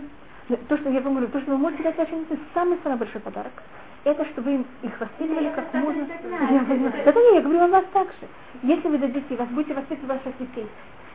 Но 0.49 0.57
То, 0.69 0.77
что 0.79 0.91
я 0.91 1.01
вам 1.01 1.15
говорю, 1.15 1.33
то, 1.33 1.41
что 1.41 1.51
вы 1.53 1.59
можете 1.59 1.83
дать 1.83 1.97
вашим 1.97 2.21
детям, 2.25 2.39
самый-самый 2.55 2.99
большой 2.99 3.21
подарок. 3.21 3.63
Это 4.05 4.25
чтобы 4.27 4.53
им 4.55 4.67
их 4.83 5.01
воспитывали 5.01 5.49
как 5.51 5.73
можно. 5.75 6.03
это. 6.03 6.29
Я 6.53 6.63
понимаю. 6.63 6.95
Это 7.05 7.19
не, 7.21 7.35
я 7.35 7.41
говорю 7.43 7.61
о 7.63 7.69
вас 7.69 7.85
так 7.93 8.09
же. 8.21 8.29
Если 8.63 8.89
вы 8.89 8.99
дадите, 8.99 9.35
вас 9.37 9.49
будете 9.49 9.75
воспитывать 9.75 10.25
ваших 10.25 10.39
детей, 10.39 10.71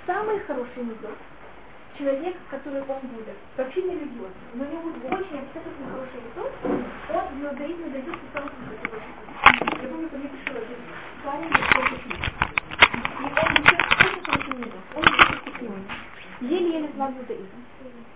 самый 0.06 0.40
хороший 0.42 0.84
метод, 0.84 1.18
человек, 1.98 2.36
который 2.50 2.82
он 2.82 3.00
будет, 3.02 3.38
вообще 3.58 3.82
не 3.84 3.96
религиозный, 3.96 4.50
но 4.56 4.64
у 4.64 4.68
него 4.68 4.90
очень 4.90 5.40
обязательно 5.40 5.92
хороший 5.92 6.22
метод, 6.24 6.52
он 7.14 7.26
в 7.28 7.44
иудаизме 7.44 7.88
дает 7.90 8.16
самый 8.34 8.52
Я 9.82 9.90
помню, 9.90 10.10
ко 10.10 10.18
мне 10.18 10.30
пришел 10.30 10.58
один 10.58 10.78
парень, 11.24 11.50
который 11.50 12.02
и 13.22 13.24
он 13.24 13.52
учил 13.62 13.78
очень 14.00 14.24
хороший 14.26 14.58
метод, 14.58 14.82
он 14.96 15.04
учил 15.04 15.42
стихнёй. 15.42 15.84
Еле-еле 16.42 16.90
знал 16.96 17.12
иудаизм. 17.12 17.60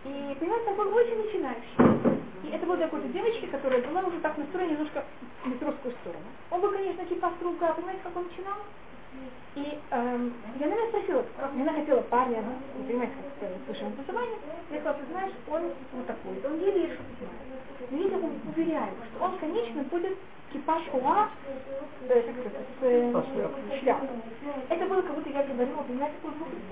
И, 0.06 0.38
понимаете, 0.40 0.70
он 0.70 0.76
был 0.78 0.96
очень 0.96 1.18
начинающий. 1.24 2.16
И 2.44 2.50
это 2.50 2.66
была 2.66 2.78
какой-то 2.78 3.08
девочки, 3.10 3.46
которая 3.48 3.82
была 3.82 4.02
уже 4.02 4.20
так 4.20 4.38
настроена 4.38 4.72
немножко 4.72 5.04
в 5.44 5.48
метровскую 5.48 5.94
сторону. 6.02 6.26
Он 6.50 6.62
был, 6.62 6.72
конечно, 6.72 7.06
кипа 7.06 7.32
с 7.40 7.44
рука, 7.44 7.74
понимаете, 7.74 8.02
как 8.04 8.16
он 8.16 8.26
начинал? 8.26 8.58
И 9.56 9.80
эм, 9.92 10.34
я, 10.60 10.68
наверное, 10.68 10.90
спросила, 10.90 11.26
мне 11.54 11.70
хотела 11.70 12.02
парня, 12.02 12.44
ну, 12.44 12.82
не 12.82 12.88
понимаете, 12.88 13.14
как 13.40 13.50
это 13.50 13.60
слышим 13.66 13.88
образование. 13.88 14.38
Я 14.70 14.80
сказала, 14.80 15.00
ты 15.00 15.12
знаешь, 15.12 15.32
он 15.50 15.62
вот 15.94 16.08
такой, 16.08 16.42
он 16.44 16.60
еле 16.60 16.88
понимает. 16.88 17.56
Но 17.92 17.98
я 17.98 18.06
его 18.18 18.30
уверяю, 18.54 18.94
что 19.10 19.24
он, 19.24 19.38
конечно, 19.38 19.84
будет 19.84 20.18
кипа 20.52 20.82
шуа, 20.92 21.30
э, 22.10 22.22
как 22.22 22.46
это, 22.46 22.60
с 22.60 22.84
э, 22.84 23.80
шляпой. 23.80 24.10
Это 24.70 24.86
было, 24.88 25.02
как 25.02 25.16
будто 25.16 25.30
я 25.30 25.44
говорила, 25.44 25.84
понимаете, 25.84 26.16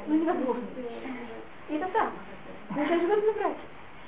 ну, 0.08 0.16
невозможно. 0.16 0.64
И 1.70 1.76
это 1.76 1.88
так. 1.94 2.12
Мы 2.70 2.86
же 2.86 3.00
живем 3.00 3.26
на 3.26 3.34
брате. 3.34 3.60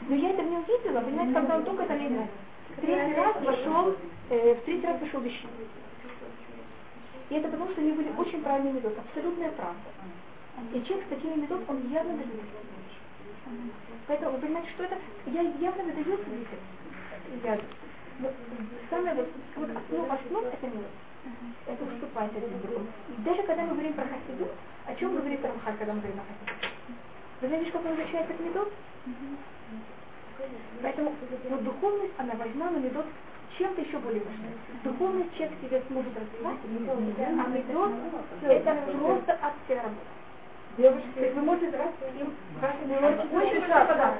Но 0.07 0.15
я 0.15 0.29
это 0.31 0.41
не 0.43 0.57
увидела, 0.57 0.99
понимаете, 1.01 1.33
когда 1.33 1.55
он 1.55 1.63
только 1.63 1.83
это 1.83 2.27
третий 2.81 3.15
раз 3.15 3.35
вошел, 3.41 3.95
э, 4.29 4.53
в 4.55 4.65
третий 4.65 4.85
раз 4.85 4.99
вошел 4.99 5.19
в 5.21 5.27
ищу. 5.27 5.47
И 7.29 7.35
это 7.35 7.47
потому, 7.49 7.71
что 7.71 7.81
они 7.81 7.91
были 7.91 8.11
очень 8.17 8.41
правильные 8.41 8.73
методы, 8.73 8.95
абсолютная 8.97 9.51
правда. 9.51 9.79
И 10.73 10.83
человек 10.83 11.05
с 11.07 11.09
такими 11.09 11.41
методами, 11.41 11.65
он 11.67 11.91
явно 11.91 12.17
дает. 12.17 12.29
Поэтому 14.07 14.31
вы 14.33 14.37
понимаете, 14.39 14.69
что 14.71 14.83
это, 14.83 14.97
я 15.25 15.41
явно 15.41 15.83
выдаю. 15.83 16.19
Я, 17.43 17.59
но 18.19 18.29
самое 18.89 19.15
вот, 19.15 19.29
вот 19.55 19.69
основ, 19.69 20.11
основ 20.11 20.45
это 20.45 20.67
метод. 20.67 20.91
Это 21.65 21.83
уступать 21.83 22.31
один 22.35 22.61
другому. 22.61 22.87
Даже 23.17 23.43
когда 23.43 23.63
мы 23.63 23.73
говорим 23.73 23.93
про 23.93 24.03
хасиду, 24.03 24.47
о 24.85 24.95
чем 24.95 25.15
говорит 25.15 25.43
Рамхаль, 25.43 25.77
когда 25.77 25.93
мы 25.93 26.01
говорим 26.01 26.19
о 26.19 26.23
хасиду? 26.23 26.95
Вы 27.41 27.47
знаете, 27.47 27.71
как 27.71 27.85
он 27.85 27.95
изучает 27.95 28.29
этот 28.29 28.39
метод? 28.39 28.73
Поэтому 30.81 31.15
вот 31.49 31.63
духовность, 31.63 32.13
она 32.17 32.35
важна, 32.35 32.69
но 32.69 32.79
метод 32.79 33.05
чем-то 33.57 33.81
еще 33.81 33.97
более 33.99 34.21
важна. 34.21 34.47
Духовность 34.83 35.33
человек 35.35 35.55
себе 35.61 35.81
сможет 35.87 36.13
развивать, 36.15 36.57
а 36.63 37.47
метод 37.49 37.91
это 38.43 38.75
просто 38.97 39.37
акция 39.41 39.77
работы. 39.83 40.15
Девушки, 40.77 41.07
то 41.15 41.21
есть 41.21 41.35
вы 41.35 41.41
можете 41.41 41.77
раз 41.77 41.87
им 42.19 42.33
каждый 42.59 42.97
очень 42.97 43.59
большой 43.61 43.87
подарок. 43.87 44.19